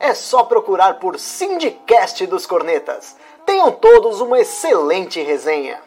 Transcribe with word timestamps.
É 0.00 0.14
só 0.14 0.44
procurar 0.44 0.94
por 0.94 1.18
Sindicast 1.18 2.24
dos 2.26 2.46
Cornetas. 2.46 3.16
Tenham 3.44 3.72
todos 3.72 4.20
uma 4.20 4.38
excelente 4.38 5.20
resenha. 5.20 5.78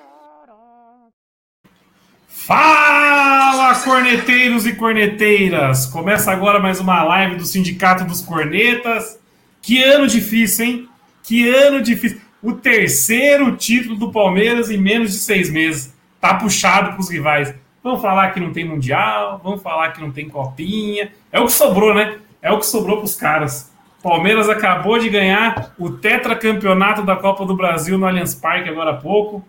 Fala, 2.27 3.73
corneteiros 3.84 4.66
e 4.66 4.76
corneteiras! 4.76 5.85
Começa 5.85 6.30
agora 6.30 6.59
mais 6.59 6.82
uma 6.82 7.04
live 7.04 7.35
do 7.35 7.45
Sindicato 7.45 8.04
dos 8.04 8.20
Cornetas. 8.20 9.18
Que 9.62 9.82
ano 9.82 10.08
difícil, 10.08 10.66
hein? 10.66 10.90
Que 11.23 11.48
ano 11.48 11.82
difícil. 11.82 12.20
O 12.43 12.54
terceiro 12.54 13.55
título 13.55 13.96
do 13.96 14.12
Palmeiras 14.12 14.70
em 14.70 14.77
menos 14.77 15.13
de 15.13 15.20
seis 15.20 15.49
meses. 15.49 15.93
Tá 16.20 16.34
puxado 16.34 16.91
para 16.91 16.99
os 16.99 17.09
rivais. 17.09 17.54
Vamos 17.82 18.02
falar 18.02 18.32
que 18.32 18.40
não 18.41 18.52
tem 18.52 18.68
Mundial, 18.68 19.40
vamos 19.41 19.62
falar 19.62 19.91
que 19.93 20.02
não 20.02 20.12
tem 20.12 20.27
Copinha. 20.27 21.13
É 21.32 21.40
o 21.40 21.46
que 21.46 21.54
sobrou, 21.54 21.93
né? 21.93 22.18
É 22.41 22.52
o 22.52 22.59
que 22.59 22.66
sobrou 22.66 22.98
para 22.98 23.05
os 23.05 23.16
caras. 23.16 23.70
Palmeiras 24.02 24.50
acabou 24.50 24.98
de 24.98 25.10
ganhar 25.10 25.73
o 25.78 25.90
tetracampeonato 25.90 27.04
da 27.04 27.16
Copa 27.16 27.46
do 27.46 27.55
Brasil 27.55 27.98
no 27.98 28.05
Allianz 28.05 28.34
Parque 28.34 28.70
agora 28.70 28.91
há 28.91 28.96
pouco. 28.96 29.46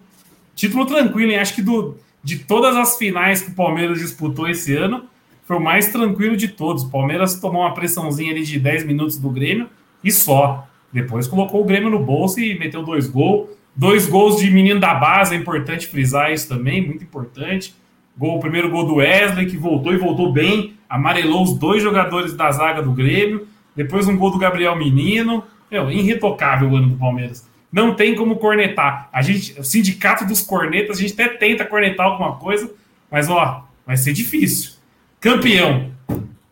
Título 0.55 0.84
tranquilo, 0.84 1.33
hein? 1.33 1.39
Acho 1.39 1.55
que 1.55 1.62
do, 1.62 1.97
de 2.22 2.39
todas 2.41 2.77
as 2.77 2.97
finais 2.98 3.41
que 3.41 3.50
o 3.50 3.55
Palmeiras 3.55 3.98
disputou 3.98 4.48
esse 4.48 4.77
ano, 4.77 5.05
foi 5.44 5.56
o 5.56 5.61
mais 5.61 5.89
tranquilo 5.89 6.36
de 6.36 6.48
todos. 6.48 6.84
O 6.84 6.91
Palmeiras 6.91 7.41
tomou 7.41 7.62
uma 7.62 7.75
pressãozinha 7.75 8.33
ali 8.33 8.44
de 8.44 8.59
10 8.59 8.86
minutos 8.86 9.19
do 9.19 9.31
Grêmio 9.31 9.69
e 10.05 10.12
só. 10.12 10.69
Depois 10.92 11.27
colocou 11.27 11.62
o 11.62 11.64
Grêmio 11.64 11.91
no 11.91 11.98
bolso 11.98 12.39
e 12.39 12.59
meteu 12.59 12.83
dois 12.83 13.09
gols. 13.09 13.48
Dois 13.75 14.06
gols 14.06 14.37
de 14.37 14.50
menino 14.50 14.78
da 14.78 14.92
base, 14.92 15.34
é 15.34 15.39
importante 15.39 15.87
frisar 15.87 16.31
isso 16.31 16.47
também, 16.47 16.87
muito 16.87 17.03
importante. 17.03 17.75
Gol, 18.16 18.37
o 18.37 18.41
primeiro 18.41 18.70
gol 18.70 18.84
do 18.84 18.97
Wesley, 18.97 19.47
que 19.47 19.56
voltou 19.56 19.94
e 19.94 19.97
voltou 19.97 20.31
bem, 20.31 20.75
amarelou 20.89 21.42
os 21.42 21.55
dois 21.55 21.83
jogadores 21.83 22.34
da 22.34 22.53
zaga 22.53 22.83
do 22.83 22.92
Grêmio. 22.92 23.47
Depois 23.75 24.06
um 24.09 24.17
gol 24.17 24.31
do 24.31 24.39
Gabriel 24.39 24.77
Menino. 24.77 25.45
Meu, 25.70 25.91
irretocável 25.91 26.70
o 26.70 26.77
ano 26.77 26.91
do 26.91 26.97
Palmeiras. 26.97 27.48
Não 27.73 27.95
tem 27.95 28.15
como 28.15 28.37
cornetar. 28.37 29.09
A 29.12 29.23
gente, 29.23 29.59
o 29.59 29.65
sindicato 29.65 30.27
dos 30.27 30.42
cornetas, 30.42 30.98
a 30.98 31.01
gente 31.01 31.15
até 31.15 31.28
tenta 31.28 31.65
cornetar 31.65 32.06
alguma 32.06 32.37
coisa, 32.37 32.70
mas 33.11 33.31
ó, 33.31 33.65
vai 33.87 33.97
ser 33.97 34.12
difícil. 34.12 34.73
Campeão. 35.19 35.91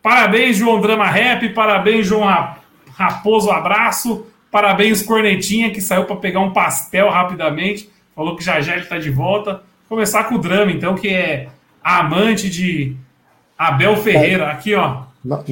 Parabéns, 0.01 0.57
João 0.57 0.81
Drama 0.81 1.05
Rap. 1.05 1.49
Parabéns, 1.49 2.07
João 2.07 2.27
Raposo 2.95 3.51
Abraço. 3.51 4.25
Parabéns, 4.49 5.01
Cornetinha, 5.01 5.71
que 5.71 5.79
saiu 5.79 6.05
para 6.05 6.15
pegar 6.15 6.39
um 6.39 6.51
pastel 6.51 7.09
rapidamente. 7.09 7.89
Falou 8.15 8.35
que 8.35 8.43
já 8.43 8.59
já 8.59 8.73
ele 8.73 8.83
está 8.83 8.97
de 8.97 9.09
volta. 9.09 9.63
Começar 9.87 10.25
com 10.25 10.35
o 10.35 10.39
drama, 10.39 10.71
então, 10.71 10.95
que 10.95 11.07
é 11.07 11.49
amante 11.83 12.49
de 12.49 12.95
Abel 13.57 13.95
Ferreira. 13.97 14.51
Aqui, 14.51 14.73
ó. 14.73 15.03
No, 15.23 15.43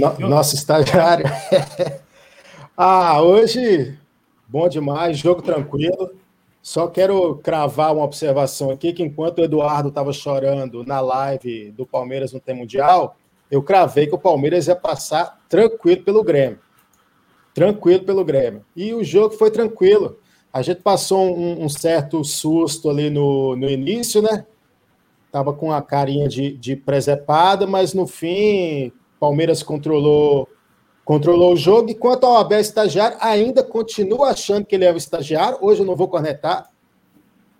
estagiário. 0.42 1.26
ah, 2.76 3.22
hoje, 3.22 3.98
bom 4.48 4.68
demais, 4.68 5.18
jogo 5.18 5.44
tranquilo. 5.44 6.16
Só 6.62 6.88
quero 6.88 7.36
cravar 7.38 7.94
uma 7.94 8.04
observação 8.04 8.72
aqui, 8.72 8.92
que 8.92 9.04
enquanto 9.04 9.40
o 9.40 9.44
Eduardo 9.44 9.90
estava 9.90 10.12
chorando 10.12 10.84
na 10.84 11.00
live 11.00 11.72
do 11.72 11.86
Palmeiras 11.86 12.34
no 12.34 12.40
Tem 12.40 12.56
Mundial, 12.56 13.16
eu 13.50 13.62
cravei 13.62 14.08
que 14.08 14.16
o 14.16 14.20
Palmeiras 14.20 14.68
ia 14.68 14.76
passar 14.76 15.40
tranquilo 15.48 16.04
pelo 16.04 16.24
Grêmio. 16.24 16.60
Tranquilo 17.54 18.04
pelo 18.04 18.26
Grêmio. 18.26 18.66
E 18.76 18.94
o 18.94 19.04
jogo 19.04 19.36
foi 19.36 19.52
tranquilo. 19.52 20.18
A 20.52 20.64
gente 20.64 20.82
passou 20.82 21.38
um, 21.38 21.64
um 21.64 21.70
certo 21.70 22.24
susto 22.24 22.90
ali 22.90 23.10
no, 23.10 23.56
no 23.56 23.70
início, 23.70 24.22
né? 24.22 24.46
Tava 25.32 25.54
com 25.54 25.72
a 25.72 25.82
carinha 25.82 26.28
de, 26.28 26.58
de 26.58 26.76
presepada, 26.76 27.68
mas 27.68 27.94
no 27.94 28.08
fim 28.08 28.92
Palmeiras 29.20 29.62
controlou 29.62 30.48
controlou 31.04 31.54
o 31.54 31.58
jogo, 31.58 31.90
e 31.90 31.96
quanto 31.96 32.28
ao 32.28 32.38
Abel 32.38 32.60
estagiário, 32.60 33.18
ainda 33.20 33.64
continua 33.64 34.30
achando 34.30 34.64
que 34.64 34.76
ele 34.76 34.86
é 34.86 34.94
o 34.94 34.98
estagiário. 34.98 35.58
Hoje 35.60 35.82
eu 35.82 35.86
não 35.86 35.96
vou 35.96 36.08
cornetar, 36.08 36.70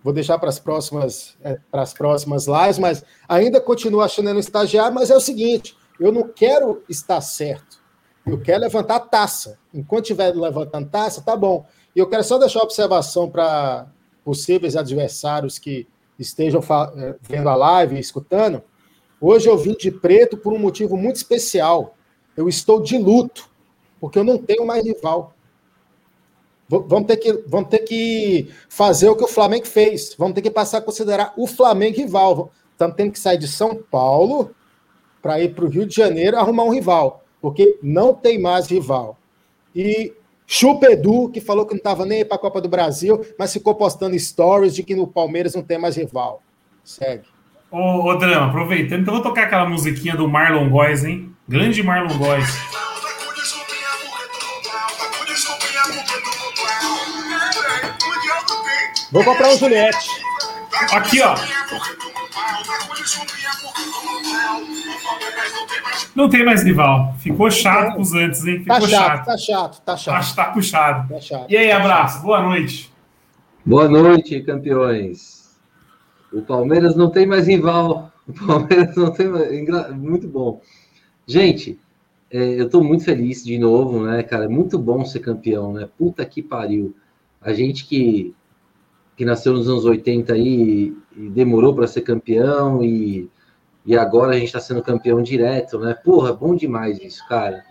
vou 0.04 0.12
deixar 0.12 0.38
para 0.38 0.48
as 0.48 0.60
próximas, 0.60 1.36
é, 1.42 1.58
para 1.68 1.82
as 1.82 1.92
próximas 1.92 2.46
lives, 2.46 2.78
mas 2.78 3.04
ainda 3.28 3.60
continua 3.60 4.04
achando 4.04 4.28
ele 4.28 4.36
um 4.36 4.40
estagiário, 4.40 4.94
mas 4.94 5.10
é 5.10 5.16
o 5.16 5.20
seguinte: 5.20 5.76
eu 5.98 6.12
não 6.12 6.28
quero 6.28 6.84
estar 6.88 7.20
certo. 7.20 7.80
Eu 8.24 8.40
quero 8.40 8.60
levantar 8.60 9.00
taça. 9.00 9.58
Enquanto 9.74 10.04
estiver 10.04 10.32
levantando 10.32 10.88
taça, 10.88 11.20
tá 11.20 11.34
bom. 11.34 11.66
E 11.96 11.98
eu 11.98 12.08
quero 12.08 12.22
só 12.22 12.38
deixar 12.38 12.60
uma 12.60 12.66
observação 12.66 13.28
para 13.28 13.86
possíveis 14.24 14.76
adversários 14.76 15.58
que 15.58 15.88
estejam 16.16 16.62
é, 16.96 17.16
vendo 17.20 17.48
a 17.48 17.56
live 17.56 17.96
e 17.96 18.00
escutando. 18.00 18.62
Hoje 19.20 19.48
eu 19.48 19.56
vim 19.58 19.74
de 19.74 19.90
preto 19.90 20.36
por 20.36 20.52
um 20.52 20.58
motivo 20.58 20.96
muito 20.96 21.16
especial. 21.16 21.94
Eu 22.36 22.48
estou 22.48 22.80
de 22.80 22.96
luto, 22.96 23.48
porque 24.00 24.18
eu 24.18 24.24
não 24.24 24.38
tenho 24.38 24.66
mais 24.66 24.84
rival. 24.84 25.34
Vamos 26.68 27.06
ter, 27.08 27.16
que, 27.16 27.32
vamos 27.46 27.68
ter 27.68 27.80
que 27.80 28.48
fazer 28.68 29.08
o 29.08 29.16
que 29.16 29.24
o 29.24 29.28
Flamengo 29.28 29.66
fez. 29.66 30.14
Vamos 30.16 30.34
ter 30.34 30.42
que 30.42 30.50
passar 30.50 30.78
a 30.78 30.82
considerar 30.82 31.34
o 31.36 31.46
Flamengo 31.46 31.96
rival. 31.96 32.52
Estamos 32.72 32.96
tendo 32.96 33.12
que 33.12 33.18
sair 33.18 33.36
de 33.36 33.48
São 33.48 33.74
Paulo 33.74 34.54
para 35.20 35.40
ir 35.40 35.54
para 35.54 35.64
o 35.64 35.68
Rio 35.68 35.84
de 35.84 35.94
Janeiro 35.94 36.38
arrumar 36.38 36.64
um 36.64 36.72
rival, 36.72 37.24
porque 37.42 37.78
não 37.82 38.14
tem 38.14 38.40
mais 38.40 38.68
rival. 38.68 39.18
E 39.74 40.14
Chupa 40.46 40.90
Edu, 40.90 41.28
que 41.28 41.40
falou 41.40 41.66
que 41.66 41.74
não 41.74 41.78
estava 41.78 42.06
nem 42.06 42.24
para 42.24 42.36
a 42.36 42.40
Copa 42.40 42.60
do 42.60 42.68
Brasil, 42.68 43.20
mas 43.38 43.52
ficou 43.52 43.74
postando 43.74 44.18
stories 44.18 44.74
de 44.74 44.82
que 44.82 44.94
no 44.94 45.06
Palmeiras 45.06 45.54
não 45.54 45.62
tem 45.62 45.78
mais 45.78 45.96
rival. 45.96 46.42
Segue. 46.82 47.28
Ô, 47.70 48.08
ô 48.08 48.14
Drama, 48.16 48.48
aproveitando, 48.48 49.02
então 49.02 49.14
vou 49.14 49.22
tocar 49.22 49.44
aquela 49.44 49.68
musiquinha 49.68 50.16
do 50.16 50.28
Marlon 50.28 50.68
Góes, 50.68 51.04
hein? 51.04 51.32
Grande 51.48 51.82
Marlon 51.82 52.18
Góes. 52.18 52.48
Vou 59.12 59.24
comprar 59.24 59.48
um 59.50 59.56
Juliette. 59.56 60.08
Aqui, 60.92 61.20
ó. 61.20 61.34
Não 66.14 66.28
tem 66.28 66.44
mais 66.44 66.64
rival. 66.64 67.14
Ficou 67.18 67.50
chato 67.50 67.94
com 67.94 68.02
os 68.02 68.12
antes, 68.12 68.44
hein? 68.46 68.58
Ficou 68.60 68.80
tá 68.80 68.88
chato, 68.88 68.90
chato, 68.90 69.24
Tá 69.24 69.36
chato, 69.36 69.80
tá 69.82 69.96
chato. 69.96 70.14
Acho 70.16 70.30
que 70.30 70.36
tá 70.36 70.44
puxado. 70.46 71.08
Tá 71.08 71.20
chato. 71.20 71.46
E 71.48 71.56
aí, 71.56 71.70
abraço. 71.70 72.22
Boa 72.22 72.42
noite. 72.42 72.92
Boa 73.64 73.88
noite, 73.88 74.40
campeões. 74.40 75.29
O 76.32 76.42
Palmeiras 76.42 76.94
não 76.96 77.10
tem 77.10 77.26
mais 77.26 77.46
rival. 77.46 78.12
O 78.28 78.46
Palmeiras 78.46 78.94
não 78.94 79.12
tem 79.12 79.28
mais. 79.28 79.96
Muito 79.96 80.28
bom. 80.28 80.60
Gente, 81.26 81.78
é, 82.30 82.60
eu 82.60 82.66
estou 82.66 82.82
muito 82.82 83.04
feliz 83.04 83.44
de 83.44 83.58
novo, 83.58 84.04
né, 84.04 84.22
cara? 84.22 84.44
É 84.44 84.48
muito 84.48 84.78
bom 84.78 85.04
ser 85.04 85.18
campeão, 85.18 85.72
né? 85.72 85.88
Puta 85.98 86.24
que 86.24 86.42
pariu. 86.42 86.94
A 87.40 87.52
gente 87.52 87.86
que, 87.86 88.34
que 89.16 89.24
nasceu 89.24 89.52
nos 89.52 89.68
anos 89.68 89.84
80 89.84 90.32
aí 90.32 90.94
e 91.16 91.28
demorou 91.28 91.74
para 91.74 91.88
ser 91.88 92.02
campeão 92.02 92.84
e, 92.84 93.28
e 93.84 93.96
agora 93.96 94.32
a 94.32 94.34
gente 94.34 94.46
está 94.46 94.60
sendo 94.60 94.82
campeão 94.82 95.22
direto, 95.22 95.78
né? 95.78 95.94
Porra, 95.94 96.32
bom 96.32 96.54
demais 96.54 97.00
isso, 97.00 97.26
cara. 97.28 97.64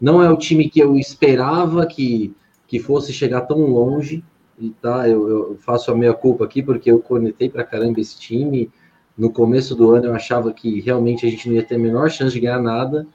Não 0.00 0.22
é 0.22 0.30
o 0.30 0.36
time 0.36 0.70
que 0.70 0.80
eu 0.80 0.96
esperava 0.96 1.86
que, 1.86 2.34
que 2.66 2.78
fosse 2.78 3.12
chegar 3.12 3.42
tão 3.42 3.58
longe, 3.66 4.24
e 4.58 4.70
tá, 4.70 5.08
eu, 5.08 5.28
eu, 5.28 5.56
faço 5.58 5.90
a 5.90 5.94
minha 5.94 6.14
culpa 6.14 6.44
aqui 6.44 6.62
porque 6.62 6.90
eu 6.90 7.00
conectei 7.00 7.48
para 7.48 7.64
caramba 7.64 8.00
esse 8.00 8.18
time. 8.18 8.70
No 9.16 9.30
começo 9.30 9.74
do 9.74 9.90
ano 9.90 10.06
eu 10.06 10.14
achava 10.14 10.52
que 10.52 10.80
realmente 10.80 11.26
a 11.26 11.30
gente 11.30 11.48
não 11.48 11.56
ia 11.56 11.62
ter 11.62 11.74
a 11.74 11.78
menor 11.78 12.10
chance 12.10 12.32
de 12.32 12.40
ganhar 12.40 12.60
nada. 12.60 13.06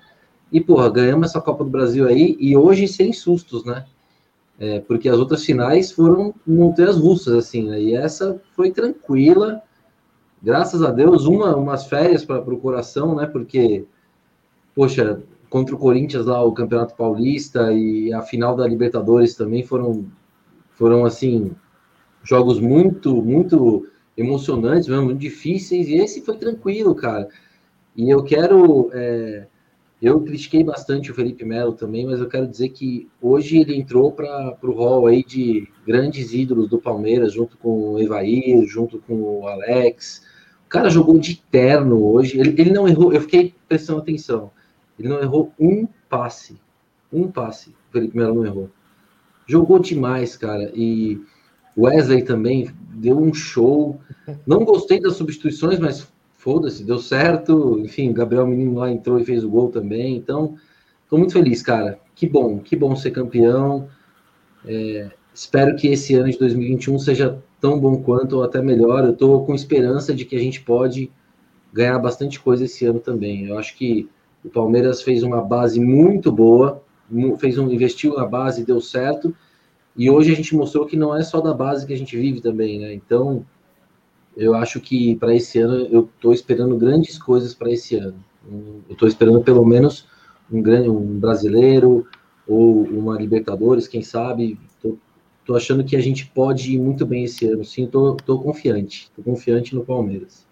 E, 0.51 0.59
porra, 0.59 0.89
ganhamos 0.89 1.29
essa 1.29 1.41
Copa 1.41 1.63
do 1.63 1.69
Brasil 1.69 2.07
aí 2.07 2.35
e 2.39 2.55
hoje 2.55 2.87
sem 2.87 3.13
sustos, 3.13 3.63
né? 3.63 3.85
É, 4.59 4.79
porque 4.79 5.09
as 5.09 5.17
outras 5.17 5.43
finais 5.43 5.91
foram 5.91 6.35
montanhas 6.45 6.97
russas, 6.97 7.33
assim, 7.33 7.67
né? 7.67 7.81
E 7.81 7.95
essa 7.95 8.39
foi 8.55 8.69
tranquila, 8.69 9.61
graças 10.41 10.83
a 10.83 10.91
Deus, 10.91 11.25
uma, 11.25 11.55
umas 11.55 11.85
férias 11.87 12.23
para 12.23 12.39
o 12.41 12.59
coração, 12.59 13.15
né? 13.15 13.25
Porque, 13.25 13.85
poxa, 14.75 15.23
contra 15.49 15.73
o 15.73 15.79
Corinthians 15.79 16.25
lá, 16.25 16.43
o 16.43 16.51
Campeonato 16.51 16.95
Paulista 16.95 17.73
e 17.73 18.13
a 18.13 18.21
final 18.21 18.55
da 18.55 18.67
Libertadores 18.67 19.35
também 19.35 19.63
foram 19.63 20.05
foram, 20.81 21.05
assim, 21.05 21.51
jogos 22.23 22.59
muito, 22.59 23.21
muito 23.21 23.87
emocionantes, 24.17 24.87
muito 24.87 25.19
difíceis, 25.19 25.87
e 25.87 25.93
esse 25.93 26.21
foi 26.21 26.37
tranquilo, 26.37 26.95
cara. 26.95 27.29
E 27.95 28.09
eu 28.09 28.23
quero 28.23 28.89
é, 28.91 29.45
Eu 30.01 30.21
critiquei 30.21 30.63
bastante 30.63 31.11
o 31.11 31.13
Felipe 31.13 31.45
Melo 31.45 31.73
também, 31.73 32.07
mas 32.07 32.19
eu 32.19 32.27
quero 32.27 32.47
dizer 32.47 32.69
que 32.69 33.07
hoje 33.21 33.59
ele 33.59 33.75
entrou 33.75 34.11
para 34.11 34.57
o 34.63 34.71
rol 34.71 35.05
aí 35.05 35.23
de 35.23 35.67
grandes 35.85 36.33
ídolos 36.33 36.67
do 36.67 36.81
Palmeiras, 36.81 37.33
junto 37.33 37.55
com 37.59 37.91
o 37.91 37.99
Evair, 37.99 38.65
junto 38.65 38.97
com 38.97 39.21
o 39.21 39.47
Alex. 39.47 40.23
O 40.65 40.69
cara 40.69 40.89
jogou 40.89 41.19
de 41.19 41.35
terno 41.51 42.03
hoje. 42.03 42.39
Ele, 42.39 42.59
ele 42.59 42.71
não 42.71 42.87
errou, 42.87 43.13
eu 43.13 43.21
fiquei 43.21 43.53
prestando 43.69 43.99
atenção. 43.99 44.49
Ele 44.97 45.09
não 45.09 45.21
errou 45.21 45.53
um 45.59 45.87
passe. 46.09 46.59
Um 47.13 47.31
passe. 47.31 47.69
O 47.69 47.91
Felipe 47.91 48.17
Melo 48.17 48.33
não 48.33 48.45
errou. 48.47 48.71
Jogou 49.51 49.79
demais, 49.79 50.37
cara. 50.37 50.71
E 50.73 51.19
Wesley 51.77 52.23
também 52.23 52.69
deu 52.93 53.19
um 53.19 53.33
show. 53.33 53.99
Não 54.47 54.63
gostei 54.63 54.97
das 54.97 55.17
substituições, 55.17 55.77
mas 55.77 56.07
foda-se, 56.37 56.85
deu 56.85 56.99
certo. 56.99 57.77
Enfim, 57.79 58.13
Gabriel 58.13 58.47
Menino 58.47 58.75
lá 58.75 58.89
entrou 58.89 59.19
e 59.19 59.25
fez 59.25 59.43
o 59.43 59.49
gol 59.49 59.67
também. 59.67 60.15
Então, 60.15 60.55
estou 61.03 61.19
muito 61.19 61.33
feliz, 61.33 61.61
cara. 61.61 61.99
Que 62.15 62.25
bom, 62.25 62.59
que 62.59 62.77
bom 62.77 62.95
ser 62.95 63.11
campeão. 63.11 63.89
É, 64.65 65.11
espero 65.33 65.75
que 65.75 65.89
esse 65.89 66.15
ano 66.15 66.31
de 66.31 66.39
2021 66.39 66.97
seja 66.99 67.37
tão 67.59 67.77
bom 67.77 68.01
quanto 68.01 68.37
ou 68.37 68.43
até 68.43 68.61
melhor. 68.61 69.03
Eu 69.03 69.11
estou 69.11 69.45
com 69.45 69.53
esperança 69.53 70.13
de 70.15 70.23
que 70.23 70.37
a 70.37 70.39
gente 70.39 70.61
pode 70.61 71.11
ganhar 71.73 71.99
bastante 71.99 72.39
coisa 72.39 72.63
esse 72.63 72.85
ano 72.85 73.01
também. 73.01 73.47
Eu 73.47 73.57
acho 73.57 73.77
que 73.77 74.09
o 74.45 74.49
Palmeiras 74.49 75.01
fez 75.01 75.23
uma 75.23 75.41
base 75.41 75.77
muito 75.77 76.31
boa, 76.31 76.81
fez 77.39 77.57
um 77.57 77.69
investiu 77.69 78.15
na 78.15 78.25
base, 78.25 78.65
deu 78.65 78.79
certo. 78.81 79.35
E 79.95 80.09
hoje 80.09 80.31
a 80.31 80.35
gente 80.35 80.55
mostrou 80.55 80.85
que 80.85 80.95
não 80.95 81.15
é 81.15 81.23
só 81.23 81.41
da 81.41 81.53
base 81.53 81.85
que 81.85 81.93
a 81.93 81.97
gente 81.97 82.17
vive 82.17 82.41
também, 82.41 82.79
né? 82.79 82.93
Então, 82.93 83.45
eu 84.35 84.55
acho 84.55 84.79
que 84.79 85.15
para 85.17 85.35
esse 85.35 85.59
ano 85.59 85.87
eu 85.91 86.09
estou 86.15 86.33
esperando 86.33 86.77
grandes 86.77 87.17
coisas 87.17 87.53
para 87.53 87.71
esse 87.71 87.95
ano. 87.95 88.15
Eu 88.89 88.93
estou 88.93 89.07
esperando 89.07 89.41
pelo 89.41 89.65
menos 89.65 90.07
um 90.51 90.61
grande 90.61 90.89
um 90.89 91.19
brasileiro 91.19 92.07
ou 92.47 92.83
uma 92.83 93.17
Libertadores, 93.17 93.87
quem 93.87 94.01
sabe. 94.01 94.57
Estou 95.41 95.55
achando 95.55 95.83
que 95.83 95.95
a 95.95 96.01
gente 96.01 96.27
pode 96.27 96.75
ir 96.75 96.79
muito 96.79 97.05
bem 97.05 97.25
esse 97.25 97.45
ano. 97.47 97.65
Sim, 97.65 97.83
estou 97.83 98.41
confiante. 98.41 99.11
Confiante 99.23 99.75
no 99.75 99.83
Palmeiras. 99.83 100.45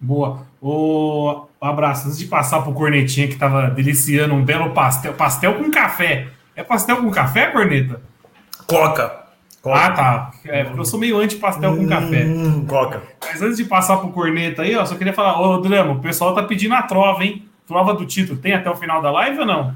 Boa. 0.00 0.46
O 0.60 1.46
abraço. 1.64 2.06
Antes 2.06 2.18
de 2.18 2.26
passar 2.26 2.60
para 2.62 2.70
o 2.70 2.74
Cornetinha 2.74 3.26
que 3.26 3.34
estava 3.34 3.70
deliciando 3.70 4.34
um 4.34 4.44
belo 4.44 4.70
pastel. 4.70 5.14
Pastel 5.14 5.54
com 5.54 5.70
café. 5.70 6.28
É 6.54 6.62
pastel 6.62 6.96
com 6.98 7.10
café, 7.10 7.46
Corneta? 7.46 8.00
Coca. 8.66 9.22
Coca. 9.62 9.78
Ah, 9.78 9.90
tá. 9.92 10.30
É, 10.44 10.64
porque 10.64 10.80
eu 10.80 10.84
sou 10.84 10.98
meio 10.98 11.18
anti-pastel 11.18 11.70
hum, 11.70 11.76
com 11.78 11.88
café. 11.88 12.26
Coca. 12.68 13.02
Mas 13.24 13.40
antes 13.40 13.56
de 13.56 13.64
passar 13.64 13.98
pro 13.98 14.08
corneta 14.08 14.62
aí, 14.62 14.74
ó, 14.76 14.84
só 14.84 14.96
queria 14.96 15.12
falar, 15.12 15.40
ô 15.40 15.58
Drama, 15.58 15.92
o 15.92 16.00
pessoal 16.00 16.34
tá 16.34 16.42
pedindo 16.42 16.74
a 16.74 16.82
trova, 16.82 17.24
hein? 17.24 17.46
Trova 17.66 17.94
do 17.94 18.04
título. 18.04 18.38
Tem 18.38 18.52
até 18.52 18.68
o 18.68 18.74
final 18.74 19.00
da 19.00 19.12
live 19.12 19.38
ou 19.38 19.46
não? 19.46 19.74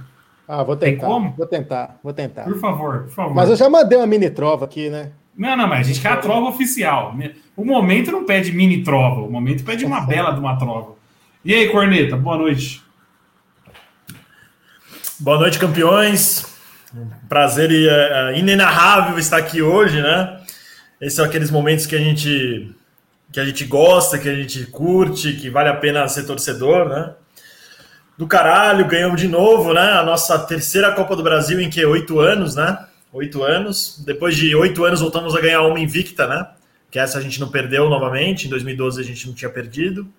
Ah, 0.48 0.62
vou 0.62 0.76
tentar. 0.76 1.00
Tem 1.00 1.08
como? 1.08 1.34
Vou 1.36 1.46
tentar, 1.46 1.98
vou 2.02 2.12
tentar. 2.12 2.44
Por 2.44 2.58
favor, 2.58 3.04
por 3.04 3.12
favor. 3.12 3.34
Mas 3.34 3.48
eu 3.48 3.56
já 3.56 3.70
mandei 3.70 3.96
uma 3.96 4.06
mini 4.06 4.28
trova 4.28 4.64
aqui, 4.64 4.90
né? 4.90 5.12
Não, 5.36 5.56
não, 5.56 5.68
mas 5.68 5.80
a 5.80 5.82
gente 5.82 6.00
quer 6.00 6.12
a 6.12 6.16
trova 6.16 6.48
oficial. 6.48 7.14
O 7.56 7.64
momento 7.64 8.10
não 8.10 8.24
pede 8.24 8.52
mini 8.52 8.82
trova, 8.82 9.20
o 9.20 9.30
momento 9.30 9.64
pede 9.64 9.84
uma 9.84 10.00
bela 10.06 10.32
de 10.32 10.40
uma 10.40 10.56
trova. 10.56 10.95
E 11.46 11.54
aí, 11.54 11.68
Corneta, 11.68 12.16
boa 12.16 12.36
noite. 12.36 12.82
Boa 15.20 15.38
noite, 15.38 15.60
campeões. 15.60 16.44
Prazer 17.28 17.70
uh, 17.70 18.36
inenarrável 18.36 19.16
estar 19.16 19.36
aqui 19.36 19.62
hoje, 19.62 20.02
né? 20.02 20.40
Esses 21.00 21.14
são 21.14 21.24
aqueles 21.24 21.48
momentos 21.48 21.86
que 21.86 21.94
a 21.94 22.00
gente 22.00 22.74
que 23.32 23.38
a 23.38 23.44
gente 23.44 23.64
gosta, 23.64 24.18
que 24.18 24.28
a 24.28 24.34
gente 24.34 24.66
curte, 24.66 25.34
que 25.34 25.48
vale 25.48 25.68
a 25.68 25.76
pena 25.76 26.08
ser 26.08 26.24
torcedor, 26.24 26.88
né? 26.88 27.14
Do 28.18 28.26
caralho, 28.26 28.88
ganhamos 28.88 29.20
de 29.20 29.28
novo, 29.28 29.72
né? 29.72 29.92
A 29.92 30.02
nossa 30.02 30.36
terceira 30.40 30.90
Copa 30.94 31.14
do 31.14 31.22
Brasil 31.22 31.60
em 31.60 31.70
que 31.70 31.86
oito 31.86 32.18
anos, 32.18 32.56
né? 32.56 32.76
Oito 33.12 33.44
anos. 33.44 34.02
Depois 34.04 34.34
de 34.34 34.52
oito 34.56 34.84
anos 34.84 35.00
voltamos 35.00 35.36
a 35.36 35.40
ganhar 35.40 35.62
uma 35.62 35.78
invicta, 35.78 36.26
né? 36.26 36.44
Que 36.90 36.98
essa 36.98 37.18
a 37.18 37.22
gente 37.22 37.38
não 37.38 37.48
perdeu 37.48 37.88
novamente. 37.88 38.48
Em 38.48 38.50
2012 38.50 39.00
a 39.00 39.04
gente 39.04 39.28
não 39.28 39.32
tinha 39.32 39.48
perdido. 39.48 40.12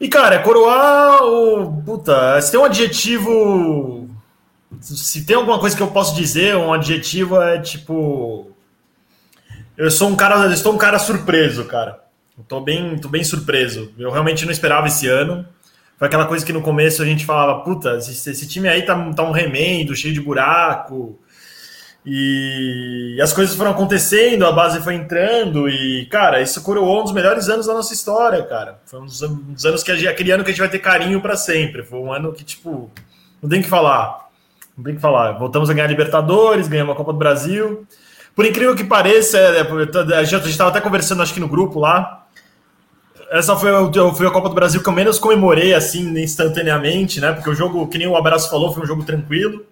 E, 0.00 0.08
cara, 0.08 0.36
é 0.36 0.38
coroar 0.38 1.22
o. 1.22 1.82
Puta, 1.82 2.40
se 2.40 2.50
tem 2.50 2.58
um 2.58 2.64
adjetivo 2.64 4.00
se 4.80 5.24
tem 5.24 5.36
alguma 5.36 5.58
coisa 5.58 5.76
que 5.76 5.82
eu 5.82 5.88
posso 5.88 6.14
dizer, 6.14 6.56
um 6.56 6.72
adjetivo 6.72 7.40
é 7.40 7.58
tipo. 7.60 8.50
Eu 9.76 9.90
sou 9.90 10.08
um 10.08 10.16
cara. 10.16 10.46
Eu 10.46 10.52
estou 10.52 10.72
um 10.72 10.78
cara 10.78 10.98
surpreso, 10.98 11.64
cara. 11.64 12.00
Eu 12.38 12.44
tô 12.44 12.60
bem, 12.60 12.96
tô 12.98 13.08
bem 13.08 13.22
surpreso. 13.22 13.92
Eu 13.98 14.10
realmente 14.10 14.44
não 14.44 14.52
esperava 14.52 14.86
esse 14.86 15.06
ano. 15.06 15.46
Foi 15.98 16.06
aquela 16.06 16.26
coisa 16.26 16.46
que 16.46 16.52
no 16.52 16.62
começo 16.62 17.02
a 17.02 17.04
gente 17.04 17.26
falava, 17.26 17.60
puta, 17.60 17.98
esse, 17.98 18.30
esse 18.30 18.48
time 18.48 18.68
aí 18.68 18.82
tá, 18.82 19.12
tá 19.12 19.22
um 19.22 19.32
remendo, 19.32 19.94
cheio 19.94 20.14
de 20.14 20.20
buraco. 20.20 21.18
E, 22.04 23.18
as 23.22 23.32
coisas 23.32 23.54
foram 23.54 23.72
acontecendo, 23.72 24.46
a 24.46 24.52
base 24.52 24.80
foi 24.82 24.94
entrando, 24.94 25.68
e, 25.68 26.06
cara, 26.06 26.40
isso 26.40 26.62
coroou 26.62 27.00
um 27.00 27.04
dos 27.04 27.12
melhores 27.12 27.48
anos 27.48 27.66
da 27.66 27.74
nossa 27.74 27.92
história, 27.92 28.42
cara. 28.44 28.80
Foi 28.86 29.00
um 29.00 29.04
dos, 29.04 29.22
anos 29.22 29.82
que 29.82 29.92
a, 29.92 30.10
aquele 30.10 30.32
ano 30.32 30.42
que 30.42 30.50
a 30.50 30.52
gente 30.52 30.60
vai 30.60 30.70
ter 30.70 30.78
carinho 30.78 31.20
para 31.20 31.36
sempre. 31.36 31.82
Foi 31.82 31.98
um 31.98 32.12
ano 32.12 32.32
que, 32.32 32.42
tipo, 32.42 32.90
não 33.42 33.48
tem 33.50 33.60
que 33.60 33.68
falar 33.68 34.30
não 34.80 34.84
tem 34.84 34.94
que 34.94 35.00
falar. 35.00 35.32
Voltamos 35.32 35.68
a 35.68 35.74
ganhar 35.74 35.86
Libertadores, 35.86 36.66
ganhamos 36.66 36.94
a 36.94 36.96
Copa 36.96 37.12
do 37.12 37.18
Brasil. 37.18 37.86
Por 38.34 38.46
incrível 38.46 38.74
que 38.74 38.84
pareça, 38.84 39.38
é, 39.38 39.60
é, 39.60 40.16
a 40.16 40.24
gente 40.24 40.48
estava 40.48 40.70
até 40.70 40.80
conversando, 40.80 41.22
acho 41.22 41.34
que 41.34 41.40
no 41.40 41.48
grupo 41.48 41.78
lá. 41.78 42.26
Essa 43.30 43.54
foi, 43.54 43.70
foi 44.16 44.26
a 44.26 44.30
Copa 44.30 44.48
do 44.48 44.54
Brasil 44.54 44.82
que 44.82 44.88
eu 44.88 44.92
menos 44.92 45.18
comemorei, 45.18 45.74
assim, 45.74 46.18
instantaneamente, 46.18 47.20
né? 47.20 47.32
Porque 47.32 47.50
o 47.50 47.54
jogo, 47.54 47.86
que 47.86 47.98
nem 47.98 48.08
o 48.08 48.16
Abraço 48.16 48.50
falou, 48.50 48.72
foi 48.72 48.82
um 48.82 48.86
jogo 48.86 49.04
tranquilo. 49.04 49.64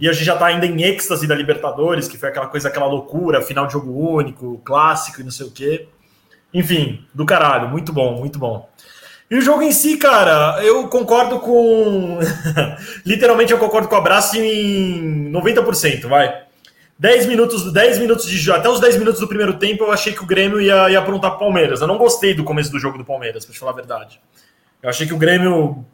E 0.00 0.08
a 0.08 0.12
gente 0.12 0.24
já 0.24 0.34
está 0.34 0.46
ainda 0.46 0.66
em 0.66 0.82
êxtase 0.82 1.26
da 1.26 1.34
Libertadores, 1.34 2.08
que 2.08 2.18
foi 2.18 2.28
aquela 2.28 2.46
coisa, 2.46 2.68
aquela 2.68 2.86
loucura, 2.86 3.42
final 3.42 3.66
de 3.66 3.72
jogo 3.72 3.90
único, 3.92 4.60
clássico 4.64 5.20
e 5.20 5.24
não 5.24 5.30
sei 5.30 5.46
o 5.46 5.50
quê. 5.50 5.88
Enfim, 6.52 7.04
do 7.12 7.26
caralho, 7.26 7.68
muito 7.68 7.92
bom, 7.92 8.16
muito 8.16 8.38
bom. 8.38 8.68
E 9.30 9.36
o 9.36 9.40
jogo 9.40 9.62
em 9.62 9.72
si, 9.72 9.96
cara, 9.96 10.62
eu 10.62 10.86
concordo 10.88 11.40
com. 11.40 12.18
Literalmente 13.04 13.52
eu 13.52 13.58
concordo 13.58 13.88
com 13.88 13.94
o 13.94 13.98
abraço 13.98 14.36
em 14.36 15.32
90%, 15.32 16.06
vai. 16.06 16.44
10 16.96 17.26
minutos, 17.26 17.72
10 17.72 17.98
minutos 17.98 18.26
de 18.26 18.52
até 18.52 18.68
os 18.68 18.78
10 18.78 18.98
minutos 18.98 19.20
do 19.20 19.26
primeiro 19.26 19.54
tempo 19.54 19.82
eu 19.82 19.90
achei 19.90 20.12
que 20.12 20.22
o 20.22 20.26
Grêmio 20.26 20.60
ia, 20.60 20.90
ia 20.90 20.98
aprontar 20.98 21.32
pro 21.32 21.40
Palmeiras. 21.40 21.80
Eu 21.80 21.88
não 21.88 21.98
gostei 21.98 22.34
do 22.34 22.44
começo 22.44 22.70
do 22.70 22.78
jogo 22.78 22.96
do 22.96 23.04
Palmeiras, 23.04 23.44
pra 23.44 23.52
te 23.52 23.58
falar 23.58 23.72
a 23.72 23.74
verdade. 23.74 24.20
Eu 24.80 24.90
achei 24.90 25.06
que 25.06 25.14
o 25.14 25.18
Grêmio 25.18 25.84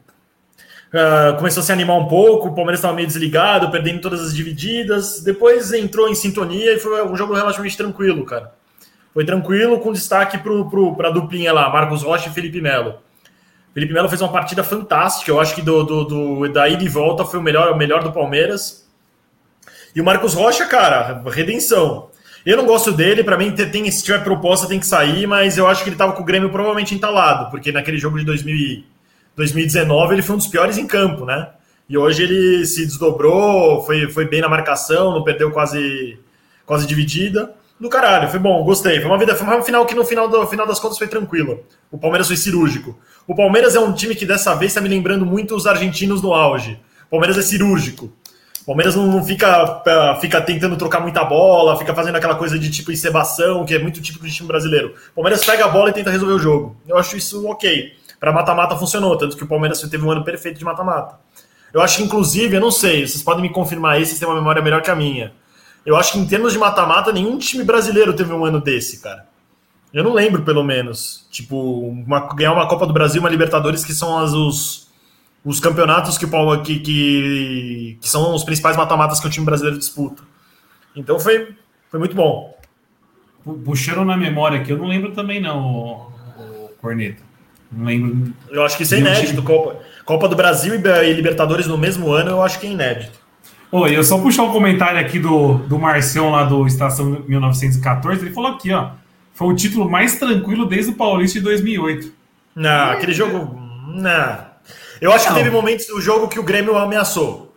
uh, 0.93 1.37
começou 1.37 1.61
a 1.61 1.63
se 1.63 1.71
animar 1.71 1.97
um 1.97 2.07
pouco, 2.07 2.49
o 2.49 2.55
Palmeiras 2.55 2.79
estava 2.79 2.93
meio 2.93 3.07
desligado, 3.07 3.71
perdendo 3.71 4.01
todas 4.01 4.21
as 4.21 4.35
divididas. 4.35 5.21
Depois 5.21 5.71
entrou 5.73 6.09
em 6.09 6.15
sintonia 6.15 6.73
e 6.73 6.79
foi 6.79 7.05
um 7.05 7.15
jogo 7.15 7.33
relativamente 7.33 7.77
tranquilo, 7.77 8.25
cara. 8.25 8.53
Foi 9.13 9.25
tranquilo, 9.25 9.79
com 9.79 9.91
destaque 9.91 10.37
pro, 10.37 10.95
pra 10.95 11.09
duplinha 11.09 11.51
lá, 11.51 11.69
Marcos 11.69 12.03
Rocha 12.03 12.29
e 12.29 12.31
Felipe 12.31 12.61
Melo. 12.61 12.95
Felipe 13.73 13.93
Melo 13.93 14.09
fez 14.09 14.21
uma 14.21 14.31
partida 14.31 14.63
fantástica. 14.63 15.31
Eu 15.31 15.39
acho 15.39 15.55
que 15.55 15.61
do, 15.61 15.83
do, 15.83 16.03
do, 16.03 16.53
da 16.53 16.67
ida 16.67 16.83
e 16.83 16.89
volta 16.89 17.25
foi 17.25 17.39
o 17.39 17.43
melhor, 17.43 17.71
o 17.71 17.77
melhor 17.77 18.03
do 18.03 18.11
Palmeiras. 18.11 18.89
E 19.95 19.99
o 19.99 20.05
Marcos 20.05 20.33
Rocha, 20.33 20.65
cara, 20.65 21.21
redenção. 21.27 22.09
Eu 22.45 22.57
não 22.57 22.65
gosto 22.65 22.91
dele, 22.91 23.23
para 23.23 23.37
mim, 23.37 23.51
tem, 23.51 23.89
se 23.91 24.03
tiver 24.03 24.23
proposta 24.23 24.67
tem 24.67 24.79
que 24.79 24.85
sair, 24.85 25.27
mas 25.27 25.57
eu 25.57 25.67
acho 25.67 25.83
que 25.83 25.89
ele 25.89 25.95
estava 25.95 26.13
com 26.13 26.23
o 26.23 26.25
Grêmio 26.25 26.49
provavelmente 26.49 26.95
entalado, 26.95 27.51
porque 27.51 27.71
naquele 27.71 27.97
jogo 27.97 28.17
de 28.17 28.25
2000, 28.25 28.83
2019 29.35 30.15
ele 30.15 30.21
foi 30.21 30.35
um 30.35 30.37
dos 30.37 30.47
piores 30.47 30.77
em 30.77 30.87
campo, 30.87 31.25
né? 31.25 31.49
E 31.89 31.97
hoje 31.97 32.23
ele 32.23 32.65
se 32.65 32.85
desdobrou, 32.85 33.83
foi, 33.83 34.09
foi 34.09 34.25
bem 34.25 34.41
na 34.41 34.47
marcação, 34.47 35.11
não 35.11 35.23
perdeu 35.23 35.51
quase, 35.51 36.17
quase 36.65 36.87
dividida 36.87 37.53
do 37.81 37.89
caralho, 37.89 38.29
foi 38.29 38.39
bom, 38.39 38.63
gostei. 38.63 39.01
Foi 39.01 39.09
uma 39.09 39.17
vida, 39.17 39.35
foi 39.35 39.47
uma 39.47 39.63
final 39.63 39.83
que 39.87 39.95
no 39.95 40.05
final, 40.05 40.29
do, 40.29 40.45
final 40.45 40.67
das 40.67 40.79
contas 40.79 40.99
foi 40.99 41.07
tranquila. 41.07 41.57
O 41.91 41.97
Palmeiras 41.97 42.27
foi 42.27 42.37
cirúrgico. 42.37 42.97
O 43.27 43.35
Palmeiras 43.35 43.73
é 43.73 43.79
um 43.79 43.91
time 43.91 44.13
que 44.13 44.23
dessa 44.23 44.53
vez 44.53 44.71
está 44.71 44.79
me 44.79 44.87
lembrando 44.87 45.25
muito 45.25 45.55
os 45.55 45.65
argentinos 45.65 46.21
no 46.21 46.31
auge. 46.31 46.79
O 47.07 47.09
Palmeiras 47.09 47.39
é 47.39 47.41
cirúrgico. 47.41 48.13
O 48.61 48.65
Palmeiras 48.67 48.95
não, 48.95 49.07
não 49.07 49.25
fica, 49.25 49.81
fica 50.21 50.39
tentando 50.39 50.77
trocar 50.77 50.99
muita 50.99 51.23
bola, 51.23 51.75
fica 51.79 51.95
fazendo 51.95 52.15
aquela 52.17 52.35
coisa 52.35 52.59
de 52.59 52.69
tipo 52.69 52.91
encebação, 52.91 53.65
que 53.65 53.73
é 53.73 53.79
muito 53.79 53.99
típico 53.99 54.27
de 54.27 54.31
time 54.31 54.47
brasileiro. 54.47 54.93
O 55.13 55.15
Palmeiras 55.15 55.43
pega 55.43 55.65
a 55.65 55.67
bola 55.67 55.89
e 55.89 55.93
tenta 55.93 56.11
resolver 56.11 56.35
o 56.35 56.39
jogo. 56.39 56.77
Eu 56.87 56.97
acho 56.97 57.17
isso 57.17 57.47
ok. 57.47 57.93
Para 58.21 58.31
mata-mata 58.31 58.75
funcionou, 58.75 59.17
tanto 59.17 59.35
que 59.35 59.43
o 59.43 59.47
Palmeiras 59.47 59.81
teve 59.81 60.05
um 60.05 60.11
ano 60.11 60.23
perfeito 60.23 60.59
de 60.59 60.63
mata-mata. 60.63 61.19
Eu 61.73 61.81
acho 61.81 61.97
que, 61.97 62.03
inclusive, 62.03 62.55
eu 62.55 62.61
não 62.61 62.69
sei, 62.69 63.07
vocês 63.07 63.23
podem 63.23 63.41
me 63.41 63.49
confirmar 63.49 63.93
aí, 63.93 64.05
vocês 64.05 64.19
têm 64.19 64.27
uma 64.27 64.35
memória 64.35 64.61
melhor 64.61 64.83
que 64.83 64.91
a 64.91 64.95
minha. 64.95 65.33
Eu 65.83 65.95
acho 65.95 66.11
que 66.11 66.19
em 66.19 66.27
termos 66.27 66.53
de 66.53 66.59
mata-mata, 66.59 67.11
nenhum 67.11 67.39
time 67.39 67.63
brasileiro 67.63 68.13
teve 68.13 68.31
um 68.31 68.45
ano 68.45 68.61
desse, 68.61 69.01
cara. 69.01 69.25
Eu 69.91 70.03
não 70.03 70.13
lembro, 70.13 70.43
pelo 70.43 70.63
menos. 70.63 71.25
Tipo, 71.31 71.79
uma, 71.79 72.31
ganhar 72.35 72.53
uma 72.53 72.67
Copa 72.67 72.85
do 72.85 72.93
Brasil, 72.93 73.19
uma 73.19 73.29
Libertadores, 73.29 73.83
que 73.83 73.91
são 73.91 74.19
as, 74.19 74.33
os, 74.33 74.87
os 75.43 75.59
campeonatos 75.59 76.15
que, 76.19 76.27
que, 76.27 77.97
que, 77.99 78.07
são 78.07 78.35
os 78.35 78.43
principais 78.43 78.77
mata-matas 78.77 79.19
que 79.19 79.25
o 79.25 79.31
time 79.31 79.47
brasileiro 79.47 79.79
disputa. 79.79 80.21
Então 80.95 81.19
foi, 81.19 81.55
foi 81.89 81.99
muito 81.99 82.15
bom. 82.15 82.55
Puxando 83.65 84.05
na 84.05 84.15
memória 84.15 84.61
aqui, 84.61 84.69
eu 84.69 84.77
não 84.77 84.85
lembro 84.85 85.11
também, 85.11 85.41
não, 85.41 86.11
o 86.37 86.69
Corneta. 86.79 87.30
Não 87.71 87.85
lembro. 87.85 88.33
Eu 88.49 88.63
acho 88.63 88.75
que 88.75 88.83
isso 88.83 88.95
é 88.95 88.99
inédito. 88.99 89.41
Copa, 89.41 89.77
Copa 90.03 90.27
do 90.27 90.35
Brasil 90.35 90.73
e 90.75 91.13
Libertadores 91.13 91.67
no 91.67 91.77
mesmo 91.77 92.11
ano, 92.11 92.31
eu 92.31 92.41
acho 92.41 92.59
que 92.59 92.67
é 92.67 92.71
inédito. 92.71 93.19
Oi, 93.71 93.95
eu 93.95 94.03
só 94.03 94.17
puxar 94.17 94.43
um 94.43 94.51
comentário 94.51 94.99
aqui 94.99 95.17
do, 95.17 95.53
do 95.59 95.79
Marcião 95.79 96.29
lá 96.29 96.43
do 96.43 96.67
Estação 96.67 97.23
1914. 97.25 98.21
Ele 98.21 98.33
falou 98.33 98.51
aqui, 98.51 98.73
ó. 98.73 98.89
Foi 99.33 99.47
o 99.47 99.55
título 99.55 99.89
mais 99.89 100.19
tranquilo 100.19 100.65
desde 100.65 100.91
o 100.91 100.95
Paulista 100.95 101.39
de 101.39 101.45
2008. 101.45 102.11
Não, 102.53 102.91
aquele 102.91 103.13
jogo. 103.13 103.57
Não. 103.87 104.51
Eu 104.99 105.13
acho 105.13 105.27
que 105.27 105.33
teve 105.33 105.49
momentos 105.49 105.87
do 105.87 106.01
jogo 106.01 106.27
que 106.27 106.39
o 106.39 106.43
Grêmio 106.43 106.77
ameaçou. 106.77 107.55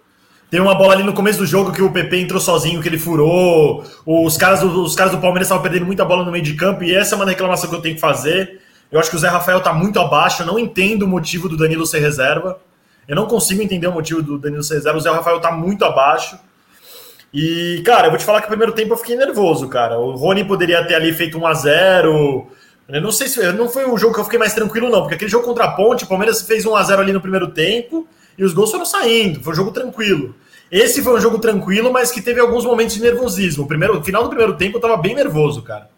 Tem 0.51 0.61
uma 0.61 0.75
bola 0.75 0.93
ali 0.93 1.03
no 1.03 1.13
começo 1.13 1.41
do 1.41 1.47
jogo 1.47 1.73
que 1.73 1.83
o 1.83 1.91
PP 1.91 2.21
entrou 2.21 2.41
sozinho, 2.41 2.81
que 2.81 2.89
ele 2.89 2.99
furou. 2.99 3.85
Os 4.07 4.37
caras 4.37 4.63
os 4.63 4.95
caras 4.95 5.11
do 5.11 5.19
Palmeiras 5.19 5.49
estavam 5.49 5.65
perdendo 5.65 5.85
muita 5.85 6.05
bola 6.05 6.25
no 6.25 6.31
meio 6.31 6.45
de 6.45 6.55
campo, 6.55 6.85
e 6.85 6.95
essa 6.95 7.15
é 7.15 7.17
uma 7.17 7.27
reclamação 7.27 7.69
que 7.69 7.75
eu 7.75 7.83
tenho 7.83 7.97
que 7.97 8.01
fazer. 8.01 8.61
Eu 8.95 9.01
acho 9.01 9.11
que 9.11 9.17
o 9.17 9.19
Zé 9.19 9.27
Rafael 9.27 9.61
tá 9.61 9.73
muito 9.73 9.99
abaixo, 9.99 10.43
eu 10.43 10.47
não 10.47 10.57
entendo 10.57 11.03
o 11.03 11.09
motivo 11.09 11.49
do 11.49 11.57
Danilo 11.57 11.85
ser 11.85 11.99
reserva. 11.99 12.61
Eu 13.09 13.17
não 13.17 13.27
consigo 13.27 13.61
entender 13.61 13.89
o 13.89 13.93
motivo 13.93 14.23
do 14.23 14.39
Danilo 14.39 14.63
ser 14.63 14.75
reserva. 14.75 14.97
O 14.97 15.01
Zé 15.01 15.11
Rafael 15.11 15.41
tá 15.41 15.51
muito 15.51 15.85
abaixo. 15.85 16.39
E, 17.33 17.83
cara, 17.85 18.07
eu 18.07 18.11
vou 18.11 18.19
te 18.21 18.25
falar 18.25 18.41
que 18.41 18.47
no 18.47 18.51
primeiro 18.51 18.73
tempo 18.73 18.93
eu 18.93 18.97
fiquei 18.97 19.17
nervoso, 19.17 19.69
cara. 19.69 19.99
O 19.99 20.15
Rony 20.15 20.45
poderia 20.45 20.87
ter 20.87 20.95
ali 20.95 21.13
feito 21.13 21.37
1 21.37 21.45
a 21.45 21.55
0 21.55 22.47
Eu 22.89 23.03
não 23.03 23.11
sei 23.11 23.27
se. 23.27 23.53
Não 23.55 23.69
foi 23.69 23.85
um 23.85 23.99
jogo 23.99 24.15
que 24.15 24.21
eu 24.21 24.25
fiquei 24.25 24.39
mais 24.39 24.55
tranquilo, 24.55 24.89
não, 24.89 25.01
porque 25.01 25.17
aquele 25.17 25.31
jogo 25.31 25.45
contra 25.45 25.65
a 25.65 25.73
Ponte, 25.73 26.05
o 26.05 26.07
Palmeiras 26.07 26.43
fez 26.43 26.65
1 26.65 26.77
a 26.77 26.83
0 26.85 27.03
ali 27.03 27.13
no 27.13 27.21
primeiro 27.21 27.49
tempo 27.49 28.07
e 28.39 28.45
os 28.45 28.55
gols 28.55 28.71
foram 28.71 28.85
saindo. 28.85 29.43
Foi 29.43 29.55
um 29.55 29.57
jogo 29.57 29.73
tranquilo. 29.73 30.37
Esse 30.71 31.03
foi 31.03 31.15
um 31.15 31.21
jogo 31.21 31.41
tranquilo, 31.41 31.93
mas 31.93 32.13
que 32.13 32.23
teve 32.23 32.39
alguns 32.39 32.65
momentos 32.65 32.95
de 32.95 33.03
nervosismo. 33.03 33.65
O 33.65 33.67
primeiro, 33.67 34.01
final 34.05 34.23
do 34.23 34.29
primeiro 34.29 34.57
tempo 34.57 34.77
eu 34.77 34.81
tava 34.81 34.97
bem 34.97 35.17
nervoso, 35.17 35.63
cara. 35.63 35.91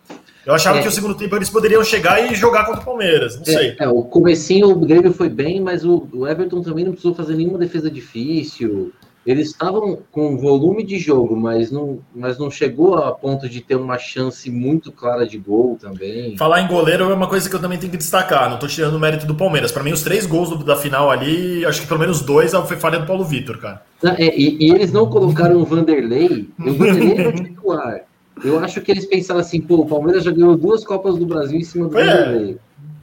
Eu 0.47 0.55
achava 0.55 0.79
é. 0.79 0.83
que 0.83 0.89
o 0.89 0.93
segundo 0.93 1.17
tempo 1.17 1.35
eles 1.35 1.51
poderiam 1.51 1.83
chegar 1.83 2.25
e 2.25 2.35
jogar 2.37 2.65
contra 2.65 2.81
o 2.81 2.85
Palmeiras. 2.85 3.35
Não 3.35 3.43
é, 3.43 3.45
sei. 3.45 3.77
É, 3.81 3.89
o 3.89 4.05
comecinho 4.05 4.71
o 4.71 4.77
Grêmio 4.77 5.13
foi 5.13 5.29
bem, 5.29 5.61
mas 5.61 5.85
o, 5.85 6.09
o 6.13 6.27
Everton 6.27 6.63
também 6.63 6.85
não 6.85 6.93
precisou 6.93 7.17
fazer 7.17 7.35
nenhuma 7.35 7.59
defesa 7.59 7.91
difícil. 7.91 8.93
Eles 9.27 9.49
estavam 9.49 9.99
com 10.13 10.37
volume 10.37 10.85
de 10.85 11.01
jogo, 11.01 11.35
mas 11.35 11.73
não, 11.73 11.99
mas 12.15 12.39
não 12.39 12.49
chegou 12.49 12.95
a 12.95 13.11
ponto 13.11 13.49
de 13.49 13.61
ter 13.61 13.75
uma 13.75 13.99
chance 13.99 14.49
muito 14.49 14.93
clara 14.93 15.27
de 15.27 15.37
gol 15.37 15.77
também. 15.81 16.37
Falar 16.37 16.61
em 16.61 16.69
goleiro 16.69 17.11
é 17.11 17.13
uma 17.13 17.27
coisa 17.27 17.51
que 17.51 17.57
eu 17.57 17.61
também 17.61 17.77
tenho 17.77 17.91
que 17.91 17.99
destacar. 17.99 18.47
Não 18.47 18.55
estou 18.55 18.69
tirando 18.69 18.95
o 18.95 19.01
mérito 19.01 19.27
do 19.27 19.35
Palmeiras. 19.35 19.73
Para 19.73 19.83
mim, 19.83 19.91
os 19.91 20.03
três 20.03 20.27
gols 20.27 20.51
do, 20.51 20.63
da 20.63 20.77
final 20.77 21.11
ali, 21.11 21.67
acho 21.67 21.81
que 21.81 21.89
pelo 21.89 21.99
menos 21.99 22.21
dois 22.21 22.53
foi 22.53 22.77
falha 22.77 23.01
do 23.01 23.07
Paulo 23.07 23.25
Vitor, 23.25 23.59
cara. 23.59 23.83
É, 24.17 24.39
e, 24.39 24.59
e, 24.61 24.71
eles 24.71 24.93
não 24.93 25.11
colocaram 25.11 25.57
o 25.57 25.65
Vanderlei. 25.65 26.49
O 26.61 26.73
Vanderlei 26.75 27.27
é 27.27 27.33
titular. 27.35 28.03
Eu 28.45 28.59
acho 28.59 28.81
que 28.81 28.91
eles 28.91 29.07
pensaram 29.07 29.41
assim, 29.41 29.61
pô, 29.61 29.77
o 29.77 29.87
Palmeiras 29.87 30.25
já 30.25 30.31
ganhou 30.31 30.57
duas 30.57 30.85
Copas 30.85 31.17
do 31.17 31.27
Brasil 31.27 31.59
em 31.59 31.65
cima 31.65 31.89
do 31.89 31.99
é. 31.99 32.05
Vanderlei. 32.05 32.59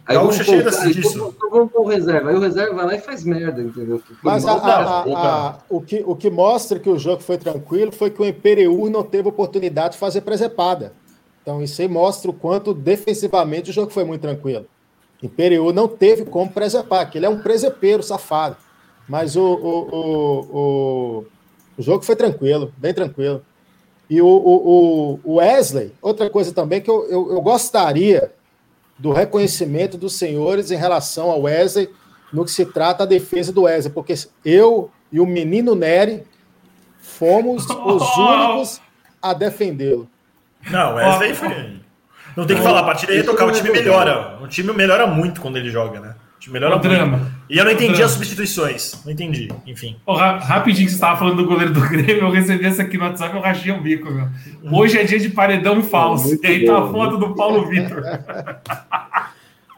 Aí 0.06 0.18
vamos 0.18 0.42
colocar, 0.42 0.92
disso. 0.92 1.34
Então 1.36 1.50
vamos 1.50 1.72
pôr 1.72 1.82
o 1.82 1.88
reserva. 1.88 2.30
Aí 2.30 2.36
o 2.36 2.40
reserva 2.40 2.76
vai 2.76 2.86
lá 2.86 2.96
e 2.96 3.00
faz 3.00 3.24
merda, 3.24 3.62
entendeu? 3.62 4.02
Mas 4.22 4.46
a, 4.46 4.52
a, 4.52 5.02
a, 5.02 5.58
o, 5.70 5.80
que, 5.80 6.04
o 6.06 6.14
que 6.16 6.30
mostra 6.30 6.78
que 6.78 6.90
o 6.90 7.00
jogo 7.00 7.24
foi 7.24 7.38
tranquilo 7.38 7.92
foi 7.92 8.10
que 8.10 8.22
o 8.22 8.26
Imperiur 8.26 8.90
não 8.90 9.02
teve 9.02 9.30
oportunidade 9.30 9.94
de 9.94 10.00
fazer 10.00 10.22
presepada. 10.22 10.92
Então 11.42 11.62
isso 11.62 11.82
aí 11.82 11.88
mostra 11.88 12.30
o 12.30 12.34
quanto 12.34 12.74
defensivamente 12.74 13.70
o 13.70 13.74
jogo 13.74 13.92
foi 13.92 14.04
muito 14.04 14.22
tranquilo. 14.22 14.66
Imperiur 15.22 15.74
não 15.74 15.88
teve 15.88 16.26
como 16.26 16.52
presepar, 16.52 17.10
que 17.10 17.18
ele 17.18 17.26
é 17.26 17.30
um 17.30 17.40
presepeiro 17.40 18.04
safado. 18.04 18.58
Mas 19.08 19.38
o, 19.38 19.42
o, 19.42 19.96
o, 19.96 20.40
o, 20.52 21.26
o 21.78 21.82
jogo 21.82 22.04
foi 22.04 22.16
tranquilo, 22.16 22.74
bem 22.78 22.94
tranquilo. 22.94 23.42
E 24.14 24.22
o, 24.22 24.28
o, 24.28 25.20
o 25.24 25.36
Wesley, 25.38 25.92
outra 26.00 26.30
coisa 26.30 26.54
também 26.54 26.80
que 26.80 26.88
eu, 26.88 27.04
eu, 27.10 27.32
eu 27.32 27.42
gostaria 27.42 28.32
do 28.96 29.12
reconhecimento 29.12 29.98
dos 29.98 30.14
senhores 30.14 30.70
em 30.70 30.76
relação 30.76 31.32
ao 31.32 31.42
Wesley 31.42 31.90
no 32.32 32.46
que 32.46 32.52
se 32.52 32.64
trata 32.64 33.08
da 33.08 33.10
defesa 33.10 33.52
do 33.52 33.64
Wesley, 33.64 33.92
porque 33.92 34.14
eu 34.46 34.92
e 35.12 35.20
o 35.20 35.26
menino 35.26 35.74
Nery 35.74 36.26
fomos 37.00 37.66
os 37.68 38.04
únicos 38.16 38.80
a 39.20 39.34
defendê-lo. 39.34 40.08
Não, 40.70 40.94
Wesley 40.94 41.34
foi. 41.34 41.80
Não 42.38 42.46
tem 42.46 42.56
que 42.56 42.62
falar, 42.62 42.82
a 42.82 42.84
partir 42.84 43.08
daí 43.08 43.24
tocar, 43.24 43.48
o 43.48 43.52
time 43.52 43.72
melhora. 43.72 44.38
O 44.44 44.48
time 44.48 44.72
melhora 44.74 45.08
muito 45.08 45.42
quando 45.42 45.58
ele 45.58 45.72
joga, 45.72 46.00
né? 46.00 46.16
O 46.44 46.46
time 46.46 46.54
melhora 46.54 46.76
o 46.76 46.80
muito. 46.80 46.90
drama. 46.90 47.32
E 47.50 47.58
eu 47.58 47.64
não 47.64 47.72
entendi 47.72 48.04
as 48.04 48.12
substituições. 48.12 49.02
Não 49.06 49.14
entendi, 49.14 49.50
enfim. 49.66 49.96
Oh, 50.06 50.14
rapidinho 50.14 50.86
que 50.86 50.92
você 50.92 50.98
estava 50.98 51.18
falando 51.18 51.38
do 51.38 51.46
goleiro 51.46 51.72
do 51.72 51.80
Grêmio, 51.88 52.24
eu 52.24 52.32
recebi 52.32 52.66
essa 52.66 52.82
aqui 52.82 52.98
no 52.98 53.06
WhatsApp 53.06 53.34
e 53.34 53.38
eu 53.38 53.42
rachei 53.42 53.72
o 53.72 53.82
bico, 53.82 54.12
meu. 54.12 54.28
Hoje 54.70 55.00
é 55.00 55.06
dia 55.06 55.20
de 55.20 55.30
paredão 55.30 55.82
falso. 55.82 56.38
e 56.44 56.46
aí 56.46 56.66
tá 56.66 56.80
a 56.80 56.88
foto 56.88 57.18
do 57.18 57.34
Paulo 57.34 57.66
Vitor. 57.68 58.04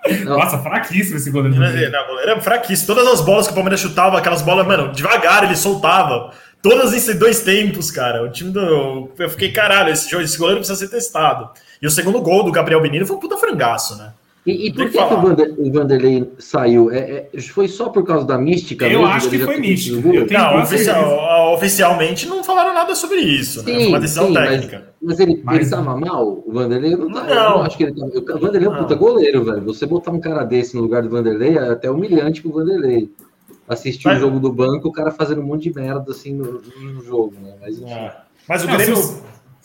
Nossa, 0.25 0.57
fraquíssimo 0.59 1.17
esse 1.17 1.29
goleiro. 1.29 1.55
Não, 1.57 1.91
não, 1.91 2.07
goleiro 2.07 2.31
é 2.31 2.41
fraquíssimo. 2.41 2.95
Todas 2.95 3.13
as 3.13 3.21
bolas 3.21 3.45
que 3.45 3.53
o 3.53 3.55
Palmeiras 3.55 3.79
chutava, 3.79 4.17
aquelas 4.17 4.41
bolas, 4.41 4.65
mano, 4.65 4.91
devagar 4.91 5.43
ele 5.43 5.55
soltava. 5.55 6.31
Todas 6.61 7.07
em 7.07 7.17
dois 7.17 7.41
tempos, 7.41 7.91
cara. 7.91 8.23
O 8.23 8.31
time 8.31 8.51
do. 8.51 9.11
Eu 9.19 9.29
fiquei, 9.29 9.51
caralho, 9.51 9.91
esse, 9.91 10.09
jogo, 10.09 10.23
esse 10.23 10.37
goleiro 10.37 10.59
precisa 10.59 10.79
ser 10.79 10.89
testado. 10.89 11.49
E 11.79 11.85
o 11.85 11.91
segundo 11.91 12.19
gol 12.21 12.43
do 12.43 12.51
Gabriel 12.51 12.81
Menino 12.81 13.05
foi 13.05 13.15
um 13.15 13.19
puta 13.19 13.37
frangaço, 13.37 13.95
né? 13.97 14.13
E, 14.45 14.67
e 14.67 14.73
por 14.73 14.89
que, 14.91 14.97
que 14.97 15.13
o, 15.13 15.21
Vander, 15.21 15.55
o, 15.57 15.71
Vanderlei 15.71 16.31
saiu? 16.37 16.91
É, 16.91 17.27
é, 17.33 17.41
foi 17.41 17.67
só 17.67 17.89
por 17.89 18.05
causa 18.05 18.27
da 18.27 18.37
mística? 18.37 18.87
Eu 18.87 19.03
acho 19.03 19.27
que 19.27 19.39
foi 19.39 19.57
mística. 19.57 20.07
Não, 20.31 20.61
oficial, 20.61 21.53
oficialmente 21.53 22.27
não 22.27 22.43
falaram 22.43 22.71
nada 22.71 22.93
sobre 22.93 23.21
isso. 23.21 23.61
Sim, 23.61 23.71
né? 23.71 23.79
Foi 23.79 23.87
uma 23.87 23.99
decisão 23.99 24.27
sim, 24.27 24.33
técnica. 24.35 24.93
Mas, 25.01 25.17
mas 25.17 25.19
ele, 25.19 25.41
mas... 25.43 25.59
ele 25.61 25.69
tava 25.69 25.97
mal? 25.97 26.43
O 26.45 26.53
Vanderlei 26.53 26.95
não 26.95 27.11
tava. 27.11 27.25
Não. 27.25 27.33
Eu 27.33 27.49
não 27.49 27.61
acho 27.63 27.75
que 27.75 27.83
ele 27.85 27.93
tava. 27.93 28.11
O 28.37 28.39
Vanderlei 28.39 28.67
é 28.67 28.71
um 28.71 28.77
puta 28.77 28.95
goleiro, 28.95 29.43
velho. 29.43 29.61
Você 29.61 29.87
botar 29.87 30.11
um 30.11 30.19
cara 30.19 30.43
desse 30.43 30.75
no 30.75 30.83
lugar 30.83 31.01
do 31.01 31.09
Vanderlei 31.09 31.57
é 31.57 31.71
até 31.71 31.89
humilhante 31.89 32.43
pro 32.43 32.53
Vanderlei. 32.53 33.09
Assistir 33.67 34.05
mas... 34.05 34.17
o 34.17 34.21
jogo 34.21 34.39
do 34.39 34.53
banco, 34.53 34.89
o 34.89 34.91
cara 34.91 35.09
fazendo 35.09 35.41
um 35.41 35.45
monte 35.45 35.63
de 35.63 35.73
merda 35.73 36.11
assim 36.11 36.35
no, 36.35 36.61
no 36.61 37.03
jogo, 37.03 37.33
né? 37.41 37.55
Mas, 37.59 37.81
é. 37.81 38.15
mas 38.47 38.63
o 38.63 38.67
Grêmio. 38.67 38.95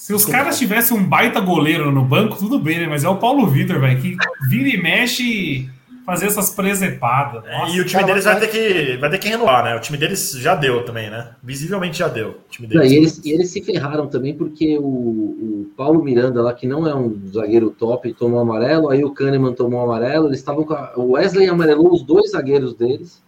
Se 0.00 0.14
os 0.14 0.24
caras 0.24 0.58
tivessem 0.58 0.96
um 0.96 1.04
baita 1.04 1.40
goleiro 1.40 1.92
no 1.92 2.02
banco, 2.02 2.38
tudo 2.38 2.58
bem, 2.58 2.80
né? 2.80 2.86
Mas 2.86 3.04
é 3.04 3.08
o 3.10 3.18
Paulo 3.18 3.46
Vitor, 3.46 3.78
velho, 3.78 4.00
que 4.00 4.16
vira 4.48 4.68
e 4.70 4.82
mexe 4.82 5.68
fazer 6.06 6.24
essas 6.24 6.48
presepadas. 6.48 7.44
Nossa, 7.44 7.76
e 7.76 7.80
o 7.82 7.84
time 7.84 8.02
deles 8.04 8.24
vai 8.24 8.40
ter, 8.40 8.48
que, 8.48 8.96
vai 8.96 9.10
ter 9.10 9.18
que 9.18 9.28
renovar, 9.28 9.62
né? 9.62 9.76
O 9.76 9.80
time 9.80 9.98
deles 9.98 10.32
já 10.38 10.54
deu 10.54 10.86
também, 10.86 11.10
né? 11.10 11.32
Visivelmente 11.42 11.98
já 11.98 12.08
deu. 12.08 12.38
Não, 12.72 12.82
e, 12.82 12.96
eles, 12.96 13.20
e 13.22 13.30
eles 13.30 13.50
se 13.50 13.60
ferraram 13.60 14.06
também 14.06 14.32
porque 14.32 14.78
o, 14.78 14.82
o, 14.82 15.70
Paulo 15.76 16.02
Miranda 16.02 16.40
lá, 16.40 16.54
que 16.54 16.66
não 16.66 16.86
é 16.86 16.94
um 16.94 17.20
zagueiro 17.30 17.68
top, 17.68 18.10
tomou 18.14 18.40
amarelo, 18.40 18.88
aí 18.88 19.04
o 19.04 19.10
Kahneman 19.10 19.52
tomou 19.52 19.82
amarelo, 19.82 20.28
eles 20.28 20.38
estavam 20.38 20.64
com 20.64 20.72
a, 20.72 20.94
o 20.96 21.10
Wesley 21.10 21.46
amarelou 21.46 21.92
os 21.92 22.02
dois 22.02 22.30
zagueiros 22.30 22.72
deles. 22.72 23.22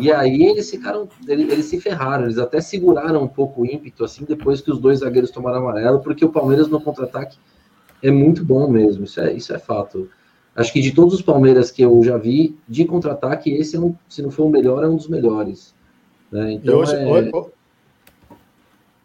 E 0.00 0.12
aí 0.12 0.44
eles 0.44 0.70
ficaram, 0.70 1.08
eles, 1.26 1.52
eles, 1.52 1.66
se 1.66 1.80
ferraram, 1.80 2.24
eles 2.24 2.38
até 2.38 2.60
seguraram 2.60 3.22
um 3.22 3.28
pouco 3.28 3.62
o 3.62 3.66
ímpeto, 3.66 4.04
assim, 4.04 4.24
depois 4.24 4.60
que 4.60 4.70
os 4.70 4.78
dois 4.78 5.00
zagueiros 5.00 5.30
tomaram 5.30 5.58
amarelo, 5.58 6.00
porque 6.00 6.24
o 6.24 6.30
Palmeiras 6.30 6.68
no 6.68 6.80
contra-ataque 6.80 7.38
é 8.02 8.10
muito 8.10 8.44
bom 8.44 8.68
mesmo, 8.68 9.04
isso 9.04 9.20
é, 9.20 9.32
isso 9.32 9.54
é 9.54 9.58
fato. 9.58 10.08
Acho 10.56 10.72
que 10.72 10.80
de 10.80 10.92
todos 10.92 11.14
os 11.14 11.22
Palmeiras 11.22 11.70
que 11.70 11.82
eu 11.82 12.02
já 12.02 12.16
vi, 12.16 12.56
de 12.68 12.84
contra-ataque, 12.84 13.52
esse 13.52 13.76
é 13.76 13.80
um, 13.80 13.94
se 14.08 14.20
não 14.20 14.30
for 14.30 14.44
o 14.44 14.50
melhor, 14.50 14.82
é 14.82 14.88
um 14.88 14.96
dos 14.96 15.08
melhores. 15.08 15.74
Né? 16.30 16.52
Então, 16.52 16.78
hoje, 16.78 16.96
é... 16.96 17.06
hoje, 17.06 17.30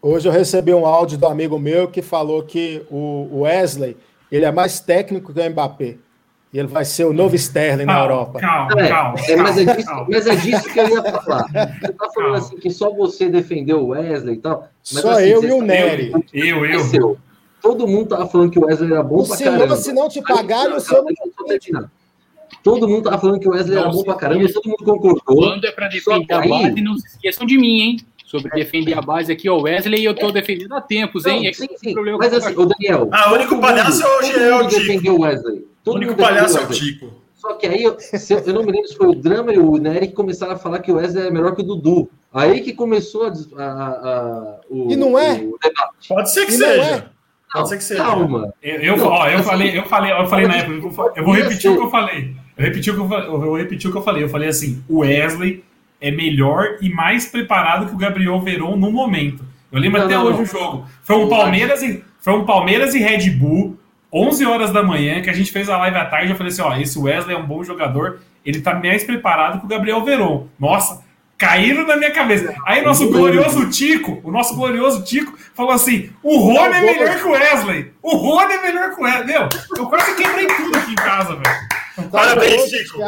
hoje, 0.01 0.27
eu 0.27 0.31
recebi 0.31 0.73
um 0.73 0.85
áudio 0.85 1.17
do 1.17 1.27
amigo 1.27 1.59
meu 1.59 1.87
que 1.87 2.01
falou 2.01 2.43
que 2.43 2.83
o 2.89 3.41
Wesley 3.41 3.95
ele 4.31 4.45
é 4.45 4.51
mais 4.51 4.79
técnico 4.79 5.33
que 5.33 5.39
o 5.39 5.49
Mbappé. 5.49 5.97
E 6.51 6.57
ele 6.57 6.67
vai 6.67 6.83
ser 6.83 7.05
o 7.05 7.13
novo 7.13 7.35
Sterling 7.35 7.85
calma, 7.85 7.93
na 7.93 7.99
Europa. 7.99 8.39
Calma, 8.39 8.81
é, 8.81 8.87
calma, 8.87 9.19
é, 9.19 9.35
mas, 9.35 9.57
é 9.57 9.75
disso, 9.75 10.05
mas, 10.09 10.27
é 10.27 10.35
disso, 10.35 10.73
que 10.73 10.79
eu 10.79 10.89
ia 10.89 11.03
falar. 11.03 11.45
Você 11.79 11.93
tá 11.93 12.09
falando 12.09 12.13
calma. 12.13 12.37
assim 12.37 12.57
que 12.57 12.69
só 12.71 12.89
você 12.91 13.29
defendeu 13.29 13.81
o 13.81 13.87
Wesley 13.89 14.35
e 14.35 14.39
tal. 14.39 14.67
Mas, 14.91 15.01
só 15.01 15.11
assim, 15.11 15.25
eu 15.25 15.43
e 15.43 15.51
o 15.51 15.61
Nery. 15.61 16.11
Eu, 16.33 16.65
eu. 16.65 16.93
eu. 16.93 17.17
Todo 17.61 17.87
mundo 17.87 18.07
tava 18.07 18.27
falando 18.27 18.49
que 18.49 18.57
o 18.57 18.65
Wesley 18.65 18.91
era 18.91 19.03
bom 19.03 19.21
o 19.21 19.27
pra 19.27 19.35
senhor, 19.35 19.51
caramba. 19.51 19.75
Se 19.75 19.93
não 19.93 20.09
te 20.09 20.21
pagarem, 20.21 20.73
o 20.73 20.79
senhor 20.79 21.03
não 21.03 21.89
Todo 22.63 22.87
mundo 22.87 23.03
tava 23.03 23.19
falando 23.19 23.39
que 23.39 23.47
o 23.47 23.51
Wesley 23.51 23.75
não, 23.75 23.83
era 23.83 23.91
bom 23.91 24.03
pra 24.03 24.15
caramba, 24.15 24.51
todo 24.51 24.69
mundo 24.69 24.83
concordou. 24.83 25.49
Quando 25.49 25.65
é 25.65 25.71
pra 25.71 25.87
defender 25.87 26.33
a 26.33 26.41
base, 26.41 26.81
não 26.81 26.97
se 26.97 27.07
esqueçam 27.07 27.45
de 27.45 27.57
mim, 27.57 27.81
hein? 27.81 27.97
Sobre 28.29 28.51
defender 28.51 28.95
a 28.95 29.01
base 29.01 29.31
aqui, 29.31 29.49
o 29.49 29.61
Wesley, 29.61 30.05
eu 30.05 30.13
tô 30.13 30.31
defendendo 30.31 30.75
há 30.75 30.81
tempos, 30.81 31.25
hein? 31.25 31.45
Não, 31.45 31.53
sim, 31.53 31.67
sim. 31.77 31.95
Mas 32.15 32.31
assim, 32.31 32.53
o 32.55 32.63
Daniel. 32.63 33.09
Ah, 33.11 33.31
o 33.31 33.33
único 33.33 33.59
palhaço 33.59 34.03
é 34.03 34.55
o 34.55 34.67
defendeu 34.67 35.15
o 35.15 35.21
Wesley. 35.21 35.65
Todo 35.83 35.95
o 35.95 35.97
único 35.97 36.15
palhaço 36.15 36.59
é 36.59 36.61
o 36.61 36.67
Tico. 36.67 37.11
Só 37.33 37.53
que 37.53 37.65
aí, 37.65 37.81
eu, 37.81 37.97
eu 38.45 38.53
não 38.53 38.63
me 38.63 38.71
lembro 38.71 38.87
se 38.87 38.95
foi 38.95 39.07
o 39.07 39.15
Drama 39.15 39.51
e 39.51 39.57
o 39.57 39.77
Nery 39.77 40.09
que 40.09 40.13
começaram 40.13 40.53
a 40.53 40.57
falar 40.57 40.77
que 40.77 40.91
o 40.91 40.97
Wesley 40.97 41.25
é 41.25 41.31
melhor 41.31 41.55
que 41.55 41.61
o 41.61 41.65
Dudu. 41.65 42.07
Aí 42.31 42.61
que 42.61 42.71
começou 42.71 43.23
a, 43.23 43.33
a, 43.57 43.63
a 43.63 44.59
o, 44.69 44.91
e 44.91 44.95
não 44.95 45.17
é? 45.17 45.41
O 45.41 45.57
debate. 45.57 46.07
Pode 46.07 46.31
ser 46.31 46.45
que 46.45 46.51
e 46.51 46.57
seja. 46.57 46.81
É. 46.83 47.05
Pode 47.51 47.69
ser 47.69 47.77
que 47.77 47.83
seja. 47.83 48.03
Calma. 48.03 48.53
Eu, 48.61 48.75
eu, 48.79 48.97
não, 48.97 49.07
ó, 49.07 49.27
eu, 49.27 49.39
assim, 49.39 49.49
falei, 49.49 49.75
eu 49.75 49.85
falei, 49.85 50.11
eu 50.11 50.27
falei 50.27 50.47
na 50.47 50.55
época, 50.57 50.73
eu 50.75 50.91
vou, 50.91 51.13
eu 51.15 51.23
vou 51.23 51.33
repetir 51.33 51.71
o 51.71 51.77
que 51.77 51.83
eu 51.83 51.89
falei. 51.89 52.35
Eu 52.55 52.65
repeti 52.65 52.91
o 52.91 52.93
que 52.93 52.99
eu, 52.99 53.19
eu 53.19 53.39
vou 53.39 53.57
repetir 53.57 53.89
o 53.89 53.91
que 53.91 53.97
eu 53.97 54.03
falei. 54.03 54.23
Eu 54.23 54.29
falei 54.29 54.49
assim: 54.49 54.83
o 54.87 54.99
Wesley 54.99 55.63
é 56.01 56.11
melhor 56.11 56.77
e 56.81 56.89
mais 56.89 57.25
preparado 57.27 57.87
que 57.87 57.93
o 57.93 57.97
Gabriel 57.97 58.39
Veron 58.41 58.75
no 58.75 58.91
momento. 58.91 59.43
Eu 59.71 59.79
lembro 59.79 59.99
não, 59.99 60.05
até 60.05 60.15
não, 60.15 60.25
hoje 60.25 60.41
o 60.41 60.45
jogo. 60.45 60.85
Foi 61.03 61.15
um 61.17 61.29
Palmeiras 61.29 61.81
e 61.83 62.03
foi 62.19 62.33
um 62.33 62.45
Palmeiras 62.45 62.95
e 62.95 62.99
Red 62.99 63.29
Bull. 63.31 63.77
11 64.11 64.43
horas 64.45 64.71
da 64.71 64.81
manhã, 64.81 65.21
que 65.21 65.29
a 65.29 65.33
gente 65.33 65.51
fez 65.51 65.69
a 65.69 65.77
live 65.77 65.95
à 65.95 66.05
tarde, 66.05 66.31
eu 66.31 66.35
falei 66.35 66.51
assim, 66.51 66.63
ó, 66.63 66.75
esse 66.75 66.97
Wesley 66.97 67.35
é 67.35 67.39
um 67.39 67.45
bom 67.45 67.63
jogador, 67.63 68.19
ele 68.43 68.59
tá 68.59 68.73
mais 68.73 69.03
preparado 69.03 69.59
que 69.59 69.65
o 69.65 69.69
Gabriel 69.69 70.03
Veron. 70.03 70.47
Nossa, 70.59 71.03
caíram 71.37 71.87
na 71.87 71.95
minha 71.95 72.11
cabeça. 72.11 72.53
Aí 72.65 72.83
nosso 72.83 73.09
glorioso 73.09 73.69
Tico, 73.69 74.19
o 74.23 74.31
nosso 74.31 74.55
glorioso 74.55 75.03
Tico, 75.03 75.37
falou 75.55 75.71
assim: 75.71 76.09
o 76.21 76.37
Rony 76.37 76.75
é 76.75 76.81
melhor 76.81 77.15
que 77.17 77.25
o 77.25 77.31
Wesley. 77.31 77.93
O 78.03 78.15
Rony 78.17 78.53
é 78.53 78.61
melhor 78.61 78.93
que 78.93 78.99
o 78.99 79.03
Wesley. 79.03 79.27
Meu, 79.27 79.49
eu 79.77 79.85
quase 79.87 80.15
quebrei 80.15 80.47
tudo 80.47 80.77
aqui 80.77 80.91
em 80.91 80.95
casa, 80.95 81.35
velho. 81.35 81.68
Parabéns, 82.11 82.69
Chico. 82.69 82.99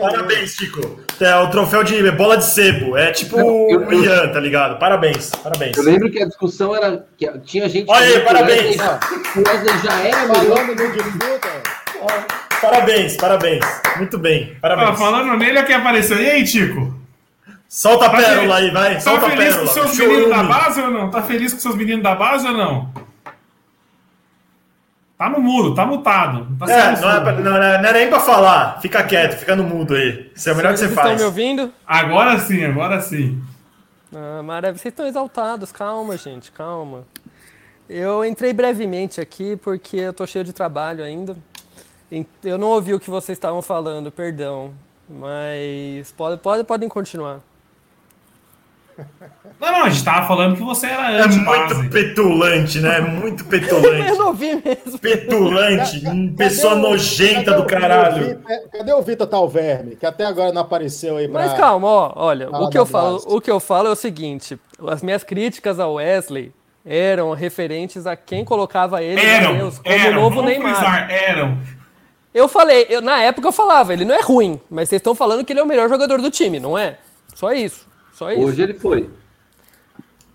Parabéns, 0.00 0.50
Chico. 0.50 1.00
É 1.20 1.36
o 1.36 1.50
troféu 1.50 1.82
de 1.82 2.10
bola 2.12 2.36
de 2.36 2.44
sebo. 2.44 2.96
É 2.96 3.10
tipo 3.10 3.40
o 3.40 3.92
Ian, 3.92 4.28
tá 4.28 4.40
ligado? 4.40 4.78
Parabéns, 4.78 5.30
parabéns. 5.42 5.76
Eu 5.76 5.84
lembro 5.84 6.10
que 6.10 6.22
a 6.22 6.26
discussão 6.26 6.74
era 6.74 7.06
que 7.16 7.30
tinha 7.40 7.68
gente. 7.68 7.90
Olha 7.90 8.06
aí, 8.06 8.20
parabéns. 8.20 8.76
O 8.76 9.48
Wesley 9.48 9.78
já 9.84 10.00
era 10.00 10.26
melhor 10.26 10.66
no 10.66 10.74
Parabéns, 12.60 13.16
parabéns. 13.16 13.64
Muito 13.96 14.18
bem. 14.18 14.56
Parabéns. 14.60 14.88
Ah, 14.90 14.94
falando 14.94 15.36
nele, 15.36 15.62
quem 15.62 15.76
apareceu. 15.76 16.20
E 16.20 16.28
aí, 16.28 16.44
Tico? 16.44 16.94
Solta 17.68 18.06
a 18.06 18.10
pérola 18.10 18.56
aí, 18.56 18.70
vai. 18.70 18.94
Tá 18.94 19.00
Solta 19.00 19.28
feliz 19.30 19.54
a 19.54 19.58
pérola. 19.58 19.66
com 19.66 19.72
seus 19.74 19.98
meninos 19.98 20.30
da 20.30 20.42
base 20.42 20.80
ou 20.80 20.90
não? 20.90 21.10
Tá 21.10 21.22
feliz 21.22 21.52
com 21.52 21.60
seus 21.60 21.74
meninos 21.76 22.02
da 22.02 22.14
base 22.14 22.46
ou 22.46 22.52
não? 22.54 23.07
Tá 25.18 25.28
no 25.28 25.40
mudo, 25.40 25.74
tá 25.74 25.84
mutado. 25.84 26.46
Tá 26.56 26.70
é, 26.70 27.00
não, 27.00 27.10
é 27.10 27.20
pra, 27.20 27.32
não, 27.32 27.50
não, 27.50 27.62
é 27.62 27.92
nem 27.92 28.08
pra 28.08 28.20
falar. 28.20 28.80
Fica 28.80 29.02
quieto, 29.02 29.36
fica 29.36 29.56
no 29.56 29.64
mudo 29.64 29.96
aí. 29.96 30.30
Isso 30.32 30.48
é 30.48 30.52
o 30.52 30.56
melhor 30.56 30.72
que 30.74 30.78
você 30.78 30.88
faz. 30.88 31.08
Vocês 31.08 31.20
estão 31.20 31.32
me 31.32 31.42
ouvindo? 31.42 31.72
Agora 31.84 32.38
sim, 32.38 32.64
agora 32.64 33.00
sim. 33.00 33.42
Ah, 34.14 34.44
maravilha. 34.44 34.80
Vocês 34.80 34.92
estão 34.92 35.08
exaltados. 35.08 35.72
Calma, 35.72 36.16
gente, 36.16 36.52
calma. 36.52 37.02
Eu 37.90 38.24
entrei 38.24 38.52
brevemente 38.52 39.20
aqui 39.20 39.56
porque 39.56 39.96
eu 39.96 40.12
tô 40.12 40.24
cheio 40.24 40.44
de 40.44 40.52
trabalho 40.52 41.02
ainda. 41.02 41.36
Eu 42.44 42.56
não 42.56 42.68
ouvi 42.68 42.94
o 42.94 43.00
que 43.00 43.10
vocês 43.10 43.36
estavam 43.36 43.60
falando, 43.60 44.12
perdão. 44.12 44.72
Mas 45.08 46.12
pode, 46.12 46.40
pode, 46.40 46.62
podem 46.62 46.88
continuar. 46.88 47.40
Não, 49.60 49.72
não, 49.72 49.84
a 49.84 49.90
gente 49.90 50.04
tava 50.04 50.26
falando 50.28 50.56
que 50.56 50.62
você 50.62 50.86
era 50.86 51.24
É 51.24 51.26
muito 51.26 51.90
petulante, 51.90 52.78
né? 52.78 53.00
Muito 53.00 53.44
petulante. 53.46 54.08
eu 54.08 54.16
não 54.16 54.32
vi 54.32 54.54
mesmo. 54.54 54.98
Petulante, 55.00 56.00
cadê, 56.00 56.32
pessoa 56.36 56.74
cadê 56.74 56.88
nojenta 56.88 57.52
do 57.54 57.66
caralho. 57.66 58.40
Cadê 58.70 58.92
o 58.92 59.02
Vitor 59.02 59.26
Talverme? 59.26 59.96
Que 59.96 60.06
até 60.06 60.24
agora 60.24 60.52
não 60.52 60.62
apareceu 60.62 61.16
aí 61.16 61.26
pra... 61.26 61.42
Mas 61.42 61.54
calma, 61.54 61.88
ó, 61.88 62.12
olha, 62.14 62.48
o 62.50 62.70
que, 62.70 62.78
eu 62.78 62.86
falo, 62.86 63.20
o 63.26 63.40
que 63.40 63.50
eu 63.50 63.58
falo 63.58 63.88
é 63.88 63.90
o 63.90 63.96
seguinte: 63.96 64.56
as 64.86 65.02
minhas 65.02 65.24
críticas 65.24 65.80
ao 65.80 65.94
Wesley 65.94 66.52
eram 66.86 67.32
referentes 67.32 68.06
a 68.06 68.14
quem 68.14 68.44
colocava 68.44 69.02
ele 69.02 69.20
eram, 69.20 69.56
Deus, 69.56 69.78
como 69.78 69.94
eram, 69.94 70.22
novo 70.22 70.40
Neymar. 70.42 70.76
Frisar, 70.76 71.10
eram. 71.10 71.58
Eu 72.32 72.46
falei, 72.46 72.86
eu, 72.88 73.02
na 73.02 73.20
época 73.22 73.48
eu 73.48 73.52
falava, 73.52 73.92
ele 73.92 74.04
não 74.04 74.14
é 74.14 74.20
ruim, 74.20 74.60
mas 74.70 74.88
vocês 74.88 75.00
estão 75.00 75.14
falando 75.16 75.44
que 75.44 75.52
ele 75.52 75.58
é 75.58 75.62
o 75.62 75.66
melhor 75.66 75.88
jogador 75.88 76.20
do 76.20 76.30
time, 76.30 76.60
não 76.60 76.78
é? 76.78 76.96
Só 77.34 77.52
isso. 77.52 77.87
Só 78.18 78.32
isso. 78.32 78.42
Hoje 78.42 78.62
ele 78.62 78.74
foi. 78.74 79.08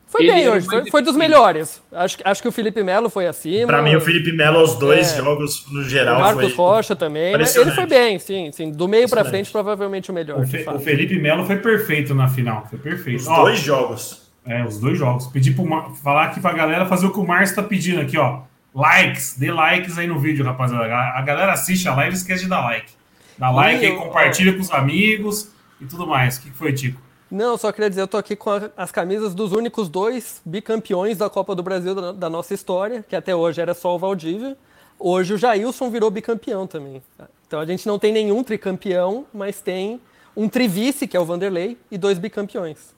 Foi 0.07 0.23
ele 0.23 0.31
bem 0.31 0.47
hoje, 0.47 0.67
foi, 0.67 0.89
foi, 0.89 1.01
dos 1.01 1.17
melhores. 1.17 1.81
Acho, 1.91 2.17
acho 2.23 2.41
que 2.41 2.47
o 2.47 2.51
Felipe 2.51 2.81
Melo 2.81 3.09
foi 3.09 3.27
acima. 3.27 3.67
Pra 3.67 3.81
mim, 3.81 3.95
o 3.95 3.99
Felipe 3.99 4.31
Melo, 4.31 4.61
os 4.61 4.75
dois 4.75 5.11
é. 5.11 5.17
jogos 5.17 5.65
no 5.69 5.83
geral. 5.83 6.17
O 6.17 6.21
Marcos 6.21 6.53
foi... 6.53 6.65
Rocha 6.65 6.95
também. 6.95 7.33
Ele 7.33 7.45
foi 7.45 7.85
bem, 7.87 8.19
sim, 8.19 8.51
sim. 8.53 8.71
Do 8.71 8.87
meio 8.87 9.09
pra 9.09 9.25
frente, 9.25 9.51
provavelmente 9.51 10.11
o 10.11 10.13
melhor. 10.13 10.39
O, 10.39 10.47
Fe, 10.47 10.63
o 10.69 10.79
Felipe 10.79 11.17
Melo 11.17 11.45
foi 11.45 11.57
perfeito 11.57 12.15
na 12.15 12.29
final. 12.29 12.67
Foi 12.69 12.79
perfeito. 12.79 13.21
Os 13.21 13.27
ó, 13.27 13.41
dois 13.41 13.59
jogos. 13.59 14.31
É, 14.45 14.63
os 14.63 14.79
dois 14.79 14.97
jogos. 14.97 15.27
Pedi 15.27 15.51
pro 15.51 15.65
Mar... 15.65 15.89
falar 15.95 16.25
aqui 16.25 16.39
pra 16.39 16.53
galera 16.53 16.85
fazer 16.85 17.07
o 17.07 17.11
que 17.11 17.19
o 17.19 17.27
Márcio 17.27 17.55
tá 17.55 17.63
pedindo 17.63 17.99
aqui, 17.99 18.17
ó. 18.17 18.43
Likes, 18.73 19.35
dê 19.37 19.51
likes 19.51 19.97
aí 19.97 20.07
no 20.07 20.19
vídeo, 20.19 20.45
rapaziada. 20.45 20.85
A 20.85 21.21
galera 21.21 21.51
assiste 21.51 21.87
a 21.87 21.95
live 21.95 22.15
e 22.15 22.17
esquece 22.17 22.43
de 22.43 22.49
dar 22.49 22.61
like. 22.61 22.91
Dá 23.37 23.49
like 23.49 23.83
aí, 23.83 23.95
compartilha 23.95 24.53
com 24.53 24.61
os 24.61 24.71
amigos 24.71 25.51
e 25.81 25.85
tudo 25.85 26.05
mais. 26.05 26.37
O 26.37 26.41
que 26.43 26.51
foi, 26.51 26.71
Tico? 26.71 27.01
Não, 27.33 27.57
só 27.57 27.71
queria 27.71 27.89
dizer, 27.89 28.01
eu 28.01 28.07
tô 28.07 28.15
aqui 28.15 28.35
com 28.35 28.51
a, 28.51 28.69
as 28.77 28.91
camisas 28.91 29.33
dos 29.33 29.53
únicos 29.53 29.89
dois 29.89 30.39
bicampeões 30.45 31.17
da 31.17 31.27
Copa 31.31 31.55
do 31.55 31.63
Brasil 31.63 31.95
da, 31.95 32.11
da, 32.11 32.29
nossa 32.29 32.53
história, 32.53 33.03
que 33.09 33.15
até 33.15 33.35
hoje 33.35 33.59
era 33.59 33.73
só 33.73 33.95
o 33.95 33.97
Valdívia. 33.97 34.55
Hoje 34.99 35.33
o 35.33 35.37
Jailson 35.37 35.89
virou 35.89 36.11
bicampeão 36.11 36.67
também. 36.67 37.01
Então 37.47 37.59
a 37.59 37.65
gente 37.65 37.87
não 37.87 37.97
tem 37.97 38.13
nenhum 38.13 38.43
tricampeão, 38.43 39.25
mas 39.33 39.59
tem 39.59 39.99
um 40.37 40.47
trivice, 40.47 41.07
que 41.07 41.17
é 41.17 41.19
o 41.19 41.25
Vanderlei, 41.25 41.75
e 41.89 41.97
dois 41.97 42.19
bicampeões. 42.19 42.93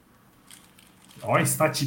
Ó, 1.23 1.37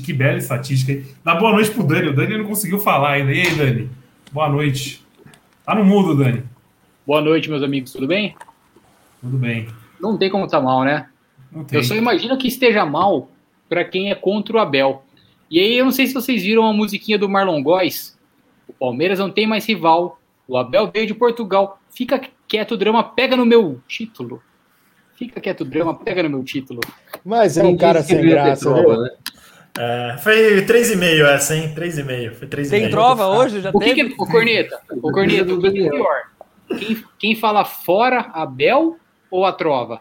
que 0.02 0.12
bela 0.14 0.38
estatística 0.38 0.92
aí. 0.92 1.04
Dá 1.22 1.34
boa 1.34 1.52
noite 1.52 1.70
pro 1.70 1.86
Dani. 1.86 2.08
O 2.08 2.16
Dani 2.16 2.38
não 2.38 2.46
conseguiu 2.46 2.78
falar 2.78 3.10
ainda. 3.10 3.30
E 3.30 3.42
aí, 3.42 3.54
Dani? 3.56 3.90
Boa 4.32 4.48
noite. 4.48 5.06
Tá 5.66 5.74
no 5.74 5.84
mudo, 5.84 6.16
Dani. 6.16 6.42
Boa 7.06 7.20
noite, 7.20 7.50
meus 7.50 7.62
amigos. 7.62 7.92
Tudo 7.92 8.06
bem? 8.06 8.34
Tudo 9.20 9.36
bem. 9.36 9.68
Não 10.00 10.16
tem 10.16 10.30
como 10.30 10.46
estar 10.46 10.60
tá 10.60 10.64
mal, 10.64 10.82
né? 10.82 11.08
Eu 11.72 11.82
só 11.82 11.94
imagino 11.94 12.36
que 12.36 12.48
esteja 12.48 12.84
mal 12.84 13.28
para 13.68 13.84
quem 13.84 14.10
é 14.10 14.14
contra 14.14 14.56
o 14.56 14.58
Abel. 14.60 15.02
E 15.50 15.58
aí, 15.58 15.76
eu 15.76 15.84
não 15.84 15.92
sei 15.92 16.06
se 16.06 16.14
vocês 16.14 16.42
viram 16.42 16.66
a 16.66 16.72
musiquinha 16.72 17.18
do 17.18 17.28
Marlon 17.28 17.62
Góes. 17.62 18.18
O 18.66 18.72
Palmeiras 18.72 19.18
não 19.18 19.30
tem 19.30 19.46
mais 19.46 19.66
rival. 19.66 20.20
O 20.46 20.56
Abel 20.56 20.90
veio 20.92 21.06
de 21.06 21.14
Portugal. 21.14 21.80
Fica 21.90 22.20
quieto, 22.46 22.76
drama, 22.76 23.02
pega 23.02 23.36
no 23.36 23.46
meu 23.46 23.80
título. 23.88 24.42
Fica 25.14 25.40
quieto, 25.40 25.64
drama, 25.64 25.94
pega 25.94 26.22
no 26.22 26.30
meu 26.30 26.44
título. 26.44 26.80
Mas 27.24 27.56
é 27.56 27.64
um 27.64 27.76
cara 27.76 28.02
sem 28.02 28.20
graça, 28.20 28.72
viu? 28.72 29.02
Né? 29.02 29.10
É, 29.78 30.16
foi 30.18 30.64
3,5 30.66 31.24
essa, 31.26 31.56
hein? 31.56 31.74
3,5. 31.74 32.34
Foi 32.34 32.48
3,5. 32.48 32.70
Tem 32.70 32.90
trova 32.90 33.26
hoje? 33.28 33.60
Já 33.60 33.70
o 33.72 33.78
que, 33.78 33.94
que 33.94 34.14
O 34.18 34.26
Corneta, 34.26 34.80
o 34.90 35.12
Corneta, 35.12 35.54
o 35.54 35.60
que, 35.60 35.70
que 35.70 35.86
é 35.86 35.90
pior? 35.90 36.22
Quem, 36.78 37.04
quem 37.18 37.36
fala 37.36 37.64
fora, 37.64 38.30
Abel 38.32 38.96
ou 39.30 39.46
a 39.46 39.52
trova? 39.52 40.00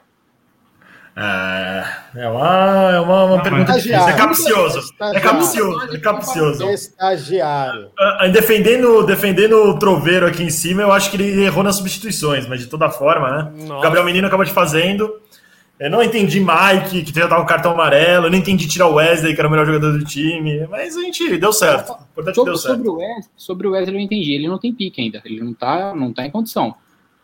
É, 1.20 1.84
é 2.16 2.30
uma, 2.30 2.92
é 2.94 3.00
uma, 3.00 3.24
uma 3.24 3.42
pergunta 3.42 3.74
difícil. 3.74 3.98
É 3.98 4.14
capcioso. 4.14 4.94
É 5.02 5.20
capcioso. 5.20 5.96
É 5.96 5.98
capcioso. 5.98 6.70
Estagiário. 6.70 7.90
Uh, 8.00 8.32
defendendo, 8.32 9.04
defendendo 9.04 9.54
o 9.64 9.80
Troveiro 9.80 10.28
aqui 10.28 10.44
em 10.44 10.52
cima, 10.52 10.84
eu 10.84 10.92
acho 10.92 11.10
que 11.10 11.18
ele 11.18 11.44
errou 11.44 11.64
nas 11.64 11.78
substituições, 11.78 12.48
mas 12.48 12.60
de 12.60 12.68
toda 12.68 12.88
forma, 12.92 13.32
né? 13.32 13.52
Nossa. 13.62 13.80
O 13.80 13.82
Gabriel 13.82 14.06
Menino 14.06 14.28
acabou 14.28 14.46
de 14.46 14.54
fazendo. 14.54 15.12
Eu 15.80 15.90
não 15.90 16.04
entendi 16.04 16.40
Mike, 16.40 17.04
que 17.04 17.20
já 17.20 17.28
tava 17.28 17.42
com 17.42 17.48
cartão 17.48 17.72
amarelo. 17.72 18.28
Eu 18.28 18.32
não 18.32 18.38
entendi 18.38 18.68
tirar 18.68 18.88
o 18.88 18.96
Wesley, 18.96 19.34
que 19.34 19.42
era 19.42 19.48
o 19.48 19.52
melhor 19.52 19.66
jogador 19.66 19.98
do 19.98 20.06
time. 20.06 20.68
Mas 20.68 20.96
a 20.96 21.02
gente 21.02 21.36
deu 21.38 21.52
certo. 21.52 21.94
O 22.16 22.24
sobre, 22.24 22.34
deu 22.34 22.58
certo. 22.58 22.76
Sobre 22.76 22.90
o, 22.90 22.96
Wesley, 22.96 23.30
sobre 23.36 23.68
o 23.68 23.72
Wesley, 23.72 23.96
eu 23.96 24.02
entendi. 24.02 24.34
Ele 24.34 24.48
não 24.48 24.60
tem 24.60 24.72
pique 24.72 25.02
ainda. 25.02 25.22
Ele 25.26 25.42
não 25.42 25.54
tá, 25.54 25.96
não 25.96 26.14
tá 26.14 26.26
em 26.26 26.32
condição. 26.32 26.76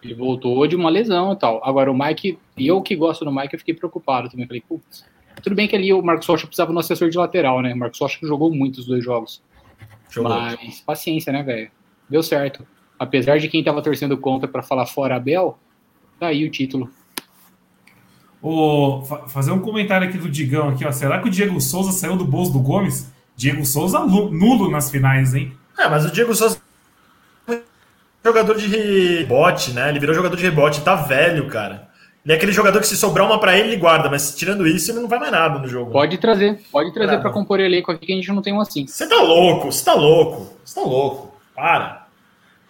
Ele 0.03 0.13
voltou 0.13 0.65
de 0.67 0.75
uma 0.75 0.89
lesão 0.89 1.33
e 1.33 1.35
tal. 1.35 1.61
Agora, 1.63 1.91
o 1.91 1.97
Mike, 1.97 2.37
e 2.57 2.67
eu 2.67 2.81
que 2.81 2.95
gosto 2.95 3.23
do 3.23 3.31
Mike, 3.31 3.53
eu 3.53 3.59
fiquei 3.59 3.73
preocupado 3.73 4.29
também. 4.29 4.45
Falei, 4.45 4.61
putz, 4.67 5.05
tudo 5.41 5.55
bem 5.55 5.67
que 5.67 5.75
ali 5.75 5.93
o 5.93 6.01
Marcos 6.01 6.27
Rocha 6.27 6.45
precisava 6.45 6.73
do 6.73 6.79
assessor 6.79 7.09
de 7.09 7.17
lateral, 7.17 7.61
né? 7.61 7.73
O 7.73 7.77
Marcos 7.77 7.99
Rocha 7.99 8.19
jogou 8.21 8.53
muito 8.53 8.79
os 8.79 8.85
dois 8.85 9.03
jogos. 9.03 9.41
Jogou. 10.09 10.29
Mas 10.29 10.81
paciência, 10.81 11.31
né, 11.31 11.41
velho? 11.41 11.71
Deu 12.09 12.21
certo. 12.21 12.65
Apesar 12.99 13.39
de 13.39 13.47
quem 13.47 13.63
tava 13.63 13.81
torcendo 13.81 14.17
contra 14.17 14.47
para 14.47 14.61
falar 14.61 14.85
fora 14.85 15.15
Abel, 15.15 15.57
tá 16.19 16.27
aí 16.27 16.45
o 16.45 16.51
título. 16.51 16.89
O, 18.41 19.01
fazer 19.27 19.51
um 19.51 19.59
comentário 19.59 20.07
aqui 20.07 20.17
do 20.17 20.29
Digão 20.29 20.69
aqui, 20.69 20.85
ó. 20.85 20.91
Será 20.91 21.19
que 21.21 21.29
o 21.29 21.31
Diego 21.31 21.59
Souza 21.61 21.91
saiu 21.91 22.17
do 22.17 22.25
bolso 22.25 22.51
do 22.51 22.59
Gomes? 22.59 23.11
Diego 23.35 23.65
Souza 23.65 23.99
nulo 23.99 24.69
nas 24.69 24.91
finais, 24.91 25.33
hein? 25.33 25.53
É, 25.77 25.89
mas 25.89 26.05
o 26.05 26.11
Diego 26.11 26.35
Souza 26.35 26.61
jogador 28.23 28.55
de 28.55 28.67
rebote, 28.67 29.71
né? 29.71 29.89
Ele 29.89 29.99
virou 29.99 30.15
jogador 30.15 30.35
de 30.35 30.43
rebote, 30.43 30.81
tá 30.81 30.95
velho, 30.95 31.47
cara. 31.47 31.89
Ele 32.23 32.33
é 32.33 32.37
aquele 32.37 32.53
jogador 32.53 32.79
que 32.79 32.87
se 32.87 32.95
sobrar 32.95 33.25
uma 33.25 33.37
para 33.37 33.57
ele, 33.57 33.69
ele 33.69 33.77
guarda, 33.77 34.09
mas 34.09 34.33
tirando 34.33 34.65
isso, 34.65 34.91
ele 34.91 35.01
não 35.01 35.09
vai 35.09 35.19
mais 35.19 35.31
nada 35.31 35.59
no 35.59 35.67
jogo. 35.67 35.91
Pode 35.91 36.17
trazer, 36.17 36.57
pode 36.71 36.93
trazer 36.93 37.19
para 37.19 37.29
compor 37.31 37.59
elenco 37.59 37.91
aqui 37.91 38.05
que 38.05 38.13
a 38.13 38.15
gente 38.15 38.31
não 38.31 38.41
tem 38.41 38.53
um 38.53 38.61
assim. 38.61 38.87
Você 38.87 39.07
tá 39.07 39.21
louco, 39.21 39.69
você 39.69 39.83
tá 39.83 39.93
louco, 39.93 40.53
você 40.63 40.75
tá 40.75 40.81
louco. 40.81 41.35
Para. 41.53 42.07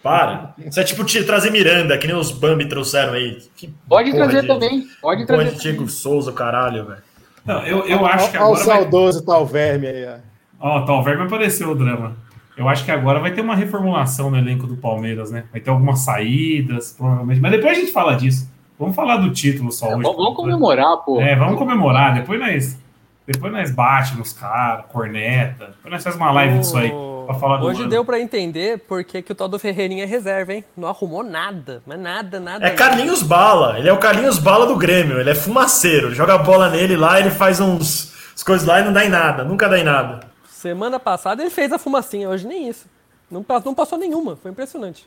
Para. 0.02 0.56
Você 0.58 0.82
é 0.82 0.84
tipo 0.84 1.06
trazer 1.06 1.52
Miranda, 1.52 1.98
que 2.00 2.08
nem 2.08 2.16
os 2.16 2.32
Bambi 2.32 2.68
trouxeram 2.68 3.14
aí. 3.14 3.44
Que 3.56 3.72
pode 3.88 4.12
trazer 4.12 4.42
de, 4.42 4.48
também, 4.48 4.88
pode 5.00 5.26
trazer. 5.28 5.52
de 5.52 5.62
Diego 5.62 5.88
Souza, 5.88 6.34
caralho, 6.34 6.86
velho. 6.86 7.04
Não, 7.46 7.64
eu, 7.66 7.86
eu 7.86 8.06
acho 8.06 8.32
que 8.32 8.38
agora. 8.38 8.54
Olha 8.54 8.62
o 8.62 8.66
saudoso 8.66 9.24
vai... 9.24 9.36
Talverme 9.36 9.88
aí, 9.88 10.06
ó. 10.06 10.18
Ó, 10.60 10.80
oh, 10.80 10.86
Talverme 10.86 11.26
apareceu 11.26 11.70
o 11.70 11.76
drama. 11.76 12.16
Eu 12.56 12.70
acho 12.70 12.86
que 12.86 12.92
agora 12.92 13.20
vai 13.20 13.32
ter 13.32 13.42
uma 13.42 13.56
reformulação 13.56 14.30
no 14.30 14.38
elenco 14.38 14.68
do 14.68 14.76
Palmeiras, 14.76 15.32
né? 15.32 15.46
Vai 15.52 15.60
ter 15.60 15.70
algumas 15.70 16.00
saídas, 16.00 16.94
provavelmente. 16.96 17.42
Mas 17.42 17.52
depois 17.52 17.78
a 17.78 17.80
gente 17.80 17.92
fala 17.92 18.16
disso. 18.16 18.52
Vamos 18.78 18.96
falar 18.96 19.18
do 19.18 19.32
título 19.32 19.72
só 19.72 19.92
é, 19.92 19.96
hoje. 19.96 20.04
Vamos 20.04 20.36
comemorar, 20.36 20.98
pô. 20.98 21.20
É, 21.20 21.36
vamos 21.36 21.58
comemorar. 21.58 22.14
Depois 22.14 22.40
nós, 22.40 22.80
depois 23.26 23.52
nós 23.52 23.72
bate 23.72 24.18
nos 24.18 24.34
caras, 24.34 24.86
corneta. 24.92 25.68
Depois 25.68 25.92
nós 25.92 26.04
faz 26.04 26.16
uma 26.16 26.32
live 26.32 26.60
disso 26.60 26.78
aí. 26.78 26.92
Pra 27.26 27.36
falar 27.36 27.58
do 27.58 27.68
Hoje 27.68 27.82
ano. 27.82 27.90
deu 27.90 28.04
pra 28.04 28.20
entender 28.20 28.80
porque 28.88 29.22
que 29.22 29.32
o 29.32 29.36
tal 29.36 29.48
do 29.48 29.58
Ferreirinha 29.58 30.04
é 30.04 30.06
reserva, 30.06 30.54
hein? 30.54 30.66
Não 30.76 30.90
arrumou 30.90 31.24
nada, 31.24 31.82
mas 31.86 31.98
nada, 31.98 32.38
nada. 32.40 32.68
É 32.68 32.72
Carlinhos 32.72 33.24
Bala. 33.24 33.80
Ele 33.80 33.88
é 33.88 33.94
o 33.94 33.98
Carlinhos 33.98 34.38
Bala 34.38 34.66
do 34.66 34.76
Grêmio. 34.76 35.18
Ele 35.18 35.30
é 35.30 35.36
fumaceiro. 35.36 36.08
Ele 36.08 36.16
joga 36.16 36.36
a 36.36 36.38
bola 36.38 36.70
nele 36.70 36.98
lá, 36.98 37.20
ele 37.20 37.30
faz 37.30 37.62
uns 37.62 38.14
as 38.36 38.44
coisas 38.44 38.68
lá 38.68 38.82
e 38.82 38.84
não 38.84 38.92
dá 38.92 39.06
em 39.06 39.10
nada. 39.10 39.44
Nunca 39.44 39.70
dá 39.70 39.80
em 39.80 39.84
nada. 39.84 40.33
Semana 40.64 40.98
passada 40.98 41.44
ele 41.44 41.50
fez 41.50 41.74
a 41.74 41.78
fumacinha, 41.78 42.30
hoje 42.30 42.48
nem 42.48 42.70
isso. 42.70 42.86
Não, 43.30 43.46
não 43.66 43.76
passou 43.76 44.00
nenhuma, 44.00 44.38
foi 44.38 44.50
impressionante. 44.50 45.06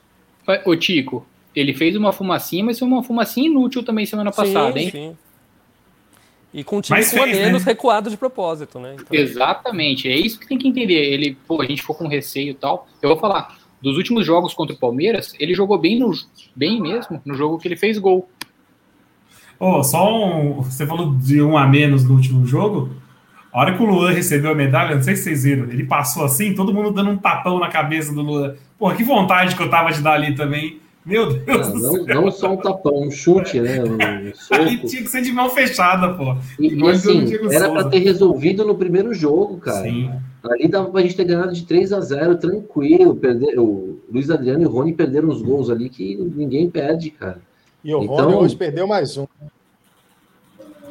Ô 0.66 0.76
Tico, 0.76 1.26
ele 1.54 1.72
fez 1.72 1.96
uma 1.96 2.12
fumacinha, 2.12 2.62
mas 2.62 2.78
foi 2.78 2.86
uma 2.86 3.02
fumacinha 3.02 3.48
inútil 3.48 3.82
também 3.82 4.04
semana 4.04 4.30
passada, 4.30 4.78
sim, 4.78 4.84
hein? 4.84 4.90
sim. 4.90 5.16
E 6.52 6.62
com 6.62 6.76
o 6.76 6.82
time 6.82 6.98
Mas 6.98 7.10
com 7.10 7.22
a 7.22 7.24
fez, 7.24 7.38
menos 7.38 7.64
né? 7.64 7.72
recuado 7.72 8.10
de 8.10 8.18
propósito, 8.18 8.78
né? 8.78 8.96
Então, 9.00 9.06
Exatamente, 9.10 10.06
é 10.10 10.14
isso 10.14 10.38
que 10.38 10.46
tem 10.46 10.58
que 10.58 10.68
entender. 10.68 10.92
Ele, 10.92 11.38
pô, 11.48 11.62
a 11.62 11.64
gente 11.64 11.80
ficou 11.80 11.96
com 11.96 12.06
receio 12.06 12.50
e 12.50 12.54
tal. 12.54 12.86
Eu 13.00 13.08
vou 13.08 13.18
falar, 13.18 13.56
dos 13.80 13.96
últimos 13.96 14.26
jogos 14.26 14.52
contra 14.52 14.76
o 14.76 14.78
Palmeiras, 14.78 15.32
ele 15.40 15.54
jogou 15.54 15.78
bem 15.78 15.98
no 15.98 16.12
bem 16.54 16.78
mesmo 16.82 17.22
no 17.24 17.34
jogo 17.34 17.58
que 17.58 17.66
ele 17.66 17.76
fez 17.76 17.96
gol. 17.96 18.28
Ô, 19.58 19.82
só 19.82 20.14
um. 20.14 20.60
Você 20.60 20.86
falou 20.86 21.14
de 21.14 21.40
um 21.40 21.56
a 21.56 21.66
menos 21.66 22.04
no 22.04 22.14
último 22.14 22.44
jogo. 22.44 22.90
A 23.56 23.60
hora 23.60 23.74
que 23.74 23.82
o 23.82 23.86
Luan 23.86 24.10
recebeu 24.12 24.50
a 24.50 24.54
medalha, 24.54 24.94
não 24.96 25.02
sei 25.02 25.16
se 25.16 25.22
vocês 25.22 25.44
viram, 25.44 25.64
ele 25.70 25.84
passou 25.84 26.24
assim, 26.26 26.52
todo 26.54 26.74
mundo 26.74 26.90
dando 26.90 27.08
um 27.08 27.16
tapão 27.16 27.58
na 27.58 27.68
cabeça 27.68 28.12
do 28.14 28.20
Luan. 28.20 28.54
Porra, 28.78 28.94
que 28.94 29.02
vontade 29.02 29.56
que 29.56 29.62
eu 29.62 29.70
tava 29.70 29.90
de 29.92 30.02
dar 30.02 30.12
ali 30.12 30.34
também. 30.34 30.78
Meu 31.06 31.32
Deus 31.32 31.68
Ah, 31.68 31.70
do 31.70 31.78
não, 31.78 32.04
céu. 32.04 32.20
não 32.20 32.30
só 32.30 32.52
um 32.52 32.56
tapão, 32.58 33.00
um 33.04 33.10
chute, 33.10 33.58
né? 33.58 33.82
Um 33.82 33.96
Ali 34.54 34.76
tinha 34.80 35.00
que 35.02 35.08
ser 35.08 35.22
de 35.22 35.32
mão 35.32 35.48
fechada, 35.48 36.12
pô. 36.12 36.36
E, 36.60 36.74
e 36.74 36.88
assim, 36.90 37.32
era 37.50 37.66
Souza. 37.66 37.72
pra 37.72 37.84
ter 37.84 38.00
resolvido 38.00 38.62
no 38.62 38.74
primeiro 38.74 39.14
jogo, 39.14 39.56
cara. 39.56 39.84
Sim. 39.84 40.10
Ali 40.44 40.68
dava 40.68 40.90
pra 40.90 41.00
gente 41.00 41.16
ter 41.16 41.24
ganhado 41.24 41.52
de 41.54 41.64
3 41.64 41.94
a 41.94 42.00
0 42.00 42.36
tranquilo. 42.36 43.16
Perder, 43.16 43.58
o 43.58 44.00
Luiz 44.12 44.28
Adriano 44.30 44.64
e 44.64 44.66
o 44.66 44.70
Rony 44.70 44.92
perderam 44.92 45.28
uns 45.30 45.40
gols 45.40 45.70
ali 45.70 45.88
que 45.88 46.14
ninguém 46.36 46.68
perde, 46.68 47.10
cara. 47.10 47.38
E 47.82 47.94
o 47.94 48.02
Então- 48.02 48.16
Rony 48.16 48.34
hoje 48.34 48.56
perdeu 48.56 48.86
mais 48.86 49.16
um. 49.16 49.26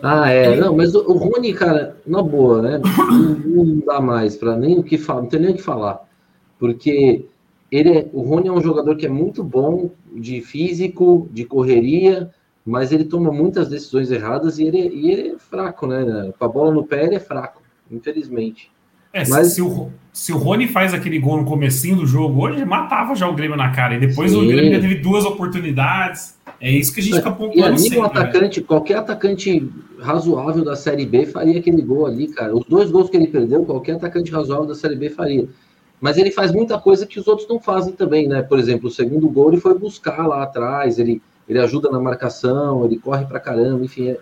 Ah, 0.02 0.30
é. 0.30 0.56
Não, 0.56 0.76
mas 0.76 0.94
o, 0.94 1.00
o 1.00 1.14
Rony, 1.14 1.54
cara, 1.54 1.98
na 2.06 2.22
boa, 2.22 2.62
né? 2.62 2.82
Não, 3.46 3.66
não 3.66 3.80
dá 3.80 4.00
mais 4.00 4.36
para 4.36 4.56
nem 4.56 4.78
o 4.78 4.84
que 4.84 4.98
falar, 4.98 5.22
não 5.22 5.30
tem 5.30 5.40
nem 5.40 5.52
o 5.52 5.56
que 5.56 5.62
falar. 5.62 6.08
Porque 6.60 7.26
ele 7.72 7.90
é, 7.90 8.10
o 8.14 8.22
Rony 8.22 8.48
é 8.48 8.52
um 8.52 8.62
jogador 8.62 8.96
que 8.96 9.06
é 9.06 9.10
muito 9.10 9.44
bom 9.44 9.90
de 10.14 10.42
físico, 10.42 11.28
de 11.32 11.46
correria, 11.46 12.32
mas 12.66 12.92
ele 12.92 13.06
toma 13.06 13.32
muitas 13.32 13.70
decisões 13.70 14.12
erradas 14.12 14.60
e 14.60 14.66
ele, 14.66 14.88
e 14.90 15.12
ele 15.12 15.30
é 15.30 15.38
fraco, 15.38 15.86
né? 15.86 16.34
Com 16.38 16.46
a 16.46 16.48
bola 16.48 16.74
no 16.74 16.86
pé, 16.86 17.06
ele 17.06 17.16
é 17.16 17.20
fraco, 17.20 17.62
infelizmente. 17.92 18.72
É, 19.16 19.26
Mas- 19.30 19.54
se, 19.54 19.62
o, 19.62 19.90
se 20.12 20.34
o 20.34 20.38
Rony 20.38 20.68
faz 20.68 20.94
aquele 20.94 21.18
gol 21.20 21.38
no 21.38 21.46
comecinho 21.46 21.96
do 21.96 22.06
jogo 22.06 22.46
hoje, 22.46 22.66
matava 22.66 23.16
já 23.16 23.30
o 23.30 23.34
Grêmio 23.34 23.56
na 23.56 23.72
cara. 23.72 23.96
E 23.96 24.00
depois 24.00 24.36
o 24.36 24.42
Sim. 24.42 24.48
Grêmio 24.50 24.74
já 24.76 24.82
teve 24.82 24.96
duas 24.96 25.24
oportunidades. 25.24 26.36
É 26.60 26.70
isso 26.70 26.94
que 26.94 27.00
a 27.00 27.04
gente 27.04 27.16
fica 27.16 27.30
E 27.30 27.34
pontuando 27.34 27.66
ali 27.66 27.80
sempre. 27.80 27.98
um 28.00 28.02
né? 28.02 28.08
atacante, 28.08 28.62
qualquer 28.62 28.98
atacante 28.98 29.70
razoável 30.02 30.66
da 30.66 30.76
Série 30.76 31.06
B 31.06 31.26
faria 31.28 31.58
aquele 31.60 31.82
gol 31.82 32.06
ali, 32.06 32.28
cara. 32.28 32.54
Os 32.54 32.66
dois 32.66 32.92
gols 32.92 33.10
que 33.10 33.16
ele 33.16 33.28
perdeu, 33.28 33.64
qualquer 33.66 33.94
atacante 33.96 34.30
razoável 34.32 34.66
da 34.66 34.76
Série 34.76 34.96
B 34.98 35.10
faria. 35.10 35.48
Mas 36.02 36.18
ele 36.18 36.30
faz 36.30 36.52
muita 36.52 36.78
coisa 36.78 37.06
que 37.06 37.18
os 37.18 37.26
outros 37.28 37.48
não 37.48 37.58
fazem 37.60 37.94
também, 37.94 38.28
né? 38.28 38.42
Por 38.42 38.60
exemplo, 38.60 38.90
o 38.90 38.92
segundo 38.92 39.30
gol 39.30 39.50
ele 39.52 39.62
foi 39.62 39.78
buscar 39.80 40.28
lá 40.28 40.44
atrás, 40.44 41.00
ele, 41.00 41.22
ele 41.48 41.58
ajuda 41.60 41.90
na 41.90 42.02
marcação, 42.02 42.84
ele 42.84 42.98
corre 42.98 43.24
pra 43.26 43.40
caramba, 43.40 43.86
enfim, 43.86 44.10
é, 44.10 44.18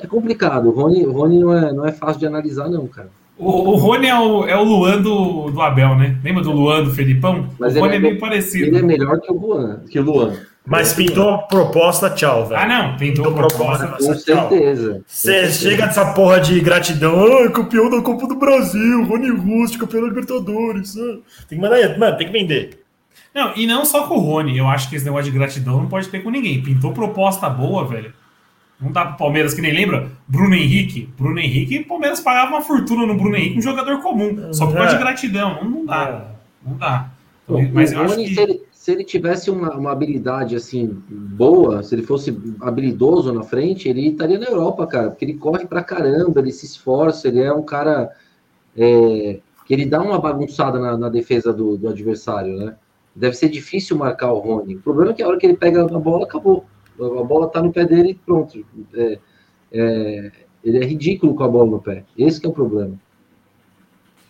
é 0.00 0.06
complicado. 0.06 0.68
O 0.68 0.70
Rony, 0.70 1.06
o 1.06 1.12
Rony 1.12 1.38
não, 1.40 1.56
é, 1.56 1.72
não 1.72 1.86
é 1.86 1.92
fácil 1.92 2.20
de 2.20 2.26
analisar, 2.26 2.68
não, 2.68 2.86
cara. 2.86 3.08
O, 3.36 3.50
o 3.72 3.74
Rony 3.76 4.06
é 4.06 4.18
o, 4.18 4.46
é 4.46 4.56
o 4.56 4.62
Luan 4.62 5.00
do, 5.02 5.50
do 5.50 5.60
Abel, 5.60 5.96
né? 5.96 6.16
Lembra 6.22 6.42
do 6.42 6.52
Luan 6.52 6.84
do 6.84 6.90
Felipão? 6.92 7.48
Mas 7.58 7.74
o 7.76 7.80
Rony 7.80 7.94
é 7.94 7.96
é 7.96 7.98
meio 8.00 8.14
me- 8.14 8.20
parecido. 8.20 8.66
Ele 8.66 8.78
é 8.78 8.82
melhor 8.82 9.20
que 9.20 9.32
o 9.32 9.34
Luan. 9.36 9.80
Que 9.90 9.98
o 9.98 10.02
Luan. 10.02 10.34
Mas 10.66 10.94
pintou 10.94 11.38
proposta, 11.48 12.08
tchau, 12.08 12.46
velho. 12.46 12.58
Ah, 12.60 12.66
não, 12.66 12.96
tentou 12.96 13.26
Pintou 13.26 13.32
proposta. 13.34 13.86
proposta. 13.88 14.14
Com 14.14 14.18
Tchau. 14.22 14.48
certeza. 14.48 15.02
Você 15.06 15.50
chega 15.52 15.86
dessa 15.86 16.14
porra 16.14 16.40
de 16.40 16.58
gratidão, 16.60 17.26
ah, 17.44 17.50
campeão 17.50 17.90
da 17.90 18.00
Copa 18.00 18.26
do 18.26 18.36
Brasil, 18.36 19.04
Rony 19.04 19.28
Rust, 19.30 19.76
campeão 19.78 20.00
da 20.02 20.08
Libertadores. 20.08 20.96
ah. 20.96 21.18
Tem 21.48 21.58
que 21.58 21.62
mandar, 21.62 21.98
mano, 21.98 22.16
tem 22.16 22.26
que 22.28 22.32
vender. 22.32 22.80
Não, 23.34 23.52
e 23.56 23.66
não 23.66 23.84
só 23.84 24.06
com 24.06 24.14
o 24.14 24.20
Rony. 24.20 24.56
Eu 24.56 24.66
acho 24.68 24.88
que 24.88 24.96
esse 24.96 25.04
negócio 25.04 25.30
de 25.30 25.36
gratidão 25.36 25.78
não 25.80 25.86
pode 25.88 26.08
ter 26.08 26.20
com 26.22 26.30
ninguém. 26.30 26.62
Pintou 26.62 26.92
proposta 26.92 27.50
boa, 27.50 27.84
velho. 27.86 28.12
Não 28.84 28.92
dá 28.92 29.06
pro 29.06 29.16
Palmeiras, 29.16 29.54
que 29.54 29.62
nem 29.62 29.72
lembra? 29.72 30.10
Bruno 30.28 30.54
Henrique. 30.54 31.08
Bruno 31.16 31.38
Henrique, 31.38 31.78
o 31.78 31.86
Palmeiras 31.88 32.20
pagava 32.20 32.50
uma 32.50 32.60
fortuna 32.60 33.06
no 33.06 33.14
Bruno 33.16 33.34
Henrique, 33.36 33.58
um 33.58 33.62
jogador 33.62 34.02
comum. 34.02 34.52
Só 34.52 34.66
por 34.66 34.74
causa 34.74 34.90
É. 34.90 34.96
de 34.98 35.02
gratidão. 35.02 35.64
Não, 35.64 35.70
não 35.70 35.86
dá. 35.86 36.26
Não 36.64 36.76
dá. 36.76 37.10
O- 37.48 37.60
Mas 37.72 37.92
eu 37.92 38.00
acho 38.02 38.14
Rony, 38.14 38.28
que. 38.28 38.34
se, 38.34 38.40
ele, 38.40 38.62
se 38.72 38.92
ele 38.92 39.04
tivesse 39.04 39.50
uma, 39.50 39.74
uma 39.74 39.90
habilidade 39.92 40.54
assim 40.54 40.86
boa, 41.08 41.82
se 41.82 41.94
ele 41.94 42.02
fosse 42.02 42.36
habilidoso 42.60 43.32
na 43.32 43.42
frente, 43.42 43.88
ele 43.88 44.08
estaria 44.08 44.38
na 44.38 44.46
Europa, 44.46 44.86
cara, 44.86 45.10
porque 45.10 45.24
ele 45.24 45.34
corre 45.34 45.66
pra 45.66 45.82
caramba, 45.82 46.40
ele 46.40 46.52
se 46.52 46.66
esforça, 46.66 47.28
ele 47.28 47.40
é 47.40 47.52
um 47.52 47.62
cara 47.62 48.10
é, 48.76 49.38
que 49.66 49.72
ele 49.74 49.86
dá 49.86 50.02
uma 50.02 50.18
bagunçada 50.18 50.78
na, 50.78 50.96
na 50.96 51.08
defesa 51.08 51.52
do, 51.52 51.76
do 51.78 51.88
adversário, 51.88 52.56
né? 52.56 52.74
Deve 53.16 53.34
ser 53.36 53.48
difícil 53.48 53.96
marcar 53.96 54.32
o 54.32 54.38
Rony. 54.40 54.74
O 54.76 54.80
problema 54.80 55.12
é 55.12 55.14
que 55.14 55.22
a 55.22 55.28
hora 55.28 55.38
que 55.38 55.46
ele 55.46 55.56
pega 55.56 55.82
a 55.84 55.86
bola, 55.98 56.24
acabou. 56.24 56.64
A 57.00 57.22
bola 57.24 57.48
tá 57.48 57.62
no 57.62 57.72
pé 57.72 57.84
dele 57.84 58.10
e 58.10 58.14
pronto. 58.14 58.64
É, 58.94 59.18
é, 59.72 60.30
ele 60.64 60.78
é 60.78 60.86
ridículo 60.86 61.34
com 61.34 61.42
a 61.44 61.48
bola 61.48 61.70
no 61.70 61.78
pé. 61.80 62.04
Esse 62.16 62.40
que 62.40 62.46
é 62.46 62.48
o 62.48 62.52
problema. 62.52 62.94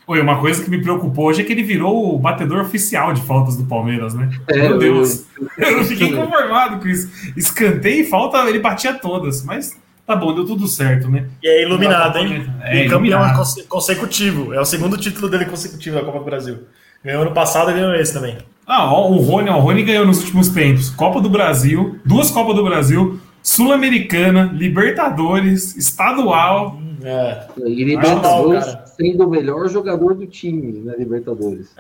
Oi, 0.07 0.21
uma 0.21 0.39
coisa 0.39 0.63
que 0.63 0.69
me 0.71 0.83
preocupou 0.83 1.27
hoje 1.27 1.41
é 1.41 1.45
que 1.45 1.53
ele 1.53 1.63
virou 1.63 2.15
o 2.15 2.19
batedor 2.19 2.61
oficial 2.61 3.15
de 3.15 3.23
faltas 3.23 3.57
do 3.57 3.65
Palmeiras, 3.65 4.13
né? 4.13 4.31
É, 4.49 4.57
Meu 4.63 4.73
eu- 4.73 4.79
Deus. 4.79 5.25
Eu 5.57 5.79
não 5.79 5.85
fiquei 5.85 6.15
conformado 6.15 6.79
com 6.81 6.89
isso. 6.89 7.09
Escanteio 7.37 8.03
e 8.03 8.05
falta, 8.05 8.39
ele 8.49 8.59
batia 8.59 8.93
todas. 8.95 9.43
Mas 9.45 9.81
tá 10.07 10.15
bom, 10.15 10.35
deu 10.35 10.45
tudo 10.45 10.67
certo, 10.69 11.09
né? 11.09 11.27
E 11.43 11.49
é 11.49 11.63
iluminado, 11.63 12.19
hein? 12.19 12.47
É, 12.63 12.81
e 12.85 12.89
campeão 12.89 13.07
iluminado. 13.07 13.37
conse- 13.39 13.63
consecutivo. 13.65 14.53
É 14.53 14.61
o 14.61 14.65
segundo 14.67 14.99
título 14.99 15.29
dele 15.31 15.47
consecutivo 15.47 15.97
da 15.97 16.05
Copa 16.05 16.19
do 16.19 16.25
Brasil. 16.27 16.59
Ganhou 17.03 17.23
ano 17.23 17.33
passado 17.33 17.71
e 17.71 17.75
ganhou 17.75 17.95
esse 17.95 18.13
também. 18.13 18.37
Ah, 18.67 18.93
o 18.95 19.17
Rony, 19.17 19.51
o 19.51 19.59
Rony 19.59 19.83
ganhou 19.83 20.07
nos 20.07 20.21
últimos 20.21 20.49
tempos 20.49 20.89
Copa 20.91 21.21
do 21.21 21.29
Brasil, 21.29 21.99
duas 22.05 22.31
Copas 22.31 22.57
do 22.57 22.65
Brasil, 22.65 23.21
Sul-Americana, 23.43 24.51
Libertadores, 24.55 25.77
Estadual. 25.77 26.81
É. 27.03 27.47
E 27.67 27.85
Libertadores 27.85 28.65
sendo 28.97 29.27
o 29.27 29.31
melhor 29.31 29.69
jogador 29.69 30.15
do 30.15 30.27
time 30.27 30.81
na 30.85 30.97
Libertadores. 30.97 31.75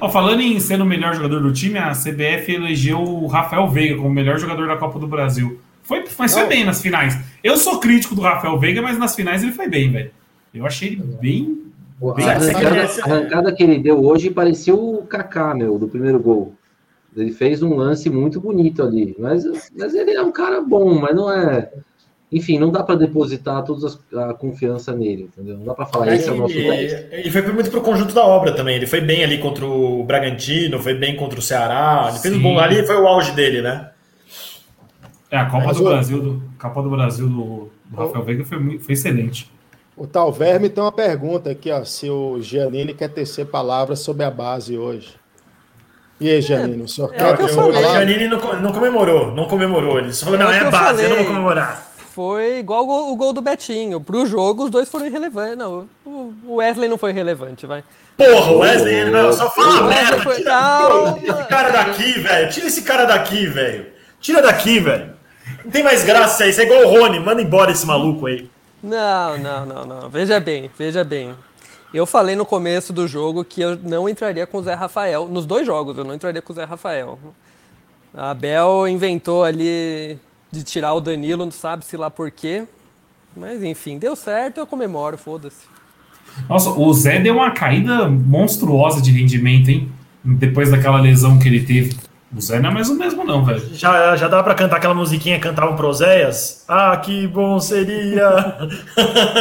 Ó, 0.00 0.08
falando 0.08 0.40
em 0.40 0.58
ser 0.60 0.80
o 0.80 0.84
melhor 0.84 1.14
jogador 1.14 1.40
do 1.40 1.52
time, 1.52 1.78
a 1.78 1.92
CBF 1.92 2.52
elegeu 2.52 3.00
o 3.00 3.26
Rafael 3.26 3.68
Veiga 3.68 3.96
como 3.96 4.08
o 4.08 4.12
melhor 4.12 4.38
jogador 4.38 4.66
da 4.66 4.76
Copa 4.76 4.98
do 4.98 5.06
Brasil. 5.06 5.58
Foi, 5.82 6.04
mas 6.18 6.32
foi 6.32 6.42
Não. 6.42 6.48
bem 6.48 6.64
nas 6.64 6.80
finais. 6.80 7.18
Eu 7.42 7.56
sou 7.56 7.78
crítico 7.78 8.14
do 8.14 8.22
Rafael 8.22 8.58
Veiga, 8.58 8.80
mas 8.80 8.98
nas 8.98 9.14
finais 9.14 9.42
ele 9.42 9.52
foi 9.52 9.68
bem, 9.68 9.90
velho. 9.90 10.10
Eu 10.52 10.66
achei 10.66 10.92
ele 10.92 11.02
bem. 11.20 11.64
A 12.10 12.14
Bem, 12.14 12.28
arrancada, 12.28 12.82
a 12.82 13.04
arrancada 13.04 13.52
que 13.52 13.62
ele 13.62 13.78
deu 13.78 14.04
hoje 14.04 14.30
parecia 14.30 14.74
o 14.74 15.02
Kaká, 15.02 15.54
meu, 15.54 15.78
do 15.78 15.88
primeiro 15.88 16.18
gol. 16.18 16.54
Ele 17.16 17.32
fez 17.32 17.62
um 17.62 17.74
lance 17.74 18.10
muito 18.10 18.40
bonito 18.40 18.82
ali. 18.82 19.14
Mas, 19.18 19.44
mas 19.76 19.94
ele 19.94 20.12
é 20.12 20.22
um 20.22 20.32
cara 20.32 20.60
bom, 20.60 20.92
mas 20.94 21.14
não 21.14 21.32
é. 21.32 21.70
Enfim, 22.32 22.58
não 22.58 22.72
dá 22.72 22.82
para 22.82 22.96
depositar 22.96 23.62
toda 23.62 23.86
a 24.28 24.34
confiança 24.34 24.92
nele, 24.92 25.30
entendeu? 25.32 25.56
Não 25.56 25.64
dá 25.64 25.74
para 25.74 25.86
falar, 25.86 26.14
esse 26.14 26.28
é 26.28 26.32
o 26.32 26.36
nosso 26.36 26.54
10. 26.54 26.92
E, 26.92 27.28
e 27.28 27.30
foi 27.30 27.42
muito 27.52 27.70
pro 27.70 27.80
conjunto 27.80 28.12
da 28.12 28.24
obra 28.26 28.52
também. 28.52 28.74
Ele 28.74 28.88
foi 28.88 29.00
bem 29.00 29.22
ali 29.22 29.38
contra 29.38 29.64
o 29.64 30.02
Bragantino, 30.02 30.80
foi 30.80 30.94
bem 30.94 31.14
contra 31.14 31.38
o 31.38 31.42
Ceará. 31.42 32.06
Ele 32.10 32.18
fez 32.18 32.34
um 32.34 32.42
bom 32.42 32.58
ali, 32.58 32.84
foi 32.84 32.96
o 32.96 33.06
auge 33.06 33.30
dele, 33.32 33.62
né? 33.62 33.90
É, 35.30 35.38
a 35.38 35.46
Copa 35.46 35.66
Mas 35.66 35.76
do 35.76 35.84
Brasil 35.84 36.20
do, 36.20 36.42
Copa 36.58 36.82
do 36.82 36.90
Brasil 36.90 37.28
do, 37.28 37.70
do 37.84 37.96
Rafael 37.96 38.24
Veiga 38.24 38.44
foi, 38.44 38.78
foi 38.80 38.92
excelente. 38.94 39.50
O 39.96 40.06
Tal 40.06 40.32
Verme 40.32 40.68
tem 40.68 40.82
uma 40.82 40.90
pergunta 40.90 41.50
aqui, 41.50 41.70
ó, 41.70 41.84
se 41.84 42.10
o 42.10 42.40
Giannini 42.40 42.92
quer 42.94 43.08
tecer 43.08 43.46
palavras 43.46 44.00
sobre 44.00 44.24
a 44.24 44.30
base 44.30 44.76
hoje. 44.76 45.14
E 46.20 46.28
aí, 46.30 46.40
Giannini, 46.42 46.82
o 46.82 46.88
senhor 46.88 47.12
é 47.14 47.16
quer 47.18 47.34
o 47.34 47.36
que 47.36 47.42
eu 47.44 47.48
falei. 47.48 47.84
O? 47.84 47.92
Janine 47.92 48.28
não, 48.28 48.60
não 48.60 48.72
comemorou, 48.72 49.30
não 49.32 49.44
comemorou. 49.46 49.98
Ele 49.98 50.12
só 50.12 50.26
falou, 50.26 50.40
É 50.40 50.44
não, 50.44 50.50
que 50.50 50.56
é 50.58 50.66
eu 50.66 50.70
base, 50.70 51.02
eu 51.02 51.08
não 51.08 51.16
falei. 51.16 51.24
vou 51.24 51.34
comemorar. 51.34 51.92
Foi 52.12 52.58
igual 52.58 52.84
o 52.84 52.86
gol, 52.86 53.12
o 53.12 53.16
gol 53.16 53.32
do 53.32 53.40
Betinho. 53.40 54.00
Pro 54.00 54.24
jogo, 54.26 54.64
os 54.64 54.70
dois 54.70 54.88
foram 54.88 55.06
irrelevantes. 55.06 55.58
Não, 55.58 55.88
o 56.06 56.56
Wesley 56.56 56.88
não 56.88 56.96
foi 56.98 57.12
relevante, 57.12 57.66
vai. 57.66 57.82
Porra, 58.16 58.52
o 58.52 58.58
Wesley, 58.60 58.94
ele 58.94 59.10
não, 59.10 59.32
só 59.32 59.50
fala 59.50 59.88
merda. 59.88 60.20
foi. 60.22 60.36
Tira 60.36 61.32
esse 61.32 61.48
cara 61.48 61.70
daqui, 61.70 62.12
velho. 62.20 62.48
Tira 62.50 62.66
esse 62.66 62.82
cara 62.82 63.04
daqui, 63.04 63.46
velho. 63.46 63.86
Tira 64.20 64.40
daqui, 64.42 64.78
velho. 64.78 65.12
Não 65.64 65.70
tem 65.72 65.82
mais 65.82 66.04
graça 66.04 66.34
isso 66.34 66.42
aí. 66.44 66.50
Isso 66.50 66.60
é 66.60 66.64
igual 66.64 66.82
o 66.84 66.88
Rony. 67.00 67.18
Manda 67.18 67.42
embora 67.42 67.72
esse 67.72 67.84
maluco 67.84 68.26
aí. 68.26 68.48
Não, 68.84 69.38
não, 69.38 69.64
não, 69.64 69.86
não. 69.86 70.10
Veja 70.10 70.38
bem, 70.38 70.70
veja 70.78 71.02
bem. 71.02 71.34
Eu 71.92 72.04
falei 72.04 72.36
no 72.36 72.44
começo 72.44 72.92
do 72.92 73.08
jogo 73.08 73.42
que 73.42 73.62
eu 73.62 73.78
não 73.78 74.06
entraria 74.06 74.46
com 74.46 74.58
o 74.58 74.62
Zé 74.62 74.74
Rafael. 74.74 75.26
Nos 75.26 75.46
dois 75.46 75.66
jogos 75.66 75.96
eu 75.96 76.04
não 76.04 76.14
entraria 76.14 76.42
com 76.42 76.52
o 76.52 76.56
Zé 76.56 76.64
Rafael. 76.64 77.18
A 78.12 78.30
Abel 78.32 78.86
inventou 78.86 79.42
ali 79.42 80.18
de 80.52 80.62
tirar 80.62 80.92
o 80.92 81.00
Danilo, 81.00 81.46
não 81.46 81.50
sabe-se 81.50 81.96
lá 81.96 82.10
por 82.10 82.30
quê. 82.30 82.64
Mas 83.34 83.62
enfim, 83.62 83.98
deu 83.98 84.14
certo, 84.14 84.58
eu 84.58 84.66
comemoro, 84.66 85.16
foda-se. 85.16 85.64
Nossa, 86.46 86.68
o 86.70 86.92
Zé 86.92 87.20
deu 87.20 87.36
uma 87.36 87.52
caída 87.52 88.06
monstruosa 88.06 89.00
de 89.00 89.10
rendimento, 89.10 89.70
hein? 89.70 89.90
Depois 90.22 90.70
daquela 90.70 91.00
lesão 91.00 91.38
que 91.38 91.48
ele 91.48 91.64
teve. 91.64 91.96
O 92.36 92.40
Zé 92.40 92.58
não 92.58 92.70
é 92.70 92.72
mais 92.72 92.88
o 92.88 92.94
mesmo, 92.96 93.22
não, 93.24 93.44
velho. 93.44 93.62
Já, 93.74 94.16
já 94.16 94.26
dava 94.26 94.42
pra 94.42 94.54
cantar 94.54 94.76
aquela 94.76 94.94
musiquinha 94.94 95.36
que 95.36 95.42
cantava 95.42 95.74
pro 95.76 95.88
Oséias? 95.88 96.64
Ah, 96.66 96.96
que 96.96 97.28
bom 97.28 97.60
seria. 97.60 98.58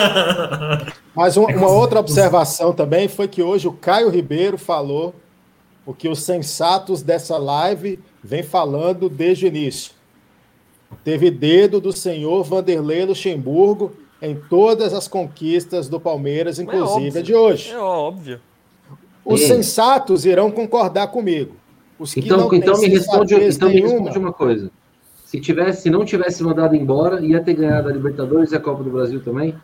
Mas 1.15 1.35
uma, 1.35 1.47
uma 1.49 1.69
outra 1.69 1.99
observação 1.99 2.71
também 2.71 3.07
foi 3.07 3.27
que 3.27 3.41
hoje 3.41 3.67
o 3.67 3.73
Caio 3.73 4.09
Ribeiro 4.09 4.57
falou 4.57 5.15
o 5.85 5.93
que 5.93 6.07
os 6.07 6.23
sensatos 6.23 7.01
dessa 7.01 7.37
live 7.37 7.99
vem 8.23 8.43
falando 8.43 9.09
desde 9.09 9.45
o 9.45 9.47
início. 9.47 9.91
Teve 11.03 11.31
dedo 11.31 11.81
do 11.81 11.91
senhor 11.91 12.43
Vanderlei 12.43 13.05
Luxemburgo 13.05 13.91
em 14.21 14.35
todas 14.35 14.93
as 14.93 15.07
conquistas 15.07 15.89
do 15.89 15.99
Palmeiras, 15.99 16.59
inclusive 16.59 17.17
é 17.17 17.21
a 17.21 17.23
de 17.23 17.33
hoje. 17.33 17.71
É 17.71 17.77
óbvio. 17.77 18.39
Os 19.25 19.41
Ei. 19.41 19.47
sensatos 19.47 20.25
irão 20.25 20.51
concordar 20.51 21.07
comigo. 21.07 21.55
Os 21.99 22.13
que 22.13 22.21
Então, 22.21 22.49
então, 22.53 22.79
me 22.79 22.87
responde, 22.87 23.35
então 23.35 23.69
me 23.69 23.75
nenhuma, 23.75 23.93
responde 23.95 24.19
uma 24.19 24.33
coisa. 24.33 24.71
Se, 25.25 25.39
tivesse, 25.39 25.83
se 25.83 25.89
não 25.89 26.05
tivesse 26.05 26.43
mandado 26.43 26.75
embora, 26.75 27.19
ia 27.25 27.41
ter 27.41 27.53
ganhado 27.55 27.89
a 27.89 27.91
Libertadores 27.91 28.51
e 28.51 28.55
a 28.55 28.59
Copa 28.59 28.83
do 28.83 28.91
Brasil 28.91 29.21
também? 29.23 29.55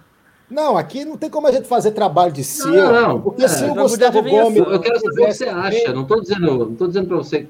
Não, 0.50 0.76
aqui 0.76 1.06
não 1.06 1.16
tem 1.16 1.30
como 1.30 1.46
a 1.46 1.52
gente 1.52 1.68
fazer 1.68 1.92
trabalho 1.92 2.32
de 2.32 2.44
si. 2.44 2.66
Não, 2.68 2.92
não, 2.92 3.22
Porque 3.22 3.44
é, 3.44 3.48
se 3.48 3.64
o 3.66 3.76
Gustavo 3.76 4.24
Gomes. 4.24 4.58
Eu 4.58 4.80
quero 4.80 5.00
saber 5.00 5.22
o 5.22 5.26
que 5.28 5.34
você 5.34 5.46
acha. 5.46 5.94
Não 5.94 6.02
estou 6.02 6.22
dizendo, 6.22 6.66
não 6.66 6.76
tô 6.76 6.88
dizendo 6.88 7.08
para 7.08 7.18
você 7.18 7.48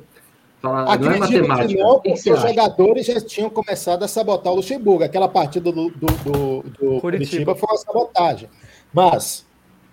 falar. 0.62 0.84
não 0.84 0.92
é 0.92 0.96
Acredito 0.96 1.20
matemática. 1.20 1.68
que 1.68 1.76
não, 1.82 2.00
porque 2.02 2.32
os 2.32 2.38
acha? 2.38 2.48
jogadores 2.50 3.06
já 3.06 3.22
tinham 3.22 3.50
começado 3.50 4.04
a 4.04 4.08
sabotar 4.08 4.52
o 4.52 4.58
Luxemburgo. 4.58 5.06
Aquela 5.06 5.30
partida 5.30 5.72
do, 5.72 5.89
do, 5.89 6.08
do, 6.08 6.63
do 6.63 7.00
Curitiba. 7.00 7.00
Curitiba 7.00 7.56
foi 7.56 7.70
uma 7.70 7.78
sabotagem. 7.78 8.50
Mas 8.94 9.46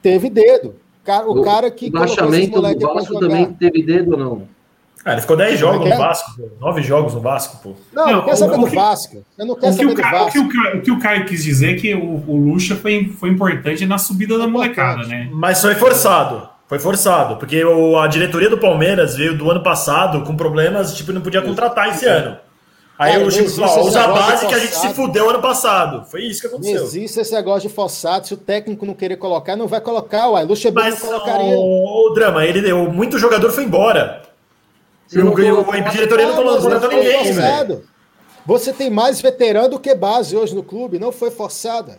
teve 0.03 0.29
dedo. 0.29 0.71
O 0.71 1.07
cara, 1.07 1.31
o 1.31 1.43
cara 1.43 1.71
que 1.71 1.87
o 1.87 1.93
baixamento 1.93 2.61
do 2.61 2.93
Vasco 2.93 3.21
também 3.21 3.53
teve 3.53 3.85
dedo 3.85 4.13
ou 4.13 4.19
não? 4.19 4.56
Ah, 5.07 5.13
ele 5.13 5.21
ficou 5.21 5.37
10 5.37 5.61
Como 5.61 5.73
jogos 5.73 5.87
é 5.87 5.89
no 5.91 5.95
é? 5.95 5.99
Vasco, 5.99 6.31
pô. 6.37 6.49
9 6.67 6.83
jogos 6.83 7.15
no 7.15 7.21
Vasco, 7.21 7.57
pô. 7.63 7.73
Não, 7.93 8.07
Não, 8.07 8.13
não 8.15 8.25
quer 8.25 8.33
o- 8.33 8.37
saber 8.37 8.59
do 8.59 8.67
que- 8.67 8.75
Vasco. 8.75 9.25
Eu 9.39 9.47
não 9.47 9.55
quero 9.55 9.73
saber 9.73 9.87
o, 9.87 9.95
do 9.95 10.03
Ca- 10.03 10.09
o, 10.09 10.11
que 10.11 10.39
Vasco. 10.39 10.39
o, 10.41 10.49
Ca- 10.49 10.77
o 10.77 10.81
que 10.83 10.91
o 10.91 10.99
Caio 10.99 11.25
quis 11.27 11.45
dizer 11.45 11.75
é 11.77 11.81
que 11.81 11.95
o, 11.95 12.25
o 12.27 12.37
Lucha 12.37 12.75
foi, 12.75 13.13
foi 13.19 13.29
importante 13.31 13.87
na 13.87 13.99
subida 13.99 14.37
da 14.37 14.49
molecada, 14.49 15.07
né? 15.07 15.29
Mas 15.33 15.61
foi 15.63 15.77
forçado. 15.77 16.49
Foi 16.69 16.81
forçado, 16.81 17.37
porque 17.37 17.65
o- 17.65 17.97
a 17.97 18.09
diretoria 18.09 18.51
do 18.51 18.59
Palmeiras 18.59 19.15
veio 19.15 19.39
do 19.39 19.49
ano 19.49 19.63
passado 19.63 20.23
com 20.25 20.35
problemas, 20.35 20.93
tipo, 20.97 21.13
não 21.13 21.21
podia 21.21 21.41
contratar 21.41 21.89
esse 21.91 22.05
ano. 22.05 22.37
Aí 22.99 23.13
Cara, 23.13 23.25
o 23.27 23.31
Chico 23.31 23.61
não 23.61 23.69
falou, 23.69 23.87
usa 23.87 24.03
a 24.05 24.09
base 24.09 24.47
que 24.49 24.55
a 24.55 24.59
gente 24.59 24.75
se 24.75 24.89
fudeu 24.95 25.29
ano 25.31 25.41
passado. 25.41 26.05
Foi 26.11 26.23
isso 26.23 26.41
que 26.41 26.49
Não 26.49 26.55
aconteceu. 26.55 26.83
existe 26.83 27.21
esse 27.21 27.33
negócio 27.33 27.69
de 27.69 27.75
forçado. 27.75 28.27
Se 28.27 28.33
o 28.35 28.39
técnico 28.39 28.85
não 28.87 28.95
querer 28.95 29.19
colocar, 29.19 29.55
não 29.55 29.69
vai 29.69 29.81
colocar. 29.83 30.31
Uai, 30.31 30.45
Luxemburgo 30.47 30.89
Mas 30.89 30.99
não 31.01 31.07
colocaria. 31.11 31.55
o, 31.59 32.11
o 32.11 32.15
drama, 32.15 32.45
ele 32.47 32.63
deu, 32.63 32.91
muito 32.91 33.19
jogador 33.19 33.51
foi 33.53 33.65
embora. 33.65 34.23
Você 35.07 35.19
E 35.19 35.23
o, 35.23 35.33
colocou- 35.33 35.73
a 35.75 35.81
diretoria 35.81 36.27
não 36.27 36.35
colocou 36.37 36.81
foi 36.81 36.97
ninguém, 36.97 37.33
velho. 37.33 37.83
Você 38.45 38.73
tem 38.73 38.91
mais 38.91 39.21
veterano 39.21 39.71
do 39.71 39.79
que 39.81 39.95
base 39.95 40.37
hoje 40.37 40.55
no 40.55 40.63
clube. 40.63 40.99
Não 40.99 41.11
foi 41.13 41.31
forçada. 41.31 41.99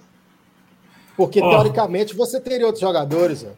Porque, 1.15 1.41
Ó. 1.41 1.49
teoricamente, 1.49 2.15
você 2.15 2.39
teria 2.39 2.65
outros 2.65 2.81
jogadores. 2.81 3.43
Ó. 3.43 3.51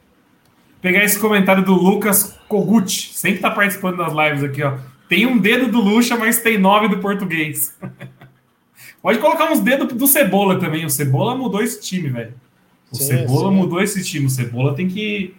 Pegar 0.81 1.03
esse 1.03 1.19
comentário 1.19 1.63
do 1.63 1.73
Lucas 1.73 2.35
Kogut, 2.47 3.11
sempre 3.13 3.39
tá 3.41 3.51
participando 3.51 3.97
das 3.97 4.13
lives 4.13 4.43
aqui, 4.43 4.63
ó. 4.63 4.77
Tem 5.09 5.25
um 5.25 5.37
dedo 5.37 5.67
do 5.71 5.81
Lucha, 5.81 6.15
mas 6.15 6.39
tem 6.41 6.57
nove 6.57 6.87
do 6.87 6.99
português. 6.99 7.75
Pode 9.01 9.19
colocar 9.19 9.51
uns 9.51 9.59
dedos 9.59 9.91
do 9.93 10.07
Cebola 10.07 10.59
também. 10.59 10.85
O 10.85 10.89
Cebola 10.89 11.35
mudou 11.35 11.61
esse 11.61 11.81
time, 11.81 12.09
velho. 12.09 12.33
O 12.91 12.95
Sim, 12.95 13.03
Cebola 13.05 13.49
sim. 13.49 13.55
mudou 13.55 13.81
esse 13.81 14.03
time. 14.03 14.25
O 14.25 14.29
Cebola 14.29 14.73
tem 14.75 14.87
que, 14.87 15.35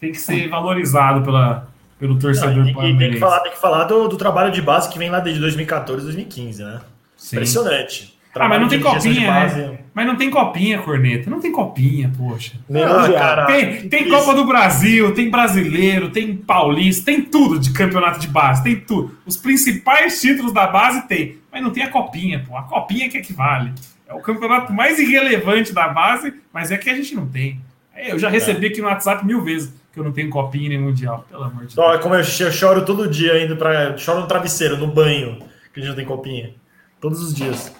tem 0.00 0.12
que 0.12 0.18
ser 0.20 0.48
valorizado 0.48 1.22
pela, 1.24 1.68
pelo 1.98 2.14
Não, 2.14 2.20
torcedor 2.20 2.66
e 2.68 2.74
tem, 2.74 2.92
que, 2.92 2.98
tem 2.98 3.10
que 3.12 3.18
falar, 3.18 3.40
tem 3.40 3.52
que 3.52 3.58
falar 3.60 3.84
do, 3.84 4.08
do 4.08 4.16
trabalho 4.16 4.52
de 4.52 4.60
base 4.60 4.88
que 4.88 4.98
vem 4.98 5.10
lá 5.10 5.20
desde 5.20 5.40
2014, 5.40 6.02
2015, 6.04 6.62
né? 6.64 6.80
Sim. 7.16 7.36
Impressionante. 7.36 8.16
Ah, 8.34 8.48
mas 8.48 8.60
não 8.60 8.68
tem 8.68 8.80
copinha, 8.80 9.32
base. 9.32 9.58
né? 9.58 9.78
Mas 9.94 10.06
não 10.06 10.14
tem 10.16 10.28
copinha, 10.28 10.78
Corneta. 10.82 11.30
Não 11.30 11.40
tem 11.40 11.50
copinha, 11.50 12.12
poxa. 12.18 12.52
Ah, 12.70 13.10
cara. 13.10 13.46
Tem, 13.46 13.88
tem. 13.88 14.10
Copa 14.10 14.34
do 14.34 14.44
Brasil, 14.44 15.14
tem 15.14 15.30
brasileiro, 15.30 16.10
tem 16.10 16.36
paulista, 16.36 17.06
tem 17.06 17.22
tudo 17.22 17.58
de 17.58 17.72
campeonato 17.72 18.20
de 18.20 18.28
base, 18.28 18.62
tem 18.62 18.76
tudo. 18.76 19.16
Os 19.24 19.38
principais 19.38 20.20
títulos 20.20 20.52
da 20.52 20.66
base 20.66 21.08
tem, 21.08 21.38
mas 21.50 21.62
não 21.62 21.70
tem 21.70 21.82
a 21.82 21.88
copinha, 21.88 22.44
pô. 22.46 22.58
A 22.58 22.64
copinha 22.64 23.08
que 23.08 23.16
é 23.16 23.22
que 23.22 23.32
vale. 23.32 23.72
É 24.06 24.12
o 24.12 24.20
campeonato 24.20 24.70
mais 24.70 24.98
irrelevante 24.98 25.72
da 25.72 25.88
base, 25.88 26.34
mas 26.52 26.70
é 26.70 26.76
que 26.76 26.90
a 26.90 26.94
gente 26.94 27.14
não 27.14 27.26
tem. 27.26 27.58
É, 27.94 28.12
Eu 28.12 28.18
já 28.18 28.28
recebi 28.28 28.66
aqui 28.66 28.82
no 28.82 28.86
WhatsApp 28.88 29.24
mil 29.24 29.42
vezes 29.42 29.72
que 29.96 30.00
eu 30.00 30.04
não 30.04 30.12
tenho 30.12 30.28
copinha 30.28 30.68
nem 30.68 30.78
mundial, 30.78 31.24
pelo 31.30 31.44
amor 31.44 31.64
de 31.64 31.74
Deus. 31.74 32.00
como 32.02 32.14
eu, 32.14 32.20
eu 32.20 32.52
choro 32.52 32.84
todo 32.84 33.08
dia 33.08 33.42
indo 33.42 33.56
pra. 33.56 33.96
Choro 33.96 34.20
no 34.20 34.26
travesseiro, 34.26 34.76
no 34.76 34.88
banho, 34.88 35.38
que 35.72 35.80
a 35.80 35.82
gente 35.82 35.88
não 35.88 35.96
tem 35.96 36.04
copinha. 36.04 36.52
Todos 37.00 37.22
os 37.22 37.34
dias. 37.34 37.74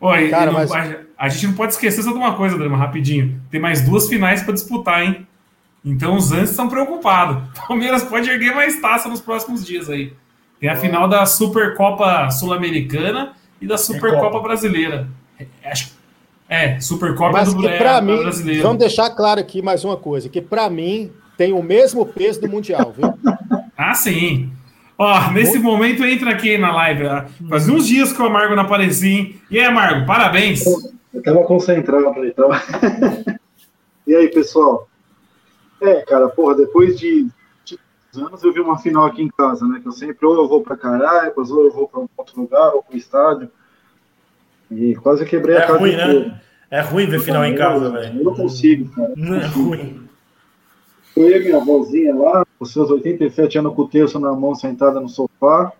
Olha, 0.00 0.30
Cara, 0.30 0.46
não- 0.46 0.54
mas- 0.54 0.72
a, 0.72 0.96
a 1.18 1.28
gente 1.28 1.48
não 1.48 1.52
pode 1.52 1.74
esquecer 1.74 2.02
só 2.02 2.12
de 2.12 2.16
uma 2.16 2.34
coisa, 2.34 2.56
Drama, 2.56 2.78
rapidinho. 2.78 3.42
Tem 3.50 3.60
mais 3.60 3.82
duas 3.82 4.08
finais 4.08 4.42
para 4.42 4.54
disputar, 4.54 5.02
hein? 5.02 5.26
Então 5.84 6.16
os 6.16 6.32
Antes 6.32 6.48
estão 6.52 6.66
preocupados. 6.66 7.42
Palmeiras 7.68 8.04
pode 8.04 8.30
erguer 8.30 8.54
mais 8.54 8.80
taça 8.80 9.06
nos 9.10 9.20
próximos 9.20 9.62
dias 9.62 9.90
aí. 9.90 10.14
Tem 10.58 10.70
a 10.70 10.76
final 10.76 11.06
da 11.08 11.26
Supercopa 11.26 12.30
Sul-Americana 12.30 13.34
e 13.60 13.66
da 13.66 13.76
Supercopa 13.76 14.30
Copa. 14.30 14.40
Brasileira. 14.40 15.08
É, 15.62 15.72
é, 16.48 16.80
Supercopa 16.80 17.32
Mas 17.32 17.52
do 17.52 17.60
que 17.60 17.66
é, 17.68 17.76
pra 17.76 18.00
mim, 18.00 18.16
Brasileira. 18.16 18.62
vamos 18.62 18.78
deixar 18.78 19.10
claro 19.10 19.38
aqui 19.40 19.60
mais 19.60 19.84
uma 19.84 19.96
coisa, 19.98 20.26
que 20.30 20.40
pra 20.40 20.70
mim 20.70 21.12
tem 21.40 21.54
o 21.54 21.62
mesmo 21.62 22.04
peso 22.04 22.38
do 22.38 22.50
Mundial, 22.50 22.92
viu? 22.94 23.14
Ah, 23.74 23.94
sim. 23.94 24.52
Ó, 24.98 25.30
nesse 25.30 25.58
momento 25.58 26.04
entra 26.04 26.32
aqui 26.32 26.58
na 26.58 26.70
live. 26.70 27.06
ó. 27.06 27.24
Fazia 27.48 27.72
uns 27.72 27.86
dias 27.86 28.12
que 28.12 28.20
o 28.20 28.26
Amargo 28.26 28.54
não 28.54 28.64
aparecia, 28.64 29.10
hein? 29.10 29.40
E 29.50 29.58
aí, 29.58 29.64
Amargo, 29.64 30.04
parabéns. 30.04 30.62
Eu 31.14 31.22
tava 31.22 31.42
concentrado, 31.44 32.22
então. 32.26 32.50
e 34.06 34.14
aí, 34.14 34.28
pessoal? 34.28 34.86
É, 35.80 36.02
cara, 36.02 36.28
porra, 36.28 36.56
depois 36.56 37.00
de, 37.00 37.26
de 37.64 37.78
anos 38.16 38.42
eu 38.44 38.52
vi 38.52 38.60
uma 38.60 38.78
final 38.78 39.06
aqui 39.06 39.22
em 39.22 39.28
casa, 39.30 39.66
né? 39.66 39.80
Que 39.80 39.88
eu 39.88 39.92
sempre 39.92 40.26
ou 40.26 40.34
eu 40.34 40.46
vou 40.46 40.60
pra 40.60 40.76
Caraibas, 40.76 41.50
ou 41.50 41.64
eu 41.64 41.72
vou 41.72 41.88
pra 41.88 42.00
um 42.00 42.08
outro 42.18 42.38
lugar, 42.38 42.74
ou 42.74 42.82
pro 42.82 42.98
estádio. 42.98 43.48
E 44.70 44.94
quase 44.96 45.24
quebrei 45.24 45.56
a 45.56 45.60
É 45.60 45.66
casa 45.66 45.78
ruim, 45.78 45.92
inteira. 45.94 46.20
né? 46.20 46.40
É 46.70 46.80
ruim 46.82 47.06
ver 47.06 47.20
final 47.20 47.46
em 47.46 47.54
casa, 47.54 47.88
velho. 47.90 48.18
Eu 48.18 48.24
não 48.24 48.34
consigo, 48.34 48.94
cara. 48.94 49.14
Não 49.16 49.36
é 49.36 49.46
ruim. 49.46 50.09
Eu 51.22 51.40
e 51.40 51.44
minha 51.44 51.56
avózinha 51.58 52.14
lá, 52.14 52.46
os 52.58 52.72
seus 52.72 52.90
87 52.90 53.58
anos 53.58 53.74
com 53.74 53.82
o 53.82 53.88
terço 53.88 54.18
na 54.18 54.32
mão, 54.32 54.54
sentada 54.54 55.00
no 55.00 55.08
sofá. 55.08 55.72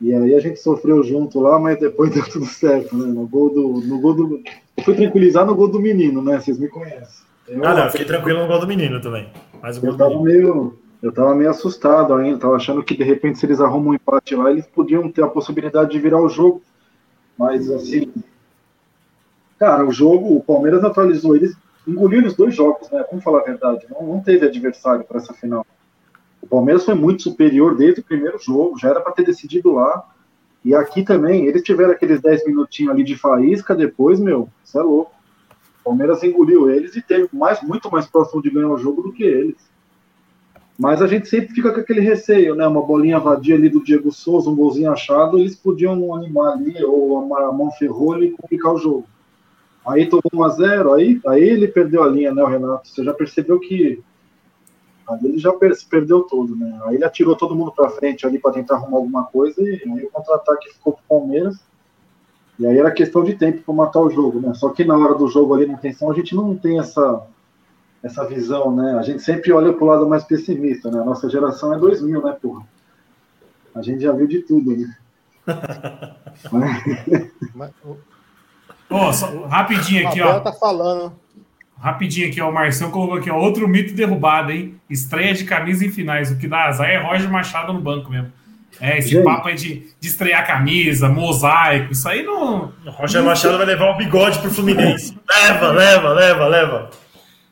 E 0.00 0.12
aí 0.12 0.34
a 0.34 0.40
gente 0.40 0.58
sofreu 0.60 1.02
junto 1.02 1.40
lá, 1.40 1.58
mas 1.58 1.78
depois 1.78 2.10
deu 2.14 2.24
tudo 2.24 2.46
certo, 2.46 2.96
né? 2.96 3.06
No 3.06 3.26
gol 3.26 3.50
do. 3.50 3.80
No 3.80 4.00
gol 4.00 4.14
do... 4.14 4.40
Eu 4.76 4.84
fui 4.84 4.94
tranquilizar 4.94 5.46
no 5.46 5.54
gol 5.54 5.68
do 5.68 5.80
menino, 5.80 6.22
né? 6.22 6.40
Vocês 6.40 6.58
me 6.58 6.68
conhecem. 6.68 7.24
Eu, 7.48 7.64
Ah, 7.64 7.74
não, 7.74 7.90
fiquei 7.90 8.06
tranquilo 8.06 8.40
no 8.40 8.46
gol 8.46 8.60
do 8.60 8.66
menino 8.66 9.00
também. 9.00 9.28
Mas 9.62 9.78
o 9.78 9.80
gol 9.80 9.90
eu 9.90 9.96
tava 9.96 10.10
menino. 10.10 10.24
meio. 10.24 10.78
Eu 11.02 11.12
tava 11.12 11.34
meio 11.34 11.50
assustado 11.50 12.14
ainda, 12.14 12.38
tava 12.38 12.56
achando 12.56 12.82
que 12.82 12.96
de 12.96 13.04
repente 13.04 13.38
se 13.38 13.44
eles 13.44 13.60
arrumam 13.60 13.90
um 13.90 13.94
empate 13.94 14.34
lá, 14.34 14.50
eles 14.50 14.66
podiam 14.66 15.10
ter 15.12 15.22
a 15.22 15.28
possibilidade 15.28 15.90
de 15.90 15.98
virar 15.98 16.20
o 16.20 16.30
jogo. 16.30 16.62
Mas 17.38 17.70
assim. 17.70 18.10
Cara, 19.58 19.86
o 19.86 19.92
jogo, 19.92 20.34
o 20.34 20.42
Palmeiras 20.42 20.82
atualizou 20.82 21.36
eles, 21.36 21.54
engoliu 21.86 22.26
os 22.26 22.34
dois 22.34 22.54
jogos, 22.54 22.90
né? 22.90 23.04
Vamos 23.10 23.24
falar 23.24 23.40
a 23.40 23.44
verdade, 23.44 23.86
não, 23.90 24.06
não 24.06 24.20
teve 24.20 24.46
adversário 24.46 25.04
para 25.04 25.18
essa 25.18 25.32
final. 25.32 25.66
O 26.40 26.46
Palmeiras 26.46 26.84
foi 26.84 26.94
muito 26.94 27.22
superior 27.22 27.76
desde 27.76 28.00
o 28.00 28.04
primeiro 28.04 28.38
jogo, 28.38 28.78
já 28.78 28.90
era 28.90 29.00
para 29.00 29.12
ter 29.12 29.24
decidido 29.24 29.72
lá. 29.72 30.06
E 30.64 30.74
aqui 30.74 31.02
também, 31.02 31.46
eles 31.46 31.62
tiveram 31.62 31.92
aqueles 31.92 32.20
10 32.20 32.46
minutinhos 32.46 32.92
ali 32.92 33.02
de 33.04 33.16
faísca 33.16 33.74
depois, 33.74 34.18
meu, 34.18 34.48
isso 34.64 34.78
é 34.78 34.82
louco. 34.82 35.12
O 35.80 35.84
Palmeiras 35.84 36.22
engoliu 36.22 36.70
eles 36.70 36.96
e 36.96 37.02
teve 37.02 37.28
mais, 37.32 37.62
muito 37.62 37.90
mais 37.90 38.06
próximo 38.06 38.42
de 38.42 38.50
ganhar 38.50 38.68
o 38.68 38.78
jogo 38.78 39.02
do 39.02 39.12
que 39.12 39.22
eles. 39.22 39.56
Mas 40.78 41.00
a 41.00 41.06
gente 41.06 41.28
sempre 41.28 41.54
fica 41.54 41.72
com 41.72 41.80
aquele 41.80 42.00
receio, 42.00 42.54
né? 42.54 42.66
Uma 42.66 42.82
bolinha 42.82 43.20
vadia 43.20 43.54
ali 43.54 43.68
do 43.68 43.84
Diego 43.84 44.10
Souza, 44.10 44.50
um 44.50 44.56
golzinho 44.56 44.90
achado, 44.90 45.38
eles 45.38 45.54
podiam 45.54 46.14
animar 46.14 46.54
ali, 46.54 46.82
ou 46.82 47.18
a 47.36 47.52
mão 47.52 47.70
ferrou 47.72 48.22
e 48.22 48.32
complicar 48.32 48.72
o 48.72 48.78
jogo. 48.78 49.06
Aí 49.86 50.06
tomou 50.06 50.22
1 50.32 50.42
a 50.44 50.48
0 50.48 50.94
aí, 50.94 51.20
aí 51.26 51.42
ele 51.42 51.68
perdeu 51.68 52.02
a 52.02 52.08
linha, 52.08 52.32
né, 52.32 52.42
o 52.42 52.46
Renato? 52.46 52.88
Você 52.88 53.04
já 53.04 53.12
percebeu 53.12 53.60
que 53.60 54.02
ali 55.06 55.28
ele 55.28 55.38
já 55.38 55.52
perdeu 55.90 56.22
todo, 56.22 56.56
né? 56.56 56.80
Aí 56.84 56.94
ele 56.94 57.04
atirou 57.04 57.36
todo 57.36 57.54
mundo 57.54 57.70
para 57.72 57.90
frente 57.90 58.26
ali 58.26 58.38
para 58.38 58.52
tentar 58.52 58.76
arrumar 58.76 58.96
alguma 58.96 59.24
coisa 59.24 59.60
e 59.60 59.82
aí 59.84 60.04
o 60.04 60.10
contra-ataque 60.10 60.72
ficou 60.72 60.94
pro 60.94 61.02
Palmeiras. 61.06 61.58
E 62.58 62.66
aí 62.66 62.78
era 62.78 62.90
questão 62.90 63.22
de 63.22 63.34
tempo 63.34 63.62
para 63.62 63.74
matar 63.74 64.00
o 64.00 64.08
jogo, 64.08 64.40
né? 64.40 64.54
Só 64.54 64.70
que 64.70 64.84
na 64.84 64.96
hora 64.96 65.14
do 65.14 65.28
jogo 65.28 65.54
ali 65.54 65.66
na 65.66 65.74
intenção 65.74 66.10
a 66.10 66.14
gente 66.14 66.34
não 66.34 66.56
tem 66.56 66.78
essa 66.78 67.26
essa 68.02 68.24
visão, 68.26 68.74
né? 68.74 68.98
A 68.98 69.02
gente 69.02 69.22
sempre 69.22 69.52
olha 69.52 69.72
pro 69.72 69.86
lado 69.86 70.08
mais 70.08 70.24
pessimista, 70.24 70.90
né? 70.90 71.00
A 71.00 71.04
nossa 71.04 71.28
geração 71.28 71.74
é 71.74 71.78
2000, 71.78 72.22
né, 72.22 72.36
porra? 72.40 72.66
A 73.74 73.82
gente 73.82 74.02
já 74.02 74.12
viu 74.12 74.26
de 74.26 74.40
tudo, 74.40 74.76
né? 74.76 74.96
Mas 77.54 77.72
Ó, 78.90 79.12
só- 79.12 79.46
rapidinho 79.46 80.06
aqui, 80.08 80.20
ó. 80.20 80.40
tá 80.40 80.52
falando. 80.52 81.12
Rapidinho 81.78 82.28
aqui, 82.28 82.40
ó. 82.40 82.48
O 82.48 82.54
Marção 82.54 82.90
colocou 82.90 83.16
aqui, 83.18 83.30
ó. 83.30 83.36
Outro 83.36 83.68
mito 83.68 83.94
derrubado, 83.94 84.50
hein? 84.52 84.74
Estreia 84.88 85.34
de 85.34 85.44
camisa 85.44 85.84
em 85.84 85.90
finais. 85.90 86.30
O 86.30 86.36
que 86.38 86.48
dá 86.48 86.64
azar 86.64 86.88
é 86.88 86.96
Roger 86.98 87.30
Machado 87.30 87.72
no 87.72 87.80
banco 87.80 88.10
mesmo. 88.10 88.32
É, 88.80 88.98
esse 88.98 89.10
Gente. 89.10 89.22
papo 89.24 89.46
aí 89.48 89.54
de, 89.54 89.86
de 90.00 90.08
estrear 90.08 90.44
camisa, 90.46 91.08
mosaico, 91.08 91.92
isso 91.92 92.08
aí 92.08 92.24
não. 92.24 92.72
O 92.84 92.90
Roger 92.90 93.22
Machado 93.22 93.56
vai 93.56 93.66
levar 93.66 93.90
o 93.90 93.96
bigode 93.96 94.38
pro 94.40 94.50
Fluminense. 94.50 95.16
Leva, 95.28 95.70
leva, 95.70 96.08
leva, 96.12 96.46
leva. 96.48 96.90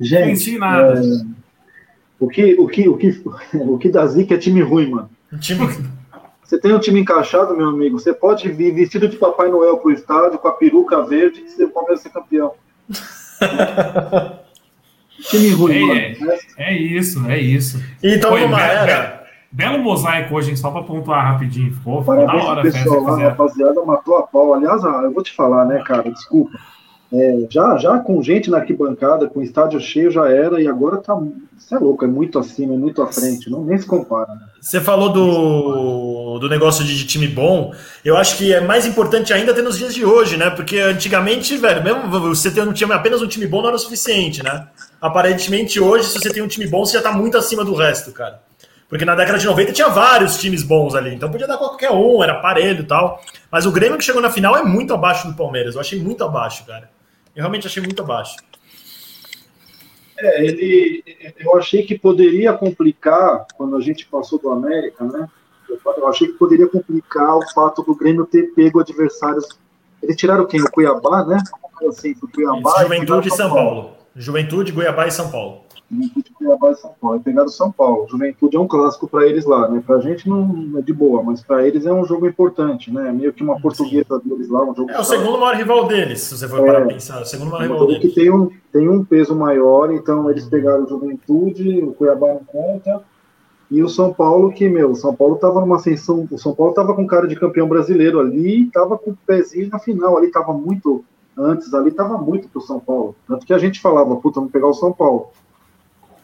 Não 0.01 0.07
Gente, 0.07 0.31
ensina 0.33 0.67
nada. 0.69 1.01
é, 1.01 1.25
O 2.19 2.27
que, 2.29 2.55
o 2.55 2.67
que, 2.67 2.89
o 2.89 2.97
que, 2.97 3.23
o 3.55 3.79
que 3.79 3.89
dá 3.89 4.05
zica 4.07 4.35
é 4.35 4.39
time 4.39 4.63
ruim, 4.63 4.91
mano. 4.91 5.11
Time. 5.41 5.69
Você 6.53 6.61
tem 6.61 6.75
um 6.75 6.79
time 6.79 7.01
encaixado, 7.01 7.57
meu 7.57 7.67
amigo, 7.71 7.99
você 7.99 8.13
pode 8.13 8.47
vir 8.53 8.75
vestido 8.75 9.09
de 9.09 9.17
Papai 9.17 9.49
Noel 9.49 9.79
pro 9.79 9.91
estádio 9.91 10.39
com 10.39 10.49
a 10.49 10.53
peruca 10.53 11.01
verde 11.01 11.41
que 11.41 11.49
você 11.49 11.67
pode 11.67 11.99
ser 11.99 12.11
campeão. 12.11 12.53
time 15.31 15.49
ruim, 15.53 15.91
É, 15.91 16.15
mano. 16.19 16.33
É 16.59 16.77
isso, 16.77 17.27
é 17.27 17.39
isso. 17.39 17.83
Então, 18.03 18.33
Foi 18.33 18.43
numa 18.43 18.59
be- 18.59 18.63
era. 18.65 19.23
Belo 19.51 19.79
mosaico 19.79 20.35
hoje, 20.35 20.51
hein? 20.51 20.57
Só 20.57 20.71
pra 20.71 20.83
pontuar 20.83 21.33
rapidinho. 21.33 21.73
Ficou, 21.73 22.01
ficou 22.03 22.17
da 22.17 22.35
hora 22.35 22.61
pessoal 22.61 23.03
lá, 23.03 23.17
rapaziada 23.17 23.83
matou 23.87 24.19
a 24.19 24.23
pau. 24.25 24.53
Aliás, 24.53 24.85
ah, 24.85 25.01
eu 25.05 25.13
vou 25.13 25.23
te 25.23 25.33
falar, 25.33 25.65
né, 25.65 25.83
cara, 25.87 26.11
desculpa. 26.11 26.59
É, 27.13 27.47
já, 27.51 27.77
já 27.77 27.99
com 27.99 28.23
gente 28.23 28.51
na 28.51 28.57
arquibancada, 28.57 29.29
com 29.29 29.43
estádio 29.43 29.79
cheio 29.79 30.11
já 30.11 30.31
era, 30.31 30.63
e 30.63 30.67
agora 30.67 30.97
tá. 30.97 31.15
Você 31.59 31.75
é 31.75 31.79
louco, 31.79 32.05
é 32.05 32.09
muito 32.09 32.39
acima, 32.39 32.73
é 32.73 32.77
muito 32.77 33.03
à 33.03 33.07
frente, 33.07 33.51
não, 33.51 33.63
nem 33.63 33.77
se 33.77 33.87
compara. 33.87 34.35
Né? 34.35 34.41
Você 34.59 34.81
falou 34.81 35.13
do, 35.13 36.39
do 36.39 36.49
negócio 36.49 36.83
de, 36.83 36.97
de 36.97 37.07
time 37.07 37.29
bom. 37.29 37.75
Eu 38.03 38.17
acho 38.17 38.39
que 38.39 38.55
é 38.55 38.63
mais 38.63 38.87
importante 38.87 39.31
ainda 39.31 39.53
ter 39.53 39.61
nos 39.61 39.77
dias 39.77 39.95
de 39.95 40.07
hoje, 40.07 40.39
né? 40.39 40.49
Porque 40.49 40.79
antigamente, 40.79 41.55
velho, 41.59 41.85
mesmo 41.85 42.09
você 42.09 42.51
ter 42.51 42.63
um 42.63 42.73
time, 42.73 42.95
apenas 42.95 43.21
um 43.21 43.29
time 43.29 43.47
bom 43.47 43.61
não 43.61 43.69
era 43.69 43.77
o 43.77 43.79
suficiente, 43.79 44.43
né? 44.43 44.67
Aparentemente, 44.99 45.79
hoje, 45.79 46.09
se 46.09 46.19
você 46.19 46.31
tem 46.31 46.43
um 46.43 46.49
time 46.49 46.67
bom, 46.67 46.85
você 46.85 46.97
já 46.97 47.03
tá 47.03 47.13
muito 47.13 47.37
acima 47.37 47.63
do 47.63 47.75
resto, 47.75 48.11
cara. 48.13 48.41
Porque 48.89 49.05
na 49.05 49.15
década 49.15 49.39
de 49.39 49.47
90 49.47 49.73
tinha 49.73 49.89
vários 49.89 50.39
times 50.39 50.63
bons 50.63 50.95
ali, 50.95 51.15
então 51.15 51.31
podia 51.31 51.47
dar 51.47 51.59
qualquer 51.59 51.91
um, 51.91 52.23
era 52.23 52.35
parelho 52.41 52.81
e 52.81 52.87
tal. 52.87 53.21
Mas 53.51 53.67
o 53.67 53.73
Grêmio 53.73 53.99
que 53.99 54.05
chegou 54.05 54.23
na 54.23 54.31
final 54.31 54.57
é 54.57 54.63
muito 54.63 54.95
abaixo 54.95 55.29
do 55.29 55.35
Palmeiras. 55.35 55.75
Eu 55.75 55.81
achei 55.83 55.99
muito 55.99 56.25
abaixo, 56.25 56.65
cara. 56.67 56.89
Eu 57.35 57.41
realmente 57.43 57.67
achei 57.67 57.83
muito 57.83 58.03
abaixo. 58.03 58.37
É, 60.19 60.45
ele. 60.45 61.03
Eu 61.39 61.57
achei 61.57 61.83
que 61.83 61.99
poderia 61.99 62.53
complicar, 62.53 63.47
quando 63.57 63.77
a 63.77 63.81
gente 63.81 64.07
passou 64.07 64.39
do 64.39 64.51
América, 64.51 65.05
né? 65.05 65.29
Eu 65.69 66.09
achei 66.09 66.29
que 66.29 66.35
poderia 66.35 66.69
complicar 66.69 67.37
o 67.37 67.49
fato 67.53 67.83
do 67.83 67.95
Grêmio 67.95 68.27
ter 68.27 68.53
pego 68.55 68.81
adversários. 68.81 69.49
Eles 70.03 70.17
tiraram 70.17 70.47
quem? 70.47 70.61
O 70.61 70.71
Cuiabá, 70.71 71.25
né? 71.25 71.39
Assim, 71.89 72.15
o 72.23 72.29
Cuiabá. 72.29 72.83
Juventude 72.83 73.29
e 73.29 73.31
São 73.33 73.51
Paulo. 73.51 73.97
Juventude, 74.15 74.73
Goiabá 74.73 75.07
e 75.07 75.11
São 75.11 75.31
Paulo. 75.31 75.65
Juventude, 75.93 76.33
Cuiabá 76.33 76.71
e 76.71 76.75
São 76.77 76.91
Paulo. 77.01 77.17
E 77.17 77.21
pegaram 77.21 77.49
São 77.49 77.71
Paulo. 77.71 78.07
Juventude 78.09 78.57
é 78.57 78.61
um 78.61 78.67
clássico 78.67 79.07
para 79.07 79.27
eles 79.27 79.45
lá, 79.45 79.69
né? 79.69 79.83
Pra 79.87 79.99
gente 80.01 80.29
não 80.29 80.73
é 80.79 80.81
de 80.83 80.93
boa, 80.93 81.23
mas 81.23 81.43
para 81.43 81.67
eles 81.67 81.85
é 81.85 81.93
um 81.93 82.05
jogo 82.05 82.27
importante, 82.27 82.91
né? 82.93 83.13
Meio 83.13 83.33
que 83.33 83.43
uma 83.43 83.61
portuguesa 83.61 84.19
deles 84.25 84.49
lá, 84.49 84.65
um 84.65 84.75
jogo 84.75 84.91
É 84.91 84.99
o 84.99 85.05
segundo 85.05 85.39
maior 85.39 85.55
rival 85.57 85.87
deles, 85.87 86.21
se 86.23 86.37
você 86.37 86.49
for 86.49 86.61
É. 86.61 86.65
para 86.73 86.87
pensar. 86.87 87.21
O 87.21 87.27
segundo 87.27 87.51
maior 87.51 87.61
Um 87.61 87.63
rival 87.65 87.79
jogo 87.81 87.93
que 87.93 87.99
deles. 88.01 88.15
tem 88.15 88.31
um, 88.31 88.51
tem 88.73 88.89
um 88.89 89.05
peso 89.05 89.37
maior, 89.37 89.93
então 89.93 90.31
eles 90.31 90.47
pegaram 90.49 90.85
o 90.85 90.89
Juventude, 90.89 91.83
o 91.83 91.93
Cuiabá 91.93 92.29
não 92.29 92.41
conta, 92.45 93.03
e 93.71 93.83
o 93.83 93.89
São 93.89 94.13
Paulo, 94.13 94.53
que, 94.53 94.69
meu, 94.69 94.91
o 94.91 94.97
São 94.97 95.15
Paulo 95.15 95.37
tava 95.37 95.61
numa 95.61 95.77
ascensão, 95.77 96.27
o 96.31 96.39
São 96.39 96.55
Paulo 96.55 96.75
tava 96.75 96.95
com 96.95 97.07
cara 97.07 97.27
de 97.27 97.37
campeão 97.37 97.69
brasileiro 97.69 98.21
ali, 98.21 98.67
tava 98.71 98.99
com 98.99 99.11
o 99.13 99.19
pezinho 99.27 99.69
na 99.71 99.79
final, 99.79 100.17
ali 100.19 100.31
tava 100.31 100.53
muito, 100.53 101.05
antes 101.37 101.73
ali 101.73 101.91
tava 101.91 102.19
muito 102.19 102.49
pro 102.49 102.61
São 102.61 102.79
Paulo, 102.81 103.15
tanto 103.27 103.47
que 103.47 103.53
a 103.55 103.59
gente 103.59 103.81
falava, 103.81 104.15
puta, 104.17 104.41
vamos 104.41 104.53
pegar 104.53 104.67
o 104.69 104.75
São 104.75 104.93
Paulo. 104.93 105.29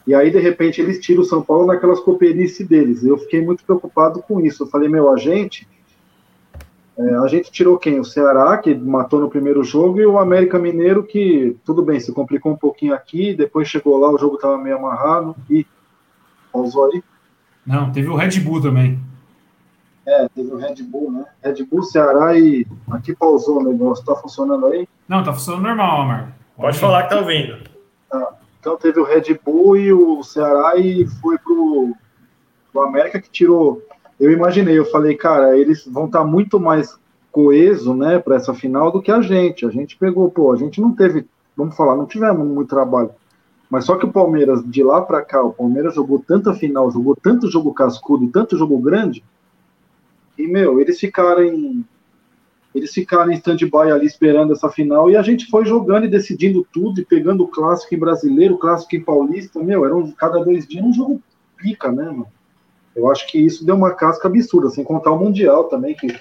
E 0.09 0.15
aí, 0.15 0.31
de 0.31 0.39
repente, 0.39 0.81
eles 0.81 0.99
tiram 0.99 1.21
o 1.21 1.23
São 1.23 1.39
Paulo 1.39 1.67
naquelas 1.67 1.99
coperices 1.99 2.67
deles. 2.67 3.05
Eu 3.05 3.15
fiquei 3.15 3.45
muito 3.45 3.63
preocupado 3.63 4.23
com 4.23 4.41
isso. 4.41 4.63
Eu 4.63 4.67
falei, 4.67 4.89
meu, 4.89 5.13
a 5.13 5.17
gente, 5.17 5.67
é, 6.97 7.13
a 7.17 7.27
gente 7.27 7.51
tirou 7.51 7.77
quem? 7.77 7.99
O 7.99 8.03
Ceará, 8.03 8.57
que 8.57 8.73
matou 8.73 9.19
no 9.19 9.29
primeiro 9.29 9.63
jogo, 9.63 10.01
e 10.01 10.05
o 10.07 10.17
América 10.17 10.57
Mineiro, 10.57 11.03
que 11.03 11.55
tudo 11.63 11.83
bem, 11.83 11.99
se 11.99 12.11
complicou 12.11 12.51
um 12.51 12.57
pouquinho 12.57 12.95
aqui, 12.95 13.35
depois 13.35 13.67
chegou 13.67 13.99
lá, 13.99 14.09
o 14.09 14.17
jogo 14.17 14.37
estava 14.37 14.57
meio 14.57 14.77
amarrado, 14.77 15.35
e 15.47 15.63
pausou 16.51 16.85
aí. 16.85 17.03
Não, 17.63 17.91
teve 17.91 18.09
o 18.09 18.15
Red 18.15 18.39
Bull 18.39 18.63
também. 18.63 18.99
É, 20.07 20.27
teve 20.29 20.51
o 20.51 20.57
Red 20.57 20.81
Bull, 20.81 21.11
né? 21.11 21.25
Red 21.43 21.63
Bull, 21.65 21.83
Ceará 21.83 22.35
e 22.35 22.65
aqui 22.89 23.15
pausou 23.15 23.59
o 23.59 23.63
negócio, 23.63 24.03
tá 24.03 24.15
funcionando 24.15 24.65
aí? 24.65 24.89
Não, 25.07 25.23
tá 25.23 25.31
funcionando 25.33 25.65
normal, 25.65 26.03
Marco. 26.07 26.31
Pode 26.57 26.79
falar 26.79 27.03
que 27.03 27.09
tá 27.09 27.19
ouvindo. 27.19 27.69
Então 28.59 28.77
teve 28.77 28.99
o 28.99 29.05
Red 29.05 29.39
Bull 29.43 29.77
e 29.77 29.93
o 29.93 30.21
Ceará 30.23 30.75
e 30.77 31.05
foi 31.21 31.37
pro, 31.37 31.93
pro 32.71 32.81
América 32.81 33.19
que 33.19 33.29
tirou. 33.29 33.81
Eu 34.19 34.31
imaginei, 34.31 34.77
eu 34.77 34.85
falei, 34.85 35.15
cara, 35.15 35.57
eles 35.57 35.85
vão 35.85 36.05
estar 36.05 36.23
muito 36.25 36.59
mais 36.59 36.97
coeso, 37.31 37.93
né, 37.93 38.19
para 38.19 38.35
essa 38.35 38.53
final 38.53 38.91
do 38.91 39.01
que 39.01 39.11
a 39.11 39.21
gente. 39.21 39.65
A 39.65 39.69
gente 39.69 39.97
pegou, 39.97 40.29
pô, 40.29 40.51
a 40.51 40.57
gente 40.57 40.81
não 40.81 40.93
teve, 40.93 41.25
vamos 41.55 41.75
falar, 41.75 41.95
não 41.95 42.05
tivemos 42.05 42.45
muito 42.45 42.69
trabalho. 42.69 43.11
Mas 43.69 43.85
só 43.85 43.95
que 43.95 44.05
o 44.05 44.11
Palmeiras, 44.11 44.63
de 44.65 44.83
lá 44.83 45.01
para 45.01 45.21
cá, 45.21 45.41
o 45.41 45.53
Palmeiras 45.53 45.93
jogou 45.93 46.19
tanta 46.19 46.53
final, 46.53 46.91
jogou 46.91 47.15
tanto 47.15 47.49
jogo 47.49 47.73
cascudo, 47.73 48.27
tanto 48.29 48.57
jogo 48.57 48.77
grande, 48.79 49.23
e, 50.39 50.47
meu, 50.47 50.79
eles 50.79 50.97
ficaram 50.97 51.43
em, 51.43 51.85
eles 52.73 52.93
ficaram 52.93 53.31
em 53.31 53.35
stand-by 53.35 53.91
ali 53.91 54.05
esperando 54.05 54.53
essa 54.53 54.69
final 54.69 55.09
e 55.09 55.15
a 55.15 55.21
gente 55.21 55.47
foi 55.47 55.65
jogando 55.65 56.05
e 56.05 56.09
decidindo 56.09 56.65
tudo 56.71 57.01
e 57.01 57.05
pegando 57.05 57.43
o 57.43 57.47
clássico 57.47 57.95
em 57.95 57.99
brasileiro, 57.99 58.55
o 58.55 58.59
clássico 58.59 58.95
em 58.95 59.01
paulista. 59.01 59.61
Meu, 59.61 59.85
era 59.85 59.95
um, 59.95 60.11
cada 60.11 60.43
dois 60.43 60.67
dias 60.67 60.85
um 60.85 60.93
jogo 60.93 61.21
pica, 61.57 61.91
né, 61.91 62.05
mano? 62.05 62.27
Eu 62.95 63.09
acho 63.09 63.27
que 63.27 63.39
isso 63.39 63.65
deu 63.65 63.75
uma 63.75 63.93
casca 63.93 64.27
absurda, 64.27 64.69
sem 64.69 64.83
contar 64.83 65.11
o 65.11 65.19
Mundial 65.19 65.65
também, 65.65 65.95
que 65.95 66.19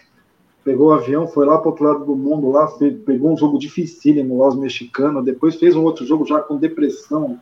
pegou 0.64 0.88
o 0.88 0.92
avião, 0.92 1.26
foi 1.26 1.46
lá 1.46 1.58
para 1.58 1.70
outro 1.70 1.84
lado 1.84 2.04
do 2.04 2.14
mundo, 2.14 2.50
lá 2.50 2.66
pegou 3.04 3.32
um 3.32 3.36
jogo 3.36 3.58
dificílimo 3.58 4.38
lá, 4.38 4.48
os 4.48 4.56
mexicanos, 4.56 5.24
depois 5.24 5.56
fez 5.56 5.74
um 5.74 5.82
outro 5.82 6.06
jogo 6.06 6.26
já 6.26 6.40
com 6.40 6.56
depressão, 6.56 7.40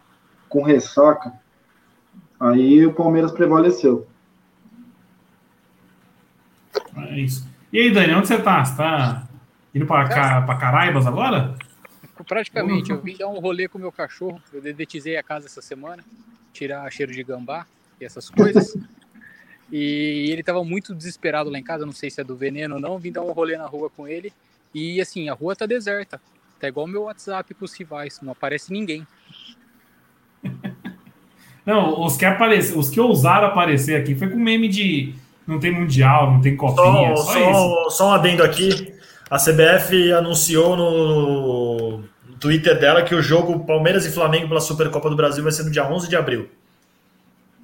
com 0.48 0.62
ressaca. 0.62 1.32
Aí 2.38 2.86
o 2.86 2.94
Palmeiras 2.94 3.32
prevaleceu. 3.32 4.06
É 6.96 7.20
isso. 7.20 7.55
E 7.76 7.78
aí, 7.78 7.90
Dani, 7.90 8.14
onde 8.14 8.26
você 8.26 8.38
tá? 8.38 8.64
Você 8.64 8.74
tá 8.74 9.28
indo 9.74 9.84
pra, 9.84 10.08
ca... 10.08 10.40
pra 10.40 10.56
Caraibas 10.56 11.06
agora? 11.06 11.54
Praticamente, 12.26 12.90
eu 12.90 12.98
vim 13.02 13.18
dar 13.18 13.28
um 13.28 13.38
rolê 13.38 13.68
com 13.68 13.76
o 13.76 13.80
meu 13.82 13.92
cachorro. 13.92 14.40
Eu 14.50 14.62
dedetizei 14.62 15.18
a 15.18 15.22
casa 15.22 15.44
essa 15.44 15.60
semana, 15.60 16.02
tirar 16.54 16.90
cheiro 16.90 17.12
de 17.12 17.22
gambá 17.22 17.66
e 18.00 18.06
essas 18.06 18.30
coisas. 18.30 18.74
e 19.70 20.30
ele 20.30 20.42
tava 20.42 20.64
muito 20.64 20.94
desesperado 20.94 21.50
lá 21.50 21.58
em 21.58 21.62
casa, 21.62 21.84
não 21.84 21.92
sei 21.92 22.08
se 22.08 22.18
é 22.18 22.24
do 22.24 22.34
veneno 22.34 22.76
ou 22.76 22.80
não. 22.80 22.98
Vim 22.98 23.12
dar 23.12 23.20
um 23.20 23.32
rolê 23.32 23.58
na 23.58 23.66
rua 23.66 23.90
com 23.90 24.08
ele. 24.08 24.32
E 24.74 24.98
assim, 24.98 25.28
a 25.28 25.34
rua 25.34 25.54
tá 25.54 25.66
deserta. 25.66 26.18
Tá 26.58 26.68
igual 26.68 26.86
meu 26.86 27.02
WhatsApp 27.02 27.52
pros 27.52 27.74
rivais, 27.74 28.22
não 28.22 28.32
aparece 28.32 28.72
ninguém. 28.72 29.06
Não, 31.66 32.00
os 32.04 32.16
que, 32.16 32.24
aparece... 32.24 32.78
os 32.78 32.88
que 32.88 33.00
ousaram 33.00 33.48
aparecer 33.48 34.00
aqui 34.00 34.14
foi 34.14 34.30
com 34.30 34.38
meme 34.38 34.68
de 34.68 35.16
não 35.46 35.58
tem 35.58 35.70
mundial, 35.72 36.32
não 36.32 36.40
tem 36.40 36.56
copinha, 36.56 37.16
Só, 37.16 37.22
só, 37.24 37.52
só- 37.52 37.90
só 37.90 38.08
um 38.08 38.12
adendo 38.12 38.42
aqui. 38.42 38.92
A 39.30 39.38
CBF 39.38 40.12
anunciou 40.12 40.76
no 40.76 42.00
Twitter 42.38 42.78
dela 42.78 43.02
que 43.02 43.14
o 43.14 43.22
jogo 43.22 43.60
Palmeiras 43.66 44.06
e 44.06 44.12
Flamengo 44.12 44.48
pela 44.48 44.60
Supercopa 44.60 45.10
do 45.10 45.16
Brasil 45.16 45.42
vai 45.42 45.52
ser 45.52 45.64
no 45.64 45.70
dia 45.70 45.86
11 45.90 46.08
de 46.08 46.16
abril. 46.16 46.48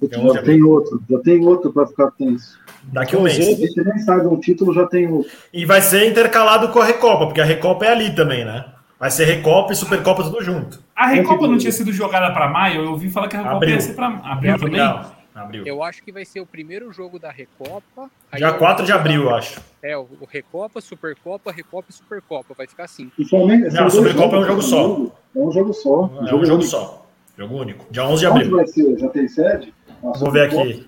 É 0.01 0.33
já 0.33 0.41
tem 0.41 0.61
outro, 0.63 1.01
já 1.09 1.19
tem 1.19 1.45
outro 1.45 1.71
para 1.71 1.87
ficar 1.87 2.11
tenso. 2.11 2.59
Daqui 2.83 3.15
a 3.15 3.19
um 3.19 3.21
mês. 3.21 3.37
Você 3.37 3.83
nem 3.83 3.99
sabe 3.99 4.27
um 4.27 4.37
título, 4.37 4.73
já 4.73 4.85
tem 4.85 5.07
outro. 5.07 5.31
E 5.53 5.65
vai 5.65 5.81
ser 5.81 6.09
intercalado 6.09 6.67
com 6.69 6.79
a 6.79 6.85
Recopa, 6.85 7.25
porque 7.27 7.39
a 7.39 7.45
Recopa 7.45 7.85
é 7.85 7.91
ali 7.91 8.13
também, 8.13 8.43
né? 8.43 8.65
Vai 8.99 9.09
ser 9.09 9.23
Recopa 9.23 9.71
e 9.71 9.75
Supercopa 9.77 10.23
tudo 10.23 10.43
junto. 10.43 10.81
A 10.93 11.07
Recopa 11.07 11.47
não 11.47 11.57
tinha 11.57 11.71
sido 11.71 11.93
jogada 11.93 12.33
pra 12.33 12.49
maio, 12.49 12.81
eu 12.83 12.91
ouvi 12.91 13.09
falar 13.09 13.29
que 13.29 13.37
a 13.37 13.39
Recopa 13.39 13.55
Abril. 13.55 13.75
ia 13.75 13.81
ser 13.81 13.93
pra 13.93 14.07
abril 14.25 14.59
também. 14.59 14.77
Não, 14.77 15.05
abril. 15.35 15.65
Eu 15.65 15.81
acho 15.83 16.03
que 16.03 16.11
vai 16.11 16.25
ser 16.25 16.39
o 16.39 16.45
primeiro 16.45 16.91
jogo 16.91 17.17
da 17.19 17.31
Recopa. 17.31 18.09
Dia 18.35 18.47
eu- 18.47 18.57
4 18.57 18.85
de 18.85 18.91
abril, 18.91 19.23
eu 19.23 19.35
acho. 19.35 19.59
É, 19.81 19.97
o 19.97 20.07
Recopa, 20.29 20.79
Supercopa, 20.81 21.51
Recopa 21.51 21.87
e 21.89 21.93
Supercopa. 21.93 22.53
Vai 22.57 22.67
ficar 22.67 22.83
assim. 22.85 23.11
E 23.17 23.25
Flamengo, 23.25 23.65
Não, 23.71 23.81
dois 23.81 23.93
Supercopa 23.93 24.35
é 24.35 24.39
um 24.39 24.45
jogos, 24.45 24.65
jogo 24.69 25.11
só. 25.11 25.15
É 25.35 25.39
um 25.43 25.51
jogo 25.51 25.73
só. 25.73 25.89
É 25.91 26.23
um 26.23 26.27
jogo 26.27 26.45
único. 26.45 26.63
só. 26.63 27.05
Jogo 27.37 27.55
único. 27.57 27.85
Dia 27.91 28.03
11 28.05 28.19
de 28.21 28.27
Onde 28.27 28.37
abril. 28.41 28.55
vai 28.57 28.67
ser? 28.67 28.97
Já 28.99 29.09
tem 29.09 29.27
sede? 29.27 29.73
Vou 30.01 30.31
ver 30.31 30.47
aqui. 30.47 30.87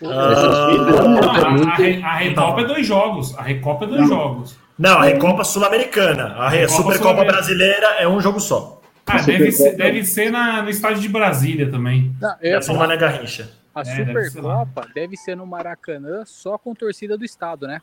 Não, 0.00 0.10
Ah, 0.10 0.14
a, 0.16 1.70
a, 1.70 1.74
Re- 1.76 2.02
a 2.02 2.16
Recopa 2.16 2.60
é 2.62 2.64
dois 2.64 2.86
jogos. 2.86 3.38
A 3.38 3.42
Recopa 3.42 3.84
é 3.84 3.88
dois 3.88 4.08
jogos. 4.08 4.56
não, 4.78 4.98
a 4.98 5.04
Recopa 5.04 5.44
Sul-Americana. 5.44 6.34
A 6.34 6.48
Re- 6.48 6.58
Recopa 6.60 6.76
Supercopa 6.76 6.98
Sul-Americana. 7.04 7.32
brasileira 7.38 7.86
é 8.00 8.08
um 8.08 8.20
jogo 8.20 8.40
só. 8.40 8.81
Ah, 9.06 9.18
A 9.18 9.22
deve 9.22 9.50
ser, 9.52 9.76
deve 9.76 10.04
ser 10.04 10.30
na, 10.30 10.62
no 10.62 10.70
estádio 10.70 11.00
de 11.02 11.08
Brasília 11.08 11.70
também. 11.70 12.14
Não, 12.20 12.34
eu 12.40 12.58
É 12.58 12.62
falar, 12.62 12.78
Mané 12.80 12.96
Garrincha. 12.96 13.50
a 13.74 13.80
É, 13.80 13.84
deve. 14.04 14.24
Supercopa 14.30 14.88
deve 14.94 15.16
ser 15.16 15.36
no 15.36 15.46
Maracanã 15.46 16.24
só 16.24 16.56
com 16.56 16.74
torcida 16.74 17.16
do 17.18 17.24
estado, 17.24 17.66
né? 17.66 17.80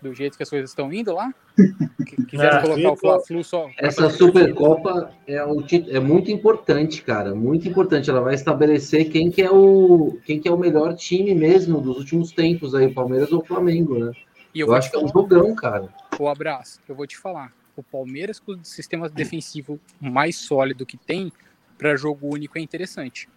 Do 0.00 0.14
jeito 0.14 0.36
que 0.36 0.42
as 0.42 0.48
coisas 0.48 0.70
estão 0.70 0.92
indo 0.92 1.12
lá. 1.12 1.32
Que 2.06 2.24
quiseram 2.26 2.58
É, 2.58 2.60
colocar 2.62 2.92
o 2.92 2.96
Fla-Flu 2.96 3.44
só. 3.44 3.68
Essa 3.78 4.08
Supercopa 4.10 5.10
é, 5.26 5.38
ti- 5.66 5.86
é 5.90 6.00
muito 6.00 6.30
importante, 6.30 7.02
cara. 7.02 7.34
Muito 7.34 7.68
importante. 7.68 8.08
Ela 8.10 8.20
vai 8.20 8.34
estabelecer 8.34 9.10
quem 9.10 9.30
que 9.30 9.42
é 9.42 9.50
o 9.50 10.18
quem 10.24 10.40
que 10.40 10.48
é 10.48 10.52
o 10.52 10.58
melhor 10.58 10.94
time 10.94 11.34
mesmo 11.34 11.80
dos 11.80 11.98
últimos 11.98 12.32
tempos 12.32 12.74
aí, 12.74 12.92
Palmeiras 12.92 13.30
ou 13.32 13.44
Flamengo, 13.44 13.98
né? 13.98 14.12
E 14.54 14.60
eu 14.60 14.68
Eu 14.68 14.74
acho 14.74 14.90
que 14.90 14.96
é 14.96 14.98
um 15.00 15.08
jogão, 15.08 15.54
cara. 15.54 15.88
o 16.18 16.28
abraço, 16.28 16.80
eu 16.88 16.94
vou 16.94 17.06
te 17.06 17.16
falar. 17.16 17.52
O 17.76 17.82
Palmeiras 17.82 18.38
com 18.38 18.52
o 18.52 18.64
sistema 18.64 19.08
defensivo 19.08 19.80
mais 20.00 20.36
sólido 20.36 20.86
que 20.86 20.96
tem 20.96 21.32
para 21.76 21.96
jogo 21.96 22.32
único 22.32 22.56
é 22.58 22.60
interessante. 22.60 23.28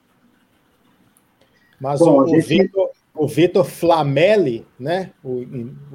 Mas 1.79 1.99
Bom, 1.99 2.21
o, 2.21 2.27
gente- 2.27 2.47
Vitor, 2.47 2.89
o 3.15 3.27
Vitor 3.27 3.65
Flamelli, 3.65 4.65
né? 4.79 5.11
O, 5.23 5.45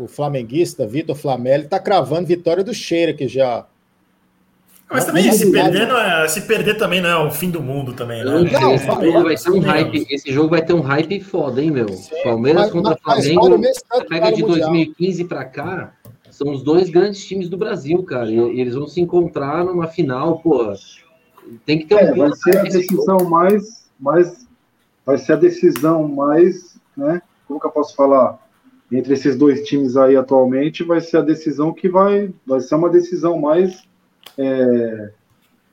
o 0.05 0.09
flamenguista 0.09 0.87
Vitor 0.87 1.17
Flamelli 1.17 1.67
tá 1.69 1.79
cravando 1.79 2.27
vitória 2.27 2.63
do 2.65 2.75
Cheira, 2.75 3.13
que 3.13 3.27
já. 3.29 3.67
Mas 4.91 5.07
Não, 5.07 5.07
também, 5.15 5.27
não, 5.27 5.33
se 5.33 5.45
não, 5.47 5.53
perder, 5.53 5.87
não. 5.87 5.95
não 5.95 6.01
é, 6.01 6.29
se 6.29 6.43
perder 6.43 6.75
também 6.77 7.01
não 7.01 7.09
é 7.09 7.17
o 7.27 7.31
fim 7.31 7.51
do 7.51 7.63
mundo 7.63 7.95
também, 7.95 8.23
não 8.23 8.43
né? 8.43 8.51
sei, 8.51 8.61
Não, 8.61 8.75
esse 8.75 8.85
jogo 8.85 9.23
vai 9.23 9.37
ter 9.37 9.51
um 9.51 9.53
Sim, 9.55 9.61
hype. 9.61 10.07
Esse 10.11 10.33
jogo 10.33 10.49
vai 10.51 10.63
ter 10.65 10.73
um 10.75 10.81
hype 10.83 11.21
foda, 11.21 11.63
hein, 11.63 11.71
meu? 11.71 11.87
Palmeiras 12.23 12.63
Mas- 12.65 12.71
contra 12.73 12.91
mas- 12.91 13.01
mas 13.07 13.27
Flamengo. 13.33 13.59
Você 13.63 13.81
tanto 13.89 14.07
pega 14.09 14.33
de 14.33 14.43
o 14.45 14.49
Mundial. 14.49 14.69
2015 14.71 15.25
pra 15.25 15.45
cá, 15.47 15.95
são 16.33 16.51
os 16.51 16.63
dois 16.63 16.89
grandes 16.89 17.25
times 17.25 17.49
do 17.49 17.59
Brasil, 17.59 18.03
cara. 18.03 18.31
E, 18.31 18.35
e 18.35 18.61
eles 18.61 18.75
vão 18.75 18.87
se 18.87 19.01
encontrar 19.01 19.65
numa 19.65 19.87
final, 19.87 20.41
pô. 20.41 20.73
Tem 21.67 21.79
que 21.79 21.87
ter 21.87 21.97
É, 21.97 22.13
um 22.13 22.17
vai 22.17 22.33
ser 22.33 22.59
a 22.59 22.63
decisão 22.63 23.29
mais, 23.29 23.91
mais. 24.01 24.49
Vai 25.05 25.19
ser 25.19 25.35
a 25.35 25.37
decisão 25.37 26.09
mais. 26.09 26.81
Né, 26.97 27.21
como 27.47 27.61
que 27.61 27.67
eu 27.67 27.71
posso 27.71 27.95
falar? 27.95 28.39
Entre 28.91 29.13
esses 29.15 29.37
dois 29.37 29.63
times 29.63 29.97
aí 29.97 30.17
atualmente, 30.17 30.83
vai 30.83 31.01
ser 31.01 31.19
a 31.19 31.23
decisão 31.23 31.73
que 31.73 31.89
vai. 31.89 32.33
Vai 32.47 32.61
ser 32.61 32.75
uma 32.77 32.89
decisão 32.89 33.39
mais. 33.39 33.83
É... 34.39 35.13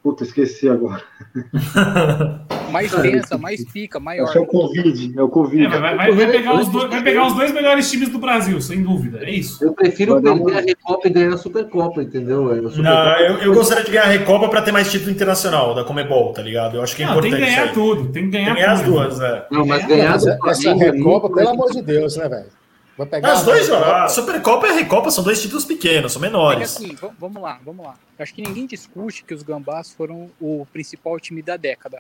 Puta, 0.04 0.24
esqueci 0.24 0.68
agora. 0.68 1.04
Mais 2.70 2.92
tensa, 2.92 3.38
mais 3.38 3.64
pica, 3.66 4.00
maior. 4.00 4.32
É 4.36 4.40
o 4.40 4.46
Covid. 4.46 5.18
É 5.18 5.22
o 5.22 5.30
Covid. 5.30 5.66
É, 5.66 5.70
vai, 5.70 5.96
vai- 5.98 6.12
vai 6.12 6.28
pegar 6.32 6.54
os 6.56 6.68
dois, 6.70 6.90
vai 6.90 7.04
pegar 7.04 7.28
os 7.28 7.34
dois 7.36 7.52
melhores 7.52 7.90
times 7.90 8.10
do 8.10 8.20
Brasil, 8.20 8.62
sem 8.62 8.82
dúvida. 8.82 9.20
É 9.24 9.30
isso. 9.32 9.64
Eu 9.64 9.74
prefiro 9.74 10.22
perder 10.22 10.30
uma- 10.42 10.58
a 10.58 10.62
Recopa 10.62 11.08
e 11.08 11.12
ganhar 11.12 11.34
a 11.34 11.38
Supercopa, 11.38 12.02
entendeu? 12.04 12.54
É, 12.54 12.60
A 12.60 12.70
Supercopa- 12.70 12.82
Não, 12.84 13.20
eu, 13.20 13.38
eu 13.40 13.54
gostaria 13.54 13.84
de 13.84 13.92
ganhar 13.92 14.04
a 14.04 14.08
Recopa 14.08 14.50
pra 14.50 14.62
ter 14.62 14.72
mais 14.72 14.92
título 14.92 15.12
internacional 15.12 15.74
da 15.74 15.84
Comebol, 15.84 16.32
tá 16.34 16.42
ligado? 16.42 16.78
Eu 16.78 16.84
acho 16.84 16.96
que 16.96 17.04
é 17.04 17.06
Não, 17.06 17.20
tem 17.20 17.32
importante 17.32 17.40
que 17.42 17.46
ganhar 17.56 17.66
isso 17.72 17.80
aí. 17.80 17.86
tudo. 17.96 18.12
Tem 18.12 18.26
que 18.26 18.32
Tem 18.32 18.42
ganhar, 18.44 18.56
que 18.56 18.62
ganhar 18.62 18.74
as 18.74 18.82
duas, 18.82 19.20
é. 19.20 19.48
Não, 19.52 19.66
mas 19.66 19.84
É, 19.84 19.88
ganhar 19.88 20.16
essa 20.16 20.70
é 20.70 20.74
Recopa, 20.74 21.30
pelo 21.30 21.50
amor 21.50 21.72
de 21.72 21.82
Deus, 21.82 22.16
né, 22.18 22.28
velho? 22.30 22.60
Vai 22.98 23.08
pegar 23.08 23.32
As 23.32 23.44
dois, 23.46 23.70
a- 23.72 24.10
Supercopa 24.10 24.68
e 24.68 24.72
a 24.72 24.74
Recopa 24.74 25.10
são 25.10 25.24
dois 25.24 25.42
títulos 25.42 25.64
pequenos, 25.64 26.12
são 26.12 26.22
É 26.22 26.26
menores. 26.26 26.76
assim, 26.76 26.98
vamos 27.18 27.42
lá, 27.42 27.58
vamos 27.66 27.86
lá. 27.86 27.94
Acho 28.20 28.34
que 28.34 28.42
ninguém 28.42 28.66
discute 28.66 29.24
que 29.24 29.34
os 29.34 29.42
Gambás 29.42 29.94
foram 29.94 30.30
o 30.42 30.68
principal 30.74 31.18
time 31.18 31.42
da 31.42 31.56
década. 31.56 32.00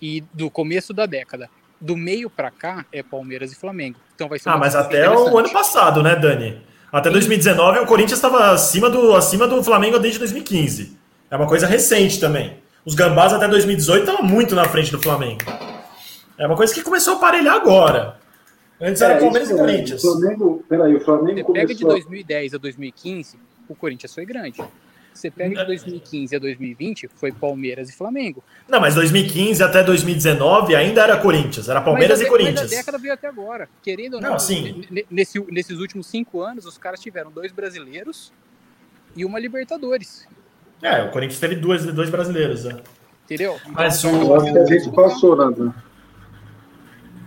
E 0.00 0.22
do 0.32 0.50
começo 0.50 0.92
da 0.92 1.06
década. 1.06 1.48
Do 1.80 1.96
meio 1.96 2.28
pra 2.28 2.50
cá 2.50 2.84
é 2.92 3.02
Palmeiras 3.02 3.52
e 3.52 3.54
Flamengo. 3.54 3.98
Então 4.14 4.28
vai 4.28 4.38
ser 4.38 4.48
Ah, 4.48 4.56
mas 4.58 4.74
até 4.74 5.08
o 5.08 5.38
ano 5.38 5.50
passado, 5.50 6.02
né, 6.02 6.14
Dani? 6.16 6.60
Até 6.92 7.08
2019 7.08 7.78
o 7.78 7.86
Corinthians 7.86 8.18
estava 8.18 8.50
acima 8.50 8.90
do, 8.90 9.14
acima 9.14 9.46
do 9.46 9.62
Flamengo 9.62 9.98
desde 9.98 10.18
2015. 10.18 10.98
É 11.30 11.36
uma 11.36 11.46
coisa 11.46 11.66
recente 11.66 12.18
também. 12.18 12.58
Os 12.84 12.94
Gambás 12.94 13.32
até 13.32 13.46
2018 13.46 14.00
estavam 14.00 14.24
muito 14.24 14.54
na 14.54 14.64
frente 14.64 14.90
do 14.90 15.00
Flamengo. 15.00 15.40
É 16.36 16.46
uma 16.46 16.56
coisa 16.56 16.74
que 16.74 16.82
começou 16.82 17.14
a 17.14 17.16
aparelhar 17.16 17.54
agora. 17.54 18.16
Antes 18.80 19.02
era 19.02 19.14
É, 19.14 19.20
Palmeiras 19.20 19.48
isso 19.50 19.56
e 19.56 19.60
Corinthians. 19.60 20.02
O 20.04 20.12
Flamengo, 20.18 20.64
peraí, 20.68 20.94
o 20.96 21.00
Flamengo 21.00 21.46
Você 21.46 21.52
pega 21.52 21.74
de 21.74 21.82
começou. 21.82 21.90
2010 21.90 22.54
a 22.54 22.58
2015, 22.58 23.38
o 23.68 23.74
Corinthians 23.74 24.14
foi 24.14 24.24
grande. 24.24 24.62
Você 25.12 25.30
pega 25.30 25.56
de 25.56 25.66
2015 25.66 26.34
a 26.34 26.38
2020, 26.38 27.08
foi 27.16 27.30
Palmeiras 27.32 27.90
e 27.90 27.92
Flamengo. 27.92 28.42
Não, 28.68 28.80
mas 28.80 28.94
2015 28.94 29.62
até 29.62 29.82
2019 29.82 30.74
ainda 30.74 31.02
era 31.02 31.16
Corinthians, 31.16 31.68
era 31.68 31.80
Palmeiras 31.80 32.18
mas, 32.18 32.20
e 32.20 32.28
a, 32.28 32.30
mas 32.30 32.38
Corinthians. 32.42 32.72
a 32.72 32.76
década 32.76 32.98
veio 32.98 33.12
até 33.14 33.26
agora. 33.28 33.68
Querendo 33.82 34.14
ou 34.14 34.20
não, 34.20 34.30
Não, 34.32 34.38
sim. 34.38 34.84
nesse- 35.10 35.40
nesses 35.50 35.78
últimos 35.78 36.06
cinco 36.06 36.40
anos, 36.42 36.64
os 36.64 36.78
caras 36.78 37.00
tiveram 37.00 37.30
dois 37.30 37.52
brasileiros 37.52 38.32
e 39.16 39.24
uma 39.24 39.38
Libertadores. 39.38 40.26
É, 40.82 41.02
o 41.02 41.10
Corinthians 41.10 41.40
teve 41.40 41.56
duas, 41.56 41.84
dois 41.86 42.08
brasileiros. 42.08 42.64
né? 42.64 42.80
Entendeu? 43.24 43.56
Então, 43.60 43.72
Mas 43.74 44.02
o- 44.04 44.08
Eu 44.08 44.34
acho 44.36 44.52
que 44.52 44.58
a 44.58 44.64
gente 44.64 44.90
passou, 44.92 45.36
né? 45.36 45.72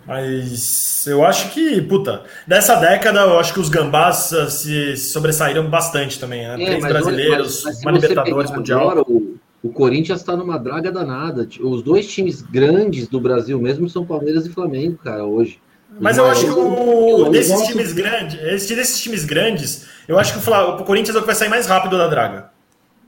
Mas 0.06 1.06
eu 1.08 1.26
acho 1.26 1.49
que, 1.51 1.82
puta, 1.82 2.24
dessa 2.47 2.76
década 2.76 3.22
eu 3.22 3.39
acho 3.39 3.54
que 3.54 3.60
os 3.60 3.70
Gambás 3.70 4.32
eh, 4.34 4.49
se 4.49 4.97
sobressaíram 4.97 5.70
bastante 5.70 6.20
também, 6.20 6.47
né? 6.47 6.62
É, 6.62 6.66
Três 6.66 6.84
brasileiros, 6.86 7.64
mas- 7.64 7.76
mas 7.76 7.82
uma 7.84 7.91
Libertadores 7.91 8.51
Mundial. 8.51 8.82
agora, 8.82 9.01
o, 9.01 9.36
o 9.64 9.70
Corinthians 9.70 10.20
está 10.20 10.36
numa 10.36 10.58
draga 10.58 10.91
danada. 10.91 11.47
Os 11.62 11.82
dois 11.82 12.08
times 12.08 12.41
grandes 12.41 13.08
do 13.08 13.20
Brasil 13.20 13.60
mesmo 13.62 13.89
são 13.89 14.06
Palmeiras 14.06 14.45
e 14.45 14.49
Flamengo, 14.49 14.97
cara, 15.04 15.24
hoje. 15.26 15.60
Mas 15.99 16.18
eu 16.18 16.26
acho 16.26 16.45
que 16.45 16.51
o, 16.51 17.30
desses 17.30 17.62
times 17.68 17.93
grandes, 17.93 18.38
esse- 18.43 18.76
desses 18.76 18.99
times 19.01 19.24
grandes, 19.26 19.86
eu 20.08 20.18
acho 20.18 20.34
que 20.34 20.39
o, 20.39 20.41
Fla- 20.41 20.76
o 20.76 20.84
Corinthians 20.84 21.16
é 21.16 21.20
o 21.20 21.22
que 21.22 21.28
vai 21.28 21.36
sair 21.36 21.49
mais 21.49 21.68
rápido 21.68 21.97
da 21.97 22.08
draga. 22.08 22.53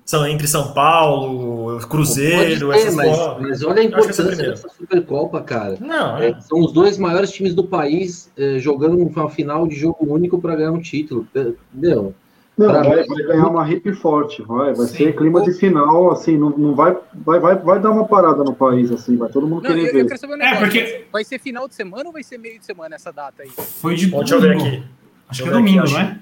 São 0.05 0.25
entre 0.27 0.45
São 0.47 0.71
Paulo, 0.71 1.79
Cruzeiro, 1.87 2.71
ser, 2.71 2.77
essas 2.79 2.95
mas, 2.95 3.17
coisas. 3.17 3.37
mas 3.41 3.63
olha 3.63 3.73
a 3.73 3.75
Eu 3.77 3.81
é 3.81 3.83
importância 3.85 4.23
primeira. 4.23 4.51
dessa 4.51 4.69
Supercopa, 4.69 5.41
cara. 5.41 5.77
Não, 5.81 6.17
É, 6.19 6.29
é. 6.29 6.39
são 6.41 6.59
os 6.59 6.71
dois 6.71 6.97
maiores 6.99 7.31
times 7.31 7.55
do 7.55 7.63
país 7.63 8.31
eh, 8.37 8.59
jogando 8.59 8.97
uma 9.01 9.29
final 9.31 9.65
de 9.67 9.75
jogo 9.75 9.97
único 10.01 10.39
para 10.39 10.55
ganhar 10.55 10.71
um 10.71 10.79
título. 10.79 11.27
Eh, 11.33 11.53
Entendeu? 11.73 12.13
Não, 12.55 12.67
Pra 12.67 12.83
vai, 12.83 13.01
mim- 13.01 13.07
vai 13.07 13.23
ganhar 13.23 13.47
uma 13.47 13.69
hip 13.69 13.91
forte, 13.95 14.41
vai, 14.43 14.73
vai 14.73 14.85
Sim. 14.85 14.95
ser 14.95 15.15
clima 15.17 15.41
de 15.41 15.51
final, 15.53 16.11
assim, 16.11 16.37
não, 16.37 16.51
não 16.51 16.73
vai, 16.75 16.95
vai, 17.13 17.37
vai, 17.39 17.55
vai 17.57 17.79
dar 17.81 17.89
uma 17.91 18.07
parada 18.07 18.43
no 18.45 18.53
país, 18.55 18.89
assim, 18.91 19.17
vai 19.17 19.27
todo 19.29 19.45
mundo 19.47 19.63
Não, 19.63 19.71
eu, 19.71 19.75
querer 19.75 19.89
eu 19.89 19.93
ver. 19.93 20.05
quero 20.05 20.19
saber 20.19 20.33
um 20.33 20.37
É, 20.37 20.39
negócio. 20.53 20.59
porque- 20.65 21.05
Vai 21.11 21.23
ser 21.25 21.39
final 21.39 21.67
de 21.67 21.75
semana 21.75 22.03
ou 22.05 22.13
vai 22.13 22.23
ser 22.23 22.37
meio 22.37 22.57
de 22.59 22.65
semana 22.65 22.95
essa 22.95 23.11
data 23.11 23.41
aí? 23.43 23.49
Foi 23.49 23.95
de 23.95 24.07
Bom, 24.07 24.19
deixa 24.19 24.35
eu 24.35 24.41
ver 24.41 24.49
domingo. 24.55 24.67
aqui. 24.67 24.83
Acho 25.27 25.43
que 25.43 25.49
é 25.49 25.51
eu 25.51 25.55
aqui, 25.57 25.63
domingo, 25.65 25.83
acho- 25.83 25.93
não 25.95 25.99
é? 26.01 26.19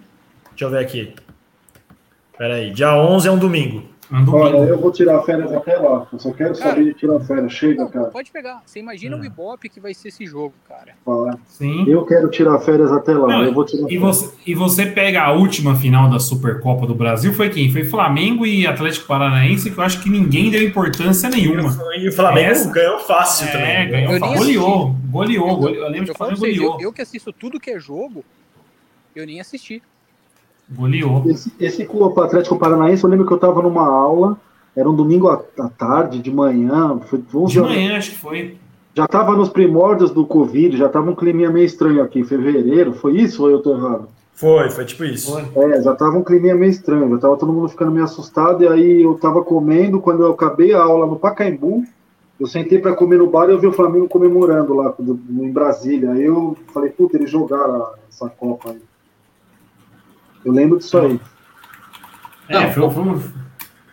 Deixa 0.51 0.65
eu 0.65 0.69
ver 0.71 0.77
aqui. 0.79 1.13
Pera 2.37 2.55
aí, 2.55 2.71
dia 2.71 2.95
11 2.95 3.27
é 3.27 3.31
um 3.31 3.37
domingo. 3.37 3.83
É 4.11 4.15
um 4.15 4.29
Olha, 4.35 4.51
domingo. 4.53 4.71
eu 4.73 4.79
vou 4.79 4.91
tirar 4.91 5.21
férias 5.23 5.51
até 5.51 5.75
lá, 5.77 6.05
eu 6.11 6.19
só 6.19 6.31
quero 6.31 6.53
Cara, 6.55 6.71
saber 6.71 6.83
de 6.85 6.93
tirar 6.93 7.19
férias, 7.21 7.51
chega, 7.53 7.83
Não, 7.83 7.89
cara. 7.89 8.05
pode 8.07 8.29
pegar. 8.31 8.61
Você 8.65 8.79
imagina 8.79 9.17
o 9.17 9.25
Ibope 9.25 9.69
que 9.69 9.79
vai 9.79 9.93
ser 9.93 10.09
esse 10.09 10.25
jogo, 10.25 10.53
cara. 10.67 10.93
Fala. 11.03 11.39
Sim. 11.47 11.85
Eu 11.87 12.05
quero 12.05 12.29
tirar 12.29 12.59
férias 12.59 12.91
até 12.91 13.13
lá, 13.13 13.27
Não, 13.27 13.43
eu 13.43 13.53
vou 13.53 13.65
tirar 13.65 13.83
E 13.87 13.97
férias. 13.97 14.01
você, 14.01 14.33
e 14.45 14.53
você 14.53 14.85
pega 14.85 15.23
a 15.23 15.31
última 15.31 15.73
final 15.75 16.09
da 16.09 16.19
Supercopa 16.19 16.85
do 16.85 16.93
Brasil, 16.93 17.33
foi 17.33 17.49
quem? 17.49 17.71
Foi 17.71 17.85
Flamengo 17.85 18.45
e 18.45 18.67
Atlético 18.67 19.07
Paranaense, 19.07 19.71
que 19.71 19.77
eu 19.79 19.83
acho 19.83 20.03
que 20.03 20.09
ninguém 20.09 20.51
deu 20.51 20.61
importância 20.61 21.29
nenhuma. 21.29 21.69
E 21.97 22.07
o 22.07 22.11
Flamengo 22.11 22.51
Essa- 22.51 22.71
ganhou 22.71 22.99
fácil 22.99 23.47
É, 23.47 23.51
também. 23.51 23.89
ganhou, 23.89 24.13
Eu 24.13 24.19
nem 24.19 24.35
goleou, 24.35 24.95
goleou, 25.09 25.57
goleou. 25.57 25.85
Eu 25.85 25.89
lembro 25.89 26.05
que 26.13 26.21
Eu 26.21 26.27
vocês, 26.37 26.57
eu, 26.57 26.63
goleou. 26.63 26.81
eu 26.81 26.93
que 26.93 27.01
assisto 27.01 27.31
tudo 27.33 27.59
que 27.59 27.71
é 27.71 27.79
jogo, 27.79 28.23
eu 29.15 29.25
nem 29.25 29.39
assisti. 29.39 29.81
Goleou. 30.71 31.23
Esse, 31.27 31.51
esse 31.59 31.85
clube 31.85 32.19
Atlético 32.19 32.57
Paranaense, 32.57 33.03
eu 33.03 33.09
lembro 33.09 33.25
que 33.25 33.33
eu 33.33 33.37
tava 33.39 33.61
numa 33.61 33.87
aula, 33.87 34.37
era 34.75 34.89
um 34.89 34.95
domingo 34.95 35.27
à, 35.29 35.41
à 35.59 35.69
tarde, 35.69 36.19
de 36.19 36.31
manhã, 36.31 36.99
foi 37.05 37.21
11 37.33 37.53
De 37.53 37.61
manhã, 37.61 37.97
acho 37.97 38.11
que 38.11 38.17
foi. 38.17 38.57
Já 38.95 39.07
tava 39.07 39.35
nos 39.35 39.49
primórdios 39.49 40.11
do 40.11 40.25
Covid, 40.25 40.77
já 40.77 40.87
tava 40.87 41.09
um 41.11 41.15
climinha 41.15 41.49
meio 41.49 41.65
estranho 41.65 42.01
aqui, 42.03 42.19
em 42.19 42.23
fevereiro, 42.23 42.93
foi 42.93 43.13
isso 43.17 43.43
ou 43.43 43.49
eu 43.49 43.59
tô 43.59 43.75
errado? 43.75 44.07
Foi, 44.35 44.69
foi 44.69 44.85
tipo 44.85 45.03
isso. 45.03 45.31
Foi. 45.31 45.63
É, 45.63 45.81
já 45.81 45.93
tava 45.95 46.17
um 46.17 46.23
climinha 46.23 46.55
meio 46.55 46.69
estranho, 46.71 47.09
já 47.11 47.17
tava 47.19 47.37
todo 47.37 47.53
mundo 47.53 47.69
ficando 47.69 47.91
meio 47.91 48.03
assustado, 48.05 48.63
e 48.63 48.67
aí 48.67 49.01
eu 49.03 49.15
tava 49.15 49.43
comendo, 49.43 49.99
quando 49.99 50.23
eu 50.23 50.31
acabei 50.31 50.73
a 50.73 50.81
aula 50.83 51.05
no 51.05 51.15
Pacaembu, 51.17 51.83
eu 52.39 52.47
sentei 52.47 52.79
pra 52.79 52.93
comer 52.95 53.17
no 53.17 53.27
bar 53.27 53.47
e 53.47 53.51
eu 53.51 53.59
vi 53.59 53.67
o 53.67 53.71
Flamengo 53.73 54.07
comemorando 54.07 54.73
lá 54.73 54.93
do- 54.99 55.19
em 55.29 55.51
Brasília. 55.51 56.11
Aí 56.11 56.23
eu 56.23 56.57
falei, 56.73 56.89
puta, 56.89 57.15
eles 57.15 57.29
jogaram 57.29 57.87
essa 58.09 58.27
Copa 58.27 58.71
aí. 58.71 58.81
Eu 60.45 60.51
lembro 60.51 60.77
disso 60.77 60.97
aí. 60.97 61.19
É, 62.49 62.53
Não, 62.53 62.71
foi, 62.71 62.89
foi, 62.89 63.31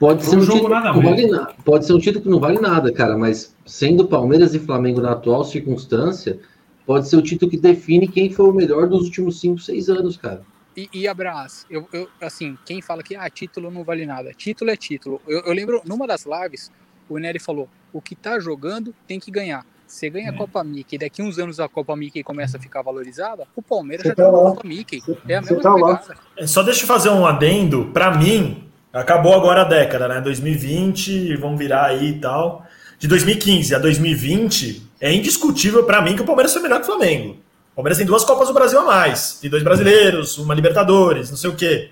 Pode 0.00 0.24
Foi 0.24 0.30
ser 0.30 0.36
um 0.36 0.38
um 0.38 0.42
jogo 0.42 0.58
título 0.60 0.74
nada 0.74 0.92
vale 0.92 1.26
nada. 1.26 1.54
Pode 1.62 1.86
ser 1.86 1.92
um 1.92 1.98
título 1.98 2.22
que 2.22 2.30
não 2.30 2.40
vale 2.40 2.58
nada, 2.58 2.90
cara, 2.90 3.18
mas 3.18 3.54
sendo 3.66 4.08
Palmeiras 4.08 4.54
e 4.54 4.58
Flamengo 4.58 5.02
na 5.02 5.12
atual 5.12 5.44
circunstância, 5.44 6.40
pode 6.86 7.06
ser 7.06 7.16
o 7.16 7.22
título 7.22 7.50
que 7.50 7.58
define 7.58 8.08
quem 8.08 8.32
foi 8.32 8.48
o 8.48 8.52
melhor 8.52 8.88
dos 8.88 9.02
últimos 9.04 9.38
5, 9.40 9.60
6 9.60 9.90
anos, 9.90 10.16
cara. 10.16 10.42
E, 10.74 10.88
e 10.92 11.06
Abraz, 11.06 11.66
eu, 11.68 11.86
eu, 11.92 12.08
assim, 12.18 12.56
quem 12.64 12.80
fala 12.80 13.02
que 13.02 13.14
ah, 13.14 13.28
título 13.28 13.70
não 13.70 13.84
vale 13.84 14.06
nada, 14.06 14.32
título 14.32 14.70
é 14.70 14.76
título. 14.76 15.20
Eu, 15.28 15.40
eu 15.40 15.52
lembro, 15.52 15.82
numa 15.84 16.06
das 16.06 16.24
lives, 16.24 16.72
o 17.06 17.18
Nery 17.18 17.38
falou: 17.38 17.68
o 17.92 18.00
que 18.00 18.14
tá 18.14 18.40
jogando 18.40 18.94
tem 19.06 19.20
que 19.20 19.30
ganhar. 19.30 19.66
Você 19.90 20.08
ganha 20.08 20.28
É. 20.28 20.30
a 20.30 20.36
Copa 20.36 20.62
Mickey, 20.62 20.96
daqui 20.96 21.20
uns 21.20 21.36
anos 21.38 21.58
a 21.58 21.68
Copa 21.68 21.96
Mickey 21.96 22.22
começa 22.22 22.56
a 22.56 22.60
ficar 22.60 22.80
valorizada, 22.82 23.44
o 23.56 23.60
Palmeiras 23.62 24.02
Você 24.04 24.08
já 24.10 24.14
tá 24.14 24.24
tá 24.26 24.30
na 24.32 24.38
lá. 24.38 24.50
Copa 24.50 24.66
Mickey. 24.68 25.00
Você- 25.00 25.16
É 25.28 25.34
a 25.36 25.40
mesma 25.42 25.60
tá 25.60 25.74
lá. 25.74 25.96
pegada. 25.96 26.20
É, 26.36 26.46
Só 26.46 26.62
deixa 26.62 26.82
eu 26.84 26.86
fazer 26.86 27.08
um 27.10 27.26
adendo. 27.26 27.86
Pra 27.92 28.16
mim, 28.16 28.64
acabou 28.92 29.34
agora 29.34 29.62
a 29.62 29.64
década, 29.64 30.06
né? 30.06 30.20
2020, 30.20 31.34
vamos 31.36 31.58
virar 31.58 31.86
aí 31.86 32.10
e 32.10 32.18
tal. 32.20 32.64
De 32.98 33.08
2015 33.08 33.74
a 33.74 33.78
2020, 33.78 34.82
é 35.00 35.12
indiscutível 35.12 35.84
pra 35.84 36.00
mim 36.02 36.14
que 36.14 36.22
o 36.22 36.24
Palmeiras 36.24 36.52
foi 36.52 36.62
melhor 36.62 36.76
que 36.76 36.82
o 36.84 36.86
Flamengo. 36.86 37.36
O 37.72 37.76
Palmeiras 37.76 37.98
tem 37.98 38.06
duas 38.06 38.24
Copas 38.24 38.48
do 38.48 38.54
Brasil 38.54 38.78
a 38.78 38.84
mais. 38.84 39.38
Tem 39.40 39.48
dois 39.50 39.62
brasileiros, 39.62 40.38
uma 40.38 40.54
Libertadores, 40.54 41.30
não 41.30 41.36
sei 41.36 41.50
o 41.50 41.56
quê. 41.56 41.90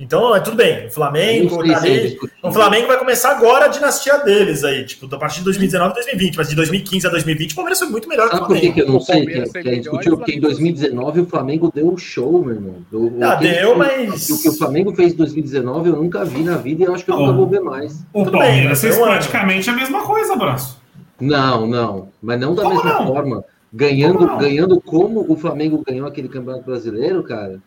Então, 0.00 0.34
é 0.36 0.38
tudo 0.38 0.56
bem. 0.56 0.86
O 0.86 0.90
Flamengo 0.92 1.56
tá 1.66 1.76
ali. 1.78 2.16
O 2.40 2.52
Flamengo 2.52 2.86
vai 2.86 2.98
começar 2.98 3.32
agora 3.32 3.64
a 3.64 3.68
dinastia 3.68 4.18
deles 4.18 4.62
aí, 4.62 4.84
tipo, 4.86 5.12
a 5.12 5.18
partir 5.18 5.38
de 5.38 5.44
2019 5.46 5.90
e 5.90 5.94
2020. 5.94 6.36
Mas 6.36 6.48
de 6.48 6.54
2015 6.54 7.06
a 7.06 7.10
2020, 7.10 7.52
o 7.52 7.54
Palmeiras 7.56 7.78
foi 7.80 7.88
muito 7.88 8.08
melhor 8.08 8.28
que 8.28 8.36
o 8.36 8.38
Sabe 8.38 8.46
por 8.46 8.54
que, 8.54 8.60
Flamengo. 8.60 8.74
que 8.74 8.80
eu 8.80 8.92
não 8.92 9.00
sei 9.00 9.26
que, 9.26 9.32
é- 9.32 9.62
que 9.62 9.68
é 9.68 9.74
discutível? 9.80 10.14
e 10.14 10.16
Porque 10.16 10.32
em 10.32 10.40
Flamengo 10.40 10.40
2019 10.40 11.20
o 11.20 11.26
Flamengo 11.26 11.72
deu 11.74 11.92
um 11.92 11.96
show, 11.98 12.44
meu 12.44 12.54
irmão. 12.54 12.74
Eu- 12.92 13.12
Ah, 13.22 13.32
aquele 13.32 13.54
deu, 13.54 13.72
que- 13.72 13.78
mas- 13.78 14.30
O 14.30 14.40
que 14.42 14.48
o 14.48 14.52
Flamengo 14.52 14.94
fez 14.94 15.12
em 15.14 15.16
2019 15.16 15.88
eu 15.90 15.96
nunca 15.96 16.24
vi 16.24 16.42
na 16.44 16.56
vida 16.56 16.82
e 16.82 16.86
eu 16.86 16.94
acho 16.94 17.04
que 17.04 17.10
eu 17.10 17.16
nunca 17.18 17.32
vou 17.32 17.46
ver 17.48 17.60
mais. 17.60 17.94
o 18.12 18.24
Tudo 18.24 18.38
bem, 18.38 18.40
Palmeiras 18.40 18.80
fez 18.80 18.96
praticamente 18.96 19.68
a 19.68 19.72
mesma 19.72 20.02
coisa, 20.04 20.32
abraço. 20.34 20.78
Não, 21.20 21.66
não. 21.66 22.08
Mas 22.22 22.38
não 22.38 22.54
da 22.54 22.62
Como 22.62 22.76
mesma 22.76 23.00
não? 23.00 23.06
forma. 23.08 23.44
ganhando, 23.72 24.20
Não. 24.26 24.38
ganhando 24.38 24.80
como 24.80 25.26
o 25.28 25.36
Flamengo 25.36 25.82
ganhou 25.86 26.06
aquele 26.06 26.28
Campeonato 26.28 26.64
Brasileiro, 26.64 27.22
cara. 27.24 27.58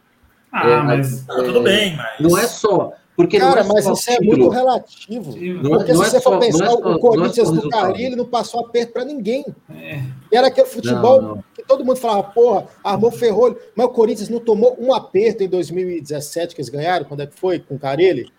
Ah, 0.52 0.70
É, 0.70 0.82
mas. 0.84 1.24
Ah, 1.30 1.36
tudo 1.44 1.62
bem, 1.62 1.96
mas. 1.96 2.20
Não 2.20 2.38
é 2.38 2.48
só. 2.48 2.94
Porque 3.16 3.38
Cara, 3.38 3.64
não 3.64 3.72
é 3.72 3.74
mas 3.76 3.84
só 3.84 3.94
isso 3.94 4.10
é 4.12 4.20
muito 4.22 4.50
relativo. 4.50 5.32
Não 5.62 5.76
é- 5.76 5.78
Porque 5.78 5.94
não 5.94 6.02
se 6.02 6.08
é 6.08 6.10
você 6.12 6.20
só- 6.22 6.32
for 6.32 6.40
pensar, 6.40 6.58
não 6.60 6.66
é 6.66 6.70
só- 6.70 6.78
o 6.78 6.82
não 6.84 6.96
é 6.96 7.00
Corinthians 7.00 7.50
o 7.50 7.54
do. 7.62 7.70
Carlinhos 7.70 8.18
não 8.18 8.26
passou 8.26 8.66
aperto 8.66 8.94
pra 8.94 9.06
ninguém. 9.06 9.46
É. 9.70 10.02
E 10.32 10.36
era 10.36 10.48
aquele 10.48 10.66
futebol 10.66 11.22
Não, 11.22 11.28
não. 11.36 11.44
que 11.54 11.62
todo 11.64 11.86
mundo 11.86 11.98
falava, 11.98 12.24
porra, 12.24 12.66
armou 12.84 13.12
ferrolho. 13.12 13.58
Mas 13.76 13.86
o 13.86 13.90
Corinthians 13.90 14.30
não 14.30 14.40
tomou 14.40 14.76
um 14.80 14.94
aperto 14.94 15.44
em 15.44 15.48
2017 15.48 16.56
que 16.56 16.62
eles 16.62 16.70
ganharam, 16.70 17.06
quando 17.06 17.22
é 17.22 17.28
que 17.28 17.38
foi? 17.40 17.60
Com 17.60 17.76
o 17.76 17.80
Carelli? 17.80 18.32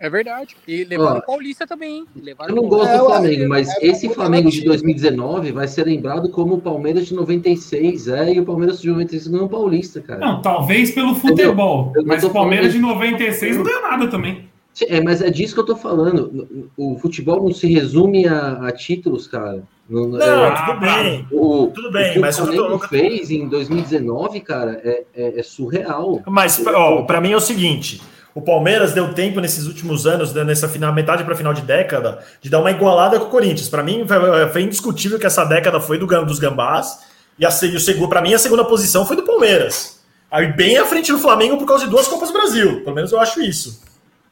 É 0.00 0.08
verdade. 0.08 0.56
E 0.66 0.82
levaram 0.84 1.18
o 1.18 1.22
Paulista 1.22 1.66
também, 1.66 1.98
hein? 1.98 2.04
Levaram 2.22 2.56
Eu 2.56 2.62
não 2.62 2.68
gosto 2.70 2.88
É, 2.88 2.96
do 2.96 3.02
eu- 3.02 3.06
Flamengo, 3.06 3.48
mas 3.50 3.68
é 3.68 3.86
esse 3.86 4.08
Flamengo 4.08 4.48
de 4.50 4.60
relativo. 4.62 4.66
2019 4.94 5.52
vai 5.52 5.68
ser 5.68 5.84
lembrado 5.84 6.30
como 6.30 6.54
o 6.54 6.60
Palmeiras 6.60 7.06
de 7.06 7.14
96, 7.14 8.08
é, 8.08 8.32
e 8.32 8.40
o 8.40 8.44
Palmeiras 8.46 8.80
de 8.80 8.88
96 8.88 9.26
ganhou 9.28 9.46
o 9.46 9.50
Paulista, 9.50 10.00
cara. 10.00 10.18
Não, 10.20 10.40
talvez 10.40 10.90
pelo 10.92 11.14
futebol. 11.14 11.92
Mas 12.06 12.24
o 12.24 12.30
Palmeiras 12.30 12.72
falando- 12.72 12.88
de 12.88 12.94
96 12.94 13.56
não 13.58 13.62
ganhou 13.64 13.82
nada 13.82 14.08
também. 14.08 14.48
É, 14.88 15.02
mas 15.02 15.20
é 15.20 15.28
disso 15.28 15.52
que 15.52 15.60
eu 15.60 15.66
tô 15.66 15.76
falando. 15.76 16.70
O 16.78 16.96
futebol 16.98 17.42
não 17.42 17.52
se 17.52 17.66
resume 17.70 18.26
a, 18.26 18.52
a 18.68 18.72
títulos, 18.72 19.26
cara. 19.26 19.62
Não, 19.88 20.06
Não, 20.06 20.18
é- 20.46 20.64
tudo 20.64 20.80
bem. 20.80 21.26
o, 21.32 21.66
tudo 21.74 21.90
bem, 21.92 22.10
o 22.10 22.12
que 22.14 22.18
mas 22.20 22.38
o 22.38 22.42
eu 22.42 22.46
tô- 22.46 22.52
Flamengo 22.54 22.88
fez 22.88 23.30
em 23.30 23.46
2019, 23.48 24.40
cara, 24.40 24.80
é, 24.82 25.02
é- 25.14 25.40
é 25.40 25.42
surreal. 25.42 26.22
Mas, 26.26 26.64
ó, 26.66 27.02
pra 27.02 27.20
mim 27.20 27.32
é 27.32 27.36
o 27.36 27.40
seguinte: 27.40 28.00
o 28.34 28.40
Palmeiras 28.40 28.92
deu 28.92 29.12
tempo 29.12 29.40
nesses 29.40 29.66
últimos 29.66 30.06
anos, 30.06 30.32
né, 30.32 30.44
nessa 30.44 30.68
final, 30.68 30.92
metade 30.92 31.24
para 31.24 31.34
final 31.34 31.52
de 31.52 31.62
década, 31.62 32.24
de 32.40 32.48
dar 32.48 32.60
uma 32.60 32.70
igualada 32.70 33.18
com 33.18 33.26
o 33.26 33.30
Corinthians. 33.30 33.68
Pra 33.68 33.82
mim, 33.82 34.04
foi, 34.06 34.48
foi 34.52 34.62
indiscutível 34.62 35.18
que 35.18 35.26
essa 35.26 35.44
década 35.44 35.80
foi 35.80 35.98
do 35.98 36.06
dos 36.24 36.38
Gambás, 36.38 37.00
e 37.38 37.46
a, 37.46 37.48
e 37.48 38.08
para 38.08 38.20
mim, 38.20 38.34
a 38.34 38.38
segunda 38.38 38.64
posição 38.64 39.06
foi 39.06 39.16
do 39.16 39.22
Palmeiras. 39.22 40.00
Aí, 40.30 40.52
bem 40.52 40.76
à 40.76 40.84
frente 40.84 41.10
do 41.10 41.18
Flamengo 41.18 41.56
por 41.56 41.66
causa 41.66 41.84
de 41.84 41.90
duas 41.90 42.06
Copas 42.06 42.28
do 42.28 42.34
Brasil. 42.34 42.82
Pelo 42.84 42.94
menos 42.94 43.10
eu 43.10 43.18
acho 43.18 43.40
isso. 43.40 43.82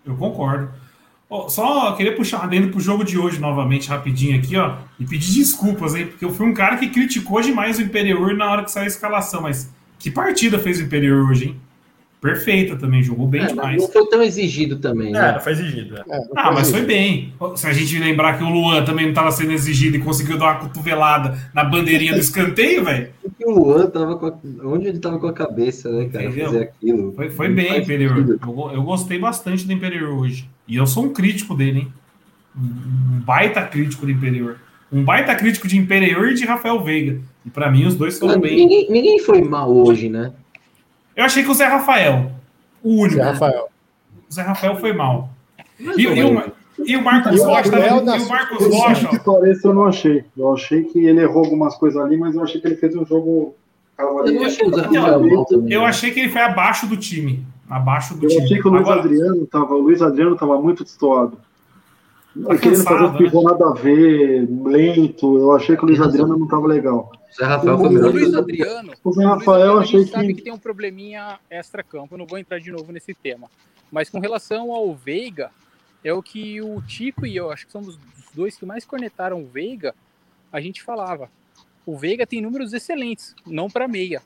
Eu 0.07 0.14
concordo. 0.16 0.70
Ó, 1.28 1.49
só 1.49 1.92
queria 1.92 2.14
puxar 2.14 2.49
dentro 2.49 2.70
pro 2.70 2.80
jogo 2.80 3.05
de 3.05 3.18
hoje 3.18 3.38
novamente, 3.38 3.88
rapidinho 3.88 4.38
aqui, 4.38 4.57
ó. 4.57 4.76
E 4.99 5.05
pedir 5.05 5.34
desculpas, 5.34 5.94
hein? 5.94 6.07
Porque 6.07 6.24
eu 6.24 6.32
fui 6.32 6.46
um 6.46 6.55
cara 6.55 6.76
que 6.76 6.88
criticou 6.88 7.40
demais 7.40 7.78
o 7.78 7.82
Imperiur 7.82 8.34
na 8.34 8.51
hora 8.51 8.62
que 8.62 8.70
saiu 8.70 8.84
a 8.84 8.88
escalação. 8.88 9.42
Mas 9.42 9.68
que 9.99 10.11
partida 10.11 10.59
fez 10.59 10.78
o 10.78 10.84
Imperiur 10.84 11.28
hoje, 11.30 11.46
hein? 11.46 11.61
Perfeita 12.21 12.75
também, 12.75 13.01
jogou 13.01 13.29
bem 13.29 13.43
É, 13.43 13.47
demais. 13.47 13.81
não 13.81 13.89
foi 13.89 14.05
tão 14.09 14.21
exigido 14.23 14.77
também, 14.79 15.11
É, 15.11 15.12
né? 15.12 15.33
não 15.35 15.41
faz 15.41 15.61
exigido. 15.61 15.97
é. 15.99 16.01
É, 16.01 16.19
não 16.19 16.27
Ah, 16.37 16.51
mas 16.53 16.69
foi 16.71 16.83
bem. 16.85 17.33
Se 17.55 17.66
a 17.69 17.73
gente 17.73 17.97
lembrar 17.99 18.37
que 18.37 18.43
o 18.43 18.49
Luan 18.49 18.85
também 18.85 19.05
não 19.05 19.12
estava 19.12 19.31
sendo 19.31 19.53
exigido 19.53 19.97
e 19.97 20.01
conseguiu 20.01 20.37
dar 20.37 20.47
uma 20.47 20.57
cotovelada 20.57 21.39
na 21.55 21.62
bandeirinha 21.62 22.12
do 22.14 22.19
escanteio, 22.19 22.85
velho. 22.85 23.11
O 23.45 23.53
Luan 23.53 23.87
tava 23.87 24.16
com 24.16 24.27
a... 24.27 24.35
Onde 24.64 24.89
ele 24.89 24.99
tava 24.99 25.19
com 25.21 25.29
a 25.29 25.33
cabeça, 25.33 25.89
né, 25.93 26.09
cara? 26.12 26.25
Entendeu? 26.25 26.47
Fazer 26.47 26.62
aquilo. 26.64 27.12
Foi, 27.12 27.31
foi 27.31 27.49
Não 27.49 27.55
bem, 27.55 27.85
sentido. 27.85 28.41
Eu, 28.43 28.71
eu 28.75 28.83
gostei 28.83 29.19
bastante 29.19 29.64
do 29.64 29.73
Imperiur 29.73 30.19
hoje. 30.19 30.49
E 30.66 30.75
eu 30.77 30.87
sou 30.89 31.05
um 31.05 31.12
crítico 31.12 31.55
dele, 31.55 31.79
hein? 31.81 31.93
Um 32.57 33.21
baita 33.21 33.62
crítico 33.62 34.05
do 34.05 34.11
Imperiur. 34.11 34.57
Um 34.91 35.05
baita 35.05 35.35
crítico 35.37 35.69
de 35.69 35.79
Imperiur 35.79 36.31
e 36.31 36.35
de 36.35 36.45
Rafael 36.45 36.83
Veiga. 36.83 37.21
E 37.47 37.51
pra 37.51 37.71
mim, 37.71 37.85
os 37.87 37.95
dois 37.95 38.19
foram 38.19 38.41
bem. 38.41 38.57
Ninguém, 38.57 38.91
ninguém 38.91 39.19
foi 39.21 39.41
mal 39.43 39.71
hoje, 39.73 40.09
né? 40.09 40.33
Eu 41.19 41.25
achei 41.25 41.43
que 41.43 41.51
o 41.51 41.55
Zé 41.55 41.66
Rafael, 41.66 42.31
o 42.83 43.01
único, 43.01 43.16
Zé 43.16 43.23
Rafael. 43.23 43.69
o 44.31 44.33
Zé 44.33 44.43
Rafael 44.43 44.77
foi 44.77 44.93
mal. 44.93 45.29
E, 45.79 45.83
e 46.03 46.07
o, 46.07 46.43
e 46.87 46.97
o 46.97 47.03
Marcos 47.03 47.41
E 47.41 47.45
Rocha, 47.45 47.71
também- 47.71 48.05
nas- 48.05 48.23
e 48.23 48.25
o 48.25 48.29
Marcos 48.29 48.66
Rocha, 48.69 49.09
que 49.09 49.29
ó, 49.29 49.33
pareça, 49.41 49.69
eu 49.69 49.75
não 49.75 49.85
achei. 49.85 50.25
Eu 50.37 50.53
achei 50.55 50.85
que 50.85 51.05
ele 51.05 51.21
errou 51.21 51.45
algumas 51.45 51.75
coisas 51.75 52.01
ali, 52.01 52.16
mas 52.16 52.37
eu 52.37 52.43
achei 52.45 52.61
que 52.61 52.69
ele 52.69 52.77
fez 52.77 52.95
um 52.95 53.05
jogo. 53.05 53.55
Eu 53.99 54.45
achei 54.45 54.69
Não, 54.69 55.69
eu 55.69 55.85
achei 55.85 56.12
que 56.12 56.21
ele 56.21 56.29
foi 56.31 56.41
abaixo 56.43 56.87
do 56.87 56.97
time. 56.97 57.45
Abaixo 57.69 58.14
do 58.14 58.25
Eu 58.27 58.29
time. 58.31 58.45
achei 58.45 58.61
que 58.62 58.69
o 58.69 58.71
Luiz 58.71 58.83
Agora, 58.83 59.01
Adriano 59.01 59.47
tava. 59.47 59.75
O 59.75 59.79
Luiz 59.81 60.01
Adriano 60.01 60.37
tava 60.37 60.61
muito 60.62 60.85
destoado. 60.85 61.37
Tá 62.47 62.57
querendo 62.57 62.85
fazer 62.85 62.99
cansado, 63.01 63.14
um 63.14 63.16
pivô 63.19 63.43
nada 63.43 63.69
a 63.71 63.73
ver, 63.75 64.49
lento. 64.64 65.37
Eu 65.39 65.53
achei 65.57 65.77
que 65.77 65.83
o 65.83 65.87
Luiz 65.87 65.99
razão. 65.99 66.12
Adriano 66.23 66.39
não 66.39 66.47
tava 66.47 66.69
legal. 66.69 67.11
O 67.31 67.35
Zé 67.35 67.45
Rafael 67.45 67.74
O 67.76 67.79
o 67.83 67.87
O 67.87 67.91
melhor. 67.91 68.12
Luiz. 68.12 68.35
Adriano, 68.35 68.93
O 69.05 69.12
Zé 69.12 69.24
Luiz 69.24 69.39
Rafael, 69.39 69.59
eu 69.66 69.79
Adriano, 69.79 69.79
a 69.79 69.83
achei 69.83 70.07
sabe 70.07 70.26
que. 70.29 70.35
que 70.35 70.43
tem 70.43 70.53
um 70.53 70.59
probleminha 70.59 71.39
extra-campo. 71.51 72.14
Eu 72.14 72.18
não 72.18 72.26
vou 72.26 72.39
entrar 72.39 72.59
de 72.59 72.70
novo 72.70 72.91
nesse 72.93 73.14
tema. 73.14 73.51
Mas 73.91 74.09
com 74.11 74.18
relação 74.18 74.72
ao 74.72 74.95
Veiga, 74.95 75.51
é 76.05 76.12
o 76.12 76.22
que 76.22 76.61
o 76.61 76.81
Tico 76.83 77.26
e 77.26 77.37
eu, 77.37 77.51
acho 77.51 77.66
que 77.66 77.72
somos 77.72 77.97
os 77.97 77.99
dois 78.35 78.57
que 78.57 78.66
mais 78.66 78.85
cornetaram 78.85 79.43
o 79.43 79.47
Veiga, 79.47 79.95
a 80.53 80.61
gente 80.61 80.83
falava. 80.83 81.31
O 81.87 81.97
Veiga 81.97 82.26
tem 82.26 82.41
números 82.43 82.72
excelentes, 82.72 83.35
não 83.47 83.68
para 83.70 83.89
meia. 83.89 84.22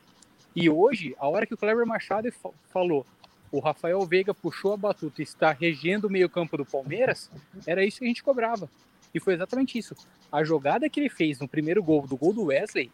E 0.55 0.69
hoje, 0.69 1.15
a 1.19 1.29
hora 1.29 1.47
que 1.47 1.55
o 1.55 1.57
Kleber 1.57 1.87
Machado 1.87 2.31
fa- 2.33 2.51
falou, 2.73 3.07
o 3.51 3.59
Rafael 3.61 4.05
Veiga 4.05 4.35
puxou 4.35 4.73
a 4.75 4.77
batuta 4.77 5.23
e 5.23 5.25
está 5.25 5.53
regendo 5.53 6.09
o 6.09 6.11
meio-campo 6.11 6.57
do 6.57 6.65
Palmeiras, 6.67 7.31
era 7.67 7.85
isso 7.85 7.99
que 8.01 8.05
a 8.05 8.09
gente 8.09 8.23
cobrava. 8.23 8.69
E 9.15 9.21
foi 9.21 9.35
exatamente 9.35 9.79
isso. 9.79 9.95
A 10.31 10.43
jogada 10.43 10.89
que 10.89 10.99
ele 11.01 11.11
fez 11.11 11.39
no 11.39 11.49
primeiro 11.49 11.83
gol, 11.83 12.07
do 12.07 12.17
gol 12.17 12.33
do 12.33 12.45
Wesley, 12.45 12.91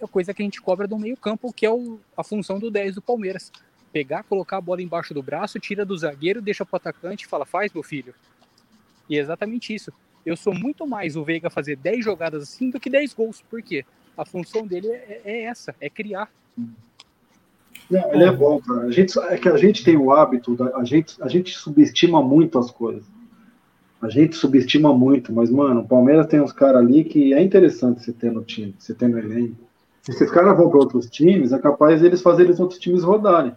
é 0.00 0.06
coisa 0.06 0.34
que 0.34 0.42
a 0.42 0.44
gente 0.44 0.60
cobra 0.60 0.86
do 0.86 0.98
meio-campo, 0.98 1.52
que 1.52 1.64
é 1.64 1.70
o- 1.70 1.98
a 2.16 2.24
função 2.24 2.58
do 2.58 2.70
10 2.70 2.94
do 2.94 3.02
Palmeiras. 3.02 3.52
Pegar, 3.92 4.24
colocar 4.24 4.58
a 4.58 4.60
bola 4.60 4.82
embaixo 4.82 5.14
do 5.14 5.22
braço, 5.22 5.58
tira 5.58 5.84
do 5.84 5.96
zagueiro, 5.96 6.42
deixa 6.42 6.66
pro 6.66 6.76
atacante 6.76 7.24
e 7.24 7.28
fala: 7.28 7.46
faz, 7.46 7.72
meu 7.72 7.82
filho. 7.82 8.14
E 9.08 9.16
é 9.16 9.20
exatamente 9.20 9.74
isso. 9.74 9.92
Eu 10.24 10.36
sou 10.36 10.52
muito 10.52 10.86
mais 10.86 11.16
o 11.16 11.24
Veiga 11.24 11.48
fazer 11.48 11.76
10 11.76 12.04
jogadas 12.04 12.42
assim 12.42 12.68
do 12.68 12.80
que 12.80 12.90
10 12.90 13.14
gols. 13.14 13.40
Por 13.48 13.62
quê? 13.62 13.86
A 14.16 14.24
função 14.24 14.66
dele 14.66 14.88
é, 14.88 15.20
é 15.24 15.42
essa, 15.44 15.74
é 15.80 15.88
criar. 15.88 16.28
Não, 17.88 18.12
ele 18.12 18.24
é 18.24 18.32
bom, 18.32 18.60
cara. 18.60 18.80
A 18.86 18.90
gente, 18.90 19.16
é 19.18 19.38
que 19.38 19.48
a 19.48 19.56
gente 19.56 19.84
tem 19.84 19.96
o 19.96 20.10
hábito, 20.12 20.56
da, 20.56 20.76
a, 20.76 20.84
gente, 20.84 21.22
a 21.22 21.28
gente 21.28 21.56
subestima 21.56 22.20
muito 22.20 22.58
as 22.58 22.70
coisas. 22.70 23.04
A 24.00 24.08
gente 24.08 24.36
subestima 24.36 24.92
muito, 24.92 25.32
mas, 25.32 25.50
mano, 25.50 25.80
o 25.80 25.88
Palmeiras 25.88 26.26
tem 26.26 26.40
uns 26.40 26.52
caras 26.52 26.82
ali 26.82 27.04
que 27.04 27.32
é 27.32 27.42
interessante 27.42 28.04
você 28.04 28.12
ter 28.12 28.30
no 28.30 28.42
time, 28.42 28.74
você 28.78 28.94
ter 28.94 29.08
no 29.08 29.18
elenco. 29.18 29.56
Se 30.02 30.12
esses 30.12 30.30
caras 30.30 30.56
vão 30.56 30.68
para 30.68 30.78
outros 30.78 31.08
times, 31.10 31.52
é 31.52 31.58
capaz 31.58 32.00
deles 32.00 32.22
fazerem 32.22 32.52
os 32.52 32.60
outros 32.60 32.78
times 32.78 33.02
rodarem. 33.02 33.52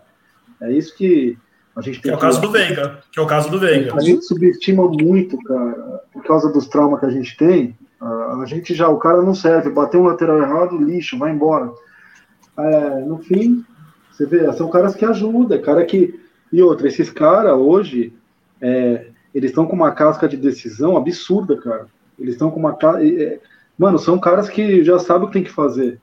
É 0.61 0.71
isso 0.71 0.95
que 0.95 1.37
a 1.75 1.81
gente 1.81 1.97
Que 1.97 2.03
tem 2.03 2.11
é 2.11 2.15
o 2.15 2.19
caso 2.19 2.41
do 2.41 2.51
Veiga. 2.51 2.99
Que 3.11 3.19
é 3.19 3.23
o 3.23 3.27
caso 3.27 3.51
do 3.51 3.59
Veiga. 3.59 3.95
A 3.95 3.99
gente 3.99 4.25
subestima 4.25 4.87
muito, 4.87 5.37
cara, 5.43 6.01
por 6.11 6.23
causa 6.23 6.51
dos 6.51 6.67
traumas 6.67 6.99
que 6.99 7.05
a 7.05 7.11
gente 7.11 7.37
tem. 7.37 7.77
A 8.01 8.29
a 8.41 8.45
gente 8.45 8.73
já, 8.73 8.87
o 8.87 8.97
cara 8.97 9.21
não 9.21 9.35
serve, 9.35 9.69
bateu 9.69 10.01
um 10.01 10.05
lateral 10.05 10.41
errado, 10.41 10.77
lixo, 10.77 11.17
vai 11.17 11.31
embora. 11.31 11.71
É, 12.57 12.99
no 13.01 13.17
fim, 13.19 13.63
você 14.11 14.25
vê, 14.25 14.51
são 14.53 14.69
caras 14.69 14.95
que 14.95 15.05
ajudam, 15.05 15.57
é 15.57 15.61
cara 15.61 15.85
que. 15.85 16.19
E 16.51 16.61
outra, 16.61 16.87
esses 16.87 17.09
caras 17.09 17.53
hoje, 17.53 18.13
é, 18.61 19.08
eles 19.33 19.51
estão 19.51 19.65
com 19.65 19.75
uma 19.75 19.91
casca 19.91 20.27
de 20.27 20.37
decisão 20.37 20.97
absurda, 20.97 21.57
cara. 21.57 21.87
Eles 22.17 22.35
estão 22.35 22.51
com 22.51 22.59
uma. 22.59 22.77
é, 23.01 23.39
Mano, 23.77 23.97
são 23.97 24.19
caras 24.19 24.49
que 24.49 24.83
já 24.83 24.99
sabem 24.99 25.23
o 25.23 25.27
que 25.27 25.33
tem 25.33 25.43
que 25.43 25.51
fazer. 25.51 25.99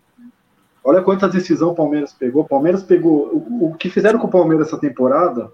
Olha 0.83 1.03
quantas 1.03 1.33
decisões 1.33 1.73
o 1.73 1.75
Palmeiras 1.75 2.13
pegou. 2.13 2.43
O 2.43 2.49
Palmeiras 2.49 2.83
pegou. 2.83 3.29
O, 3.33 3.71
o 3.71 3.75
que 3.75 3.91
fizeram 3.91 4.19
com 4.19 4.27
o 4.27 4.31
Palmeiras 4.31 4.69
essa 4.69 4.79
temporada 4.79 5.51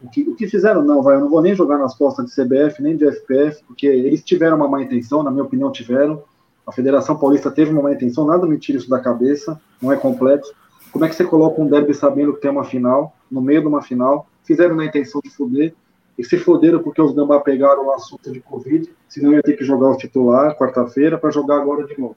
o 0.00 0.08
que, 0.08 0.22
o 0.22 0.34
que 0.34 0.46
fizeram, 0.46 0.82
não, 0.82 1.02
vai, 1.02 1.16
eu 1.16 1.20
não 1.20 1.28
vou 1.28 1.42
nem 1.42 1.54
jogar 1.54 1.76
nas 1.76 1.94
costas 1.94 2.26
de 2.26 2.32
CBF, 2.32 2.80
nem 2.80 2.96
de 2.96 3.04
FPF, 3.04 3.64
porque 3.66 3.86
eles 3.86 4.22
tiveram 4.22 4.56
uma 4.56 4.68
má 4.68 4.82
intenção, 4.82 5.22
na 5.22 5.30
minha 5.30 5.42
opinião, 5.42 5.72
tiveram. 5.72 6.22
A 6.66 6.70
Federação 6.70 7.18
Paulista 7.18 7.50
teve 7.50 7.72
uma 7.72 7.82
má 7.82 7.92
intenção, 7.92 8.26
nada 8.26 8.46
me 8.46 8.58
tira 8.58 8.78
isso 8.78 8.88
da 8.88 9.00
cabeça, 9.00 9.60
não 9.82 9.92
é 9.92 9.96
complexo. 9.96 10.52
Como 10.92 11.04
é 11.04 11.08
que 11.08 11.14
você 11.14 11.24
coloca 11.24 11.60
um 11.60 11.66
derby 11.66 11.94
sabendo 11.94 12.34
que 12.34 12.40
tem 12.40 12.50
uma 12.50 12.64
final, 12.64 13.14
no 13.30 13.40
meio 13.40 13.60
de 13.60 13.66
uma 13.66 13.82
final? 13.82 14.28
Fizeram 14.44 14.76
na 14.76 14.84
intenção 14.84 15.20
de 15.22 15.30
foder, 15.30 15.74
e 16.18 16.24
se 16.24 16.36
foderam 16.36 16.82
porque 16.82 17.00
os 17.00 17.14
gambá 17.14 17.38
pegaram 17.38 17.86
o 17.86 17.92
assunto 17.92 18.32
de 18.32 18.40
Covid, 18.40 18.90
senão 19.08 19.32
ia 19.32 19.42
ter 19.42 19.56
que 19.56 19.64
jogar 19.64 19.90
o 19.90 19.96
titular 19.96 20.58
quarta-feira 20.58 21.16
para 21.16 21.30
jogar 21.30 21.60
agora 21.60 21.86
de 21.86 21.98
novo. 21.98 22.16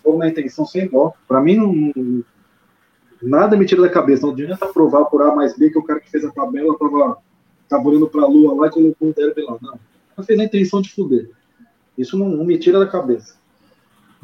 Foram 0.00 0.18
na 0.18 0.28
intenção 0.28 0.64
sem 0.64 0.86
dó. 0.86 1.12
Para 1.26 1.40
mim, 1.40 1.56
não, 1.56 2.24
nada 3.20 3.56
me 3.56 3.66
tira 3.66 3.82
da 3.82 3.88
cabeça. 3.88 4.24
Não 4.24 4.32
adianta 4.32 4.68
provar 4.68 5.06
por 5.06 5.22
A 5.22 5.34
mais 5.34 5.58
B 5.58 5.70
que 5.70 5.78
o 5.78 5.82
cara 5.82 5.98
que 5.98 6.08
fez 6.08 6.24
a 6.24 6.30
tabela 6.30 6.78
tava, 6.78 7.18
tava 7.68 7.88
olhando 7.88 8.08
pra 8.08 8.26
lua 8.26 8.54
lá 8.54 8.68
e 8.68 8.70
colocou 8.70 9.08
o 9.08 9.12
derby 9.12 9.42
lá. 9.42 9.56
Não. 9.60 9.78
Ela 10.16 10.24
fez 10.24 10.38
a 10.38 10.44
intenção 10.44 10.80
de 10.80 10.92
fuder. 10.92 11.28
Isso 11.98 12.16
não, 12.16 12.28
não 12.28 12.44
me 12.44 12.56
tira 12.56 12.78
da 12.78 12.86
cabeça. 12.86 13.34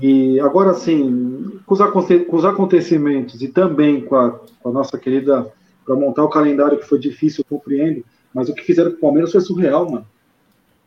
E 0.01 0.39
agora 0.39 0.75
sim, 0.75 1.61
com 1.67 1.75
os, 1.75 1.81
com 1.81 2.37
os 2.37 2.45
acontecimentos 2.45 3.43
e 3.43 3.49
também 3.49 4.05
com 4.05 4.15
a, 4.15 4.31
com 4.31 4.69
a 4.69 4.73
nossa 4.73 4.97
querida, 4.97 5.53
para 5.85 5.97
montar 5.97 6.23
o 6.23 6.29
calendário 6.29 6.79
que 6.79 6.89
foi 6.89 7.01
difícil, 7.01 7.45
eu 7.45 7.59
compreendo, 7.59 8.05
mas 8.35 8.49
o 8.49 8.55
que 8.55 8.63
fizeram 8.63 8.91
com 8.91 8.97
o 8.97 9.01
Palmeiras 9.01 9.33
foi 9.33 9.41
surreal, 9.41 9.91
mano. 9.91 10.07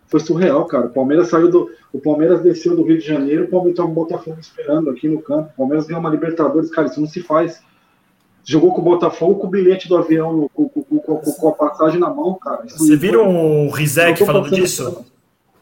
Foi 0.08 0.20
surreal, 0.20 0.66
cara. 0.66 0.86
O 0.88 0.90
Palmeiras 0.90 1.30
saiu 1.30 1.50
do. 1.50 1.70
O 1.92 2.00
Palmeiras 2.00 2.42
desceu 2.42 2.76
do 2.76 2.84
Rio 2.84 3.00
de 3.00 3.06
Janeiro, 3.06 3.46
o 3.46 3.48
Palmeiras 3.48 3.74
estava 3.74 3.90
o 3.90 3.94
Botafogo 3.94 4.38
esperando 4.40 4.90
aqui 4.90 5.08
no 5.10 5.22
campo. 5.22 5.50
O 5.54 5.58
Palmeiras 5.58 5.88
ganhou 5.88 6.00
uma 6.00 6.10
Libertadores, 6.10 6.70
cara, 6.70 6.88
isso 6.88 7.00
não 7.02 7.08
se 7.08 7.22
faz. 7.22 7.62
Jogou 8.44 8.74
com 8.74 8.82
o 8.82 8.84
Botafogo 8.84 9.40
com 9.40 9.48
o 9.48 9.50
bilhete 9.50 9.88
do 9.90 9.98
avião, 9.98 10.48
com, 10.54 10.70
com- 10.70 10.84
com- 10.84 11.00
com- 11.00 11.20
com 11.32 11.48
a 11.50 11.52
passagem 11.54 12.00
na 12.00 12.10
mão, 12.12 12.36
cara. 12.36 12.64
Isso 12.66 12.78
Você 12.78 12.96
foi- 12.98 13.16
o 13.18 13.70
Rizek 13.72 14.24
falando 14.24 14.52
disso? 14.54 14.84
pano. 14.92 15.06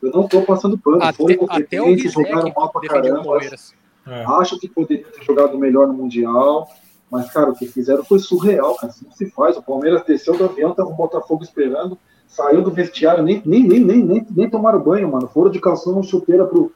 Eu 0.02 0.12
não 0.12 0.28
tô 0.28 0.42
passando 0.42 0.78
pano. 0.78 1.02
Até, 1.02 1.14
Foram 1.14 1.48
até 1.50 1.82
o 1.82 1.98
jogaram 1.98 2.52
mal 2.54 2.70
pra 2.70 2.82
caramba. 2.90 3.24
Palmeiras. 3.24 3.74
É. 4.06 4.26
Acho 4.26 4.60
que 4.60 4.68
poderia 4.68 5.06
ter 5.06 5.24
jogado 5.24 5.58
melhor 5.58 5.88
no 5.88 5.94
Mundial. 5.94 6.68
Mas, 7.10 7.32
cara, 7.32 7.52
o 7.52 7.56
que 7.56 7.68
fizeram 7.68 8.04
foi 8.04 8.20
surreal, 8.20 8.76
cara. 8.76 8.92
Assim 8.92 9.06
se 9.12 9.30
faz. 9.32 9.58
O 9.58 9.62
Palmeiras 9.62 10.04
desceu 10.04 10.36
do 10.38 10.46
avião, 10.46 10.74
tava 10.74 10.90
o 10.90 10.96
Botafogo 10.96 11.44
esperando, 11.44 11.98
saiu 12.28 12.62
do 12.62 12.72
vestiário, 12.72 13.24
nem, 13.24 13.42
nem, 13.46 13.64
nem, 13.68 13.80
nem, 13.80 14.04
nem, 14.04 14.28
nem 14.30 14.50
tomaram 14.50 14.80
banho, 14.80 15.12
mano. 15.12 15.28
Foram 15.28 15.52
de 15.52 15.60
calção 15.60 16.02
chuteira 16.02 16.46
pro, 16.46 16.72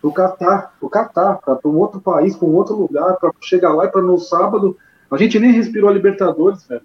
pro 0.00 0.12
Catar, 0.12 0.74
pro 0.78 0.88
Catar, 0.88 1.38
para 1.38 1.58
um 1.64 1.76
outro 1.76 2.00
país, 2.00 2.36
para 2.36 2.46
um 2.46 2.54
outro 2.54 2.76
lugar, 2.76 3.16
para 3.16 3.32
chegar 3.40 3.74
lá 3.74 3.86
e 3.86 3.88
para 3.88 4.02
no 4.02 4.18
sábado. 4.18 4.76
A 5.10 5.16
gente 5.16 5.38
nem 5.38 5.52
respirou 5.52 5.90
a 5.90 5.92
Libertadores, 5.92 6.64
velho. 6.64 6.82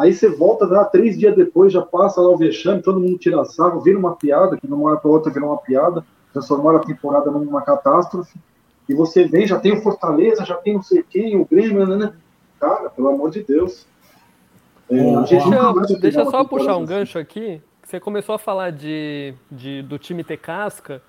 Aí 0.00 0.14
você 0.14 0.30
volta 0.30 0.64
lá 0.64 0.84
três 0.84 1.18
dias 1.18 1.36
depois, 1.36 1.72
já 1.72 1.82
passa 1.82 2.22
lá 2.22 2.30
o 2.30 2.36
vexame, 2.36 2.80
todo 2.80 2.98
mundo 2.98 3.18
tira 3.18 3.44
sarro, 3.44 3.80
vira 3.80 3.98
uma 3.98 4.16
piada, 4.16 4.56
que 4.56 4.66
de 4.66 4.72
uma 4.72 4.88
hora 4.88 4.98
para 4.98 5.10
outra 5.10 5.30
vira 5.30 5.44
uma 5.44 5.58
piada, 5.58 6.02
transformar 6.32 6.76
a 6.76 6.78
temporada 6.78 7.30
numa 7.30 7.60
catástrofe. 7.60 8.38
E 8.90 8.94
você 8.94 9.24
vem, 9.24 9.46
já 9.46 9.56
tem 9.60 9.72
o 9.72 9.80
Fortaleza, 9.82 10.44
já 10.44 10.56
tem 10.56 10.74
não 10.74 10.82
sei 10.82 11.04
quem, 11.08 11.36
o 11.36 11.44
Grêmio, 11.44 11.86
né? 11.86 11.94
né? 11.96 12.12
Cara, 12.58 12.90
pelo 12.90 13.08
amor 13.08 13.30
de 13.30 13.44
Deus. 13.44 13.86
É, 14.90 14.96
Deixa, 15.28 15.98
deixa 16.00 16.24
só 16.24 16.42
puxar 16.42 16.76
um 16.76 16.82
assim. 16.82 16.86
gancho 16.92 17.18
aqui. 17.18 17.62
Você 17.84 18.00
começou 18.00 18.34
a 18.34 18.38
falar 18.38 18.72
de, 18.72 19.32
de- 19.50 19.82
do 19.82 19.96
time 19.96 20.24
ter 20.24 20.38
casca. 20.38 21.00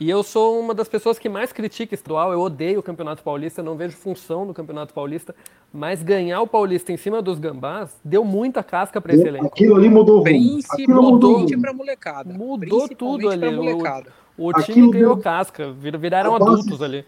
E 0.00 0.10
eu 0.10 0.24
sou 0.24 0.58
uma 0.58 0.74
das 0.74 0.88
pessoas 0.88 1.16
que 1.20 1.28
mais 1.28 1.52
critica 1.52 1.94
estadual. 1.94 2.32
Eu 2.32 2.40
odeio 2.40 2.80
o 2.80 2.82
Campeonato 2.82 3.22
Paulista, 3.22 3.62
não 3.62 3.76
vejo 3.76 3.96
função 3.96 4.44
no 4.44 4.52
Campeonato 4.52 4.92
Paulista. 4.92 5.32
Mas 5.72 6.02
ganhar 6.02 6.40
o 6.40 6.48
Paulista 6.48 6.92
em 6.92 6.96
cima 6.96 7.22
dos 7.22 7.38
gambás 7.38 7.96
deu 8.04 8.24
muita 8.24 8.64
casca 8.64 9.00
para 9.00 9.14
esse 9.14 9.26
elenco. 9.26 9.46
Aquilo 9.46 9.76
ali 9.76 9.88
mudou 9.88 10.16
o 10.16 10.24
rumo. 10.24 10.58
Aquilo 10.72 11.00
mudou 11.00 11.30
o 11.30 11.34
Principalmente 11.36 11.60
pra 11.60 11.72
molecada. 11.72 12.34
Mudou 12.34 12.88
tudo 12.88 13.28
ali. 13.30 13.40
pra 13.40 13.50
O, 13.50 13.54
molecada. 13.64 14.12
O 14.36 14.52
time 14.52 14.62
Aquilo 14.62 14.90
ganhou 14.90 15.14
deu- 15.14 15.22
casca, 15.22 15.72
vir- 15.72 15.96
viraram 15.98 16.32
base- 16.38 16.42
adultos 16.44 16.82
ali. 16.82 17.04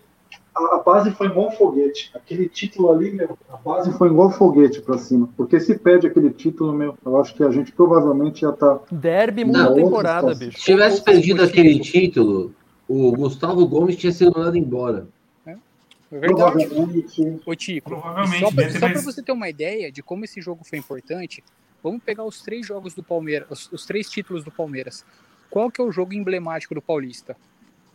A, 0.54 0.76
a 0.76 0.78
base 0.82 1.10
foi 1.12 1.26
igual 1.26 1.48
um 1.48 1.50
foguete. 1.52 2.10
Aquele 2.14 2.48
título 2.48 2.90
ali, 2.90 3.10
meu, 3.10 3.38
a 3.52 3.56
base 3.58 3.92
foi 3.98 4.08
igual 4.08 4.28
um 4.28 4.32
foguete 4.32 4.80
pra 4.80 4.96
cima. 4.96 5.28
Porque 5.36 5.60
se 5.60 5.78
perde 5.78 6.06
aquele 6.06 6.30
título, 6.30 6.72
meu, 6.72 6.96
eu 7.04 7.20
acho 7.20 7.34
que 7.34 7.42
a 7.44 7.50
gente 7.50 7.72
provavelmente 7.72 8.40
já 8.40 8.52
tá. 8.52 8.78
Derby 8.90 9.44
muda 9.44 9.74
temporada, 9.74 10.34
bicho. 10.34 10.58
Se 10.58 10.64
tivesse 10.64 11.00
o- 11.00 11.04
perdido 11.04 11.42
aquele 11.42 11.78
título, 11.80 12.54
o 12.88 13.12
Gustavo 13.12 13.66
Gomes 13.66 13.96
tinha 13.96 14.12
sido 14.12 14.32
mandado 14.34 14.56
embora. 14.56 15.06
É 15.46 16.18
verdade. 16.18 16.66
Provavelmente. 16.68 17.40
Ô, 17.44 17.54
Tico, 17.54 17.90
Provavelmente, 17.90 18.38
só 18.78 18.88
mais- 18.88 19.04
você 19.04 19.22
ter 19.22 19.32
uma 19.32 19.48
ideia 19.48 19.90
de 19.90 20.02
como 20.02 20.24
esse 20.24 20.40
jogo 20.40 20.62
foi 20.64 20.78
importante, 20.78 21.42
vamos 21.82 22.00
pegar 22.02 22.24
os 22.24 22.40
três 22.42 22.64
jogos 22.66 22.94
do 22.94 23.02
Palmeiras, 23.02 23.48
os, 23.50 23.72
os 23.72 23.84
três 23.84 24.08
títulos 24.08 24.44
do 24.44 24.50
Palmeiras. 24.52 25.04
Qual 25.50 25.70
que 25.70 25.80
é 25.80 25.84
o 25.84 25.90
jogo 25.92 26.12
emblemático 26.14 26.74
do 26.74 26.82
Paulista? 26.82 27.36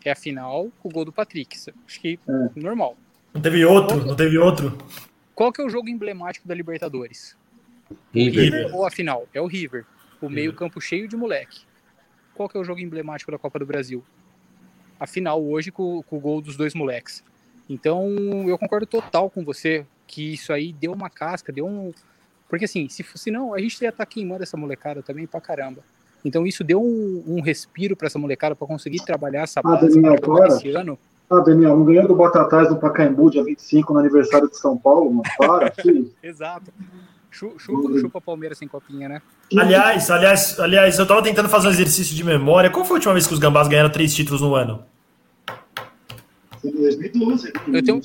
É 0.03 0.11
a 0.11 0.15
final 0.15 0.71
com 0.81 0.89
o 0.89 0.91
gol 0.91 1.05
do 1.05 1.11
Patrick. 1.11 1.57
Acho 1.85 1.99
que 1.99 2.19
É. 2.27 2.59
normal. 2.59 2.97
Não 3.33 3.41
teve 3.41 3.63
outro, 3.65 4.05
não 4.05 4.15
teve 4.15 4.37
outro. 4.37 4.77
Qual 5.35 5.51
que 5.51 5.61
é 5.61 5.65
o 5.65 5.69
jogo 5.69 5.89
emblemático 5.89 6.47
da 6.47 6.53
Libertadores? 6.55 7.35
River. 8.13 8.43
River. 8.43 8.75
Ou 8.75 8.85
a 8.85 8.91
final? 8.91 9.27
É 9.33 9.41
o 9.41 9.47
River. 9.47 9.85
O 10.21 10.29
meio 10.29 10.53
campo 10.53 10.79
cheio 10.81 11.07
de 11.07 11.15
moleque. 11.15 11.61
Qual 12.33 12.47
que 12.49 12.57
é 12.57 12.59
o 12.59 12.63
jogo 12.63 12.79
emblemático 12.79 13.31
da 13.31 13.37
Copa 13.37 13.59
do 13.59 13.65
Brasil? 13.65 14.03
A 14.99 15.07
final 15.07 15.43
hoje 15.43 15.71
com, 15.71 16.01
com 16.03 16.17
o 16.17 16.19
gol 16.19 16.41
dos 16.41 16.55
dois 16.55 16.73
moleques. 16.73 17.23
Então, 17.69 18.09
eu 18.47 18.57
concordo 18.57 18.85
total 18.85 19.29
com 19.29 19.43
você 19.43 19.85
que 20.05 20.33
isso 20.33 20.51
aí 20.51 20.73
deu 20.73 20.91
uma 20.91 21.09
casca, 21.09 21.51
deu 21.51 21.65
um... 21.65 21.91
Porque 22.49 22.65
assim, 22.65 22.89
se 22.89 23.01
fosse 23.01 23.31
não, 23.31 23.53
a 23.53 23.59
gente 23.59 23.81
ia 23.81 23.89
estar 23.89 24.05
queimando 24.05 24.43
essa 24.43 24.57
molecada 24.57 25.01
também 25.01 25.25
pra 25.25 25.39
caramba. 25.39 25.83
Então 26.23 26.45
isso 26.45 26.63
deu 26.63 26.81
um, 26.81 27.23
um 27.27 27.41
respiro 27.41 27.95
pra 27.95 28.07
essa 28.07 28.19
molecada 28.19 28.55
pra 28.55 28.67
conseguir 28.67 29.03
trabalhar 29.03 29.41
essa 29.41 29.59
Ah, 29.59 29.63
base 29.63 29.89
Daniel, 29.89 30.13
agora? 30.13 30.47
esse 30.47 30.69
ano. 30.71 30.97
Ah, 31.29 31.39
Daniel, 31.39 31.77
não 31.77 31.85
ganhou 31.85 32.07
do 32.07 32.15
Batatais 32.15 32.69
no 32.69 32.77
Pacaembu, 32.77 33.31
dia 33.31 33.43
25, 33.43 33.93
no 33.93 33.99
aniversário 33.99 34.49
de 34.49 34.57
São 34.57 34.77
Paulo, 34.77 35.09
mano. 35.09 35.23
Para, 35.37 35.71
filho. 35.81 36.11
Exato. 36.21 36.71
Chu- 37.29 37.53
Chupa, 37.57 37.97
chupa 37.97 38.19
Palmeiras 38.21 38.57
sem 38.57 38.67
copinha, 38.67 39.07
né? 39.07 39.21
Aliás, 39.57 40.11
aliás, 40.11 40.59
aliás, 40.59 40.99
eu 40.99 41.07
tava 41.07 41.23
tentando 41.23 41.47
fazer 41.47 41.69
um 41.69 41.71
exercício 41.71 42.13
de 42.13 42.23
memória. 42.25 42.69
Qual 42.69 42.83
foi 42.83 42.95
a 42.95 42.97
última 42.97 43.13
vez 43.13 43.25
que 43.25 43.33
os 43.33 43.39
gambás 43.39 43.69
ganharam 43.69 43.89
três 43.89 44.13
títulos 44.13 44.41
no 44.41 44.53
ano? 44.53 44.83
Em 46.63 46.71
2012. 46.71 47.51
Eu 47.73 47.83
tenho- 47.83 48.01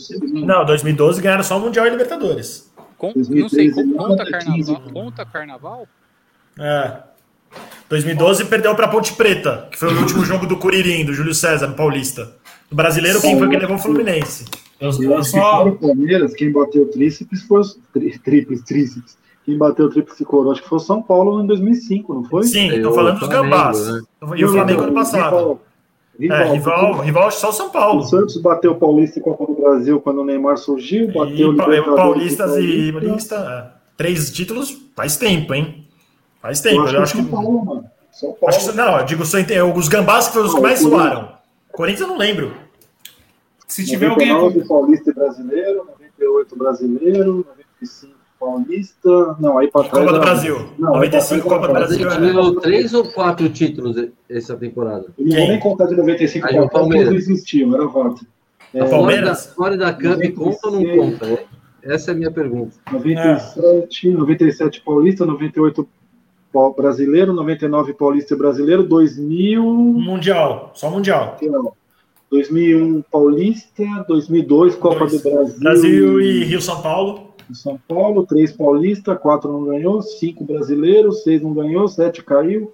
Não, 0.47 0.65
2012 0.65 1.21
ganharam 1.21 1.43
só 1.43 1.59
o 1.59 1.61
Mundial 1.61 1.87
e 1.87 1.91
Libertadores. 1.91 2.73
Com- 2.97 3.09
não 3.09 3.15
2013, 3.15 3.49
sei, 3.51 3.71
con- 3.73 3.93
conta 3.97 4.25
2015, 4.25 4.73
carnaval, 4.75 4.93
conta 4.93 5.27
carnaval? 5.27 5.89
É. 6.59 7.03
2012 7.89 8.45
perdeu 8.47 8.75
pra 8.75 8.89
Ponte 8.89 9.13
Preta, 9.15 9.69
que 9.71 9.79
foi 9.79 9.93
o 9.95 9.99
último 10.01 10.25
jogo 10.25 10.47
do 10.47 10.57
Curirim, 10.57 11.05
do 11.05 11.13
Júlio 11.15 11.35
César, 11.35 11.69
no 11.69 11.75
Paulista. 11.75 12.33
Do 12.69 12.75
brasileiro, 12.77 13.21
quem 13.21 13.39
foi 13.39 13.49
que 13.49 13.57
levou 13.57 13.77
o 13.77 13.79
Fluminense? 13.79 14.45
Eu, 14.81 14.91
Eu 15.03 15.23
só. 15.25 15.67
o 15.69 15.77
Palmeiras, 15.77 16.35
quem 16.35 16.51
bateu 16.53 16.83
o 16.83 16.87
tríceps 16.87 17.43
foi 17.45 17.61
os 17.61 17.79
tri, 17.93 18.19
tríplice, 18.19 18.65
tríceps. 18.65 19.17
Quem 19.45 19.57
bateu 19.57 19.87
o 19.87 19.89
tríplice 19.89 20.25
coroa, 20.25 20.53
acho 20.53 20.63
que 20.63 20.69
foi 20.69 20.77
o 20.79 20.81
São 20.81 21.01
Paulo 21.01 21.41
em 21.41 21.47
2005, 21.47 22.13
não 22.13 22.25
foi? 22.25 22.43
Sim, 22.43 22.71
É, 22.71 22.81
tô 22.81 22.91
o 22.91 22.95
falando 22.95 23.21
dos 23.21 23.29
gambás. 23.29 23.89
né? 23.93 24.03
E 24.37 24.45
o 24.45 24.49
Flamengo 24.49 24.83
ano 24.83 24.93
passado. 24.93 25.61
Rival, 26.19 26.39
É, 26.47 26.53
rival, 26.53 26.99
rival 27.01 27.31
só 27.31 27.51
o 27.51 27.53
São 27.53 27.71
Paulo. 27.71 28.01
O 28.01 28.05
Santos 28.05 28.37
bateu 28.41 28.73
o 28.73 28.75
Paulista 28.75 29.19
e 29.21 29.23
Copa 29.23 29.47
do 29.47 29.55
Brasil 29.55 30.01
quando 30.01 30.23
o 30.23 30.25
Neymar 30.25 30.57
surgiu, 30.57 31.07
bateu 31.13 31.37
E 31.37 31.45
o 31.45 31.55
Paulistas 31.95 32.57
e 32.57 32.91
Paulista. 32.93 33.37
Paulista. 33.37 33.71
é. 33.73 33.77
Três 33.97 34.31
títulos 34.33 34.77
faz 34.97 35.17
tempo, 35.17 35.55
hein? 35.55 35.86
Faz 36.47 36.65
Eu 36.65 36.71
tempo. 36.71 36.83
acho 36.85 36.93
Eu 36.95 36.97
que 36.99 37.03
acho 37.03 37.17
São 37.17 37.25
que. 37.25 37.31
Paulo, 37.31 37.65
mano. 37.65 37.85
São 38.13 38.33
Paulo. 38.33 38.47
Acho 38.57 38.71
que 38.71 38.77
não, 38.77 38.99
eu 38.99 39.05
digo 39.05 39.25
só 39.27 39.39
ente- 39.39 39.61
os 39.61 39.89
gambás 39.89 40.29
que 40.29 40.35
foram 40.35 40.47
os 40.47 40.55
que 40.55 40.61
mais 40.61 40.79
soaram. 40.81 41.29
Corinthians 41.73 42.01
eu 42.03 42.09
não 42.09 42.19
lembro. 42.19 42.53
Se 43.67 43.85
tiver 43.85 44.07
alguém. 44.09 44.33
99 44.33 44.69
Paulista 44.69 45.11
e 45.11 45.15
Brasileiro, 45.15 45.85
98 45.85 46.57
Brasileiro, 46.57 47.47
95 47.81 48.15
Paulista. 48.39 49.37
Não, 49.41 49.59
aí 49.59 49.69
pra 49.71 49.83
trás. 49.85 49.99
Copa 50.07 50.13
do 50.13 50.21
Brasil. 50.21 50.57
Não, 50.79 50.95
aí 50.97 51.11
pra 51.11 51.19
95 51.21 51.27
trás 51.27 51.43
Copa 51.43 51.67
do 51.67 51.73
Brasil. 51.75 52.11
é. 52.11 52.19
ganhou 52.21 52.61
três 52.61 52.95
ou 52.95 53.05
quatro 53.13 53.49
títulos 53.49 53.97
essa 54.31 54.57
temporada. 54.57 55.07
Eu 55.19 55.27
não 55.27 55.35
nem 55.49 55.59
contar 55.61 55.87
de 55.87 55.97
95 55.97 56.47
Aí, 56.47 56.59
o 56.59 56.69
Palmeiras. 56.71 57.09
não 57.11 57.17
existiam, 57.17 57.75
era. 57.75 57.85
A 57.85 57.89
É, 58.75 58.81
A 58.81 58.87
Palmeiras? 58.87 59.47
Flórida 59.55 59.93
Cup 59.93 60.03
96. 60.05 60.35
conta 60.39 60.69
ou 60.69 60.73
não 60.73 60.97
conta? 60.97 61.45
Essa 61.83 62.11
é 62.11 62.15
a 62.15 62.17
minha 62.17 62.31
pergunta. 62.31 62.77
97, 62.93 64.11
97 64.11 64.81
Paulista, 64.83 65.25
98 65.27 65.85
Pau- 65.85 65.93
Brasileiro, 66.77 67.33
99 67.33 67.95
Paulista 67.95 68.35
e 68.35 68.39
Brasileiro, 68.39 68.83
2000, 68.85 69.63
Mundial, 69.65 70.71
só 70.75 70.91
Mundial. 70.91 71.37
não, 71.43 71.73
2001 72.31 73.03
Paulista, 73.11 73.85
2002 74.09 74.75
Copa 74.75 75.07
Dois. 75.07 75.13
do 75.23 75.31
Brasil, 75.31 75.61
Brasil 75.61 76.21
e 76.21 76.45
Rio 76.45 76.61
São 76.61 76.81
Paulo. 76.83 77.35
São 77.53 77.79
Paulo, 77.87 78.27
3 78.27 78.51
Paulista, 78.53 79.15
4 79.15 79.53
não 79.53 79.65
ganhou, 79.67 80.03
5 80.03 80.45
Brasileiro, 80.45 81.13
6 81.13 81.43
não 81.43 81.55
ganhou, 81.55 81.87
7 81.87 82.25
caiu, 82.25 82.73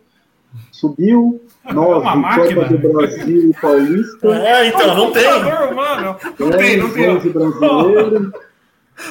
subiu, 0.71 1.43
9 1.71 2.01
uma 2.01 2.17
máquina. 2.17 2.65
Copa 2.65 2.77
do 2.79 2.93
Brasil 2.93 3.51
e 3.51 3.53
Paulista, 3.61 4.29
É, 4.35 4.69
então, 4.69 4.97
não 4.97 5.13
tem. 5.13 5.25
Não 6.39 6.51
tem, 6.51 6.77
não 6.79 6.89
10 6.89 6.95
tem. 6.95 7.11
11 7.11 7.29
Brasileiro, 7.29 8.33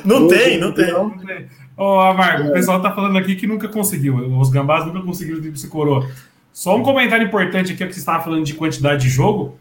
Não 0.03 0.28
tem, 0.28 0.59
não 0.59 0.72
tem. 0.74 0.88
Ô, 1.82 1.99
Amargo, 1.99 2.49
o 2.49 2.53
pessoal 2.53 2.79
tá 2.79 2.93
falando 2.93 3.17
aqui 3.17 3.36
que 3.36 3.47
nunca 3.47 3.67
conseguiu. 3.67 4.15
Os 4.39 4.51
gambás 4.51 4.86
nunca 4.86 5.01
conseguiram 5.01 5.39
o 5.39 5.41
tríplice 5.41 5.67
coroa. 5.67 6.07
Só 6.53 6.77
um 6.77 6.84
comentário 6.84 7.25
importante 7.25 7.73
aqui, 7.73 7.84
que 7.84 7.91
você 7.91 7.99
estava 7.99 8.23
falando 8.23 8.45
de 8.45 8.53
quantidade 8.53 9.01
de 9.01 9.09
jogo. 9.09 9.57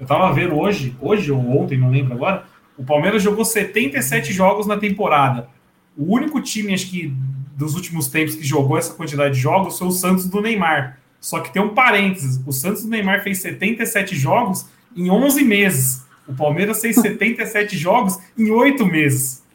Eu 0.00 0.04
tava 0.04 0.32
vendo 0.32 0.58
hoje, 0.58 0.96
hoje 1.00 1.30
ou 1.30 1.62
ontem, 1.62 1.78
não 1.78 1.92
lembro 1.92 2.14
agora, 2.14 2.42
o 2.76 2.82
Palmeiras 2.82 3.22
jogou 3.22 3.44
77 3.44 4.32
jogos 4.32 4.66
na 4.66 4.78
temporada. 4.78 5.48
O 5.96 6.12
único 6.12 6.40
time, 6.40 6.74
acho 6.74 6.90
que, 6.90 7.14
dos 7.54 7.76
últimos 7.76 8.08
tempos 8.08 8.34
que 8.34 8.42
jogou 8.42 8.76
essa 8.76 8.92
quantidade 8.92 9.36
de 9.36 9.40
jogos 9.40 9.78
foi 9.78 9.86
o 9.86 9.92
Santos 9.92 10.26
do 10.26 10.40
Neymar. 10.40 10.98
Só 11.20 11.38
que 11.38 11.52
tem 11.52 11.62
um 11.62 11.68
parênteses: 11.68 12.42
o 12.44 12.52
Santos 12.52 12.82
do 12.82 12.88
Neymar 12.88 13.22
fez 13.22 13.38
77 13.42 14.16
jogos 14.16 14.66
em 14.96 15.08
11 15.08 15.44
meses. 15.44 16.04
O 16.26 16.34
Palmeiras 16.34 16.80
fez 16.80 16.96
77 16.98 17.76
jogos 17.76 18.18
em 18.36 18.50
8 18.50 18.84
meses. 18.84 19.48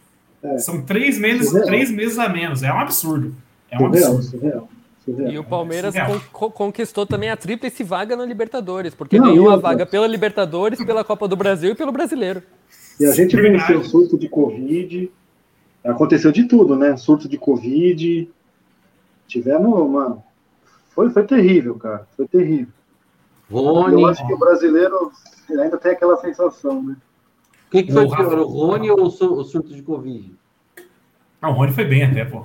É. 0.54 0.58
São 0.60 0.82
três 0.82 1.18
meses, 1.18 1.48
Surreal. 1.50 1.66
três 1.68 1.92
meses 1.92 2.18
a 2.20 2.30
menos. 2.30 2.62
É 2.64 2.72
um 2.74 2.80
absurdo. 2.80 3.34
É 3.72 3.76
um 3.78 3.80
surreal, 3.92 4.14
absurdo. 4.16 4.40
surreal. 4.40 4.70
E 5.32 5.38
o 5.38 5.44
Palmeiras 5.44 5.94
con- 5.94 6.20
con- 6.32 6.52
conquistou 6.52 7.06
também 7.06 7.30
a 7.30 7.38
tríplice 7.38 7.84
vaga 7.84 8.16
na 8.16 8.26
Libertadores, 8.26 8.96
porque 8.96 9.20
Não, 9.20 9.28
ganhou 9.28 9.50
a 9.52 9.56
vaga 9.56 9.86
pela 9.86 10.08
Libertadores, 10.08 10.84
pela 10.84 11.04
Copa 11.04 11.28
do 11.28 11.36
Brasil 11.36 11.72
e 11.72 11.76
pelo 11.76 11.92
Brasileiro. 11.92 12.42
E 13.00 13.06
a 13.06 13.12
gente 13.12 13.36
Verdade. 13.36 13.58
venceu 13.74 13.80
o 13.82 13.84
surto 13.84 14.18
de 14.18 14.28
Covid. 14.28 15.12
Aconteceu 15.84 16.32
de 16.32 16.46
tudo, 16.48 16.76
né? 16.76 16.98
Surto 16.98 17.30
de 17.30 17.38
Covid. 17.38 18.28
Tivemos, 19.28 19.90
mano. 19.92 20.24
Foi, 20.90 21.10
foi 21.12 21.24
terrível, 21.24 21.76
cara. 21.76 22.08
Foi 22.18 22.28
terrível. 22.28 22.74
Rony. 23.52 24.02
Eu 24.02 24.08
acho 24.08 24.26
que 24.26 24.34
o 24.34 24.38
brasileiro 24.40 25.12
ainda 25.52 25.78
tem 25.78 25.92
aquela 25.92 26.18
sensação, 26.18 26.82
né? 26.82 26.96
O 27.68 27.72
que, 27.72 27.84
que 27.84 27.92
foi 27.92 28.06
O 28.06 28.08
Rafa- 28.08 28.36
o 28.36 28.44
Rony 28.68 28.90
ou 28.92 29.04
o 29.04 29.10
su- 29.10 29.34
o 29.34 29.44
surto 29.44 29.74
de 29.74 29.82
Covid? 29.82 30.32
Não, 31.42 31.50
o 31.52 31.54
Rony 31.54 31.74
foi 31.74 31.86
bem 31.86 32.04
até, 32.04 32.24
pô. 32.26 32.44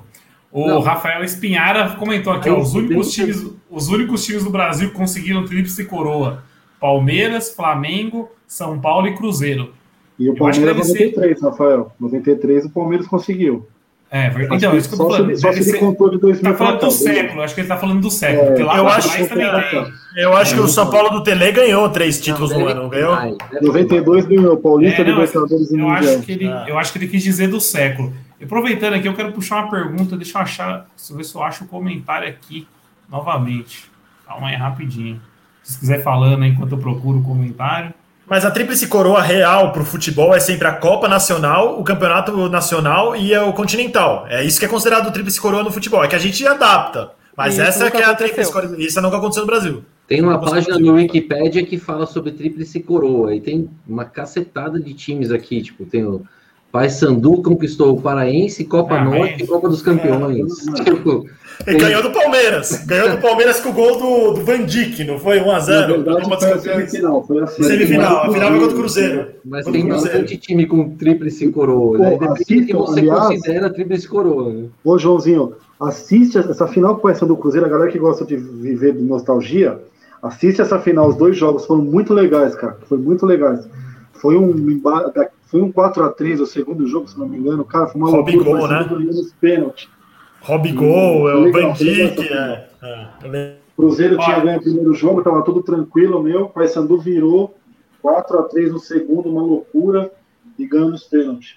O 0.52 0.66
Não. 0.66 0.80
Rafael 0.80 1.22
Espinhara 1.22 1.90
comentou 1.96 2.32
aqui, 2.32 2.48
Aí, 2.48 2.54
ó, 2.54 2.58
os 2.60 2.74
únicos, 2.74 3.12
times, 3.12 3.46
os 3.70 3.88
únicos 3.88 4.24
times 4.24 4.42
do 4.42 4.50
Brasil 4.50 4.88
que 4.90 4.96
conseguiram 4.96 5.44
tríplice 5.44 5.84
coroa. 5.84 6.42
Palmeiras, 6.80 7.54
Flamengo, 7.54 8.28
São 8.48 8.80
Paulo 8.80 9.06
e 9.06 9.14
Cruzeiro. 9.14 9.72
E 10.18 10.28
o 10.28 10.34
Eu 10.36 10.46
acho 10.46 10.58
que 10.58 10.64
Palmeiras 10.66 10.76
deve 10.92 10.98
ser- 10.98 11.04
93, 11.16 11.42
Rafael. 11.42 11.92
93 12.00 12.64
o 12.64 12.70
Palmeiras 12.70 13.06
conseguiu. 13.06 13.66
É, 14.12 14.26
então, 14.52 14.76
isso 14.76 14.88
que 14.88 14.94
eu 14.96 14.98
tô 14.98 15.04
se 15.10 15.16
falando. 15.18 15.30
ele- 15.30 15.36
se 15.38 15.46
ele 15.46 15.62
ser- 15.62 15.78
contou 15.78 16.10
de 16.10 16.18
2000 16.18 16.50
Tá 16.52 16.58
falando 16.58 16.80
do 16.80 16.90
século, 16.90 17.42
acho 17.42 17.54
que 17.54 17.60
ele 17.60 17.68
tá 17.68 17.76
falando 17.76 18.00
do 18.00 18.10
século, 18.10 18.46
porque 18.48 18.62
lá 18.64 18.76
eu 18.76 18.88
acho 18.88 19.08
também 19.08 19.28
foi- 19.28 19.38
tem. 19.38 19.92
Eu 20.16 20.36
acho 20.36 20.54
que 20.54 20.60
o 20.60 20.64
É, 20.64 20.68
São 20.68 20.90
Paulo 20.90 21.10
do 21.10 21.22
Tele 21.22 21.52
ganhou 21.52 21.88
três 21.90 22.20
títulos 22.20 22.50
no 22.50 22.66
ano, 22.66 22.82
não 22.82 22.88
ganhou? 22.88 23.14
Vai, 23.14 23.36
deve 23.52 23.66
92 23.66 24.26
ganhou 24.26 24.56
Paulista, 24.56 25.02
É, 25.02 25.04
não, 25.04 25.12
Libertadores 25.12 25.70
e 25.70 25.74
Eu 25.74 25.78
Mundial. 25.88 26.14
acho, 26.14 26.22
que 26.22 26.32
ele, 26.32 26.48
Ah. 26.48 26.64
eu 26.66 26.76
acho 26.76 26.92
que 26.92 26.98
ele 26.98 27.06
quis 27.06 27.22
dizer 27.22 27.46
do 27.48 27.60
século. 27.60 28.12
E 28.40 28.44
aproveitando 28.44 28.94
aqui, 28.94 29.06
eu 29.06 29.14
quero 29.14 29.30
puxar 29.30 29.62
uma 29.62 29.70
pergunta. 29.70 30.16
Deixa 30.16 30.38
eu 30.38 30.42
achar. 30.42 30.86
Deixa 30.96 31.12
eu 31.12 31.16
ver 31.16 31.22
se 31.24 31.34
eu 31.36 31.42
acho 31.44 31.62
o 31.62 31.68
comentário 31.68 32.28
aqui 32.28 32.66
novamente. 33.08 33.88
Calma 34.26 34.48
aí, 34.48 34.56
rapidinho. 34.56 35.20
Se 35.62 35.78
quiser 35.78 36.02
falando 36.02 36.44
enquanto 36.44 36.72
eu 36.72 36.78
procuro 36.78 37.18
o 37.18 37.22
comentário. 37.22 37.92
Mas 38.30 38.44
a 38.44 38.50
tríplice 38.52 38.86
coroa 38.86 39.20
real 39.20 39.72
pro 39.72 39.84
futebol 39.84 40.32
é 40.32 40.38
sempre 40.38 40.68
a 40.68 40.72
Copa 40.72 41.08
Nacional, 41.08 41.80
o 41.80 41.82
Campeonato 41.82 42.48
Nacional 42.48 43.16
e 43.16 43.36
o 43.36 43.52
Continental. 43.52 44.24
É 44.28 44.44
isso 44.44 44.60
que 44.60 44.64
é 44.64 44.68
considerado 44.68 45.12
tríplice 45.12 45.40
coroa 45.40 45.64
no 45.64 45.72
futebol. 45.72 46.04
É 46.04 46.06
que 46.06 46.14
a 46.14 46.18
gente 46.20 46.46
adapta. 46.46 47.10
Mas 47.36 47.54
Isso 47.54 47.62
essa 47.62 47.90
que 47.90 47.96
é 47.96 48.04
a 48.04 48.14
tríplice 48.14 48.52
coroa. 48.52 48.76
Isso 48.78 49.00
nunca 49.00 49.16
aconteceu 49.16 49.42
no 49.42 49.48
Brasil. 49.48 49.84
Tem 50.06 50.22
uma 50.22 50.40
página 50.40 50.78
no 50.78 50.92
Wikipedia 50.92 51.66
que 51.66 51.76
fala 51.76 52.06
sobre 52.06 52.30
tríplice 52.30 52.78
coroa 52.78 53.34
e 53.34 53.40
tem 53.40 53.68
uma 53.84 54.04
cacetada 54.04 54.78
de 54.78 54.94
times 54.94 55.32
aqui, 55.32 55.60
tipo, 55.60 55.84
tem 55.84 56.04
o 56.04 56.22
Paysandu 56.70 57.42
conquistou 57.42 57.96
o 57.96 58.00
Paraense, 58.00 58.64
Copa 58.64 58.94
Ah, 58.94 59.04
Norte 59.04 59.42
e 59.42 59.46
Copa 59.46 59.68
dos 59.68 59.82
Campeões. 59.82 60.54
Tipo, 60.84 61.26
E 61.66 61.74
ganhou 61.74 62.02
do 62.02 62.10
Palmeiras. 62.10 62.84
Ganhou 62.86 63.10
do 63.10 63.18
Palmeiras 63.18 63.60
com 63.60 63.68
o 63.68 63.72
gol 63.72 63.98
do, 63.98 64.34
do 64.38 64.44
Van 64.44 64.64
Dijk, 64.64 65.04
não 65.04 65.18
foi? 65.18 65.38
1x0. 65.40 65.44
Na 65.44 65.86
verdade, 65.86 66.22
Copa 66.22 66.36
dos 66.36 66.44
foi 66.44 66.52
a 66.52 66.58
semifinal. 66.58 67.26
Foi 67.26 67.42
a 67.42 67.46
Semifinal. 67.46 68.16
A 68.24 68.32
final 68.32 68.50
foi 68.50 68.58
contra 68.60 68.74
o 68.76 68.78
Cruzeiro. 68.80 69.26
mas 69.44 69.66
tem 69.66 69.86
bastante 69.86 70.36
time 70.38 70.66
com 70.66 70.90
tríplice 70.96 71.50
coroa. 71.50 71.98
Pô, 71.98 72.02
Né? 72.04 72.16
Do 72.28 72.34
que 72.44 72.72
você 72.72 73.00
aliás- 73.00 73.26
considera 73.28 73.70
tríplice 73.70 74.08
coroa. 74.08 74.52
né? 74.52 74.64
Ô, 74.84 74.98
Joãozinho, 74.98 75.52
assiste 75.78 76.38
essa 76.38 76.66
final 76.66 76.96
com 76.96 77.08
essa 77.08 77.26
do 77.26 77.36
Cruzeiro, 77.36 77.66
a 77.66 77.70
galera 77.70 77.90
que 77.90 77.98
gosta 77.98 78.24
de 78.24 78.36
viver 78.36 78.92
de 78.94 79.02
nostalgia, 79.02 79.78
assiste 80.22 80.60
essa 80.62 80.78
final, 80.78 81.08
os 81.08 81.16
dois 81.16 81.36
jogos 81.36 81.66
foram 81.66 81.82
muito 81.82 82.14
legais, 82.14 82.54
cara. 82.54 82.78
Foi 82.88 82.98
muito 82.98 83.26
legais. 83.26 83.68
Foi 84.14 84.36
um, 84.36 84.80
foi 85.46 85.60
um 85.62 85.72
4x3 85.72 86.40
o 86.40 86.46
segundo 86.46 86.86
jogo, 86.86 87.08
se 87.08 87.18
não 87.18 87.28
me 87.28 87.38
engano. 87.38 87.64
Cara, 87.64 87.86
foi 87.86 88.00
uma 88.00 88.10
Robigol, 88.10 88.44
loucura, 88.54 88.68
né? 88.72 88.86
mas 88.90 88.98
ganhou 88.98 89.14
nos 89.14 89.32
pênaltis. 89.34 89.88
Robigol, 90.40 91.28
é 91.28 91.34
o 91.34 91.52
Van 91.52 91.72
Dijk. 91.72 92.18
legal. 92.20 92.38
É, 92.38 92.68
é, 92.82 93.08
lembro. 93.28 93.60
Cruzeiro 93.76 94.18
tinha 94.18 94.40
ganho 94.40 94.58
o 94.58 94.62
primeiro 94.62 94.94
jogo, 94.94 95.22
tava 95.22 95.42
tudo 95.42 95.62
tranquilo, 95.62 96.22
meu. 96.22 96.48
Paysandu 96.50 97.00
virou 97.00 97.56
4x3 98.04 98.70
no 98.70 98.78
segundo, 98.78 99.30
uma 99.30 99.42
loucura, 99.42 100.10
e 100.58 100.66
ganhou 100.66 100.90
nos 100.90 101.04
pênaltis. 101.04 101.54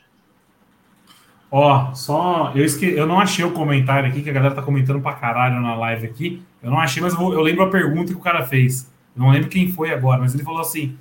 Ó, 1.52 1.94
só. 1.94 2.52
Eu, 2.56 2.64
esque... 2.66 2.86
eu 2.86 3.06
não 3.06 3.20
achei 3.20 3.44
o 3.46 3.52
comentário 3.52 4.10
aqui, 4.10 4.22
que 4.22 4.30
a 4.30 4.34
galera 4.34 4.56
tá 4.56 4.62
comentando 4.62 5.02
pra 5.02 5.14
caralho 5.14 5.62
na 5.62 5.76
live 5.76 6.08
aqui. 6.08 6.42
Eu 6.64 6.72
não 6.72 6.80
achei, 6.80 7.02
mas 7.02 7.14
eu, 7.14 7.20
vou- 7.20 7.34
eu 7.34 7.42
lembro 7.42 7.64
a 7.64 7.70
pergunta 7.70 8.12
que 8.12 8.18
o 8.18 8.22
cara 8.24 8.44
fez. 8.46 8.90
Não 9.16 9.30
lembro 9.30 9.50
quem 9.50 9.72
foi 9.72 9.92
agora, 9.92 10.20
mas 10.22 10.34
ele 10.34 10.44
falou 10.44 10.62
assim: 10.62 10.96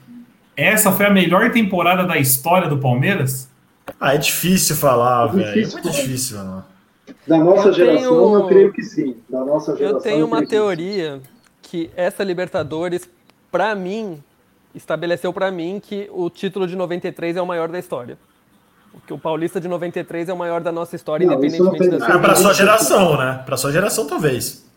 essa 0.56 0.92
foi 0.92 1.06
a 1.06 1.10
melhor 1.10 1.50
temporada 1.52 2.04
da 2.04 2.18
história 2.18 2.68
do 2.68 2.76
Palmeiras? 2.78 3.48
Ah, 3.98 4.14
é 4.14 4.18
difícil 4.18 4.76
falar, 4.76 5.28
É 5.28 5.32
velho. 5.32 5.62
É 5.66 5.70
muito 5.70 5.86
né? 5.86 5.90
difícil, 5.92 6.36
mano. 6.38 6.64
Da 7.26 7.38
nossa 7.38 7.68
Eu 7.68 7.72
geração, 7.72 8.10
tenho- 8.10 8.34
eu 8.34 8.46
creio 8.46 8.72
que 8.72 8.82
sim. 8.82 9.16
Da 9.28 9.44
nossa 9.44 9.76
geração. 9.76 9.98
Eu 9.98 10.02
tenho 10.02 10.26
uma 10.26 10.38
que 10.40 10.46
sim. 10.46 10.50
teoria 10.50 11.20
que 11.62 11.90
essa 11.96 12.22
Libertadores, 12.24 13.08
pra 13.50 13.74
mim, 13.74 14.22
estabeleceu 14.74 15.32
pra 15.32 15.50
mim 15.50 15.80
que 15.84 16.08
o 16.12 16.28
título 16.30 16.66
de 16.66 16.74
93 16.76 17.36
é 17.36 17.42
o 17.42 17.46
maior 17.46 17.68
da 17.68 17.78
história. 17.78 18.18
Que 19.06 19.12
o 19.14 19.18
Paulista 19.18 19.58
de 19.60 19.68
93 19.68 20.28
é 20.28 20.32
o 20.32 20.36
maior 20.36 20.60
da 20.60 20.70
nossa 20.70 20.94
história, 20.96 21.26
Não, 21.26 21.34
independentemente 21.34 21.78
tem- 21.78 21.98
da 21.98 22.04
Ah, 22.06 22.10
sua. 22.10 22.18
pra 22.20 22.34
sua 22.34 22.52
geração, 22.54 23.16
né? 23.16 23.42
Pra 23.46 23.56
sua 23.56 23.72
geração, 23.72 24.06
talvez. 24.06 24.70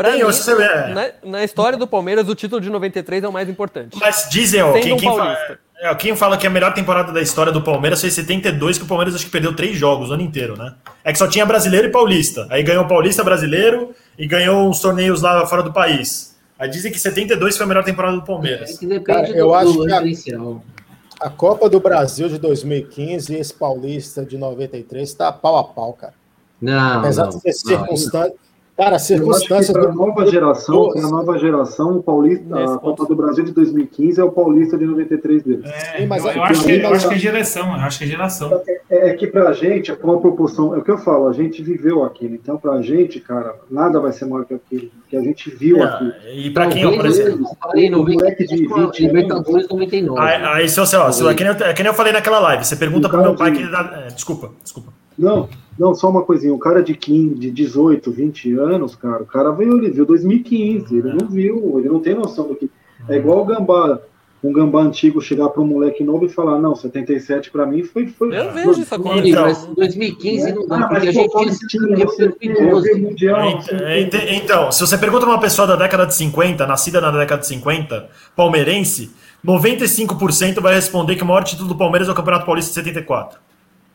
Pra 0.00 0.12
Tem, 0.12 0.24
mim, 0.24 0.62
é. 0.62 0.94
na, 0.94 1.30
na 1.30 1.44
história 1.44 1.76
do 1.76 1.86
Palmeiras, 1.86 2.26
o 2.26 2.34
título 2.34 2.58
de 2.58 2.70
93 2.70 3.22
é 3.22 3.28
o 3.28 3.32
mais 3.32 3.50
importante. 3.50 3.98
Mas 4.00 4.26
dizem, 4.30 4.62
ó, 4.62 4.72
quem, 4.72 4.94
um 4.94 4.96
quem, 4.96 5.10
fala, 5.10 5.36
é, 5.78 5.94
quem 5.94 6.16
fala 6.16 6.38
que 6.38 6.46
a 6.46 6.50
melhor 6.50 6.72
temporada 6.72 7.12
da 7.12 7.20
história 7.20 7.52
do 7.52 7.60
Palmeiras 7.60 8.00
foi 8.00 8.10
72, 8.10 8.78
que 8.78 8.84
o 8.84 8.86
Palmeiras 8.86 9.14
acho 9.14 9.26
que 9.26 9.30
perdeu 9.30 9.54
três 9.54 9.76
jogos 9.76 10.08
o 10.08 10.14
ano 10.14 10.22
inteiro, 10.22 10.56
né? 10.56 10.74
É 11.04 11.12
que 11.12 11.18
só 11.18 11.28
tinha 11.28 11.44
brasileiro 11.44 11.88
e 11.88 11.90
paulista. 11.90 12.46
Aí 12.48 12.62
ganhou 12.62 12.86
paulista 12.86 13.22
brasileiro 13.22 13.94
e 14.18 14.26
ganhou 14.26 14.70
uns 14.70 14.80
torneios 14.80 15.20
lá 15.20 15.46
fora 15.46 15.62
do 15.62 15.70
país. 15.70 16.34
Aí 16.58 16.70
dizem 16.70 16.90
que 16.90 16.98
72 16.98 17.58
foi 17.58 17.64
a 17.64 17.68
melhor 17.68 17.84
temporada 17.84 18.16
do 18.16 18.22
É 18.22 18.26
Palmeiras. 18.26 18.78
que 18.78 18.86
depende 18.86 19.04
Cara, 19.04 19.36
eu 19.36 19.48
do, 19.48 19.54
acho 19.54 19.72
do 19.74 19.86
que 19.86 20.32
a-. 20.32 21.26
A 21.26 21.28
Copa 21.28 21.68
do 21.68 21.78
Brasil 21.78 22.26
de 22.30 22.38
2015 22.38 23.34
e 23.34 23.36
esse 23.36 23.52
Paulista 23.52 24.24
de 24.24 24.38
93 24.38 25.12
tá 25.12 25.30
pau 25.30 25.58
a 25.58 25.64
pau, 25.64 25.92
cara. 25.92 26.14
Não, 26.58 27.00
Apesar 27.00 27.24
não, 27.24 27.30
de 27.32 27.40
ser 27.42 27.48
não, 27.48 27.78
circunstância. 27.80 28.34
Cara, 28.80 28.96
que 28.96 29.02
circunstâncias 29.02 29.70
para 29.72 29.90
a 29.90 29.94
nova 29.94 30.26
geração, 30.26 30.88
para 30.90 31.06
a 31.06 31.10
nova 31.10 31.38
geração, 31.38 31.98
o 31.98 32.02
Paulista, 32.02 32.58
a 32.58 32.78
Copa 32.78 33.04
do 33.04 33.14
Brasil 33.14 33.44
de 33.44 33.52
2015 33.52 34.20
é 34.20 34.24
o 34.24 34.30
Paulista 34.32 34.78
de 34.78 34.86
93 34.86 35.42
deles. 35.42 35.64
É, 35.70 35.98
Sim, 35.98 36.06
mas 36.06 36.24
eu, 36.24 36.30
é- 36.30 36.36
eu 36.38 36.42
acho 36.44 36.64
que, 36.64 36.72
eu 36.72 36.88
acho 36.94 37.08
que 37.08 37.14
é 37.14 37.18
geração, 37.18 37.66
eu 37.68 37.80
acho 37.80 37.98
que 37.98 38.04
é 38.04 38.06
geração. 38.06 38.62
É, 38.88 39.10
é 39.10 39.14
que 39.14 39.26
pra 39.26 39.52
gente, 39.52 39.92
com 39.94 40.12
a 40.12 40.18
proporção, 40.18 40.74
é 40.74 40.78
o 40.78 40.82
que 40.82 40.90
eu 40.90 40.96
falo, 40.98 41.28
a 41.28 41.32
gente 41.32 41.62
viveu 41.62 42.02
aquilo. 42.04 42.34
Então, 42.34 42.56
pra 42.56 42.80
gente, 42.80 43.20
cara, 43.20 43.54
nada 43.70 44.00
vai 44.00 44.12
ser 44.12 44.24
maior 44.24 44.46
que 44.46 44.54
aquilo, 44.54 44.90
que 45.08 45.16
a 45.16 45.20
gente 45.20 45.50
viu 45.50 45.82
aquilo. 45.82 46.12
É, 46.24 46.34
e 46.34 46.50
pra 46.50 46.66
quem, 46.68 46.96
por 46.96 47.04
exemplo. 47.06 47.46
eu 47.50 47.56
parei 47.60 47.90
moleque 47.90 48.46
de 48.46 48.62
97 48.62 48.66
com 48.66 48.74
a 48.80 48.86
20 48.86 49.00
Libertadores 49.00 49.68
99. 49.68 50.20
Aí, 50.20 50.42
aí 50.42 50.68
se 50.70 50.80
você, 50.80 50.96
ó, 50.96 51.12
se, 51.12 51.26
é, 51.26 51.34
que 51.34 51.44
nem 51.44 51.52
eu, 51.52 51.68
é 51.68 51.94
falei 51.94 52.12
naquela 52.14 52.38
live, 52.40 52.64
você 52.64 52.76
pergunta 52.76 53.08
pro 53.10 53.18
meu 53.20 53.34
cara 53.34 53.38
pai 53.38 53.50
de- 53.50 53.56
que 53.58 53.62
ele 53.64 53.70
dá. 53.72 54.04
é, 54.04 54.06
desculpa, 54.08 54.50
desculpa. 54.62 54.90
Não, 55.18 55.48
não, 55.80 55.94
só 55.94 56.10
uma 56.10 56.22
coisinha. 56.22 56.52
O 56.52 56.58
cara 56.58 56.82
de 56.82 56.94
15, 56.94 57.34
de 57.36 57.50
18, 57.50 58.12
20 58.12 58.52
anos, 58.58 58.94
cara, 58.94 59.22
o 59.22 59.26
cara 59.26 59.50
veio, 59.50 59.78
ele 59.78 59.90
viu 59.90 60.04
2015, 60.04 60.96
ele 60.98 61.12
não 61.14 61.26
viu, 61.26 61.78
ele 61.78 61.88
não 61.88 61.98
tem 62.00 62.14
noção 62.14 62.46
do 62.46 62.54
que. 62.54 62.70
É 63.08 63.16
igual 63.16 63.40
o 63.40 63.44
gambá, 63.46 63.98
um 64.44 64.52
gambá 64.52 64.80
antigo 64.82 65.20
chegar 65.20 65.48
para 65.48 65.60
um 65.62 65.66
moleque 65.66 66.04
novo 66.04 66.24
e 66.24 66.28
falar, 66.28 66.58
não, 66.58 66.74
77 66.76 67.50
pra 67.50 67.64
mim 67.66 67.82
foi. 67.82 68.06
foi 68.06 68.28
Eu 68.28 68.52
vejo 68.52 68.70
isso 68.72 68.84
Sim, 68.84 68.94
acontecendo. 68.94 69.26
Então- 69.28 69.42
mas 69.44 69.64
em 69.64 69.74
2015 69.74 70.52
não 70.52 70.66
dá, 70.66 70.76
Ah, 70.76 70.88
porque 70.88 71.08
a 71.08 71.12
gente 71.12 71.66
tinha 71.68 71.82
é, 71.92 71.96
veio 71.96 72.06
2012. 72.16 72.94
mundial, 73.00 73.50
não 73.52 73.60
sei 73.62 73.76
o 73.76 73.88
Ent- 73.88 74.10
quê. 74.10 74.16
ent- 74.16 74.42
Então, 74.44 74.70
se 74.72 74.80
você 74.86 74.96
pergunta 74.98 75.24
uma 75.26 75.40
pessoa 75.40 75.66
da 75.66 75.76
década 75.76 76.06
de 76.06 76.14
50, 76.14 76.66
nascida 76.66 77.00
na 77.00 77.10
década 77.10 77.40
de 77.40 77.46
50, 77.48 78.08
palmeirense, 78.36 79.10
95% 79.44 80.60
vai 80.60 80.74
responder 80.74 81.16
que 81.16 81.22
o 81.22 81.26
maior 81.26 81.42
título 81.44 81.68
do 81.68 81.74
Palmeiras 81.74 82.08
é 82.08 82.12
o 82.12 82.14
Campeonato 82.14 82.44
Paulista 82.46 82.70
de 82.70 82.74
74. 82.74 83.38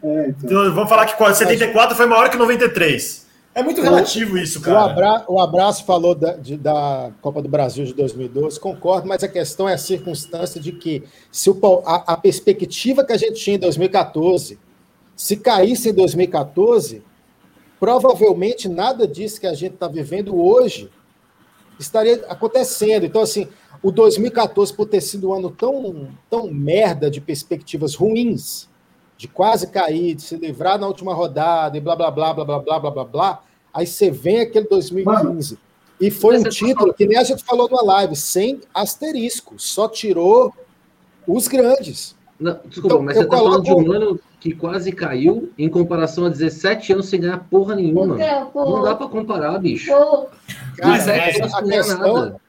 É, 0.06 0.30
então. 0.30 0.50
Então, 0.64 0.74
vamos 0.74 0.90
falar 0.90 1.06
que 1.06 1.34
74 1.34 1.96
foi 1.98 2.06
maior 2.06 2.30
que 2.30 2.38
93. 2.38 3.26
É 3.56 3.64
muito 3.64 3.82
relativo 3.82 4.38
isso, 4.38 4.60
O, 4.60 4.62
cara. 4.62 4.84
abra... 4.84 5.26
o 5.30 5.40
abraço 5.40 5.86
falou 5.86 6.14
da, 6.14 6.34
de- 6.34 6.58
da 6.58 7.10
Copa 7.22 7.42
do 7.42 7.48
Brasil 7.48 7.86
de 7.86 7.94
2012, 7.94 8.60
concordo, 8.60 9.08
mas 9.08 9.24
a 9.24 9.30
questão 9.30 9.68
é 9.70 9.74
a 9.74 9.78
circunstância 9.78 10.60
de 10.60 10.74
que 10.74 11.04
se 11.32 11.50
o, 11.50 11.58
a, 11.86 12.14
a 12.14 12.18
perspectiva 12.18 13.06
que 13.06 13.14
a 13.14 13.18
gente 13.18 13.36
tinha 13.42 13.56
em 13.56 13.60
2014, 13.60 14.60
se 15.16 15.38
caísse 15.38 15.90
em 15.90 15.94
2014, 15.94 17.02
provavelmente 17.80 18.68
nada 18.68 19.08
disso 19.08 19.40
que 19.40 19.48
a 19.48 19.54
gente 19.54 19.76
está 19.76 19.88
vivendo 19.88 20.36
hoje 20.38 20.90
estaria 21.80 22.26
acontecendo. 22.28 23.06
Então, 23.06 23.22
assim, 23.22 23.48
o 23.82 23.90
2014, 23.92 24.74
por 24.74 24.86
ter 24.88 25.00
sido 25.02 25.30
um 25.30 25.34
ano 25.34 25.50
tão, 25.50 26.10
tão 26.30 26.52
merda 26.52 27.10
de 27.10 27.22
perspectivas 27.22 27.96
ruins, 27.96 28.68
de 29.18 29.28
quase 29.28 29.68
cair, 29.68 30.16
de 30.16 30.22
se 30.22 30.36
livrar 30.36 30.78
na 30.80 30.88
última 30.88 31.14
rodada 31.14 31.78
e 31.78 31.82
blá 31.82 31.96
blá 31.96 32.12
blá 32.12 32.34
blá 32.34 32.46
blá 32.46 32.60
blá 32.60 32.80
blá 32.80 32.92
blá 32.92 33.04
blá. 33.06 33.44
Aí 33.74 33.86
você 33.88 34.10
vem 34.12 34.42
aquele 34.42 34.68
2015. 34.68 35.58
E 36.00 36.12
foi 36.12 36.38
um 36.40 36.44
tá 36.44 36.50
título 36.50 36.94
que 36.94 37.06
nem 37.06 37.18
a 37.18 37.24
gente 37.24 37.44
falou 37.44 37.70
numa 37.70 37.82
live, 37.84 38.16
sem 38.16 38.60
asterisco, 38.74 39.56
só 39.58 39.88
tirou 39.88 40.54
os 41.28 41.48
grandes. 41.48 42.16
Não, 42.38 42.60
desculpa, 42.66 42.88
Então, 42.96 43.02
mas 43.02 43.18
você 43.18 43.26
tá 43.26 43.38
falando 43.38 43.64
de 43.64 43.70
coloco- 43.72 43.90
um 43.90 43.94
ano 43.94 44.20
que 44.42 44.54
quase 44.54 44.92
caiu 44.92 45.50
em 45.58 45.70
comparação 45.70 46.26
a 46.26 46.30
17 46.30 46.92
anos 46.94 47.08
sem 47.08 47.20
ganhar 47.22 47.40
porra 47.50 47.76
nenhuma. 47.76 48.18
Não 48.54 48.82
dá 48.84 48.94
pra 48.94 49.08
comparar, 49.08 49.58
bicho. 49.60 49.90
Cara, 49.90 50.28
Mas 50.90 51.08
é, 51.08 51.32
17 51.32 51.42
anos 51.42 51.54
a 51.54 51.58
sem 51.60 51.68
ganhar 51.70 51.84
questão. 51.84 52.14
nada. 52.14 52.42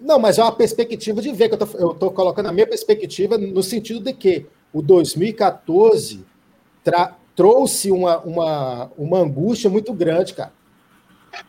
Não, 0.00 0.18
mas 0.18 0.38
é 0.38 0.42
uma 0.42 0.50
perspectiva 0.52 1.22
de 1.22 1.32
ver, 1.32 1.48
que 1.48 1.54
eu 1.54 1.58
tô, 1.58 1.78
eu 1.78 1.94
tô 1.94 2.10
colocando 2.10 2.46
a 2.48 2.52
minha 2.52 2.66
perspectiva 2.66 3.38
no 3.38 3.62
sentido 3.62 4.00
de 4.00 4.12
que 4.12 4.44
o 4.72 4.80
2014 4.82 6.24
tra- 6.82 7.16
trouxe 7.34 7.90
uma, 7.90 8.18
uma, 8.20 8.90
uma 8.96 9.18
angústia 9.18 9.68
muito 9.70 9.92
grande, 9.92 10.34
cara. 10.34 10.52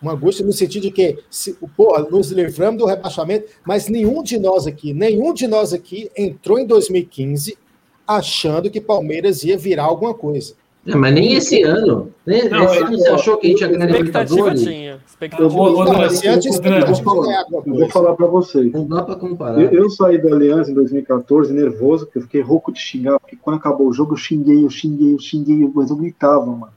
Uma 0.02 0.14
angústia 0.14 0.46
no 0.46 0.54
sentido 0.54 0.84
de 0.84 0.92
que, 0.92 1.20
se, 1.30 1.58
porra, 1.76 2.04
nos 2.10 2.32
livramos 2.32 2.80
do 2.80 2.86
rebaixamento, 2.86 3.52
mas 3.66 3.90
nenhum 3.90 4.24
de 4.24 4.38
nós 4.40 4.66
aqui, 4.66 4.94
nenhum 4.94 5.34
de 5.34 5.46
nós 5.46 5.74
aqui 5.74 6.10
entrou 6.18 6.58
em 6.58 6.66
2015 6.66 7.58
achando 8.08 8.70
que 8.70 8.80
Palmeiras 8.80 9.44
ia 9.44 9.58
virar 9.58 9.84
alguma 9.84 10.14
coisa. 10.14 10.54
É, 10.86 10.96
mas 10.96 11.14
nem 11.14 11.34
esse 11.34 11.62
ano. 11.64 12.14
Né? 12.26 12.44
Não, 12.50 12.66
esse 12.66 12.78
eu- 12.78 12.86
ano 12.88 12.98
você 12.98 13.10
achou 13.10 13.38
que 13.38 13.48
a 13.48 13.50
gente 13.50 13.62
ia 13.62 13.68
ganhar 13.68 13.90
Expectativa 13.90 14.36
Libertadores? 14.54 15.00
Expectativa. 15.26 15.44
Eu 15.44 15.50
vou, 15.50 15.68
eu 15.68 15.76
vou 15.76 15.86
falar. 16.98 17.50
eu 17.66 17.90
vou 17.90 18.16
para 18.16 18.28
vocês. 18.28 18.72
Não 18.72 18.88
dá 18.88 19.04
para 19.04 19.16
comparar. 19.16 19.62
Eu, 19.62 19.72
eu 19.72 19.90
saí 19.90 20.22
da 20.22 20.34
Aliança 20.34 20.72
em 20.72 20.74
2014 20.74 21.54
nervoso, 21.54 22.06
porque 22.06 22.20
eu 22.20 22.24
fiquei 22.24 22.42
rouco 22.42 22.72
de 22.72 22.80
xingar, 22.80 23.20
porque 23.20 23.36
quando 23.36 23.58
acabou 23.58 23.88
o 23.88 23.94
jogo 23.94 24.14
eu 24.14 24.18
xinguei, 24.18 24.64
eu 24.64 24.70
xinguei, 24.70 25.14
eu 25.14 25.20
xinguei, 25.20 25.70
mas 25.74 25.90
eu 25.90 25.96
gritava, 25.96 26.46
mano. 26.46 26.74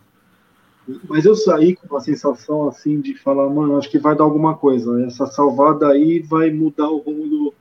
Mas 1.09 1.25
eu 1.25 1.35
saí 1.35 1.75
com 1.75 1.87
uma 1.89 2.01
sensação 2.01 2.69
assim 2.69 3.01
de 3.01 3.15
falar, 3.15 3.49
mano, 3.49 3.77
acho 3.77 3.91
que 3.91 3.99
vai 3.99 4.15
dar 4.15 4.25
alguma 4.25 4.57
coisa. 4.57 5.05
Essa 5.05 5.27
salvada 5.27 5.89
aí 5.89 6.21
vai 6.21 6.51
mudar 6.51 6.89
o 6.89 6.99
rumo 6.99 7.29
do. 7.29 7.55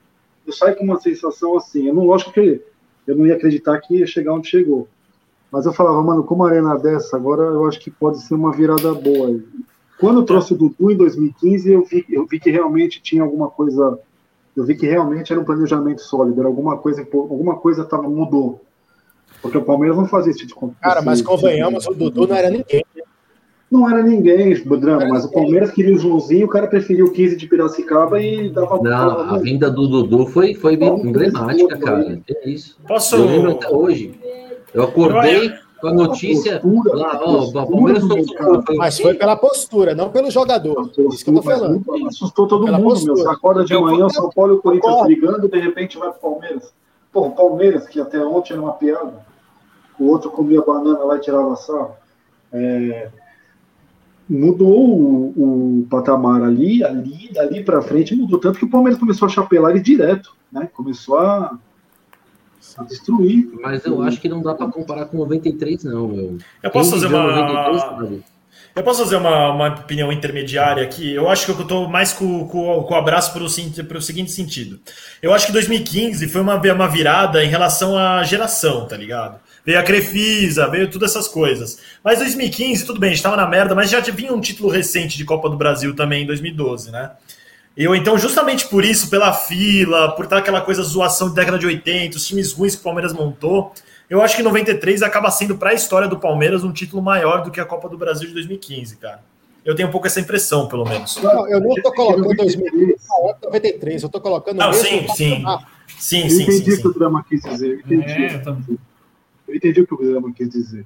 Eu 0.45 0.53
saí 0.53 0.75
com 0.75 0.83
uma 0.83 0.99
sensação 0.99 1.57
assim. 1.57 1.87
Eu 1.87 1.93
não, 1.95 2.05
lógico 2.05 2.31
que 2.31 2.61
eu 3.07 3.15
não 3.15 3.25
ia 3.25 3.35
acreditar 3.35 3.79
que 3.79 3.97
ia 3.97 4.07
chegar 4.07 4.33
onde 4.33 4.47
chegou. 4.47 4.87
Mas 5.51 5.65
eu 5.65 5.73
falava, 5.73 6.01
mano, 6.03 6.23
com 6.23 6.35
uma 6.35 6.49
arena 6.49 6.77
dessa, 6.77 7.15
agora 7.15 7.43
eu 7.43 7.65
acho 7.65 7.79
que 7.79 7.89
pode 7.89 8.21
ser 8.21 8.35
uma 8.35 8.51
virada 8.51 8.93
boa. 8.93 9.39
Quando 9.99 10.19
eu 10.19 10.25
trouxe 10.25 10.53
o 10.53 10.57
Dudu 10.57 10.91
em 10.91 10.97
2015, 10.97 11.71
eu 11.71 11.83
vi, 11.83 12.05
eu 12.09 12.25
vi 12.25 12.39
que 12.39 12.49
realmente 12.51 13.01
tinha 13.01 13.23
alguma 13.23 13.49
coisa. 13.49 13.97
Eu 14.55 14.63
vi 14.63 14.75
que 14.75 14.85
realmente 14.85 15.31
era 15.31 15.41
um 15.41 15.45
planejamento 15.45 16.01
sólido, 16.01 16.39
era 16.39 16.47
alguma 16.47 16.77
coisa, 16.77 17.05
alguma 17.13 17.55
coisa 17.57 17.83
tava, 17.85 18.03
mudou. 18.03 18.61
Porque 19.41 19.57
o 19.57 19.61
Palmeiras 19.63 19.97
não 19.97 20.05
fazia 20.07 20.31
esse 20.31 20.39
tipo 20.45 20.67
de 20.67 20.73
Cara, 20.81 21.01
mas 21.01 21.19
esse- 21.19 21.27
convenhamos, 21.27 21.85
o 21.87 21.93
Dudu 21.93 22.27
não 22.27 22.35
era 22.35 22.49
ninguém. 22.49 22.83
Não 23.69 23.89
era 23.89 24.01
ninguém, 24.03 24.53
drama, 24.79 25.07
mas 25.07 25.25
o 25.25 25.31
Palmeiras 25.31 25.71
queria 25.71 25.93
o 25.95 25.97
Joãozinho, 25.97 26.45
o 26.45 26.49
cara 26.49 26.67
preferiu 26.67 27.07
o 27.07 27.11
15 27.11 27.35
de 27.35 27.47
Piracicaba 27.47 28.21
e 28.21 28.49
dava 28.49 28.79
Não, 28.81 29.19
a 29.19 29.37
vinda 29.39 29.69
do 29.71 29.87
Dudu 29.87 30.27
foi, 30.27 30.53
foi 30.53 30.77
bem 30.77 30.89
emblemática, 31.01 31.77
cara. 31.77 32.21
É 32.29 32.49
isso. 32.49 32.77
Posso. 32.87 33.15
Eu 33.15 33.25
lembro 33.25 33.51
até 33.51 33.69
hoje. 33.69 34.17
Eu 34.73 34.83
acordei 34.83 35.51
com 35.91 36.01
a 36.01 36.07
notícia 36.07 36.59
postura, 36.59 36.95
lá, 36.95 37.19
ó, 37.23 37.37
postura 37.37 37.65
Palmeiras 37.65 38.03
Mas 38.77 38.99
foi 38.99 39.13
pela 39.13 39.35
postura, 39.35 39.95
não 39.95 40.09
pelo 40.09 40.29
jogador. 40.31 40.91
Isso 41.11 41.23
que 41.23 41.29
eu 41.29 41.35
tô 41.35 41.41
falando. 41.41 41.83
Assustou 42.07 42.47
todo 42.47 42.65
Pela 42.65 42.77
mundo, 42.77 42.89
postura. 42.89 43.13
meu. 43.13 43.23
Você 43.23 43.29
acorda 43.29 43.65
de 43.65 43.73
Eu 43.73 43.81
manhã, 43.81 44.05
o 44.05 44.09
São 44.09 44.29
Paulo 44.29 44.53
e 44.53 44.57
o 44.57 44.61
Corinthians 44.61 45.01
brigando, 45.03 45.47
de 45.47 45.59
repente 45.59 45.97
vai 45.97 46.11
pro 46.11 46.31
Palmeiras. 46.31 46.73
Pô, 47.11 47.27
o 47.27 47.31
Palmeiras, 47.31 47.87
que 47.87 47.99
até 47.99 48.19
ontem 48.19 48.53
era 48.53 48.61
uma 48.61 48.73
piada, 48.73 49.25
o 49.99 50.07
outro 50.07 50.29
comia 50.29 50.61
banana 50.61 51.03
lá 51.03 51.15
e 51.17 51.21
tirava 51.21 51.55
sarro. 51.55 51.95
É, 52.51 53.09
Mudou 54.27 54.89
o, 54.89 55.81
o 55.81 55.87
patamar 55.87 56.41
ali, 56.41 56.83
ali, 56.83 57.29
dali 57.31 57.63
pra 57.63 57.81
frente 57.81 58.15
mudou. 58.15 58.39
Tanto 58.39 58.57
que 58.57 58.65
o 58.65 58.69
Palmeiras 58.69 58.99
começou 58.99 59.27
a 59.27 59.29
chapelar 59.29 59.71
ele 59.71 59.79
direto, 59.79 60.35
né? 60.51 60.67
Começou 60.73 61.19
a, 61.19 61.59
destruir. 62.87 63.49
Mas 63.61 63.85
eu 63.85 64.01
acho 64.01 64.19
que 64.19 64.29
não 64.29 64.41
dá 64.41 64.53
para 64.53 64.71
comparar 64.71 65.05
com 65.05 65.17
93, 65.17 65.83
não, 65.83 66.07
meu. 66.07 66.37
Eu 66.61 66.71
posso 66.71 66.91
Quem 66.91 67.01
fazer 67.01 67.13
uma. 67.13 67.23
93, 67.23 67.81
sabe? 67.81 68.23
Eu 68.75 68.83
posso 68.83 69.03
fazer 69.03 69.15
uma, 69.15 69.51
uma 69.51 69.67
opinião 69.69 70.11
intermediária 70.11 70.83
aqui? 70.83 71.13
Eu 71.13 71.29
acho 71.29 71.45
que 71.45 71.51
eu 71.51 71.61
estou 71.61 71.87
mais 71.87 72.11
com, 72.11 72.45
com, 72.45 72.83
com 72.83 72.93
o 72.93 72.97
abraço 72.97 73.31
para 73.31 73.41
o 73.41 73.49
seguinte 74.01 74.31
sentido. 74.31 74.81
Eu 75.21 75.33
acho 75.33 75.45
que 75.45 75.53
2015 75.53 76.27
foi 76.27 76.41
uma, 76.41 76.55
uma 76.55 76.87
virada 76.89 77.41
em 77.41 77.47
relação 77.47 77.97
à 77.97 78.21
geração, 78.23 78.85
tá 78.85 78.97
ligado? 78.97 79.39
Veio 79.65 79.79
a 79.79 79.83
Crefisa, 79.83 80.67
veio 80.67 80.91
todas 80.91 81.11
essas 81.11 81.25
coisas. 81.25 81.79
Mas 82.03 82.19
2015, 82.19 82.85
tudo 82.85 82.99
bem, 82.99 83.07
a 83.07 83.11
gente 83.11 83.19
estava 83.19 83.37
na 83.37 83.47
merda, 83.47 83.73
mas 83.73 83.89
já 83.89 84.01
vinha 84.01 84.33
um 84.33 84.41
título 84.41 84.69
recente 84.69 85.17
de 85.17 85.23
Copa 85.23 85.49
do 85.49 85.55
Brasil 85.55 85.95
também 85.95 86.23
em 86.23 86.27
2012, 86.27 86.91
né? 86.91 87.11
Eu, 87.77 87.93
então, 87.93 88.17
justamente 88.17 88.67
por 88.67 88.85
isso, 88.85 89.09
pela 89.09 89.33
fila, 89.33 90.11
por 90.15 90.25
estar 90.25 90.37
aquela 90.37 90.61
coisa 90.61 90.81
zoação 90.81 91.29
de 91.29 91.35
década 91.35 91.59
de 91.59 91.65
80, 91.65 92.15
os 92.15 92.25
times 92.25 92.53
ruins 92.53 92.73
que 92.75 92.81
o 92.81 92.83
Palmeiras 92.83 93.11
montou, 93.11 93.73
eu 94.09 94.21
acho 94.21 94.37
que 94.37 94.43
93 94.43 95.01
acaba 95.01 95.29
sendo 95.29 95.57
para 95.57 95.71
a 95.71 95.73
história 95.73 96.07
do 96.07 96.17
Palmeiras 96.17 96.63
um 96.63 96.71
título 96.71 97.01
maior 97.01 97.43
do 97.43 97.51
que 97.51 97.59
a 97.59 97.65
Copa 97.65 97.89
do 97.89 97.97
Brasil 97.97 98.27
de 98.27 98.33
2015, 98.33 98.95
cara. 98.97 99.19
Eu 99.65 99.75
tenho 99.75 99.89
um 99.89 99.91
pouco 99.91 100.05
essa 100.07 100.19
impressão, 100.19 100.67
pelo 100.67 100.85
menos. 100.85 101.17
Não, 101.21 101.49
eu 101.49 101.59
não 101.59 101.75
tô 101.81 101.91
colocando 101.91 102.35
2015, 102.35 102.95
93, 103.43 104.03
eu 104.03 104.09
tô 104.09 104.21
colocando 104.21 104.57
Não, 104.57 104.69
mesmo 104.69 104.83
sim, 104.83 105.07
sim. 105.15 105.29
patamar. 105.41 105.71
Sim, 105.97 106.23
Eu 106.23 106.29
sim, 106.29 106.43
entendi 106.43 106.71
sim, 106.71 106.77
o 106.77 106.81
que 106.81 106.87
o 106.87 106.93
sim. 106.93 106.99
drama 106.99 107.25
quis 107.27 107.41
dizer. 107.41 107.71
Eu 107.71 107.79
entendi, 107.79 108.11
É, 108.11 108.41
eu 109.47 109.55
entendi 109.55 109.81
o 109.81 109.87
que 109.87 109.93
o 109.95 109.97
drama 109.97 110.31
quis 110.33 110.49
dizer. 110.49 110.85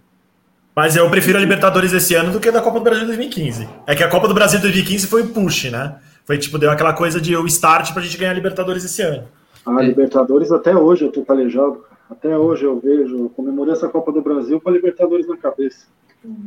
Mas 0.75 0.95
eu 0.95 1.09
prefiro 1.09 1.37
a 1.37 1.41
Libertadores 1.41 1.91
esse 1.91 2.15
ano 2.15 2.31
do 2.31 2.39
que 2.39 2.47
a 2.47 2.51
da 2.51 2.61
Copa 2.61 2.79
do 2.79 2.83
Brasil 2.83 3.01
de 3.01 3.07
2015. 3.07 3.67
É 3.85 3.95
que 3.95 4.03
a 4.03 4.07
Copa 4.07 4.29
do 4.29 4.33
Brasil 4.33 4.59
de 4.59 4.63
2015 4.63 5.07
foi 5.07 5.23
o 5.23 5.27
push, 5.27 5.65
né? 5.65 5.95
Foi 6.29 6.37
tipo, 6.37 6.59
deu 6.59 6.69
aquela 6.69 6.93
coisa 6.93 7.19
de 7.19 7.35
o 7.35 7.47
start 7.47 7.91
pra 7.91 8.03
gente 8.03 8.15
ganhar 8.15 8.29
a 8.29 8.35
Libertadores 8.35 8.85
esse 8.85 9.01
ano. 9.01 9.23
A 9.65 9.81
Libertadores, 9.81 10.51
até 10.51 10.75
hoje 10.77 11.05
eu 11.05 11.11
tô 11.11 11.25
calejado. 11.25 11.83
Até 12.07 12.37
hoje 12.37 12.65
eu 12.65 12.79
vejo, 12.79 13.17
eu 13.17 13.29
comemorei 13.29 13.73
essa 13.73 13.89
Copa 13.89 14.11
do 14.11 14.21
Brasil 14.21 14.61
com 14.61 14.69
a 14.69 14.71
Libertadores 14.71 15.27
na 15.27 15.35
cabeça. 15.35 15.87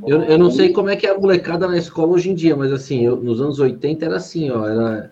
Eu, 0.06 0.22
eu 0.22 0.38
não 0.38 0.52
sei 0.52 0.72
como 0.72 0.88
é 0.88 0.94
que 0.94 1.04
é 1.04 1.10
a 1.10 1.18
molecada 1.18 1.66
na 1.66 1.76
escola 1.76 2.12
hoje 2.12 2.30
em 2.30 2.34
dia, 2.36 2.54
mas 2.54 2.70
assim, 2.70 3.04
eu- 3.04 3.16
nos 3.16 3.40
anos 3.40 3.58
80 3.58 4.04
era 4.04 4.18
assim, 4.18 4.52
ó. 4.52 4.64
Era, 4.68 5.10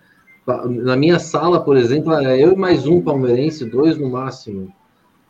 na 0.69 0.95
minha 0.97 1.19
sala, 1.19 1.65
por 1.65 1.77
exemplo, 1.77 2.13
era 2.13 2.39
eu 2.39 2.53
e 2.53 2.57
mais 2.57 2.87
um 2.87 3.01
palmeirense, 3.03 3.65
dois 3.65 3.99
no 3.99 4.09
máximo. 4.09 4.73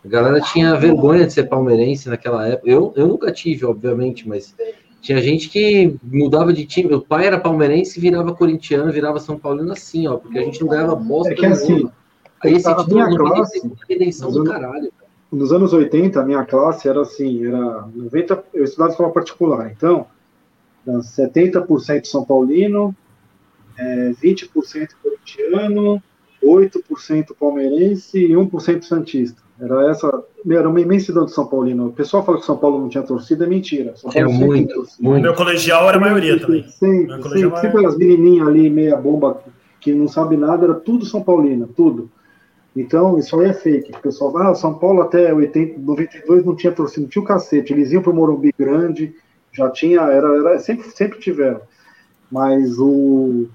A 0.04 0.08
galera 0.08 0.38
tinha 0.42 0.76
vergonha 0.76 1.26
de 1.26 1.32
ser 1.32 1.44
palmeirense 1.44 2.10
naquela 2.10 2.46
época. 2.46 2.68
Eu, 2.70 2.92
eu 2.94 3.08
nunca 3.08 3.32
tive, 3.32 3.64
obviamente, 3.64 4.28
mas 4.28 4.54
tinha 5.00 5.20
gente 5.20 5.48
que 5.48 5.96
mudava 6.02 6.52
de 6.52 6.66
time. 6.66 6.94
O 6.94 7.00
pai 7.00 7.26
era 7.26 7.40
palmeirense, 7.40 7.98
virava 7.98 8.34
corintiano, 8.34 8.92
virava 8.92 9.18
São 9.18 9.38
Paulino 9.38 9.72
assim, 9.72 10.06
ó, 10.06 10.16
porque 10.16 10.38
a 10.38 10.42
gente 10.42 10.60
não 10.60 10.68
ganhava 10.68 10.94
bosta. 10.94 11.32
É 11.32 11.36
que 11.36 11.46
assim, 11.46 11.72
nenhuma. 11.74 11.92
Aí 12.42 12.54
esse 12.54 12.68
título 12.68 12.94
minha 12.94 13.08
não 13.08 13.16
classe- 13.16 13.60
uma 13.60 13.76
redenção 13.88 14.30
do 14.30 14.44
caralho. 14.44 14.92
Nos 15.30 15.52
anos 15.52 15.72
80, 15.72 16.20
a 16.20 16.24
minha 16.24 16.44
classe 16.44 16.88
era 16.88 17.02
assim, 17.02 17.46
era 17.46 17.86
90, 17.94 18.44
eu 18.52 18.64
estudava 18.64 18.90
em 18.90 18.92
escola 18.92 19.12
particular, 19.12 19.70
então, 19.70 20.06
era 20.86 20.98
70% 21.02 22.06
São 22.06 22.24
Paulino, 22.24 22.94
é, 23.78 24.12
20% 24.20 24.88
corintiano, 25.02 26.02
8% 26.42 27.34
palmeirense 27.38 28.18
e 28.18 28.34
1% 28.34 28.82
santista. 28.82 29.40
Era 29.60 29.90
essa, 29.90 30.24
era 30.50 30.68
uma 30.68 30.80
imensidão 30.80 31.26
de 31.26 31.32
São 31.32 31.46
Paulino. 31.46 31.88
O 31.88 31.92
pessoal 31.92 32.24
fala 32.24 32.38
que 32.38 32.46
São 32.46 32.56
Paulo 32.56 32.80
não 32.80 32.88
tinha 32.88 33.02
torcida, 33.02 33.44
é 33.44 33.48
mentira. 33.48 33.94
São 33.96 34.10
Paulo 34.10 34.30
sempre 34.30 34.46
muito, 34.46 34.86
muito. 35.00 35.22
meu 35.22 35.34
colegial 35.34 35.86
era 35.88 35.98
a 35.98 36.00
maioria 36.00 36.40
também. 36.40 36.66
Sempre, 36.68 37.06
Meu 37.06 37.22
sempre, 37.22 37.60
sempre, 37.60 37.78
era- 37.80 37.88
as 37.88 37.96
menininhas 37.98 38.48
ali, 38.48 38.70
meia 38.70 38.96
bomba, 38.96 39.42
que 39.80 39.92
não 39.92 40.08
sabe 40.08 40.36
nada, 40.36 40.64
era 40.64 40.74
tudo 40.74 41.04
São 41.04 41.22
Paulino, 41.22 41.68
tudo. 41.68 42.10
Então, 42.74 43.18
isso 43.18 43.38
aí 43.38 43.48
é 43.50 43.52
fake. 43.52 43.92
O 43.92 43.98
pessoal 44.00 44.32
fala, 44.32 44.46
ah, 44.46 44.50
o 44.52 44.54
São 44.54 44.74
Paulo 44.74 45.02
até 45.02 45.32
80, 45.34 45.78
92 45.80 46.44
não 46.44 46.54
tinha 46.54 46.72
torcida, 46.72 47.02
não 47.02 47.08
tinha 47.08 47.22
o 47.22 47.26
cacete. 47.26 47.72
Eles 47.72 47.90
iam 47.92 48.00
pro 48.00 48.14
Morumbi 48.14 48.54
grande, 48.58 49.12
já 49.52 49.68
tinha, 49.70 50.00
era, 50.02 50.28
era 50.38 50.58
sempre, 50.60 50.88
sempre 50.90 51.18
tiveram. 51.18 51.60
Mas 52.30 52.78
o. 52.78 53.46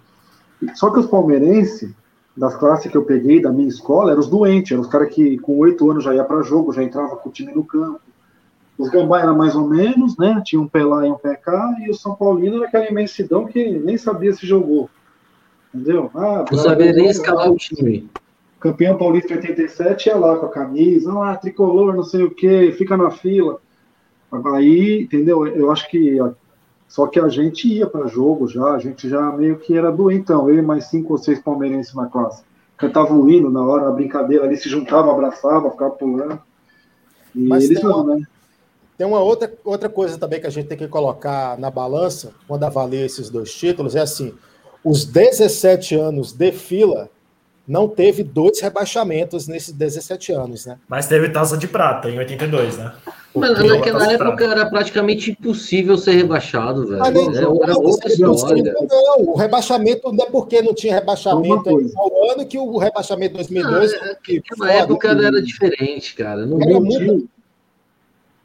Só 0.75 0.89
que 0.89 0.99
os 0.99 1.05
palmeirenses, 1.07 1.91
das 2.35 2.55
classes 2.55 2.91
que 2.91 2.97
eu 2.97 3.03
peguei 3.05 3.41
da 3.41 3.51
minha 3.51 3.67
escola, 3.69 4.11
eram 4.11 4.19
os 4.19 4.27
doentes, 4.27 4.71
eram 4.71 4.81
os 4.81 4.87
caras 4.87 5.13
que 5.13 5.37
com 5.37 5.57
oito 5.59 5.89
anos 5.89 6.03
já 6.03 6.13
ia 6.13 6.23
para 6.23 6.41
jogo, 6.41 6.73
já 6.73 6.83
entrava 6.83 7.15
com 7.15 7.29
o 7.29 7.31
time 7.31 7.53
no 7.53 7.63
campo. 7.63 8.01
Os 8.77 8.89
Gambá 8.89 9.21
era 9.21 9.33
mais 9.33 9.55
ou 9.55 9.65
menos, 9.67 10.17
né? 10.17 10.41
Tinha 10.43 10.61
um 10.61 10.67
pé 10.67 10.83
lá 10.83 11.07
e 11.07 11.09
um 11.09 11.15
pé 11.15 11.35
cá, 11.35 11.75
e 11.79 11.89
o 11.89 11.93
São 11.93 12.13
Paulino 12.13 12.57
era 12.57 12.65
aquela 12.67 12.89
imensidão 12.89 13.45
que 13.45 13.71
nem 13.79 13.97
sabia 13.97 14.33
se 14.33 14.45
jogou. 14.45 14.89
Entendeu? 15.73 16.11
Ah, 16.13 16.43
Não 16.51 16.57
sabia 16.57 16.91
nem 16.91 17.07
escalar 17.07 17.49
o 17.49 17.55
time. 17.55 18.09
campeão 18.59 18.97
paulista 18.97 19.33
87 19.33 20.07
ia 20.09 20.17
lá 20.17 20.37
com 20.37 20.47
a 20.47 20.51
camisa, 20.51 21.11
ah, 21.23 21.37
tricolor, 21.37 21.95
não 21.95 22.03
sei 22.03 22.23
o 22.23 22.31
que, 22.31 22.73
fica 22.73 22.97
na 22.97 23.11
fila. 23.11 23.61
Aí, 24.53 25.03
entendeu? 25.03 25.47
Eu 25.47 25.71
acho 25.71 25.89
que 25.89 26.17
só 26.87 27.07
que 27.07 27.19
a 27.19 27.27
gente 27.27 27.67
ia 27.67 27.87
para 27.87 28.07
jogo 28.07 28.47
já, 28.47 28.73
a 28.73 28.79
gente 28.79 29.09
já 29.09 29.31
meio 29.31 29.57
que 29.57 29.75
era 29.77 29.91
doentão, 29.91 30.49
eu 30.49 30.57
e 30.57 30.61
mais 30.61 30.85
cinco 30.85 31.13
ou 31.13 31.19
seis 31.19 31.39
palmeirenses 31.39 31.93
na 31.93 32.05
classe. 32.05 32.43
Cantava 32.77 33.13
o 33.13 33.29
hino 33.29 33.49
na 33.49 33.63
hora, 33.65 33.85
na 33.85 33.91
brincadeira, 33.91 34.43
ali 34.45 34.57
se 34.57 34.69
juntava, 34.69 35.11
abraçava, 35.11 35.71
ficava 35.71 35.91
pulando. 35.91 36.39
E 37.33 37.47
Mas 37.47 37.65
eles 37.65 37.81
não, 37.81 38.03
uma- 38.03 38.15
né? 38.15 38.23
Tem 38.97 39.05
uma 39.05 39.19
outra, 39.19 39.53
outra 39.65 39.89
coisa 39.89 40.17
também 40.17 40.39
que 40.39 40.47
a 40.47 40.49
gente 40.49 40.67
tem 40.67 40.77
que 40.77 40.87
colocar 40.87 41.57
na 41.59 41.69
balança 41.69 42.31
quando 42.47 42.63
avalia 42.63 43.05
esses 43.05 43.29
dois 43.29 43.53
títulos, 43.53 43.93
é 43.93 43.99
assim, 44.01 44.33
os 44.83 45.03
17 45.03 45.95
anos 45.95 46.31
de 46.31 46.51
fila 46.53 47.09
não 47.67 47.87
teve 47.87 48.23
dois 48.23 48.59
rebaixamentos 48.61 49.47
nesses 49.47 49.71
17 49.73 50.31
anos, 50.31 50.65
né? 50.65 50.77
Mas 50.87 51.07
teve 51.07 51.29
taça 51.29 51.57
de 51.57 51.67
prata 51.67 52.09
em 52.09 52.17
82, 52.19 52.77
né? 52.77 52.93
Mas 53.35 53.57
naquela 53.65 54.11
época 54.13 54.45
era 54.45 54.69
praticamente 54.69 55.31
impossível 55.31 55.97
ser 55.97 56.11
rebaixado, 56.13 56.87
velho. 56.87 57.03
Ah, 57.03 57.11
nem- 57.11 57.27
Era, 57.27 57.37
era 57.39 57.49
outra 57.77 58.09
não, 58.19 58.33
história. 58.33 58.73
não, 58.89 59.21
o 59.29 59.35
rebaixamento 59.35 60.13
não 60.13 60.25
é 60.25 60.29
porque 60.29 60.61
não 60.61 60.73
tinha 60.73 60.93
rebaixamento 60.93 61.69
ao 61.97 62.31
ano 62.31 62.45
que 62.45 62.57
o 62.57 62.77
rebaixamento 62.77 63.31
de 63.31 63.37
2002 63.39 63.93
Ah, 63.93 64.05
é 64.11 64.15
que 64.15 64.41
Naquela 64.51 64.71
época 64.73 65.07
era 65.09 65.41
diferente, 65.41 66.15
cara. 66.15 66.45
Não, 66.45 66.57
Era 66.61 66.67
Meu 66.69 66.81
muito- 66.81 66.97
tio, 66.99 67.29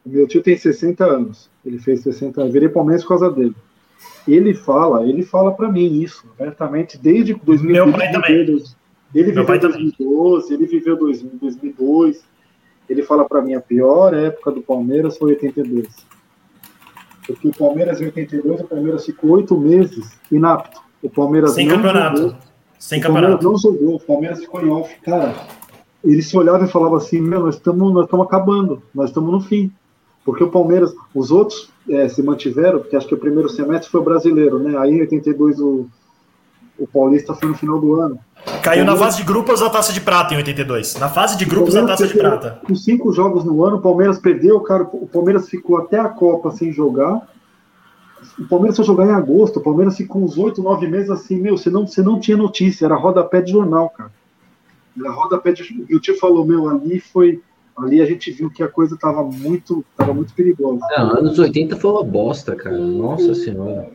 o 0.07 0.09
meu 0.09 0.27
tio 0.27 0.43
tem 0.43 0.57
60 0.57 1.05
anos. 1.05 1.49
Ele 1.65 1.79
fez 1.79 2.01
60 2.03 2.41
anos. 2.41 2.53
Virei 2.53 2.69
palmeirense 2.69 3.05
por 3.05 3.11
causa 3.19 3.31
dele. 3.31 3.55
Ele 4.27 4.55
fala, 4.55 5.07
ele 5.07 5.23
fala 5.23 5.53
para 5.53 5.71
mim 5.71 6.01
isso, 6.03 6.25
abertamente, 6.39 6.99
desde 6.99 7.35
2000. 7.35 7.87
Meu 7.87 7.93
pai 7.93 8.11
também. 8.11 8.63
Ele 9.15 9.33
Meu 9.33 9.43
viveu 9.43 9.47
pai 9.47 9.59
também. 9.59 9.93
2012, 9.99 10.55
ele 10.55 10.67
viveu 10.67 10.97
2000, 10.97 11.33
2002. 11.41 12.25
Ele 12.89 13.03
fala 13.03 13.25
para 13.25 13.43
mim, 13.43 13.55
a 13.55 13.61
pior 13.61 14.15
época 14.15 14.51
do 14.51 14.63
Palmeiras 14.63 15.17
foi 15.17 15.33
82. 15.33 15.89
Porque 17.27 17.49
o 17.49 17.53
Palmeiras 17.53 18.01
em 18.01 18.07
82, 18.07 18.61
o 18.61 18.65
Palmeiras 18.65 19.05
ficou 19.05 19.31
oito 19.31 19.57
meses 19.59 20.19
inapto. 20.31 20.81
O 21.03 21.09
Palmeiras 21.09 21.53
Sem 21.53 21.67
não 21.67 21.77
campeonato. 21.77 22.17
jogou. 22.19 22.37
Sem 22.79 22.99
o 22.99 23.03
Palmeiras 23.03 23.31
campeonato. 23.35 23.45
não 23.45 23.59
jogou, 23.59 23.95
o 23.97 24.01
Palmeiras 24.01 24.41
ficou 24.41 24.61
em 24.63 24.69
off. 24.71 25.01
Cara, 25.03 25.35
eles 26.05 26.27
se 26.29 26.37
olhavam 26.37 26.67
e 26.67 26.71
falavam 26.71 26.97
assim: 26.97 27.21
Meu, 27.21 27.41
nós 27.41 27.57
estamos 27.57 27.93
nós 27.93 28.05
estamos 28.05 28.27
acabando, 28.27 28.83
nós 28.95 29.11
estamos 29.11 29.31
no 29.31 29.41
fim. 29.41 29.73
Porque 30.25 30.45
o 30.45 30.51
Palmeiras, 30.51 30.93
os 31.15 31.31
outros 31.31 31.71
eh, 31.89 32.09
se 32.09 32.23
mantiveram, 32.23 32.79
porque 32.81 32.95
acho 32.95 33.07
que 33.09 33.15
o 33.15 33.19
primeiro 33.19 33.49
semestre 33.49 33.91
foi 33.91 34.01
o 34.01 34.05
brasileiro, 34.05 34.59
né? 34.59 34.77
Aí 34.79 34.91
em 34.93 35.01
82 35.01 35.59
o, 35.61 35.87
o 36.81 36.87
Paulista 36.87 37.35
foi 37.35 37.49
no 37.49 37.55
final 37.55 37.79
do 37.81 38.01
ano. 38.01 38.19
Caiu 38.63 38.85
na 38.85 38.97
fase 38.97 39.19
de 39.19 39.25
grupos 39.25 39.61
a 39.63 39.69
taça 39.69 39.93
de 39.93 40.01
prata 40.01 40.33
em 40.35 40.39
82. 40.39 40.97
Na 40.97 41.09
fase 41.09 41.37
de 41.37 41.45
grupos 41.45 41.77
a 41.77 41.87
taça 41.87 42.07
de 42.07 42.15
prata. 42.15 42.59
Com 42.67 42.75
cinco 42.75 43.13
jogos 43.13 43.45
no 43.45 43.63
ano, 43.65 43.77
o 43.77 43.81
Palmeiras 43.83 44.19
perdeu, 44.19 44.59
cara. 44.61 44.83
O 44.85 45.07
Palmeiras 45.07 45.49
ficou 45.49 45.77
até 45.79 45.99
a 45.99 46.09
Copa 46.09 46.51
sem 46.51 46.73
jogar. 46.73 47.21
O 48.39 48.47
Palmeiras 48.49 48.77
foi 48.77 48.85
jogar 48.85 49.07
em 49.07 49.13
agosto. 49.13 49.59
O 49.59 49.63
Palmeiras 49.63 49.97
ficou 49.97 50.23
uns 50.25 50.39
oito, 50.39 50.63
nove 50.63 50.87
meses 50.89 51.11
assim, 51.11 51.39
meu, 51.39 51.57
você 51.59 51.69
não, 51.71 51.87
você 51.87 52.03
não 52.03 52.19
tinha 52.19 52.37
notícia, 52.37 52.87
era 52.87 52.95
rodapé 52.97 53.43
de 53.43 53.53
jornal, 53.53 53.91
cara. 53.91 54.11
Era 54.99 55.11
rodapé 55.11 55.53
de 55.53 55.85
E 55.89 55.95
o 55.95 56.01
tio 56.01 56.19
falou, 56.19 56.45
meu, 56.45 56.69
ali 56.69 56.99
foi. 56.99 57.41
Ali 57.79 58.03
a 58.03 58.05
gente 58.07 58.31
viu 58.31 58.51
que 58.51 58.63
a 58.63 58.69
coisa 58.69 58.95
tava 58.99 59.23
muito, 59.23 59.83
tava 59.97 60.13
muito 60.13 60.35
perigosa. 60.35 60.81
Não, 60.97 61.17
anos 61.19 61.39
80 61.39 61.77
foi 61.77 61.91
uma 61.91 62.03
bosta, 62.05 62.55
cara. 62.55 62.77
Nossa 62.77 63.35
senhora. 63.35 63.89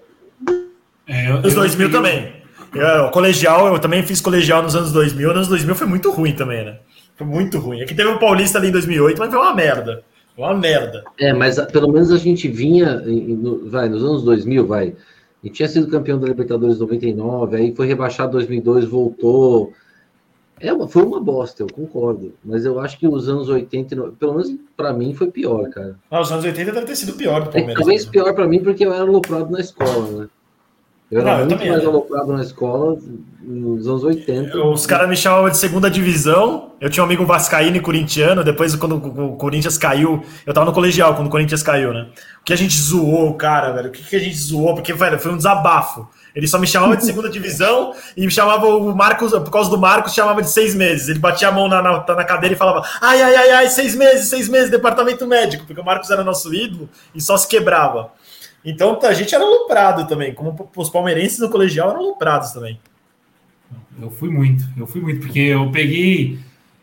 É, 1.08 1.30
eu- 1.30 1.36
Anos 1.38 1.54
eu 1.54 1.60
2000 1.60 1.90
tenho- 1.90 1.92
também. 1.92 2.34
Eu, 2.76 3.10
colegial, 3.12 3.68
eu 3.74 3.80
também 3.80 4.04
fiz 4.04 4.20
colegial 4.22 4.62
nos 4.62 4.76
anos 4.76 4.92
2000. 4.92 5.28
Nos 5.30 5.36
anos 5.38 5.48
2000 5.50 5.76
foi 5.76 5.88
muito 5.88 6.12
ruim 6.12 6.34
também, 6.34 6.66
né? 6.66 6.78
Foi 7.16 7.26
muito 7.26 7.58
ruim. 7.60 7.82
Aqui 7.82 7.94
teve 7.96 8.10
o 8.10 8.20
Paulista 8.20 8.58
ali 8.58 8.68
em 8.68 8.72
2008, 8.72 9.18
mas 9.20 9.30
foi 9.30 9.40
uma 9.40 9.54
merda. 9.56 10.04
Foi 10.36 10.44
uma 10.46 10.54
merda. 10.56 11.04
É, 11.20 11.34
mas 11.34 11.58
a- 11.58 11.66
pelo 11.66 11.90
menos 11.92 12.12
a 12.12 12.18
gente 12.18 12.48
vinha, 12.48 13.02
vai, 13.68 13.88
nos 13.88 14.04
anos 14.04 14.24
2000, 14.24 14.68
vai. 14.68 14.88
A 15.44 15.48
gente 15.48 15.56
tinha 15.58 15.70
sido 15.70 15.88
campeão 15.88 16.20
da 16.20 16.28
Libertadores 16.28 16.80
99, 16.80 17.56
aí 17.56 17.74
foi 17.76 17.88
rebaixado 17.88 18.34
2002, 18.34 18.84
voltou. 18.86 19.72
É 20.60 20.70
foi 20.88 21.04
uma 21.04 21.22
bosta, 21.22 21.64
eu 21.64 21.68
concordo. 21.68 22.34
Mas 22.44 22.66
eu 22.66 22.80
acho 22.80 22.98
que 22.98 23.08
os 23.08 23.30
anos 23.30 23.48
80, 23.50 23.94
e 23.94 23.98
no- 23.98 24.12
pelo 24.14 24.34
menos 24.34 24.54
pra 24.76 24.92
mim, 24.94 25.14
foi 25.14 25.28
pior, 25.30 25.70
cara. 25.70 25.96
Ah, 26.10 26.22
os 26.22 26.32
anos 26.32 26.44
80 26.44 26.72
deve 26.72 26.86
ter 26.86 26.96
sido 26.96 27.14
pior 27.14 27.42
do 27.44 27.50
É, 27.50 27.52
Palmeiras. 27.52 27.76
talvez 27.76 28.02
mesmo. 28.02 28.12
pior 28.12 28.34
pra 28.34 28.48
mim 28.48 28.60
porque 28.62 28.86
eu 28.86 28.94
era 28.94 29.04
aloprado 29.04 29.52
na 29.52 29.60
escola, 29.60 30.22
né? 30.22 30.28
Eu 31.12 31.22
era 31.22 31.32
eu 31.34 31.38
muito 31.38 31.50
também 31.52 31.70
mais 31.70 31.82
era. 31.82 31.90
aloprado 31.90 32.34
na 32.34 32.42
escola 32.42 32.98
nos 33.42 33.88
anos 33.88 34.04
80. 34.04 34.58
Os 34.58 34.88
caras 34.88 35.08
me 35.08 35.16
chamavam 35.16 35.50
de 35.50 35.58
segunda 35.58 35.90
divisão. 35.90 36.72
Eu 36.82 36.90
tinha 36.90 37.04
um 37.04 37.06
amigo 37.06 37.26
vascaíno 37.26 37.78
e 37.78 37.80
corintiano. 37.80 38.44
Depois, 38.44 38.76
quando 38.76 38.96
o 38.96 39.36
Corinthians 39.36 39.78
caiu, 39.78 40.24
eu 40.46 40.54
tava 40.54 40.66
no 40.66 40.74
colegial 40.74 41.14
quando 41.16 41.28
o 41.28 41.30
Corinthians 41.30 41.62
caiu, 41.62 41.94
né? 41.94 42.08
O 42.42 42.44
que 42.44 42.54
a 42.54 42.56
gente 42.56 42.76
zoou, 42.76 43.36
cara, 43.36 43.72
velho? 43.72 43.90
O 43.90 43.92
que, 43.92 44.04
que 44.04 44.16
a 44.16 44.20
gente 44.20 44.36
zoou? 44.36 44.74
Porque, 44.74 44.94
velho, 44.94 45.20
foi 45.20 45.32
um 45.32 45.38
desabafo. 45.38 46.08
Ele 46.36 46.48
só 46.48 46.58
me 46.58 46.66
chamava 46.66 46.98
de 46.98 47.06
segunda 47.06 47.30
divisão 47.30 47.94
e 48.18 48.26
me 48.26 48.32
chamava 48.32 48.66
o 48.66 48.96
Marcos, 48.96 49.32
por 49.32 49.52
causa 49.52 49.70
do 49.70 49.78
Marcos, 49.78 50.14
chamava 50.14 50.42
de 50.42 50.50
seis 50.50 50.74
meses. 50.74 51.08
Ele 51.08 51.20
batia 51.20 51.50
a 51.50 51.52
mão 51.52 51.68
na, 51.68 51.84
na, 51.84 52.04
na 52.04 52.24
cadeira 52.24 52.56
e 52.56 52.58
falava: 52.58 52.86
ai, 53.00 53.22
ai, 53.22 53.36
ai, 53.36 53.52
ai, 53.52 53.70
seis 53.70 53.96
meses, 53.96 54.28
seis 54.28 54.50
meses, 54.50 54.72
departamento 54.72 55.26
médico, 55.28 55.66
porque 55.68 55.80
o 55.80 55.86
Marcos 55.86 56.10
era 56.10 56.24
nosso 56.24 56.54
ídolo 56.54 56.90
e 57.14 57.22
só 57.22 57.38
se 57.38 57.48
quebrava. 57.48 58.12
Então 58.66 59.00
a 59.04 59.14
gente 59.14 59.34
era 59.34 59.44
aloprado 59.44 60.08
também, 60.08 60.34
como 60.34 60.70
os 60.76 60.90
palmeirenses 60.90 61.40
no 61.40 61.50
colegial 61.50 61.92
eram 61.92 62.00
aloprados 62.00 62.52
também. 62.52 62.80
Eu 64.02 64.10
fui 64.10 64.30
muito, 64.30 64.66
eu 64.76 64.88
fui 64.88 65.00
muito, 65.00 65.22
porque 65.22 65.40
eu 65.40 65.70
peguei. 65.72 66.40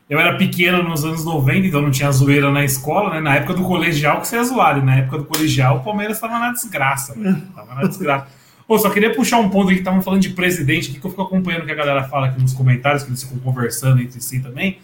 Eu 0.09 0.21
era 0.21 0.37
pequeno 0.37 0.83
nos 0.83 1.05
anos 1.05 1.25
90, 1.25 1.67
então 1.67 1.81
não 1.81 1.91
tinha 1.91 2.11
zoeira 2.13 2.51
na 2.51 2.65
escola, 2.65 3.15
né? 3.15 3.21
Na 3.21 3.37
época 3.37 3.55
do 3.55 3.65
colegial 3.65 4.21
que 4.21 4.29
você 4.29 4.43
zoar, 4.45 4.79
e 4.79 4.83
na 4.83 4.97
época 4.97 5.19
do 5.19 5.25
colegial 5.25 5.79
o 5.79 5.81
Palmeiras 5.81 6.19
estava 6.19 6.39
na 6.39 6.53
desgraça. 6.53 7.15
Né? 7.15 7.43
Tava 7.55 7.75
na 7.75 7.83
desgraça. 7.89 8.27
Ô, 8.69 8.79
só 8.79 8.91
queria 8.91 9.15
puxar 9.15 9.39
um 9.39 9.49
ponto 9.49 9.67
aqui 9.67 9.77
que 9.77 9.81
estavam 9.81 10.03
falando 10.03 10.21
de 10.21 10.31
presidente, 10.31 10.93
que 10.93 11.05
eu 11.05 11.11
fico 11.11 11.23
acompanhando 11.23 11.63
o 11.63 11.67
que 11.67 11.73
a 11.73 11.75
galera 11.75 12.05
fala 12.05 12.27
aqui 12.27 12.41
nos 12.41 12.53
comentários, 12.53 13.03
que 13.03 13.11
eles 13.11 13.23
ficam 13.23 13.39
conversando 13.39 14.01
entre 14.01 14.21
si 14.21 14.41
também. 14.41 14.79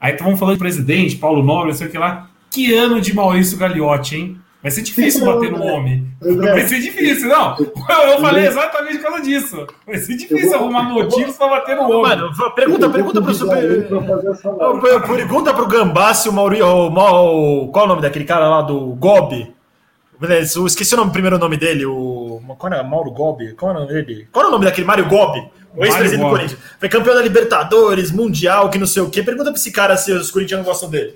Aí 0.00 0.12
estavam 0.12 0.36
falando 0.36 0.54
de 0.54 0.60
presidente, 0.60 1.16
Paulo 1.16 1.42
Nobre, 1.42 1.68
não 1.68 1.74
sei 1.74 1.86
o 1.86 1.90
que 1.90 1.98
lá. 1.98 2.30
Que 2.50 2.74
ano 2.74 3.00
de 3.00 3.14
Maurício 3.14 3.56
Gagliotti, 3.56 4.16
hein? 4.16 4.38
Vai 4.62 4.70
ser 4.70 4.82
difícil 4.82 5.26
bater 5.26 5.50
no 5.50 5.60
homem. 5.64 6.06
Vai 6.20 6.62
ser 6.68 6.78
difícil, 6.80 7.28
não. 7.28 7.56
Eu, 7.58 8.20
falei 8.20 8.46
exatamente 8.46 8.98
por 8.98 9.02
causa 9.10 9.22
disso. 9.22 9.66
Vai 9.84 9.98
ser 9.98 10.16
difícil 10.16 10.54
arrumar 10.54 10.84
motivos 10.84 11.36
pra 11.36 11.48
bater 11.48 11.74
no 11.76 11.82
homem. 11.82 12.02
Mano, 12.02 12.54
pergunta, 12.54 12.88
pergunta 12.88 13.20
pro 13.20 13.34
super. 13.34 13.88
Pergunta 15.16 15.52
pro 15.52 15.66
Gambá 15.66 16.14
se 16.14 16.28
o 16.28 16.32
Mauri. 16.32 16.62
O, 16.62 16.90
Mau- 16.90 17.68
qual 17.72 17.84
é 17.84 17.86
o 17.86 17.88
nome 17.88 18.02
daquele 18.02 18.24
cara 18.24 18.48
lá 18.48 18.62
do 18.62 18.78
Gobi? 18.94 19.52
Beleza, 20.20 20.60
eu 20.60 20.66
esqueci 20.66 20.94
o 20.94 20.98
nome, 20.98 21.10
primeiro 21.10 21.36
nome 21.38 21.56
dele, 21.56 21.84
o. 21.84 22.40
Qual 22.56 22.72
é? 22.72 22.80
Mauro 22.84 23.10
Gobi? 23.10 23.54
Qual 23.54 23.72
é 23.72 23.74
o 23.76 23.80
nome 23.80 23.92
dele? 24.04 24.28
Qual 24.30 24.44
é 24.44 24.48
o 24.48 24.52
nome 24.52 24.64
daquele? 24.64 24.86
Mário 24.86 25.08
Gobi? 25.08 25.42
O 25.74 25.84
ex-presidente 25.84 26.22
do. 26.24 26.30
Corinthians. 26.30 26.60
Foi 26.78 26.88
campeão 26.88 27.14
da 27.16 27.22
Libertadores, 27.22 28.12
Mundial, 28.12 28.70
que 28.70 28.78
não 28.78 28.86
sei 28.86 29.02
o 29.02 29.10
quê. 29.10 29.22
Pergunta 29.24 29.50
pra 29.50 29.58
esse 29.58 29.72
cara 29.72 29.96
se 29.96 30.12
os 30.12 30.30
corintianos 30.30 30.64
gostam 30.64 30.88
dele. 30.88 31.14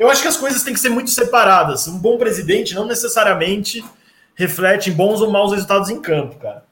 Eu 0.00 0.08
acho 0.10 0.22
que 0.22 0.28
as 0.28 0.36
coisas 0.38 0.62
têm 0.62 0.72
que 0.72 0.80
ser 0.80 0.88
muito 0.88 1.10
separadas. 1.10 1.86
Um 1.86 1.98
bom 1.98 2.16
presidente 2.16 2.74
não 2.74 2.86
necessariamente 2.86 3.84
reflete 4.34 4.88
em 4.88 4.94
bons 4.94 5.20
ou 5.20 5.30
maus 5.30 5.52
resultados 5.52 5.90
em 5.90 6.00
campo, 6.00 6.36
cara. 6.36 6.64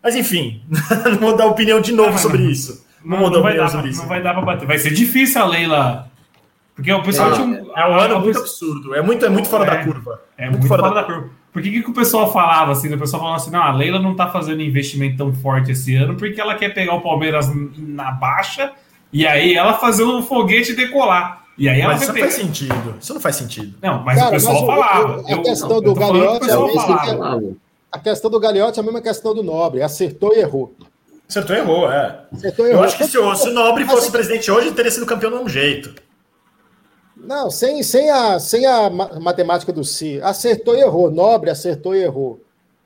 Mas 0.00 0.14
enfim, 0.14 0.62
não 1.10 1.18
vou 1.18 1.36
dar 1.36 1.46
opinião 1.46 1.80
de 1.80 1.90
novo 1.92 2.12
Não, 2.12 2.18
sobre 2.18 2.42
isso. 2.44 2.86
Não, 3.04 3.18
não 3.18 3.42
vai 3.42 3.52
opinião 3.52 3.56
dar, 3.56 3.58
pra, 3.62 3.68
sobre 3.68 3.90
isso. 3.90 4.00
não 4.00 4.08
vai 4.08 4.22
dar 4.22 4.32
pra 4.34 4.42
bater. 4.42 4.66
Vai 4.66 4.78
ser 4.78 4.92
difícil 4.92 5.42
a 5.42 5.44
Leila. 5.44 6.08
Porque 6.76 6.92
o 6.92 7.02
pessoal 7.02 7.32
É, 7.32 7.34
tinha 7.34 7.46
um. 7.46 7.72
É 7.76 7.88
um 7.88 7.94
ano 7.98 8.20
muito 8.20 8.38
absurdo. 8.38 8.94
É 8.94 9.02
muito, 9.02 9.26
é 9.26 9.28
muito 9.28 9.48
fora 9.48 9.64
É. 9.64 9.76
da 9.78 9.84
curva. 9.84 10.22
É 10.38 10.48
muito 10.48 10.66
fora 10.68 10.82
da 10.94 11.02
curva. 11.02 11.30
Por 11.52 11.60
que, 11.60 11.82
que 11.82 11.90
o 11.90 11.92
pessoal 11.92 12.32
falava 12.32 12.72
assim? 12.72 12.94
O 12.94 12.98
pessoal 12.98 13.20
falava 13.20 13.42
assim: 13.42 13.50
não, 13.50 13.62
a 13.62 13.72
Leila 13.72 13.98
não 13.98 14.14
tá 14.14 14.28
fazendo 14.28 14.62
investimento 14.62 15.16
tão 15.18 15.34
forte 15.34 15.72
esse 15.72 15.94
ano 15.96 16.14
porque 16.14 16.40
ela 16.40 16.54
quer 16.54 16.72
pegar 16.72 16.94
o 16.94 17.00
Palmeiras 17.00 17.50
na 17.76 18.12
baixa 18.12 18.72
e 19.12 19.26
aí 19.26 19.54
ela 19.54 19.74
fazer 19.74 20.04
um 20.04 20.22
foguete 20.22 20.74
decolar. 20.74 21.41
E 21.58 21.68
aí 21.68 21.82
Mas 21.82 22.02
isso 22.02 22.12
não 22.12 22.18
faz 22.20 22.34
sentido. 22.34 22.94
Isso 23.00 23.14
não 23.14 23.20
faz 23.20 23.36
sentido. 23.36 23.78
Não, 23.82 24.02
mas 24.02 24.16
Cara, 24.18 24.28
o 24.28 24.32
pessoal 24.32 24.54
mas 24.54 24.66
falava. 24.66 25.20
o- 25.22 25.26
a 25.26 25.30
Eu- 25.32 25.42
questão 25.42 25.70
eu 25.72 25.80
do 25.82 25.94
Gagliotti 25.94 26.50
é 26.50 26.56
que 26.56 27.10
é-. 27.10 27.54
A 27.92 27.98
questão 27.98 28.30
do 28.30 28.40
Gagliotti 28.40 28.78
é 28.78 28.82
a 28.82 28.84
mesma 28.84 29.02
questão 29.02 29.34
do 29.34 29.42
Nobre. 29.42 29.82
Acertou 29.82 30.34
e 30.34 30.38
errou. 30.40 30.72
Acertou, 31.28 31.56
errou, 31.56 31.90
é. 31.92 32.20
Acertou 32.32 32.66
e 32.66 32.68
Eu 32.70 32.72
errou. 32.74 32.84
acho 32.84 32.96
que 32.96 33.04
se 33.04 33.18
o, 33.18 33.34
se 33.34 33.48
o 33.48 33.52
Nobre 33.52 33.84
fosse 33.84 34.06
que- 34.06 34.12
presidente 34.12 34.50
hoje, 34.50 34.68
ele 34.68 34.74
teria 34.76 34.90
sido 34.90 35.04
campeão 35.06 35.30
de 35.30 35.36
um 35.38 35.48
jeito. 35.48 35.94
Não, 37.16 37.50
sem, 37.50 37.82
sem, 37.82 38.10
a, 38.10 38.38
sem 38.40 38.66
a 38.66 38.90
ma- 38.90 39.10
matemática 39.20 39.72
do 39.72 39.84
Si. 39.84 40.20
Acertou 40.22 40.74
e 40.74 40.80
errou. 40.80 41.10
Nobre 41.10 41.50
acertou 41.50 41.94
e 41.94 42.02
errou. 42.02 42.40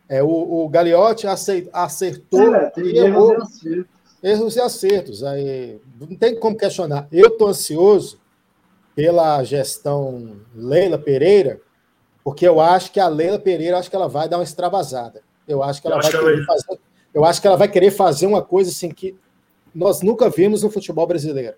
É, 0.08 0.22
o, 0.22 0.28
o 0.64 0.68
Gagliotti 0.68 1.26
acertou 1.72 2.54
É, 2.54 2.72
e 2.76 2.98
erros 2.98 3.08
errou. 3.08 3.32
e 3.32 3.36
acertos. 3.42 3.86
Erros 4.22 4.56
e 4.56 4.60
acertos. 4.60 5.24
Aí, 5.24 5.80
não 6.00 6.16
tem 6.16 6.34
como 6.38 6.56
questionar. 6.56 7.06
Eu 7.10 7.28
estou 7.28 7.48
ansioso 7.48 8.18
pela 8.96 9.44
gestão 9.44 10.32
Leila 10.54 10.98
Pereira, 10.98 11.60
porque 12.24 12.48
eu 12.48 12.58
acho 12.60 12.90
que 12.90 12.98
a 12.98 13.06
Leila 13.06 13.38
Pereira 13.38 13.78
acho 13.78 13.88
que 13.90 13.94
ela 13.94 14.08
vai 14.08 14.28
dar 14.28 14.38
uma 14.38 14.42
extravasada. 14.42 15.20
Eu 15.46 15.62
acho 15.62 15.80
que 15.80 15.86
ela 15.86 15.96
Eu 15.96 16.00
vai 16.02 16.08
acho 16.08 16.18
que 16.18 16.24
ela- 16.24 16.32
querer 16.32 16.46
fazer. 16.46 16.80
Eu 17.14 17.24
acho 17.24 17.40
que 17.40 17.46
ela 17.46 17.56
vai 17.56 17.68
querer 17.68 17.90
fazer 17.92 18.26
uma 18.26 18.42
coisa 18.42 18.70
assim 18.70 18.90
que 18.90 19.14
nós 19.74 20.00
nunca 20.02 20.28
vimos 20.30 20.62
no 20.62 20.70
futebol 20.70 21.06
brasileiro. 21.06 21.54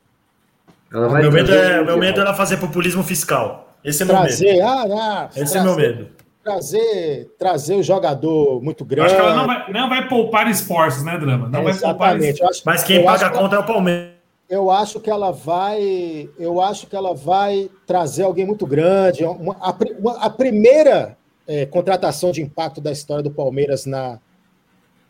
Ela 0.93 1.09
vai 1.09 1.23
Meu 1.23 1.33
medo, 1.33 1.55
é, 1.55 1.81
o 1.81 1.85
meu 1.85 1.97
medo 1.97 2.19
é 2.21 2.23
ela 2.25 2.35
fazer 2.35 2.57
populismo 2.59 3.03
fiscal. 3.05 3.73
Esse 3.85 4.03
é 4.03 4.07
meu 4.07 4.15
medo. 4.17 4.27
Trazer, 4.27 4.61
ah, 4.61 4.85
ah, 4.91 5.29
Esse 5.31 5.41
é 5.41 5.45
trazer, 5.45 5.63
meu 5.63 5.77
medo. 5.77 6.09
trazer, 6.43 7.35
trazer 7.39 7.75
o 7.77 7.83
jogador 7.83 8.61
muito 8.63 8.83
Eu 8.83 8.87
grande. 8.89 9.07
acho 9.07 9.15
que 9.17 9.21
ela 9.21 9.35
não 9.37 9.47
vai, 9.47 9.73
não 9.73 9.89
vai 9.89 10.09
poupar 10.09 10.49
esforços, 10.51 11.05
né, 11.05 11.17
Drama? 11.19 11.49
Não 11.49 11.63
vai 11.63 11.75
poupar. 11.79 12.21
Eu 12.21 12.49
acho, 12.49 12.63
Mas 12.67 12.83
quem 12.83 12.97
eu 12.97 13.05
paga 13.05 13.27
a 13.27 13.31
conta 13.31 13.57
é 13.57 13.59
o 13.59 13.65
Palmeiras. 13.67 14.18
Eu 14.49 14.71
acho 14.71 15.01
que 15.01 15.11
ela 15.11 15.31
vai, 15.31 16.29
eu 16.39 16.61
acho 16.61 16.87
que 16.87 16.97
ela 16.97 17.15
vai 17.15 17.71
trazer 17.87 18.23
alguém 18.23 18.47
muito 18.47 18.67
grande. 18.67 19.25
Uma- 19.25 19.57
a, 19.61 19.75
uma- 19.99 20.19
a 20.19 20.31
primeira 20.31 21.17
é, 21.47 21.65
contratação 21.67 22.31
de 22.31 22.43
impacto 22.43 22.81
da 22.81 22.93
história 22.93 23.23
do 23.23 23.31
Palmeiras 23.31 23.87
na, 23.87 24.19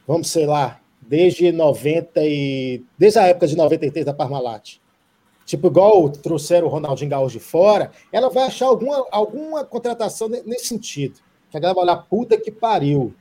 vamos 0.07 0.29
sei 0.31 0.47
lá, 0.47 0.81
desde 1.01 1.51
90 1.53 2.21
e 2.25 2.83
desde 2.97 3.19
a 3.19 3.27
época 3.27 3.47
de 3.47 3.57
93 3.57 4.05
da 4.07 4.13
Parmalat. 4.15 4.77
Tipo, 5.45 5.69
igual 5.69 6.09
trouxeram 6.11 6.67
o 6.67 6.71
Ronaldinho 6.71 7.11
Gaúcho 7.11 7.39
de 7.39 7.45
fora, 7.45 7.91
ela 8.13 8.29
vai 8.29 8.45
achar 8.45 8.67
alguma, 8.67 9.07
alguma 9.11 9.65
contratação 9.65 10.29
ne- 10.29 10.43
nesse 10.45 10.67
sentido. 10.67 11.19
Que 11.51 11.57
a 11.57 11.61
galera 11.61 11.75
vai 11.75 11.85
olhar, 11.85 12.07
puta 12.09 12.37
que 12.39 12.51
pariu. 12.51 13.15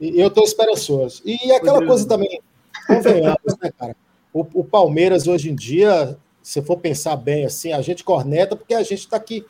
E 0.00 0.18
eu 0.20 0.30
tô 0.30 0.42
esperançoso. 0.42 1.20
E 1.24 1.52
aquela 1.52 1.84
coisa 1.86 2.08
também, 2.08 2.40
convenhamos, 2.86 3.56
né, 3.62 3.70
cara? 3.78 3.96
O, 4.36 4.46
o 4.60 4.64
Palmeiras 4.64 5.26
hoje 5.26 5.50
em 5.50 5.54
dia, 5.54 6.16
se 6.42 6.60
for 6.60 6.76
pensar 6.76 7.16
bem 7.16 7.44
assim, 7.46 7.72
a 7.72 7.80
gente 7.80 8.04
corneta 8.04 8.54
porque 8.54 8.74
a 8.74 8.82
gente 8.82 9.00
está 9.00 9.16
aqui 9.16 9.44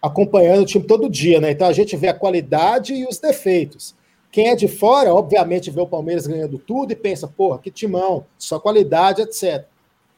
acompanhando 0.00 0.62
o 0.62 0.66
time 0.66 0.84
todo 0.84 1.08
dia, 1.08 1.40
né? 1.40 1.52
Então 1.52 1.68
a 1.68 1.72
gente 1.72 1.96
vê 1.96 2.08
a 2.08 2.14
qualidade 2.14 2.92
e 2.92 3.06
os 3.06 3.18
defeitos. 3.18 3.94
Quem 4.32 4.48
é 4.48 4.56
de 4.56 4.66
fora, 4.66 5.14
obviamente, 5.14 5.70
vê 5.70 5.80
o 5.80 5.86
Palmeiras 5.86 6.26
ganhando 6.26 6.58
tudo 6.58 6.90
e 6.92 6.96
pensa, 6.96 7.28
porra, 7.28 7.58
que 7.58 7.70
timão, 7.70 8.24
só 8.36 8.58
qualidade, 8.58 9.22
etc. 9.22 9.64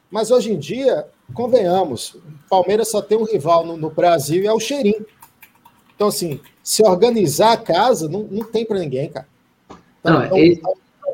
Mas 0.09 0.31
hoje 0.31 0.51
em 0.53 0.57
dia, 0.57 1.05
convenhamos, 1.33 2.15
o 2.15 2.21
Palmeiras 2.49 2.89
só 2.89 3.01
tem 3.01 3.17
um 3.17 3.25
rival 3.25 3.65
no, 3.65 3.77
no 3.77 3.89
Brasil 3.91 4.41
e 4.41 4.47
é 4.47 4.53
o 4.53 4.59
Cheirinho. 4.59 5.05
Então, 5.95 6.07
assim, 6.07 6.39
se 6.63 6.81
organizar 6.83 7.51
a 7.51 7.57
casa, 7.57 8.09
não, 8.09 8.23
não 8.23 8.43
tem 8.43 8.65
para 8.65 8.79
ninguém, 8.79 9.09
cara. 9.09 9.27
Então, 9.99 10.13
Não, 10.13 10.25
então, 10.25 10.37
esse- 10.37 10.61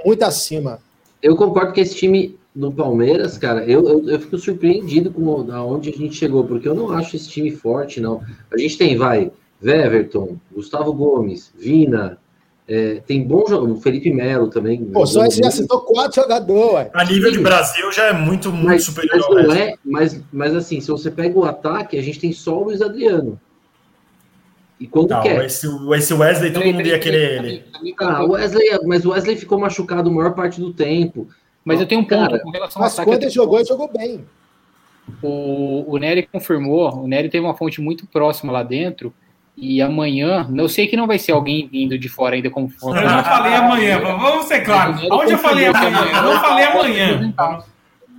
muito 0.06 0.24
acima. 0.24 0.80
Eu 1.22 1.36
concordo 1.36 1.74
que 1.74 1.82
esse 1.82 1.96
time 1.96 2.40
do 2.54 2.72
Palmeiras, 2.72 3.38
cara, 3.38 3.64
eu, 3.66 3.88
eu, 3.88 4.10
eu 4.10 4.20
fico 4.20 4.38
surpreendido 4.38 5.12
com 5.12 5.52
aonde 5.52 5.90
a 5.90 5.94
gente 5.94 6.16
chegou, 6.16 6.44
porque 6.44 6.68
eu 6.68 6.76
não 6.76 6.92
acho 6.92 7.16
esse 7.16 7.30
time 7.30 7.52
forte, 7.52 8.02
não. 8.02 8.22
A 8.52 8.58
gente 8.58 8.78
tem, 8.78 8.98
vai, 8.98 9.32
Weverton, 9.64 10.38
Gustavo 10.54 10.92
Gomes, 10.94 11.54
Vina, 11.58 12.18
é, 12.68 13.02
tem 13.06 13.24
bom 13.24 13.46
jogo, 13.48 13.72
o 13.74 13.82
Felipe 13.82 14.12
Melo 14.14 14.50
também. 14.50 14.84
Pô, 14.86 15.06
só 15.06 15.26
esse 15.26 15.40
já 15.44 15.52
citou 15.52 15.82
quatro 15.82 16.22
jogadores. 16.22 16.90
A 16.94 17.04
nível 17.04 17.32
de 17.32 17.40
Brasil 17.40 17.92
já 17.92 18.06
é 18.06 18.14
muito, 18.14 18.52
muito 18.52 18.66
Mas, 18.66 18.84
superior 18.86 19.16
mas, 19.18 19.26
ao 19.26 19.34
não 19.34 19.50
resto. 19.50 19.74
é, 19.74 19.76
mas, 19.84 20.24
mas 20.32 20.56
assim, 20.56 20.80
se 20.80 20.88
você 20.90 21.10
pega 21.12 21.38
o 21.38 21.44
ataque, 21.44 21.98
a 21.98 22.02
gente 22.02 22.20
tem 22.20 22.32
só 22.32 22.58
o 22.58 22.66
Luiz 22.66 22.82
Adriano. 22.82 23.40
E 24.80 24.88
quando 24.88 25.10
Não, 25.12 25.22
quer. 25.22 25.46
esse, 25.46 25.68
esse 25.96 26.14
Wesley, 26.14 26.52
todo 26.52 26.66
mundo 26.66 26.88
ia 26.88 26.98
querer 26.98 27.44
ele. 27.44 27.64
Ah, 28.00 28.24
o 28.24 28.32
Wesley, 28.32 28.68
mas 28.86 29.06
o 29.06 29.12
Wesley 29.12 29.36
ficou 29.36 29.60
machucado 29.60 30.10
a 30.10 30.14
maior 30.14 30.34
parte 30.34 30.60
do 30.60 30.74
tempo. 30.74 31.28
Mas 31.64 31.80
eu 31.80 31.86
tenho 31.86 32.02
um 32.02 32.06
ponto 32.06 32.20
Cara, 32.30 32.40
com 32.40 32.50
relação 32.50 32.82
ao 32.82 32.86
Mas 32.86 32.94
ataque. 32.94 33.10
eu 33.10 33.14
quando 33.14 33.24
ele 33.24 33.32
jogou, 33.32 33.60
ele 33.60 33.68
jogou 33.68 33.92
bem. 33.92 34.26
O, 35.22 35.86
o 35.88 35.98
Nery 35.98 36.28
confirmou, 36.32 37.04
o 37.04 37.08
Nery 37.08 37.30
teve 37.30 37.46
uma 37.46 37.56
fonte 37.56 37.82
muito 37.82 38.06
próxima 38.08 38.52
lá 38.52 38.64
dentro, 38.64 39.14
e 39.58 39.82
amanhã, 39.82 40.50
eu 40.56 40.70
sei 40.70 40.88
que 40.88 40.96
não 40.96 41.06
vai 41.06 41.20
ser 41.20 41.34
alguém 41.34 41.68
vindo 41.68 41.98
de 41.98 42.08
fora 42.08 42.36
ainda 42.36 42.50
como 42.50 42.72
Eu 42.82 42.96
já 42.96 43.24
falei 43.24 43.54
amanhã, 43.54 44.00
vamos 44.00 44.46
ser 44.46 44.62
claros. 44.62 45.02
Aonde 45.12 45.34
eu 45.34 45.38
falei 45.38 45.66
amanhã? 45.68 46.00
Eu 46.16 46.24
não 46.24 46.40
falei 46.40 46.66
amanhã. 46.66 47.34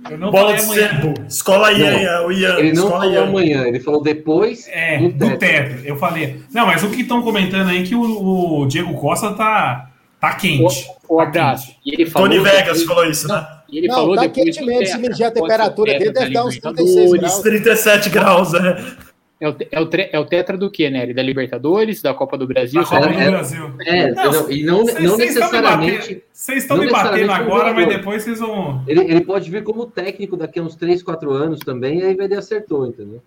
Eu 0.09 0.17
não 0.17 0.31
Bola 0.31 0.57
falei 0.57 0.57
de 0.57 0.81
amanhã. 0.83 1.01
sebo. 1.01 1.13
Escola 1.27 1.71
Ian, 1.71 2.21
o 2.27 2.31
Ian. 2.31 2.59
Ele 2.59 2.73
não 2.73 2.83
escola 2.83 2.99
falou 3.03 3.13
Ian. 3.13 3.23
amanhã, 3.23 3.63
ele 3.67 3.79
falou 3.79 4.03
depois 4.03 4.67
É, 4.69 4.99
do 4.99 5.37
teto. 5.37 5.85
Eu 5.85 5.95
falei. 5.95 6.41
Não, 6.53 6.65
mas 6.67 6.83
o 6.83 6.89
que 6.89 7.01
estão 7.01 7.21
comentando 7.21 7.69
aí 7.69 7.81
é 7.81 7.83
que 7.83 7.95
o, 7.95 8.59
o 8.61 8.65
Diego 8.67 8.93
Costa 8.95 9.33
tá, 9.33 9.89
tá 10.31 10.35
quente. 10.35 10.87
O 11.07 11.17
Tá 11.17 11.23
abraço. 11.23 11.67
quente. 11.67 11.79
E 11.85 11.93
ele 11.93 12.05
falou 12.09 12.27
Tony 12.29 12.39
Vegas 12.41 12.63
depois- 12.79 12.83
falou 12.83 13.05
isso, 13.05 13.27
né? 13.27 13.47
E 13.69 13.77
ele 13.79 13.87
Não, 13.87 13.95
falou 13.95 14.15
tá 14.15 14.21
depois 14.23 14.43
quente 14.45 14.65
mesmo, 14.65 14.85
se 14.85 14.97
medir 14.97 15.23
a 15.23 15.27
o 15.29 15.31
temperatura 15.31 15.91
dele, 15.93 16.11
deve 16.11 16.33
da 16.33 16.41
dar 16.41 16.45
uns 16.47 16.55
Libertadores. 16.55 16.93
36 16.95 17.19
graus. 17.19 17.39
37 17.39 18.09
graus, 18.09 18.51
né? 18.53 18.95
É 19.41 19.49
o, 19.49 19.55
é, 19.71 19.79
o 19.81 19.85
tre- 19.87 20.09
é 20.13 20.19
o 20.19 20.23
tetra 20.25 20.57
do 20.57 20.71
que, 20.71 20.89
Nery? 20.89 21.13
Da 21.13 21.21
Libertadores, 21.21 22.01
da 22.01 22.13
Copa 22.13 22.37
do 22.37 22.47
Brasil? 22.47 22.81
Da 22.81 22.87
Copa 22.87 23.07
do 23.07 23.13
é- 23.19 23.29
Brasil. 23.29 23.73
É, 23.85 24.11
Não, 24.11 24.31
não, 24.31 24.51
e 24.51 24.63
não, 24.63 24.77
Vocês- 24.85 25.03
não 25.03 25.15
vocês 25.17 25.29
estão 25.31 25.47
me 25.51 25.51
necessariamente. 25.57 25.97
batendo- 25.97 26.21
Vocês 26.31 26.57
estão 26.63 26.77
me 26.77 26.89
batendo 26.89 27.31
agora, 27.31 27.73
mas 27.73 27.87
depois 27.89 28.23
vocês 28.23 28.39
vão. 28.39 28.81
Ele, 28.87 29.01
ele 29.01 29.21
pode 29.21 29.49
vir 29.51 29.63
como 29.63 29.85
técnico 29.85 30.37
daqui 30.37 30.59
a 30.59 30.63
uns 30.63 30.75
3, 30.75 31.03
4 31.03 31.31
anos 31.31 31.59
também, 31.59 31.99
e 31.99 32.03
aí 32.03 32.17
ele 32.17 32.35
acertou, 32.35 32.87
entendeu? 32.87 33.21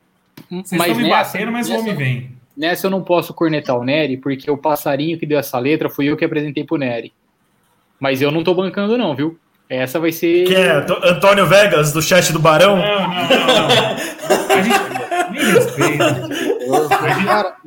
Vocês 0.48 0.64
Mas 0.72 0.80
estão 0.88 0.96
me 0.96 1.02
nessa- 1.02 1.32
batendo, 1.32 1.52
mas 1.52 1.68
o 1.68 1.74
homem 1.76 1.94
vem. 1.94 2.30
Nessa 2.56 2.86
eu 2.86 2.90
não 2.90 3.02
posso 3.02 3.34
cornetar 3.34 3.76
o 3.78 3.84
Nery, 3.84 4.16
porque 4.16 4.50
o 4.50 4.56
passarinho 4.56 5.18
que 5.18 5.26
deu 5.26 5.38
essa 5.38 5.58
letra 5.58 5.90
fui 5.90 6.06
eu 6.06 6.16
que 6.16 6.24
apresentei 6.24 6.64
pro 6.64 6.78
Nery. 6.78 7.12
Mas 8.00 8.22
eu 8.22 8.30
não 8.30 8.42
tô 8.42 8.54
bancando, 8.54 8.96
não, 8.96 9.14
viu? 9.14 9.38
Essa 9.68 9.98
vai 9.98 10.12
ser. 10.12 10.46
Quem 10.46 10.56
é? 10.56 10.76
Antônio 11.04 11.44
Vegas, 11.46 11.92
do 11.92 12.00
chat 12.00 12.32
do 12.32 12.38
Barão? 12.38 12.76
Não, 12.76 12.84
não, 12.84 13.08
não, 13.08 13.68
não. 13.68 13.96
A 14.54 14.62
gente. 14.62 14.96
Me 15.32 15.42
respeita. 15.52 16.28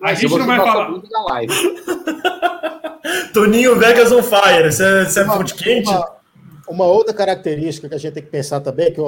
A 0.01 0.13
gente, 0.13 0.33
a 0.33 0.37
não 0.37 0.45
vai 0.45 0.57
falar. 0.57 0.89
Toninho 3.33 3.75
Vegas 3.77 4.11
on 4.11 4.23
fire. 4.23 4.71
Você 4.71 4.83
é, 4.83 5.21
é 5.21 5.23
Uma- 5.23 5.37
fonte 5.37 5.53
quente? 5.55 5.89
Uma, 5.89 6.09
uma 6.67 6.85
outra 6.85 7.13
característica 7.13 7.87
que 7.89 7.95
a 7.95 7.97
gente 7.97 8.13
tem 8.13 8.23
que 8.23 8.29
pensar 8.29 8.59
também, 8.61 8.87
é 8.87 8.91
que, 8.91 9.01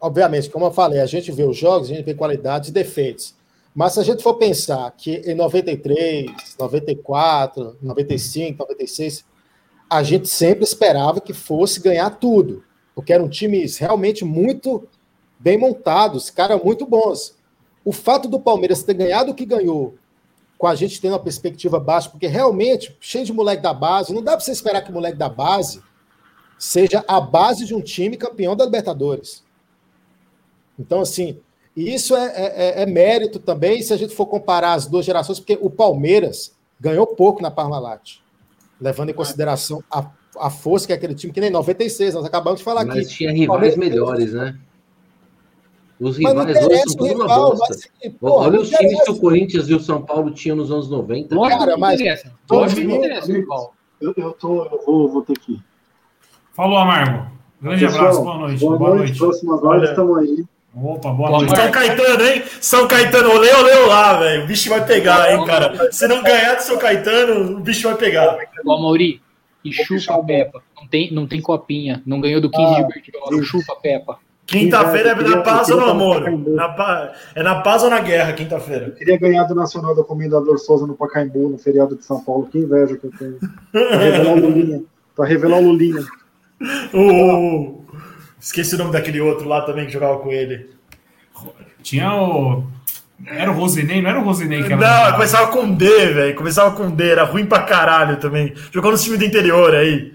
obviamente, 0.00 0.48
como 0.48 0.66
eu 0.66 0.72
falei, 0.72 1.00
a 1.00 1.06
gente 1.06 1.30
vê 1.32 1.44
os 1.44 1.56
jogos, 1.56 1.90
a 1.90 1.94
gente 1.94 2.04
vê 2.04 2.14
qualidades 2.14 2.70
e 2.70 2.72
defeitos. 2.72 3.34
Mas 3.76 3.92
se 3.92 4.00
a 4.00 4.02
gente 4.02 4.22
for 4.22 4.38
pensar 4.38 4.90
que 4.92 5.16
em 5.26 5.34
93, 5.34 6.56
94, 6.58 7.76
95, 7.82 8.58
96, 8.58 9.22
a 9.90 10.02
gente 10.02 10.28
sempre 10.28 10.64
esperava 10.64 11.20
que 11.20 11.34
fosse 11.34 11.78
ganhar 11.78 12.08
tudo, 12.08 12.64
porque 12.94 13.12
eram 13.12 13.28
times 13.28 13.76
realmente 13.76 14.24
muito 14.24 14.88
bem 15.38 15.58
montados, 15.58 16.30
caras 16.30 16.58
muito 16.64 16.86
bons. 16.86 17.36
O 17.84 17.92
fato 17.92 18.28
do 18.28 18.40
Palmeiras 18.40 18.82
ter 18.82 18.94
ganhado 18.94 19.32
o 19.32 19.34
que 19.34 19.44
ganhou, 19.44 19.96
com 20.56 20.66
a 20.66 20.74
gente 20.74 20.98
tendo 20.98 21.12
uma 21.12 21.22
perspectiva 21.22 21.78
baixa, 21.78 22.08
porque 22.08 22.26
realmente, 22.26 22.96
cheio 22.98 23.26
de 23.26 23.32
moleque 23.34 23.62
da 23.62 23.74
base, 23.74 24.14
não 24.14 24.22
dá 24.22 24.32
para 24.32 24.40
você 24.40 24.52
esperar 24.52 24.80
que 24.80 24.90
o 24.90 24.94
moleque 24.94 25.18
da 25.18 25.28
base 25.28 25.82
seja 26.58 27.04
a 27.06 27.20
base 27.20 27.66
de 27.66 27.74
um 27.74 27.82
time 27.82 28.16
campeão 28.16 28.56
da 28.56 28.64
Libertadores. 28.64 29.44
Então, 30.78 31.02
assim, 31.02 31.38
e 31.76 31.94
isso 31.94 32.16
é, 32.16 32.32
é- 32.34 32.82
é 32.82 32.86
mérito 32.86 33.38
também, 33.38 33.82
se 33.82 33.92
a 33.92 33.96
gente 33.96 34.14
for 34.14 34.26
comparar 34.26 34.72
as 34.74 34.86
duas 34.86 35.04
gerações, 35.04 35.38
porque 35.38 35.58
o 35.60 35.68
Palmeiras 35.70 36.54
ganhou 36.80 37.06
pouco 37.06 37.42
na 37.42 37.50
Parmalat, 37.50 38.18
levando 38.80 39.10
em 39.10 39.14
consideração 39.14 39.82
a, 39.90 40.10
a 40.38 40.50
força 40.50 40.86
que 40.86 40.92
é 40.92 40.96
aquele 40.96 41.14
time, 41.14 41.32
que 41.32 41.40
nem 41.40 41.50
96, 41.50 42.14
nós 42.14 42.24
acabamos 42.24 42.58
de 42.60 42.64
falar 42.64 42.84
Mas 42.84 42.98
aqui. 43.06 43.08
tinha 43.16 43.30
rivais 43.30 43.48
Palmeiras- 43.48 43.76
melhores, 43.78 44.32
né? 44.32 44.58
Os 45.98 46.18
Mas 46.18 46.34
não 46.34 46.44
rivais 46.44 46.56
hoje 46.58 46.66
interessa 46.66 46.84
são 46.90 46.92
o 46.94 46.98
tudo 47.08 47.14
uma 47.14 47.24
rival, 47.24 47.50
bosta. 47.50 47.66
mas, 47.70 47.78
assim, 47.78 48.10
porra, 48.10 48.46
Olha 48.46 48.50
não 48.56 48.62
os 48.62 48.68
times 48.68 49.02
que 49.02 49.10
o 49.10 49.18
Corinthians 49.18 49.68
e 49.70 49.74
o 49.74 49.80
São 49.80 50.02
Paulo 50.02 50.30
tinham 50.30 50.54
nos 50.56 50.70
anos 50.70 50.90
90. 50.90 51.34
Lógico 51.34 51.58
Cara, 51.58 51.76
mas- 51.78 52.00
Lógico 52.50 52.80
que 52.82 52.86
os 52.86 52.92
interessa, 52.94 53.46
Paulo. 53.48 53.70
Eu, 53.98 54.12
eu, 54.18 54.32
tô, 54.32 54.64
eu 54.66 54.82
vou, 54.84 55.08
vou 55.10 55.22
ter 55.22 55.38
que 55.38 55.52
ir. 55.52 55.64
Falou, 56.52 56.76
Amargo. 56.76 57.30
Grande 57.62 57.86
Pessoal, 57.86 58.00
abraço, 58.02 58.22
boa 58.22 58.38
noite. 58.38 58.60
Boa, 58.60 58.94
noite, 58.96 59.18
próximas 59.18 59.62
horas 59.64 59.88
estamos 59.88 60.18
aí. 60.18 60.44
Opa, 60.76 61.10
boa 61.10 61.30
Boa 61.30 61.42
noite. 61.42 61.56
São 61.56 61.70
Caetano, 61.70 62.26
hein? 62.26 62.42
São 62.60 62.86
Caetano, 62.88 63.30
olê, 63.30 63.50
olê, 63.54 63.72
olá, 63.84 64.18
velho. 64.18 64.44
O 64.44 64.46
bicho 64.46 64.68
vai 64.68 64.84
pegar, 64.84 65.32
hein, 65.32 65.44
cara. 65.46 65.90
Se 65.90 66.06
não 66.06 66.22
ganhar 66.22 66.54
do 66.56 66.62
São 66.62 66.76
Caetano, 66.76 67.56
o 67.56 67.60
bicho 67.60 67.88
vai 67.88 67.96
pegar. 67.96 68.36
Ó, 68.66 68.78
Mauri, 68.82 69.22
e 69.64 69.72
chupa 69.72 70.14
a 70.14 70.22
Peppa. 70.22 70.62
Não 70.78 70.86
tem, 70.86 71.12
não 71.12 71.26
tem 71.26 71.40
copinha. 71.40 72.02
Não 72.06 72.20
ganhou 72.20 72.40
do 72.40 72.50
15 72.50 72.74
Ah, 72.74 72.82
de 72.82 72.88
Bertioga. 72.94 73.42
Chupa 73.42 73.72
a 73.72 73.76
Peppa. 73.76 74.18
Quinta-feira 74.46 75.10
é 75.10 75.14
na 75.16 75.38
paz 75.42 75.68
ou 75.70 75.80
no 75.80 75.86
amor? 75.86 76.30
Na 76.30 76.68
pa- 76.68 77.12
É 77.34 77.42
na 77.42 77.56
paz 77.62 77.82
ou 77.82 77.90
na 77.90 77.98
guerra, 77.98 78.32
quinta-feira? 78.32 78.86
Eu 78.86 78.92
queria 78.94 79.18
ganhar 79.18 79.42
do 79.44 79.54
Nacional 79.56 79.92
do 79.94 80.04
Comendador 80.04 80.56
Souza 80.58 80.86
no 80.86 80.94
Pacaembu, 80.94 81.48
no 81.48 81.58
feriado 81.58 81.96
de 81.96 82.04
São 82.04 82.22
Paulo. 82.22 82.46
Que 82.52 82.58
inveja 82.58 82.96
que 82.96 83.06
eu 83.06 83.10
tenho. 83.18 83.38
Pra 83.72 83.96
revelar 83.98 84.32
o 84.34 84.38
Lulinha. 84.40 84.82
Pra 85.16 85.26
revelar 85.26 85.58
o 85.58 85.62
Lulinha. 85.62 86.02
O... 86.94 87.84
Esqueci 88.46 88.76
o 88.76 88.78
nome 88.78 88.92
daquele 88.92 89.20
outro 89.20 89.48
lá 89.48 89.62
também 89.62 89.86
que 89.86 89.92
jogava 89.92 90.18
com 90.20 90.30
ele. 90.30 90.70
Tinha 91.82 92.14
o. 92.14 92.64
Era 93.26 93.50
o 93.50 93.54
Rosinei, 93.54 94.00
não 94.00 94.08
era 94.08 94.20
o 94.20 94.22
Rosinei 94.22 94.62
que 94.62 94.72
era. 94.72 94.76
Não, 94.76 95.12
começava 95.14 95.48
com 95.48 95.74
D, 95.74 95.84
velho. 96.12 96.34
Começava 96.36 96.70
com 96.76 96.88
D, 96.88 97.08
era 97.10 97.24
ruim 97.24 97.44
pra 97.44 97.62
caralho 97.64 98.18
também. 98.18 98.54
Jogou 98.72 98.92
no 98.92 98.98
time 98.98 99.16
do 99.18 99.24
interior 99.24 99.74
aí. 99.74 100.14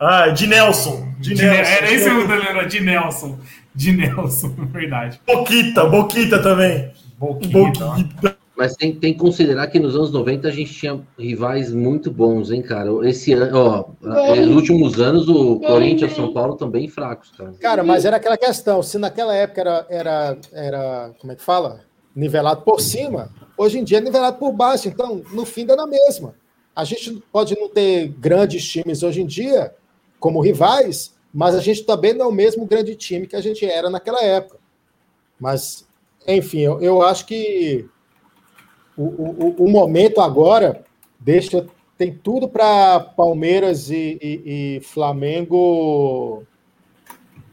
Ah, 0.00 0.26
de 0.28 0.48
Nelson. 0.48 1.08
De 1.20 1.34
De 1.34 1.42
Ne- 1.44 1.50
Nelson. 1.52 1.70
Era 1.70 1.92
esse 1.92 2.08
o 2.10 2.32
era 2.32 2.64
de 2.66 2.80
Nelson. 2.80 3.38
De 3.72 3.92
Nelson, 3.92 4.54
verdade. 4.72 5.20
Boquita, 5.24 5.84
Boquita 5.84 6.38
também. 6.42 6.90
Boquita. 7.16 7.84
Boquita. 7.86 8.37
Mas 8.58 8.74
tem, 8.74 8.92
tem 8.92 9.12
que 9.12 9.20
considerar 9.20 9.68
que 9.68 9.78
nos 9.78 9.94
anos 9.94 10.10
90 10.10 10.48
a 10.48 10.50
gente 10.50 10.74
tinha 10.74 11.00
rivais 11.16 11.72
muito 11.72 12.10
bons, 12.10 12.50
hein, 12.50 12.60
cara? 12.60 12.90
Esse 13.08 13.32
ano, 13.32 13.56
ó, 13.56 13.84
nos 14.34 14.56
últimos 14.56 14.98
anos 14.98 15.28
o 15.28 15.60
Corinthians 15.60 16.10
e 16.10 16.14
o 16.14 16.16
São 16.16 16.32
Paulo 16.32 16.54
estão 16.54 16.68
bem 16.68 16.88
fracos, 16.88 17.30
cara. 17.30 17.52
Cara, 17.60 17.84
mas 17.84 18.04
era 18.04 18.16
aquela 18.16 18.36
questão, 18.36 18.82
se 18.82 18.98
naquela 18.98 19.32
época 19.32 19.60
era, 19.60 19.86
era, 19.88 20.38
era 20.52 21.14
como 21.20 21.32
é 21.32 21.36
que 21.36 21.42
fala? 21.42 21.82
Nivelado 22.16 22.62
por 22.62 22.80
cima, 22.80 23.30
hoje 23.56 23.78
em 23.78 23.84
dia 23.84 23.98
é 23.98 24.00
nivelado 24.00 24.38
por 24.38 24.50
baixo, 24.50 24.88
então 24.88 25.22
no 25.32 25.46
fim 25.46 25.64
dá 25.64 25.76
na 25.76 25.86
mesma. 25.86 26.34
A 26.74 26.82
gente 26.82 27.22
pode 27.30 27.54
não 27.54 27.68
ter 27.68 28.08
grandes 28.08 28.68
times 28.68 29.04
hoje 29.04 29.22
em 29.22 29.26
dia 29.26 29.72
como 30.18 30.40
rivais, 30.40 31.14
mas 31.32 31.54
a 31.54 31.60
gente 31.60 31.84
também 31.84 32.12
não 32.12 32.24
é 32.26 32.28
o 32.28 32.32
mesmo 32.32 32.66
grande 32.66 32.96
time 32.96 33.28
que 33.28 33.36
a 33.36 33.40
gente 33.40 33.64
era 33.64 33.88
naquela 33.88 34.20
época. 34.20 34.58
Mas, 35.38 35.86
enfim, 36.26 36.62
eu, 36.62 36.80
eu 36.80 37.02
acho 37.02 37.24
que 37.24 37.88
o, 39.02 39.46
o, 39.62 39.64
o 39.66 39.70
momento 39.70 40.20
agora 40.20 40.84
deixa 41.20 41.66
tem 41.96 42.12
tudo 42.14 42.48
para 42.48 43.00
Palmeiras 43.00 43.90
e, 43.90 44.18
e- 44.22 44.76
e 44.76 44.80
Flamengo 44.82 46.44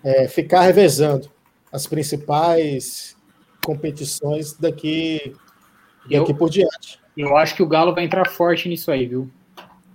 é, 0.03 0.27
ficar 0.27 0.61
revezando 0.61 1.29
as 1.71 1.87
principais 1.87 3.17
competições 3.65 4.53
daqui, 4.53 5.33
daqui 6.03 6.31
Eu- 6.31 6.35
por 6.35 6.49
diante. 6.49 6.99
Eu 7.17 7.35
acho 7.37 7.55
que 7.55 7.63
o 7.63 7.67
Galo 7.67 7.95
vai 7.95 8.03
entrar 8.03 8.27
forte 8.29 8.67
nisso 8.69 8.91
aí, 8.91 9.05
viu? 9.07 9.29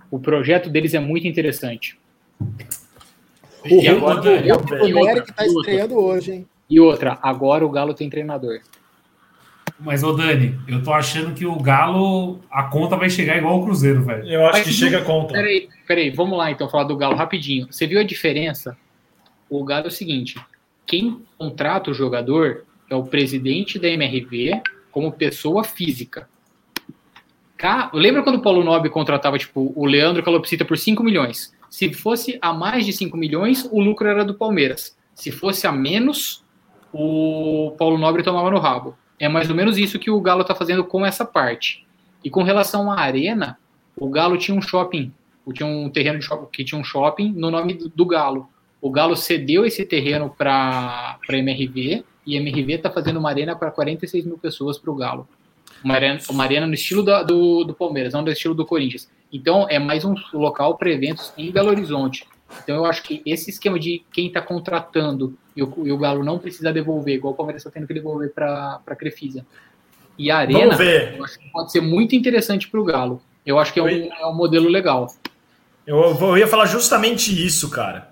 O 0.09 0.19
projeto 0.19 0.69
deles 0.69 0.93
é 0.93 0.99
muito 0.99 1.27
interessante. 1.27 1.97
O 3.63 3.67
E 3.79 3.87
agora- 3.87 4.21
o 4.21 4.87
e 4.87 4.91
do 4.91 4.99
Nery 5.05 5.21
que 5.23 5.29
está 5.31 5.45
e 5.45 5.49
estreando 5.49 5.95
hoje, 5.97 6.31
hein? 6.33 6.47
E 6.69 6.79
outra, 6.79 7.17
agora 7.21 7.65
o 7.65 7.69
Galo 7.69 7.93
tem 7.93 8.09
treinador. 8.09 8.59
Mas, 9.83 10.03
ô 10.03 10.13
Dani, 10.13 10.59
eu 10.67 10.83
tô 10.83 10.93
achando 10.93 11.33
que 11.33 11.45
o 11.45 11.55
Galo, 11.59 12.39
a 12.51 12.63
conta 12.63 12.95
vai 12.95 13.09
chegar 13.09 13.37
igual 13.37 13.59
o 13.59 13.65
Cruzeiro, 13.65 14.03
velho. 14.03 14.23
Eu 14.27 14.45
acho 14.45 14.59
Mas 14.59 14.67
que 14.67 14.73
chega 14.73 14.99
a 14.99 15.03
conta. 15.03 15.33
Peraí, 15.33 15.67
peraí, 15.87 16.09
vamos 16.11 16.37
lá 16.37 16.51
então 16.51 16.69
falar 16.69 16.83
do 16.83 16.95
Galo 16.95 17.15
rapidinho. 17.15 17.67
Você 17.69 17.87
viu 17.87 17.99
a 17.99 18.03
diferença? 18.03 18.77
O 19.49 19.63
Galo 19.63 19.85
é 19.85 19.87
o 19.87 19.91
seguinte: 19.91 20.39
quem 20.85 21.21
contrata 21.37 21.89
o 21.89 21.93
jogador 21.93 22.63
é 22.89 22.95
o 22.95 23.03
presidente 23.03 23.79
da 23.79 23.87
MRV 23.89 24.61
como 24.91 25.11
pessoa 25.11 25.63
física. 25.63 26.29
Ca- 27.57 27.89
Lembra 27.93 28.23
quando 28.23 28.37
o 28.37 28.41
Paulo 28.41 28.63
Nobre 28.63 28.89
contratava 28.89 29.37
tipo 29.37 29.71
o 29.75 29.85
Leandro 29.85 30.23
Calopsita 30.23 30.65
por 30.65 30.77
5 30.77 31.03
milhões? 31.03 31.53
se 31.69 31.93
fosse 31.93 32.37
a 32.41 32.51
mais 32.51 32.85
de 32.85 32.91
5 32.91 33.15
milhões, 33.15 33.65
o 33.71 33.79
lucro 33.79 34.05
era 34.05 34.25
do 34.25 34.33
Palmeiras. 34.33 34.97
Se 35.15 35.31
fosse 35.31 35.65
a 35.65 35.71
menos, 35.71 36.43
o 36.91 37.73
Paulo 37.79 37.97
Nobre 37.97 38.23
tomava 38.23 38.51
no 38.51 38.59
rabo. 38.59 38.93
É 39.21 39.29
mais 39.29 39.51
ou 39.51 39.55
menos 39.55 39.77
isso 39.77 39.99
que 39.99 40.09
o 40.09 40.19
Galo 40.19 40.41
está 40.41 40.55
fazendo 40.55 40.83
com 40.83 41.05
essa 41.05 41.23
parte. 41.23 41.85
E 42.23 42.29
com 42.29 42.41
relação 42.41 42.91
à 42.91 42.99
arena, 42.99 43.55
o 43.95 44.09
Galo 44.09 44.35
tinha 44.35 44.57
um 44.57 44.61
shopping, 44.63 45.13
tinha 45.53 45.67
um 45.67 45.91
terreno 45.91 46.19
shopping, 46.19 46.47
que 46.51 46.63
tinha 46.63 46.81
um 46.81 46.83
shopping 46.83 47.31
no 47.31 47.51
nome 47.51 47.75
do, 47.75 47.87
do 47.87 48.03
Galo. 48.03 48.49
O 48.81 48.89
Galo 48.89 49.15
cedeu 49.15 49.63
esse 49.63 49.85
terreno 49.85 50.33
para 50.35 51.19
a 51.29 51.33
MRV 51.37 52.03
e 52.25 52.35
a 52.35 52.41
MRV 52.41 52.73
está 52.73 52.89
fazendo 52.89 53.17
uma 53.17 53.29
arena 53.29 53.55
para 53.55 53.69
46 53.69 54.25
mil 54.25 54.39
pessoas 54.39 54.79
para 54.79 54.89
o 54.89 54.95
Galo. 54.95 55.27
Uma 55.83 55.93
arena, 55.93 56.19
uma 56.27 56.43
arena 56.43 56.65
no 56.65 56.73
estilo 56.73 57.03
da, 57.03 57.21
do, 57.21 57.63
do 57.63 57.75
Palmeiras, 57.75 58.13
não 58.13 58.23
no 58.23 58.31
estilo 58.31 58.55
do 58.55 58.65
Corinthians. 58.65 59.07
Então, 59.31 59.67
é 59.69 59.77
mais 59.77 60.03
um 60.03 60.15
local 60.33 60.79
para 60.79 60.89
eventos 60.89 61.31
em 61.37 61.51
Belo 61.51 61.69
Horizonte. 61.69 62.25
Então, 62.63 62.75
eu 62.75 62.85
acho 62.85 63.03
que 63.03 63.21
esse 63.25 63.49
esquema 63.49 63.79
de 63.79 64.03
quem 64.11 64.27
está 64.27 64.41
contratando 64.41 65.37
e 65.55 65.63
o, 65.63 65.73
e 65.83 65.91
o, 65.91 65.97
Galo 65.97 66.23
não 66.23 66.39
precisa 66.39 66.71
devolver, 66.71 67.15
igual 67.15 67.33
o 67.33 67.35
Palmeiras 67.35 67.61
está 67.61 67.71
tendo 67.71 67.87
que 67.87 67.93
devolver 67.93 68.31
para 68.33 68.79
a 68.85 68.95
Crefisa. 68.95 69.45
E 70.17 70.29
a 70.29 70.37
Arena, 70.37 70.75
eu 71.15 71.23
acho 71.23 71.39
que 71.39 71.49
pode 71.49 71.71
ser 71.71 71.81
muito 71.81 72.15
interessante 72.15 72.67
para 72.67 72.79
o 72.79 72.83
Galo. 72.83 73.21
Eu 73.45 73.57
acho 73.57 73.73
que 73.73 73.79
é 73.79 73.83
um, 73.83 73.87
é 73.87 74.27
um 74.27 74.35
modelo 74.35 74.69
legal. 74.69 75.13
Eu, 75.85 75.97
eu 75.97 76.37
ia 76.37 76.47
falar 76.47 76.65
justamente 76.65 77.45
isso, 77.45 77.69
cara. 77.69 78.11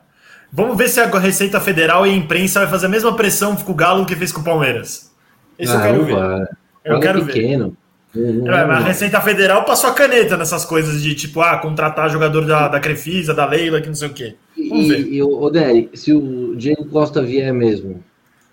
Vamos 0.51 0.75
ver 0.75 0.89
se 0.89 0.99
a 0.99 1.19
Receita 1.19 1.59
Federal 1.59 2.07
e 2.07 2.09
a 2.09 2.15
imprensa 2.15 2.61
vai 2.61 2.69
fazer 2.69 2.87
a 2.87 2.89
mesma 2.89 3.15
pressão 3.15 3.55
com 3.55 3.71
o 3.71 3.75
Galo 3.75 4.05
que 4.05 4.15
fez 4.15 4.31
com 4.31 4.41
o 4.41 4.43
Palmeiras. 4.43 5.13
Isso 5.57 5.73
ah, 5.73 5.75
eu 5.75 5.81
quero 5.81 6.05
ver. 6.05 6.15
Vai. 6.15 6.47
Eu 6.83 6.99
quero 6.99 7.25
pequeno. 7.25 7.69
ver. 7.69 7.77
É, 8.15 8.49
a 8.49 8.79
Receita 8.79 9.21
Federal 9.21 9.63
passou 9.65 9.89
a 9.89 9.93
caneta 9.93 10.35
nessas 10.35 10.65
coisas 10.65 11.01
de 11.01 11.13
tipo, 11.13 11.41
ah, 11.41 11.57
contratar 11.57 12.09
jogador 12.09 12.43
da, 12.45 12.67
da 12.67 12.79
Crefisa, 12.79 13.35
da 13.35 13.45
Leila, 13.45 13.81
que 13.81 13.87
não 13.87 13.95
sei 13.95 14.07
o 14.07 14.13
quê. 14.13 14.35
Vamos 14.69 14.85
e, 14.85 14.89
ver. 14.89 15.13
E, 15.13 15.21
o 15.21 15.49
Derek, 15.49 15.97
se 15.97 16.11
o 16.11 16.55
Diego 16.55 16.85
Costa 16.85 17.21
vier 17.21 17.53
mesmo, 17.53 18.03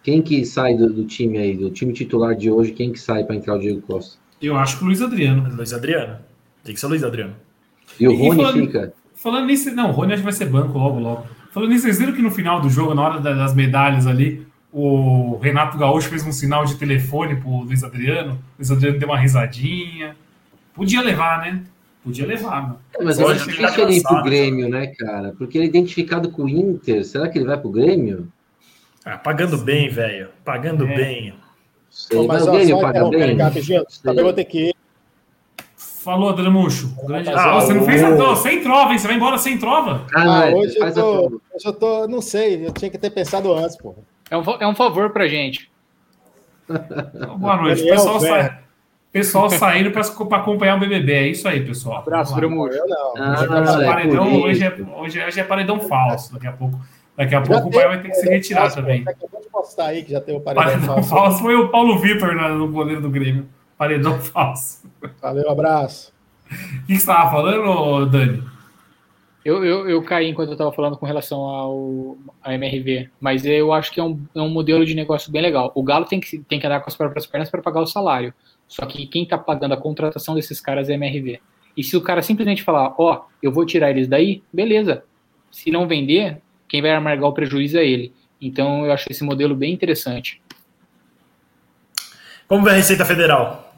quem 0.03 0.21
que 0.21 0.45
sai 0.45 0.77
do, 0.77 0.93
do, 0.93 1.05
time 1.05 1.39
aí, 1.39 1.57
do 1.57 1.71
time 1.71 1.93
titular 1.93 2.35
de 2.35 2.51
hoje, 2.51 2.73
quem 2.73 2.93
que 2.93 3.01
sai 3.01 3.25
para 3.25 3.35
entrar 3.35 3.55
o 3.55 3.59
Diego 3.59 3.81
Costa? 3.81 4.19
Eu 4.43 4.57
acho 4.57 4.77
que 4.77 4.85
o 4.85 4.87
Luiz 4.89 5.01
Adriano. 5.01 5.49
Luiz 5.57 5.73
Adriano. 5.73 6.19
Tem 6.63 6.75
que 6.75 6.81
ser 6.81 6.87
o 6.87 6.91
Luiz 6.91 7.03
Adriano. 7.03 7.35
E 7.99 8.07
o 8.07 8.13
e 8.13 8.17
Rony 8.17 8.37
falando, 8.37 8.61
fica? 8.61 8.93
Falando 9.15 9.47
nisso, 9.47 9.75
não, 9.75 9.89
o 9.89 9.93
Rony 9.93 10.13
acho 10.13 10.23
que 10.23 10.25
vai 10.25 10.33
ser 10.35 10.47
banco 10.47 10.79
logo, 10.79 11.01
logo. 11.01 11.27
Falando 11.51 11.71
nisso, 11.71 11.85
vocês 11.85 11.99
viram 11.99 12.13
que 12.13 12.21
no 12.21 12.31
final 12.31 12.61
do 12.61 12.69
jogo, 12.69 12.95
na 12.95 13.03
hora 13.03 13.21
das 13.21 13.55
medalhas 13.55 14.07
ali, 14.07 14.47
o 14.79 15.39
Renato 15.39 15.79
Gaúcho 15.79 16.11
fez 16.11 16.23
um 16.27 16.33
sinal 16.33 16.67
de 16.67 16.75
telefone 16.75 17.37
pro 17.37 17.61
Luiz 17.61 17.83
Adriano. 17.83 18.33
O 18.33 18.59
Luiz 18.59 18.71
Adriano 18.71 18.99
deu 18.99 19.09
uma 19.09 19.19
risadinha. 19.19 20.15
Podia 20.75 21.01
levar, 21.01 21.41
né? 21.41 21.63
Podia 22.05 22.27
levar, 22.27 22.61
mano. 22.63 22.79
É, 22.95 23.03
mas 23.03 23.19
eu 23.19 23.27
acho 23.27 23.49
difícil 23.49 23.85
ele 23.85 23.97
ir 23.97 24.03
pro 24.03 24.23
Grêmio, 24.23 24.69
né, 24.69 24.89
cara? 24.89 25.35
Porque 25.39 25.57
ele 25.57 25.65
é 25.65 25.69
identificado 25.69 26.31
com 26.31 26.43
o 26.43 26.49
Inter. 26.49 27.07
Será 27.07 27.27
que 27.27 27.39
ele 27.39 27.47
vai 27.47 27.57
pro 27.57 27.71
Grêmio? 27.71 28.31
Ah, 29.03 29.17
pagando 29.17 29.57
bem, 29.57 29.89
velho. 29.89 30.29
Pagando 30.45 30.87
é. 30.87 30.95
bem. 30.95 31.35
Sei, 31.89 32.27
mas, 32.27 32.45
mas 32.45 32.47
o 32.47 32.53
Grêmio 32.53 32.79
paga 32.79 33.09
bem. 33.09 33.39
Também 34.03 34.25
vou 34.25 34.33
ter 34.35 34.45
que 34.45 34.69
ir. 34.69 34.75
Falou, 35.79 36.35
Dramucho. 36.35 36.95
Grande... 37.07 37.31
Ah, 37.31 37.55
você 37.55 37.73
não 37.73 37.87
fez 37.87 38.03
a... 38.03 38.11
não, 38.11 38.37
sem 38.37 38.63
trova, 38.63 38.93
hein? 38.93 38.99
Você 38.99 39.07
vai 39.07 39.17
embora 39.17 39.39
sem 39.39 39.57
trova? 39.57 40.07
Ah, 40.15 40.43
ah 40.43 40.55
hoje, 40.55 40.77
eu 40.79 40.93
tô, 40.93 41.27
hoje 41.27 41.65
eu 41.65 41.73
tô. 41.73 42.07
Não 42.07 42.21
sei, 42.21 42.67
eu 42.67 42.73
tinha 42.73 42.91
que 42.91 42.99
ter 42.99 43.09
pensado 43.09 43.55
antes, 43.55 43.75
porra. 43.79 44.05
É 44.31 44.37
um, 44.37 44.43
é 44.61 44.67
um 44.67 44.75
favor 44.75 45.11
pra 45.11 45.27
gente. 45.27 45.71
boa 47.39 47.57
noite. 47.57 47.79
Daniel 47.79 47.97
pessoal, 47.97 48.21
sa... 48.21 48.59
pessoal 49.13 49.51
saindo 49.51 49.91
para 49.91 50.03
acompanhar 50.39 50.77
o 50.77 50.81
BBB. 50.81 51.13
É 51.13 51.29
isso 51.29 51.47
aí, 51.49 51.65
pessoal. 51.65 51.99
Abraço, 51.99 52.35
Dramucho. 52.35 52.79
Ah, 53.17 53.37
hoje, 53.41 53.83
é 53.83 53.87
paredão, 53.87 54.43
hoje, 54.43 54.65
é, 54.65 54.77
hoje, 54.97 55.25
hoje 55.25 55.41
é 55.41 55.45
paredão 55.45 55.81
falso. 55.81 56.35
Daqui 56.35 56.47
a 56.47 56.53
pouco. 56.53 56.79
Daqui 57.17 57.35
a 57.35 57.41
pouco 57.41 57.69
o 57.69 57.71
pai 57.71 57.89
vai 57.89 58.03
ter 58.03 58.09
que 58.09 58.15
se 58.15 58.29
retirar 58.29 58.71
também. 58.75 59.03
Acabou 59.07 59.41
de 59.41 59.49
postar 59.49 59.87
aí 59.87 60.03
que 60.03 60.13
já 60.13 60.21
tem 60.21 60.37
o 60.37 60.41
paredão, 60.41 60.65
paredão 60.65 60.95
falso. 60.95 61.09
falso. 61.09 61.39
Foi 61.39 61.55
o 61.55 61.69
Paulo 61.69 61.99
Vitor 61.99 62.35
no 62.35 62.71
poder 62.71 63.01
do 63.01 63.09
Grêmio. 63.09 63.49
Paredão 63.79 64.19
falso. 64.21 64.83
Valeu, 65.23 65.49
abraço. 65.51 66.13
O 66.51 66.87
que 66.87 66.89
você 66.89 66.95
estava 66.95 67.31
falando, 67.31 68.07
Dani? 68.07 68.56
Eu, 69.47 69.65
eu, 69.65 69.89
eu 69.89 70.03
caí 70.03 70.29
enquanto 70.29 70.49
eu 70.49 70.55
estava 70.55 70.73
falando 70.73 70.97
com 70.97 71.07
relação 71.07 71.39
ao, 71.39 72.19
ao 72.43 72.53
MRV, 72.53 73.09
mas 73.21 73.47
eu 73.47 73.73
acho 73.73 73.93
que 73.93 74.01
é 74.01 74.03
um, 74.03 74.21
é 74.35 74.43
um 74.43 74.49
modelo 74.49 74.85
de 74.85 74.93
negócio 74.93 75.31
bem 75.31 75.41
legal. 75.41 75.71
O 75.73 75.85
Galo 75.85 76.05
tem 76.05 76.19
que, 76.19 76.39
tem 76.39 76.59
que 76.59 76.67
andar 76.67 76.81
com 76.81 76.91
as 76.91 76.97
próprias 76.97 77.27
pernas 77.27 77.49
para 77.49 77.63
pagar 77.63 77.81
o 77.81 77.87
salário. 77.87 78.35
Só 78.67 78.85
que 78.87 79.07
quem 79.07 79.23
está 79.23 79.39
pagando 79.39 79.75
a 79.75 79.77
contratação 79.77 80.35
desses 80.35 80.61
caras 80.61 80.91
é 80.91 80.95
MRV. 80.95 81.41
E 81.77 81.85
se 81.85 81.97
o 81.97 82.01
cara 82.01 82.23
simplesmente 82.23 82.65
falar, 82.65 82.97
ó, 82.99 83.13
oh, 83.13 83.25
eu 83.41 83.53
vou 83.53 83.65
tirar 83.65 83.89
eles 83.89 84.09
daí, 84.09 84.43
beleza. 84.53 85.05
Se 85.53 85.71
não 85.71 85.87
vender, 85.87 86.43
quem 86.67 86.83
vai 86.83 86.91
amargar 86.91 87.29
o 87.29 87.33
prejuízo 87.33 87.79
é 87.79 87.87
ele. 87.87 88.13
Então 88.41 88.85
eu 88.85 88.91
acho 88.91 89.07
esse 89.09 89.23
modelo 89.23 89.55
bem 89.55 89.73
interessante. 89.73 90.43
Vamos 92.49 92.65
ver 92.65 92.73
a 92.73 92.75
Receita 92.75 93.05
Federal. 93.05 93.73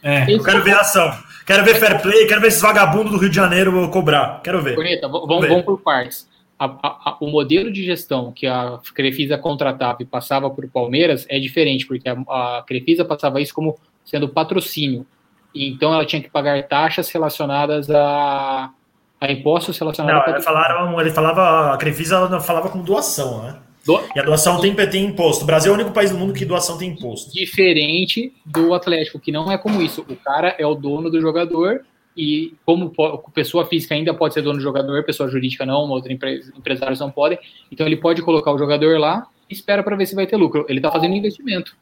É, 0.00 0.32
eu 0.32 0.40
quero 0.44 0.62
ver 0.62 0.74
a 0.74 0.82
ação. 0.82 1.10
Quero 1.48 1.64
ver 1.64 1.76
fair 1.76 2.02
play, 2.02 2.26
quero 2.26 2.42
ver 2.42 2.48
esses 2.48 2.60
vagabundos 2.60 3.10
do 3.10 3.16
Rio 3.16 3.30
de 3.30 3.36
Janeiro 3.36 3.88
cobrar. 3.88 4.42
Quero 4.42 4.60
ver. 4.60 4.74
Bonita, 4.74 5.08
vamos, 5.08 5.48
vamos, 5.48 5.62
por 5.62 5.80
partes. 5.80 6.28
A, 6.58 6.66
a, 6.66 7.10
a, 7.10 7.16
o 7.22 7.30
modelo 7.30 7.72
de 7.72 7.86
gestão 7.86 8.30
que 8.30 8.46
a 8.46 8.78
Crefisa 8.94 9.38
contratava 9.38 9.96
e 10.02 10.04
passava 10.04 10.50
para 10.50 10.66
o 10.66 10.68
Palmeiras 10.68 11.24
é 11.26 11.38
diferente, 11.38 11.86
porque 11.86 12.06
a, 12.06 12.62
Crefisa 12.66 13.02
passava 13.02 13.40
isso 13.40 13.54
como 13.54 13.78
sendo 14.04 14.28
patrocínio. 14.28 15.06
Então 15.54 15.94
ela 15.94 16.04
tinha 16.04 16.20
que 16.20 16.28
pagar 16.28 16.62
taxas 16.64 17.10
relacionadas 17.10 17.88
a, 17.90 18.68
a 19.18 19.32
impostos 19.32 19.78
relacionados 19.78 20.30
não, 20.30 20.36
a. 20.36 20.42
Falaram, 20.42 21.00
ele 21.00 21.10
falava, 21.10 21.72
a 21.72 21.78
Crefisa 21.78 22.38
falava 22.42 22.68
com 22.68 22.82
doação, 22.82 23.44
né? 23.44 23.56
Do... 23.88 24.02
E 24.14 24.20
a 24.20 24.22
doação 24.22 24.60
tem, 24.60 24.74
tem 24.74 25.06
imposto. 25.06 25.44
O 25.44 25.46
Brasil 25.46 25.72
é 25.72 25.74
o 25.74 25.78
único 25.78 25.92
país 25.92 26.10
do 26.10 26.18
mundo 26.18 26.34
que 26.34 26.44
doação 26.44 26.76
tem 26.76 26.90
imposto. 26.90 27.32
Diferente 27.32 28.34
do 28.44 28.74
Atlético, 28.74 29.18
que 29.18 29.32
não 29.32 29.50
é 29.50 29.56
como 29.56 29.80
isso. 29.80 30.04
O 30.06 30.14
cara 30.14 30.54
é 30.58 30.66
o 30.66 30.74
dono 30.74 31.10
do 31.10 31.18
jogador 31.22 31.80
e 32.14 32.52
como 32.66 32.92
pessoa 33.32 33.64
física 33.64 33.94
ainda 33.94 34.12
pode 34.12 34.34
ser 34.34 34.42
dono 34.42 34.58
do 34.58 34.62
jogador, 34.62 35.04
pessoa 35.04 35.30
jurídica 35.30 35.64
não, 35.64 35.88
outros 35.88 36.12
empresários 36.54 37.00
não 37.00 37.10
podem. 37.10 37.38
Então 37.72 37.86
ele 37.86 37.96
pode 37.96 38.20
colocar 38.20 38.52
o 38.52 38.58
jogador 38.58 38.98
lá 38.98 39.26
e 39.48 39.54
espera 39.54 39.82
para 39.82 39.96
ver 39.96 40.04
se 40.04 40.14
vai 40.14 40.26
ter 40.26 40.36
lucro. 40.36 40.66
Ele 40.68 40.80
está 40.80 40.92
fazendo 40.92 41.14
investimento. 41.14 41.74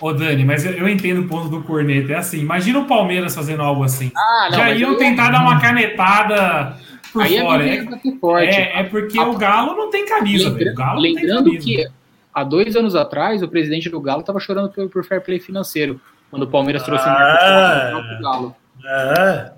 Ô, 0.00 0.10
Dani, 0.10 0.42
mas 0.46 0.64
eu, 0.64 0.72
eu, 0.72 0.88
entendo 0.88 1.20
o 1.20 1.28
ponto 1.28 1.50
do 1.50 1.62
corneta. 1.62 2.14
É 2.14 2.16
assim, 2.16 2.40
imagina 2.40 2.78
o 2.78 2.86
Palmeiras 2.86 3.34
fazendo 3.34 3.62
algo 3.62 3.84
assim. 3.84 4.10
Ah, 4.16 4.48
não, 4.50 4.58
Já 4.58 4.72
iam 4.72 4.96
tentar 4.96 5.30
dar 5.30 5.42
uma 5.42 5.60
canetada 5.60 6.78
por 7.12 7.22
Aí 7.22 7.36
é 7.36 7.42
fora. 7.42 7.66
É, 7.66 7.76
é, 7.76 8.18
forte. 8.18 8.54
É, 8.54 8.80
é 8.80 8.82
porque 8.84 9.18
a, 9.18 9.28
o 9.28 9.36
Galo 9.36 9.76
não 9.76 9.90
tem 9.90 10.06
camisa. 10.06 10.48
Lembra, 10.48 10.94
lembrando 10.94 11.44
camisa. 11.44 11.64
que 11.64 11.88
há 12.32 12.44
dois 12.44 12.74
anos 12.74 12.94
atrás 12.94 13.42
o 13.42 13.48
presidente 13.48 13.90
do 13.90 14.00
Galo 14.00 14.20
estava 14.20 14.40
chorando 14.40 14.70
por, 14.70 14.88
por, 14.88 15.04
fair 15.04 15.20
play 15.20 15.38
financeiro 15.38 16.00
quando 16.30 16.44
o 16.44 16.46
Palmeiras 16.48 16.82
trouxe 16.82 17.04
ah, 17.06 18.18
o 18.18 18.22
Galo. 18.22 18.56
É. 18.84 19.52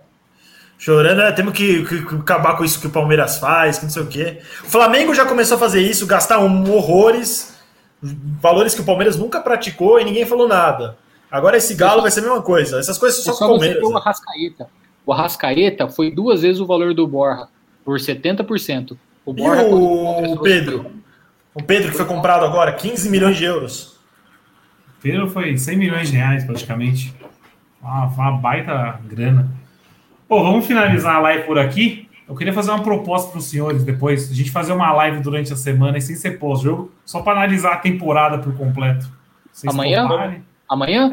Chorando, 0.77 1.23
é, 1.23 1.33
temos 1.33 1.55
que, 1.55 1.85
que, 1.87 2.05
que, 2.05 2.15
acabar 2.17 2.57
com 2.57 2.65
isso 2.65 2.81
que 2.81 2.89
o 2.89 2.91
Palmeiras 2.91 3.39
faz, 3.39 3.79
que 3.79 3.85
não 3.85 3.91
sei 3.91 4.03
o 4.03 4.07
quê. 4.07 4.41
O 4.63 4.67
Flamengo 4.67 5.15
já 5.15 5.25
começou 5.25 5.57
a 5.57 5.61
fazer 5.61 5.81
isso, 5.81 6.07
gastar 6.07 6.41
um 6.41 6.71
horrores, 6.75 7.57
valores 8.03 8.75
que 8.75 8.81
o 8.81 8.85
Palmeiras 8.85 9.17
nunca 9.17 9.41
praticou 9.41 10.01
e 10.01 10.05
ninguém 10.05 10.27
falou 10.27 10.49
nada. 10.49 10.99
Agora 11.31 11.57
esse 11.57 11.75
Galo 11.75 12.03
vai 12.03 12.11
ser 12.11 12.21
a 12.21 12.25
mesma 12.25 12.43
coisa. 12.43 12.79
Essas 12.79 12.99
coisas 12.99 13.23
só, 13.23 13.33
só 13.33 13.39
com 13.39 13.45
o 13.45 13.49
Palmeiras. 13.51 13.81
Você 13.81 13.93
né? 13.93 14.01
Arrascaeta. 14.01 14.69
O 15.07 15.13
Arrascaeta 15.13 15.89
foi 15.89 16.11
duas 16.11 16.43
vezes 16.43 16.61
o 16.61 16.67
valor 16.67 16.95
do 16.95 17.07
Borra, 17.07 17.49
por 17.85 17.99
70%. 17.99 18.97
O 19.25 19.33
Borra 19.33 19.63
e 19.63 19.67
o, 19.67 20.33
o 20.33 20.41
Pedro? 20.41 20.91
O 21.55 21.63
Pedro 21.63 21.91
que 21.91 21.97
foi 21.97 22.07
comprado 22.07 22.45
agora, 22.45 22.73
15 22.73 23.09
milhões 23.11 23.37
de 23.37 23.45
euros. 23.45 23.95
O 24.99 25.03
Pedro 25.03 25.29
foi 25.29 25.57
100 25.57 25.77
milhões 25.77 26.11
de 26.11 26.17
reais 26.17 26.45
praticamente. 26.45 27.15
Uma, 27.81 28.07
uma 28.07 28.33
baita 28.33 28.99
grana. 29.05 29.51
Pô, 30.27 30.43
vamos 30.43 30.67
finalizar 30.67 31.17
a 31.17 31.21
live 31.21 31.45
por 31.45 31.59
aqui. 31.59 32.09
Eu 32.27 32.35
queria 32.35 32.53
fazer 32.53 32.71
uma 32.71 32.83
proposta 32.83 33.31
para 33.31 33.39
os 33.39 33.45
senhores 33.45 33.85
depois. 33.85 34.31
A 34.31 34.35
gente 34.35 34.51
fazer 34.51 34.73
uma 34.73 34.91
live 34.93 35.21
durante 35.21 35.53
a 35.53 35.57
semana 35.57 36.01
sem 36.01 36.17
ser 36.17 36.39
pós-jogo, 36.39 36.91
só 37.05 37.21
para 37.21 37.39
analisar 37.39 37.75
a 37.75 37.77
temporada 37.77 38.39
por 38.39 38.57
completo. 38.57 39.07
Vocês 39.53 39.73
Amanhã? 39.73 40.09
Amanhã? 40.69 41.13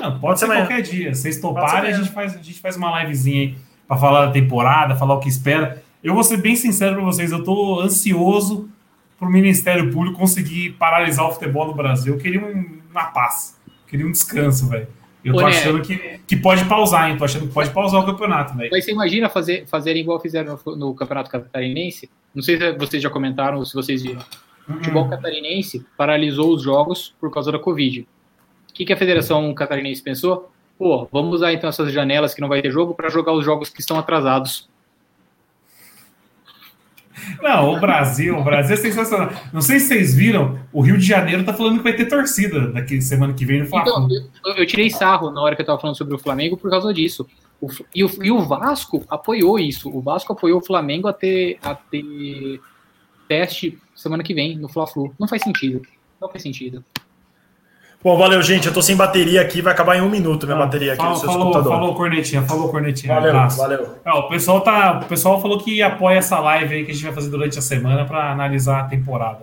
Não, 0.00 0.18
pode, 0.18 0.38
ser 0.38 0.46
qualquer 0.46 0.82
dia. 0.82 1.14
Vocês 1.14 1.40
toparem, 1.40 1.90
a 1.90 1.96
gente, 1.96 2.10
faz, 2.10 2.34
a 2.34 2.42
gente 2.42 2.60
faz 2.60 2.76
uma 2.76 3.02
livezinha 3.02 3.40
aí 3.40 3.56
para 3.86 3.96
falar 3.96 4.26
da 4.26 4.32
temporada, 4.32 4.94
falar 4.94 5.14
o 5.14 5.20
que 5.20 5.28
espera. 5.28 5.82
Eu 6.02 6.14
vou 6.14 6.22
ser 6.22 6.36
bem 6.36 6.54
sincero 6.54 6.96
para 6.96 7.04
vocês, 7.04 7.32
eu 7.32 7.38
estou 7.38 7.80
ansioso 7.80 8.68
para 9.18 9.28
o 9.28 9.30
Ministério 9.30 9.90
Público 9.90 10.16
conseguir 10.16 10.70
paralisar 10.78 11.26
o 11.26 11.32
futebol 11.32 11.66
no 11.66 11.74
Brasil. 11.74 12.14
Eu 12.14 12.20
queria 12.20 12.40
um, 12.40 12.78
uma 12.90 13.06
paz, 13.06 13.58
eu 13.66 13.72
queria 13.88 14.06
um 14.06 14.12
descanso, 14.12 14.68
velho. 14.68 14.86
Eu 15.24 15.34
tô 15.34 15.44
achando 15.44 15.82
que, 15.82 16.20
que 16.26 16.36
pode 16.36 16.64
pausar, 16.66 17.10
hein? 17.10 17.18
Tô 17.18 17.24
achando 17.24 17.48
que 17.48 17.52
pode 17.52 17.70
pausar 17.70 18.00
o 18.00 18.06
campeonato, 18.06 18.56
velho. 18.56 18.70
Mas 18.70 18.84
você 18.84 18.92
imagina 18.92 19.28
fazer, 19.28 19.66
fazer 19.66 19.96
igual 19.96 20.20
fizeram 20.20 20.58
no, 20.64 20.76
no 20.76 20.94
Campeonato 20.94 21.28
Catarinense? 21.28 22.08
Não 22.32 22.42
sei 22.42 22.56
se 22.56 22.72
vocês 22.74 23.02
já 23.02 23.10
comentaram 23.10 23.58
ou 23.58 23.66
se 23.66 23.74
vocês 23.74 24.00
viram. 24.00 24.22
O 24.68 24.74
futebol 24.74 25.04
uhum. 25.04 25.10
catarinense 25.10 25.84
paralisou 25.96 26.54
os 26.54 26.62
jogos 26.62 27.14
por 27.18 27.32
causa 27.32 27.50
da 27.50 27.58
Covid 27.58 28.06
que, 28.78 28.84
que 28.84 28.92
a 28.92 28.96
Federação 28.96 29.52
Catarinense 29.54 30.00
pensou? 30.00 30.52
Pô, 30.78 31.08
vamos 31.10 31.34
usar 31.34 31.52
então 31.52 31.68
essas 31.68 31.92
janelas 31.92 32.32
que 32.32 32.40
não 32.40 32.48
vai 32.48 32.62
ter 32.62 32.70
jogo 32.70 32.94
para 32.94 33.08
jogar 33.08 33.32
os 33.32 33.44
jogos 33.44 33.68
que 33.68 33.80
estão 33.80 33.98
atrasados. 33.98 34.68
Não, 37.42 37.74
o 37.74 37.80
Brasil, 37.80 38.38
o 38.38 38.44
Brasil 38.44 38.74
é 38.74 38.76
sensacional. 38.76 39.32
Não 39.52 39.60
sei 39.60 39.80
se 39.80 39.88
vocês 39.88 40.14
viram, 40.14 40.60
o 40.72 40.80
Rio 40.80 40.96
de 40.96 41.04
Janeiro 41.04 41.44
tá 41.44 41.52
falando 41.52 41.78
que 41.78 41.82
vai 41.82 41.92
ter 41.92 42.06
torcida 42.06 42.68
daqui 42.68 43.02
semana 43.02 43.34
que 43.34 43.44
vem 43.44 43.58
no 43.58 43.66
Então, 43.66 43.84
Fla-Flu. 43.84 44.30
eu, 44.46 44.54
eu 44.54 44.66
tirei 44.66 44.88
sarro 44.88 45.32
na 45.32 45.42
hora 45.42 45.56
que 45.56 45.62
eu 45.62 45.66
tava 45.66 45.80
falando 45.80 45.96
sobre 45.96 46.14
o 46.14 46.18
Flamengo 46.18 46.56
por 46.56 46.70
causa 46.70 46.94
disso. 46.94 47.26
O 47.60 47.68
e, 47.92 48.04
o, 48.04 48.10
e 48.22 48.30
o 48.30 48.40
Vasco 48.42 49.04
apoiou 49.10 49.58
isso. 49.58 49.90
O 49.90 50.00
Vasco 50.00 50.32
apoiou 50.32 50.60
o 50.60 50.64
Flamengo 50.64 51.08
a 51.08 51.12
ter, 51.12 51.58
a 51.60 51.74
ter 51.74 52.60
teste 53.26 53.76
semana 53.96 54.22
que 54.22 54.32
vem 54.32 54.56
no 54.56 54.68
Fla-Flu. 54.68 55.12
Não 55.18 55.26
faz 55.26 55.42
sentido. 55.42 55.82
Não 56.20 56.28
faz 56.28 56.42
sentido. 56.42 56.84
Bom, 58.02 58.16
valeu, 58.16 58.40
gente. 58.42 58.66
Eu 58.68 58.72
tô 58.72 58.80
sem 58.80 58.94
bateria 58.96 59.40
aqui, 59.40 59.60
vai 59.60 59.72
acabar 59.72 59.96
em 59.96 60.00
um 60.00 60.08
minuto 60.08 60.46
minha 60.46 60.56
Ah, 60.56 60.60
bateria 60.64 60.92
aqui 60.92 60.98
falou, 61.02 61.14
no 61.14 61.18
seu 61.20 61.28
falou, 61.28 61.44
computador. 61.46 61.72
falou, 61.72 61.94
cornetinha, 61.94 62.42
falou, 62.42 62.68
cornetinha. 62.68 63.12
Valeu, 63.14 63.30
abraço. 63.30 63.58
valeu. 63.58 63.86
É, 64.04 64.12
o, 64.12 64.22
pessoal 64.28 64.60
tá, 64.60 65.00
o 65.04 65.06
pessoal 65.08 65.40
falou 65.42 65.58
que 65.58 65.82
apoia 65.82 66.18
essa 66.18 66.38
live 66.38 66.74
aí 66.76 66.84
que 66.84 66.92
a 66.92 66.94
gente 66.94 67.04
vai 67.04 67.12
fazer 67.12 67.28
durante 67.28 67.58
a 67.58 67.62
semana 67.62 68.04
para 68.04 68.30
analisar 68.30 68.80
a 68.80 68.84
temporada. 68.84 69.40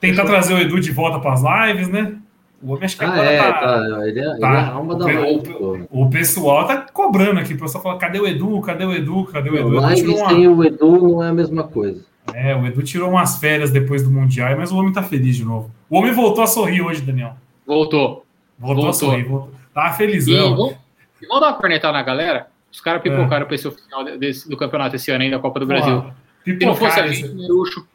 Tentar 0.00 0.24
trazer 0.24 0.54
o 0.54 0.58
Edu 0.58 0.78
de 0.80 0.92
volta 0.92 1.18
para 1.18 1.32
as 1.32 1.42
lives, 1.68 1.88
né? 1.88 2.14
O 2.62 2.72
homem 2.72 2.84
acho 2.84 2.96
que 2.96 3.04
Ah, 3.04 3.08
agora 3.12 3.32
é, 3.32 3.38
tá, 3.38 3.52
tá. 3.54 3.76
Ele 4.06 4.20
é, 4.20 4.24
ele 4.32 4.44
é 4.44 4.46
a 4.46 4.68
alma 4.72 4.94
da 4.94 5.04
O- 5.04 5.08
live, 5.08 5.48
pô. 5.54 5.78
O 5.90 6.08
pessoal 6.08 6.64
tá 6.66 6.86
cobrando 6.92 7.40
aqui. 7.40 7.54
O 7.54 7.58
pessoal 7.58 7.82
fala: 7.82 7.98
cadê 7.98 8.20
o 8.20 8.26
Edu? 8.26 8.60
Cadê 8.60 8.84
o 8.84 8.92
Edu? 8.92 9.24
Cadê 9.24 9.50
o 9.50 9.56
Edu? 9.58 9.68
O 9.76 9.80
Live 9.80 10.00
tirou 10.02 10.16
uma- 10.18 10.28
sem 10.28 10.46
o 10.48 10.64
Edu 10.64 11.08
não 11.14 11.22
é 11.24 11.28
a 11.28 11.32
mesma 11.32 11.64
coisa. 11.64 12.00
É, 12.32 12.54
o 12.54 12.64
Edu 12.64 12.80
tirou 12.84 13.10
umas 13.10 13.38
férias 13.38 13.72
depois 13.72 14.04
do 14.04 14.10
Mundial, 14.12 14.54
mas 14.56 14.70
o 14.70 14.76
homem 14.78 14.92
tá 14.92 15.02
feliz 15.02 15.34
de 15.36 15.44
novo. 15.44 15.68
O 15.90 15.98
homem 15.98 16.12
voltou 16.12 16.44
a 16.44 16.46
sorrir 16.46 16.80
hoje, 16.82 17.00
Daniel. 17.02 17.34
Voltou. 17.66 18.24
Voltou, 18.58 18.84
Voltou. 18.84 18.92
sorrir. 18.92 19.24
Voltou. 19.24 19.52
Tava 19.74 19.94
E 19.94 19.96
felizão. 19.96 20.56
vamos, 20.56 20.74
e 21.20 21.26
vamos 21.26 21.40
dar 21.42 21.48
uma 21.48 21.56
cornetada 21.56 21.92
na 21.94 22.02
galera? 22.02 22.48
Os 22.70 22.80
caras 22.80 23.00
É. 23.04 23.10
pipocaram 23.10 23.46
pra 23.46 23.54
esse 23.54 23.66
oficial 23.68 24.04
desse- 24.18 24.48
do 24.48 24.56
campeonato 24.56 24.96
esse 24.96 25.10
ano 25.10 25.24
aí 25.24 25.30
da 25.30 25.38
Copa 25.38 25.60
do 25.60 25.66
Brasil. 25.66 26.04
Se 26.44 26.52
não 26.64 26.74
fosse 26.74 27.00
a 27.00 27.04
pipocaram 27.04 27.08
gente, 27.12 27.24
esse- 27.26 27.34
Nerucho. 27.34 27.86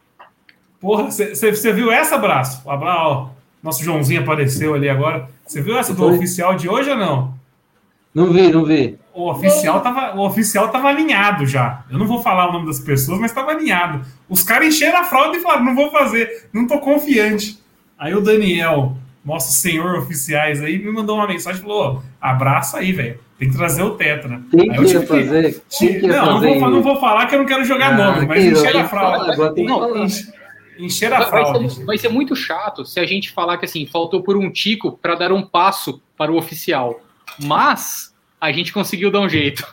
Porra, 0.79 1.09
você 1.09 1.73
viu 1.73 1.91
essa, 1.91 2.15
abraço? 2.15 2.69
Abra, 2.69 2.93
ó, 2.95 3.29
nosso 3.63 3.83
Joãozinho 3.83 4.21
apareceu 4.21 4.73
ali 4.75 4.87
agora. 4.87 5.27
Você 5.45 5.61
viu 5.61 5.77
essa 5.77 5.93
do 5.93 6.03
Foi? 6.03 6.15
oficial 6.15 6.55
de 6.55 6.69
hoje 6.69 6.89
ou 6.91 6.97
não? 6.97 7.33
Não 8.13 8.31
vi, 8.31 8.51
não 8.51 8.63
vi. 8.63 8.97
O 9.13 9.29
oficial, 9.31 9.81
tava, 9.81 10.15
o 10.15 10.23
oficial 10.25 10.69
tava 10.69 10.89
alinhado 10.89 11.45
já. 11.45 11.83
Eu 11.89 11.97
não 11.97 12.05
vou 12.07 12.21
falar 12.21 12.49
o 12.49 12.53
nome 12.53 12.67
das 12.67 12.79
pessoas, 12.79 13.19
mas 13.19 13.31
tava 13.31 13.51
alinhado. 13.51 14.01
Os 14.29 14.43
caras 14.43 14.67
encheram 14.67 14.99
a 14.99 15.03
fralda 15.03 15.37
e 15.37 15.41
falaram: 15.41 15.65
não 15.65 15.75
vou 15.75 15.91
fazer, 15.91 16.47
não 16.53 16.67
tô 16.67 16.79
confiante. 16.79 17.59
Aí 17.97 18.13
o 18.13 18.21
Daniel, 18.21 18.95
nosso 19.27 19.51
senhor 19.51 19.95
oficiais 19.99 20.61
aí, 20.61 20.79
me 20.79 20.91
mandou 20.91 21.17
uma 21.17 21.27
mensagem 21.27 21.59
e 21.59 21.63
falou: 21.63 21.97
"Ô, 21.97 22.01
abraça 22.21 22.77
aí, 22.79 22.91
velho. 22.91 23.19
Tem 23.37 23.49
que 23.49 23.55
trazer 23.55 23.83
o 23.83 23.91
Tetra. 23.91 24.41
Quem 24.49 24.71
Aí 24.71 24.77
eu 24.77 24.83
que 24.83 24.93
ia 24.93 25.05
fazer? 25.05 25.61
Quem 25.77 25.99
que 25.99 26.05
ia 26.07 26.13
Não, 26.13 26.25
não 26.25 26.33
fazer 26.35 26.59
vou, 26.59 26.69
não 26.71 26.81
vou 26.81 26.99
falar 26.99 27.27
que 27.27 27.35
eu 27.35 27.39
não 27.39 27.45
quero 27.45 27.63
jogar 27.63 27.93
Ah, 27.93 27.97
nome, 28.13 28.25
mas 28.25 28.43
que 28.43 28.49
não, 28.49 28.61
a 28.81 28.87
fralda. 28.87 28.87
fala, 29.19 29.33
agora 29.33 29.53
tem 29.53 29.65
que 29.65 29.69
Não, 29.71 29.79
falar. 29.79 29.99
Enche- 30.05 30.33
Encheram 30.79 31.15
a 31.17 31.19
Vai, 31.19 31.29
fralda. 31.29 31.59
vai 31.59 31.69
ser, 31.69 31.85
vai 31.85 31.97
ser 31.99 32.09
muito 32.09 32.35
chato 32.35 32.85
se 32.85 32.99
a 32.99 33.05
gente 33.05 33.31
falar 33.31 33.57
que 33.57 33.65
assim, 33.65 33.85
faltou 33.85 34.21
por 34.23 34.35
um 34.37 34.49
tico 34.51 34.91
para 34.99 35.13
dar 35.15 35.31
um 35.31 35.41
passo 35.43 36.01
para 36.17 36.31
o 36.31 36.37
oficial. 36.37 36.99
Mas 37.39 38.13
a 38.41 38.51
gente 38.51 38.71
conseguiu 38.73 39.11
dar 39.11 39.19
um 39.21 39.29
jeito. 39.29 39.65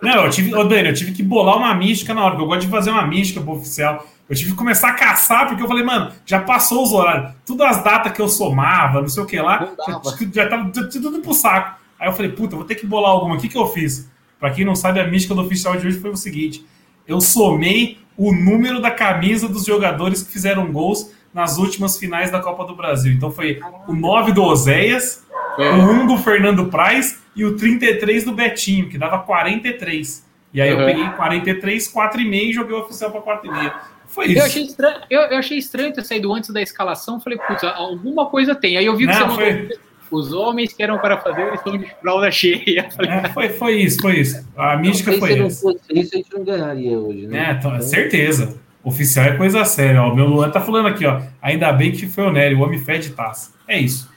Não, 0.00 0.24
eu 0.24 0.30
tive, 0.30 0.54
ô 0.54 0.64
Dani, 0.64 0.88
eu 0.90 0.94
tive 0.94 1.12
que 1.12 1.22
bolar 1.22 1.56
uma 1.56 1.74
mística 1.74 2.12
na 2.14 2.20
hora, 2.22 2.30
porque 2.32 2.44
eu 2.44 2.48
gosto 2.48 2.60
de 2.62 2.68
fazer 2.68 2.90
uma 2.90 3.06
mística 3.06 3.40
pro 3.40 3.52
oficial. 3.52 4.06
Eu 4.28 4.34
tive 4.34 4.50
que 4.52 4.56
começar 4.56 4.88
a 4.88 4.92
caçar, 4.94 5.46
porque 5.46 5.62
eu 5.62 5.68
falei, 5.68 5.84
mano, 5.84 6.10
já 6.24 6.40
passou 6.40 6.82
os 6.82 6.92
horários. 6.92 7.32
Tudo 7.46 7.62
as 7.62 7.82
datas 7.84 8.12
que 8.12 8.20
eu 8.20 8.28
somava, 8.28 9.00
não 9.00 9.08
sei 9.08 9.22
o 9.22 9.26
que 9.26 9.38
lá, 9.40 9.68
já, 9.86 10.42
já 10.42 10.48
tava 10.48 10.70
tudo 10.70 11.20
pro 11.20 11.32
saco. 11.32 11.78
Aí 11.98 12.08
eu 12.08 12.12
falei, 12.12 12.32
puta, 12.32 12.54
eu 12.54 12.58
vou 12.58 12.66
ter 12.66 12.74
que 12.74 12.86
bolar 12.86 13.10
alguma. 13.12 13.36
O 13.36 13.38
que, 13.38 13.48
que 13.48 13.56
eu 13.56 13.66
fiz? 13.68 14.10
Pra 14.40 14.50
quem 14.50 14.64
não 14.64 14.74
sabe, 14.74 14.98
a 15.00 15.06
mística 15.06 15.34
do 15.34 15.42
oficial 15.42 15.76
de 15.76 15.86
hoje 15.86 15.98
foi 16.00 16.10
o 16.10 16.16
seguinte: 16.16 16.66
eu 17.06 17.20
somei 17.20 17.98
o 18.16 18.32
número 18.32 18.80
da 18.82 18.90
camisa 18.90 19.48
dos 19.48 19.64
jogadores 19.64 20.22
que 20.22 20.32
fizeram 20.32 20.70
gols 20.72 21.10
nas 21.32 21.56
últimas 21.58 21.96
finais 21.98 22.30
da 22.30 22.40
Copa 22.40 22.64
do 22.64 22.74
Brasil. 22.74 23.12
Então 23.12 23.30
foi 23.30 23.60
o 23.86 23.94
9 23.94 24.32
do 24.32 24.42
Oséias, 24.42 25.24
É. 25.58 25.70
o 25.70 25.90
1 26.02 26.06
do 26.06 26.18
Fernando 26.18 26.66
Praz 26.66 27.18
e 27.34 27.44
o 27.44 27.56
33 27.56 28.24
do 28.24 28.32
Betinho, 28.32 28.88
que 28.88 28.98
dava 28.98 29.18
43. 29.20 30.26
E 30.52 30.60
aí 30.60 30.70
eu 30.70 30.78
Uhum. 30.78 30.84
peguei 30.86 31.08
43, 31.10 31.88
4,5 31.88 32.50
e 32.50 32.52
joguei 32.52 32.74
o 32.74 32.80
oficial 32.80 33.10
para 33.10 33.20
4,5. 33.20 33.72
Foi 34.16 34.24
Eu 34.24 34.30
isso. 34.32 34.42
achei, 34.46 34.62
estranho, 34.64 34.96
eu, 35.10 35.20
eu 35.20 35.38
achei 35.38 35.58
estranho 35.58 35.92
ter 35.92 36.02
saído 36.02 36.32
antes 36.32 36.48
da 36.50 36.62
escalação. 36.62 37.20
Falei, 37.20 37.38
putz, 37.38 37.62
alguma 37.62 38.24
coisa 38.26 38.54
tem. 38.54 38.78
Aí 38.78 38.86
eu 38.86 38.96
vi 38.96 39.06
que 39.06 39.12
Não, 39.12 39.28
você 39.28 39.34
foi- 39.34 39.52
mandou. 39.52 39.78
Os 40.10 40.32
homens 40.32 40.72
que 40.72 40.82
eram 40.82 40.98
para 40.98 41.18
fazer, 41.18 41.42
eles 41.42 41.54
estão 41.58 41.76
de 41.76 41.86
fralda 42.00 42.30
cheia. 42.30 42.88
Falei, 42.92 43.10
É, 43.10 43.28
foi, 43.28 43.48
foi 43.50 43.72
isso, 43.82 44.00
foi 44.00 44.20
isso. 44.20 44.48
A 44.56 44.76
mística 44.76 45.12
foi 45.18 45.32
se 45.32 45.38
não 45.40 45.50
fosse 45.50 45.80
isso, 45.92 46.14
a 46.14 46.16
gente 46.16 46.32
não 46.32 46.44
ganharia 46.44 46.98
hoje, 46.98 47.26
né? 47.26 47.50
É, 47.50 47.52
então, 47.52 47.80
certeza. 47.82 48.56
Oficial 48.82 49.26
é 49.26 49.36
coisa 49.36 49.64
séria. 49.64 50.00
Ó. 50.02 50.12
O 50.12 50.16
meu 50.16 50.26
Luan 50.26 50.48
tá 50.48 50.60
falando 50.60 50.86
aqui, 50.86 51.04
ó. 51.04 51.20
Ainda 51.42 51.70
bem 51.72 51.90
que 51.92 52.06
foi 52.06 52.24
o 52.24 52.32
Nery, 52.32 52.54
o 52.54 52.60
homem 52.60 52.78
fede 52.78 53.10
taça. 53.10 53.52
É 53.68 53.78
isso. 53.78 54.08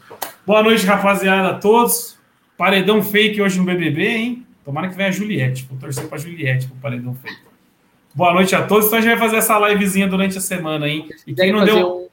Boa 0.46 0.62
noite, 0.64 0.86
rapaziada, 0.86 1.50
a 1.50 1.54
todos. 1.56 2.18
Paredão 2.56 3.02
fake 3.04 3.42
hoje 3.42 3.58
no 3.60 3.66
BBB, 3.66 4.08
hein? 4.08 4.46
Tomara 4.64 4.88
que 4.88 4.96
venha 4.96 5.10
a 5.10 5.12
Juliette. 5.12 5.66
Vou 5.70 5.78
torcer 5.78 6.08
pra 6.08 6.18
Juliette 6.20 6.68
pro 6.68 6.76
paredão 6.78 7.16
fake. 7.16 7.49
Boa 8.20 8.34
noite 8.34 8.54
a 8.54 8.64
todos. 8.68 8.88
Então 8.88 9.00
a 9.00 9.02
gente 9.02 9.12
vai 9.12 9.20
fazer 9.20 9.38
essa 9.38 9.58
livezinha 9.70 10.08
durante 10.08 10.38
a 10.38 10.42
semana, 10.42 10.88
hein? 10.90 11.08
E 11.26 11.34
quem 11.34 11.52
não 11.54 11.64
deu. 11.64 11.96
um, 12.04 12.08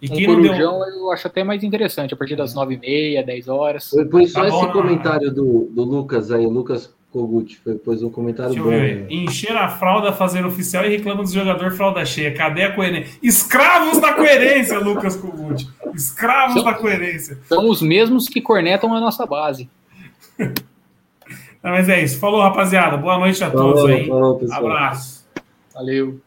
E 0.00 0.06
um 0.06 0.14
quem 0.14 0.26
não 0.28 0.40
deu. 0.40 0.52
corujão, 0.52 0.88
eu 0.88 1.10
acho 1.10 1.26
até 1.26 1.42
mais 1.42 1.64
interessante, 1.64 2.14
a 2.14 2.16
partir 2.16 2.36
das 2.36 2.54
9h30, 2.54 3.24
10 3.24 3.48
horas. 3.48 3.90
Foi, 3.90 4.08
foi 4.08 4.26
só 4.26 4.42
Tá 4.44 4.48
bom, 4.50 4.56
esse 4.56 4.66
não. 4.66 4.72
comentário 4.72 5.34
do, 5.34 5.68
do 5.72 5.82
Lucas 5.84 6.30
aí, 6.30 6.46
Lucas 6.46 6.94
Kogut, 7.10 7.56
foi, 7.64 7.74
pôs 7.74 8.02
um 8.02 8.10
comentário 8.10 8.52
Deixa 8.52 8.68
eu 8.68 8.70
bom. 8.70 8.78
ver. 8.78 8.96
né? 9.00 9.06
Encher 9.10 9.56
a 9.56 9.68
fralda, 9.68 10.12
fazer 10.12 10.44
oficial 10.46 10.84
e 10.84 10.90
reclama 10.90 11.22
dos 11.22 11.32
jogadores 11.32 11.76
fralda 11.76 12.04
cheia. 12.04 12.32
Cadê 12.34 12.62
a 12.62 12.72
coerência? 12.74 13.18
Escravos 13.22 13.98
da 13.98 14.12
coerência, 14.12 14.78
Lucas 14.80 15.16
Kogut. 15.16 15.66
Escravos 15.94 16.62
da 16.62 16.74
coerência. 16.74 17.36
São 17.48 17.68
os 17.68 17.82
mesmos 17.82 18.28
que 18.28 18.40
cornetam 18.40 18.94
a 18.94 19.00
nossa 19.00 19.26
base. 19.26 19.68
Não, 21.60 21.72
mas 21.72 21.88
é 21.88 22.00
isso. 22.02 22.20
Falou, 22.20 22.40
rapaziada. 22.40 22.96
Boa 22.96 23.18
noite 23.18 23.42
a 23.42 23.50
Falou, 23.50 23.74
todos 23.74 23.90
aí. 23.90 24.06
falou, 24.06 24.38
pessoal. 24.38 24.60
Abraço. 24.66 25.17
Valeu. 25.78 26.20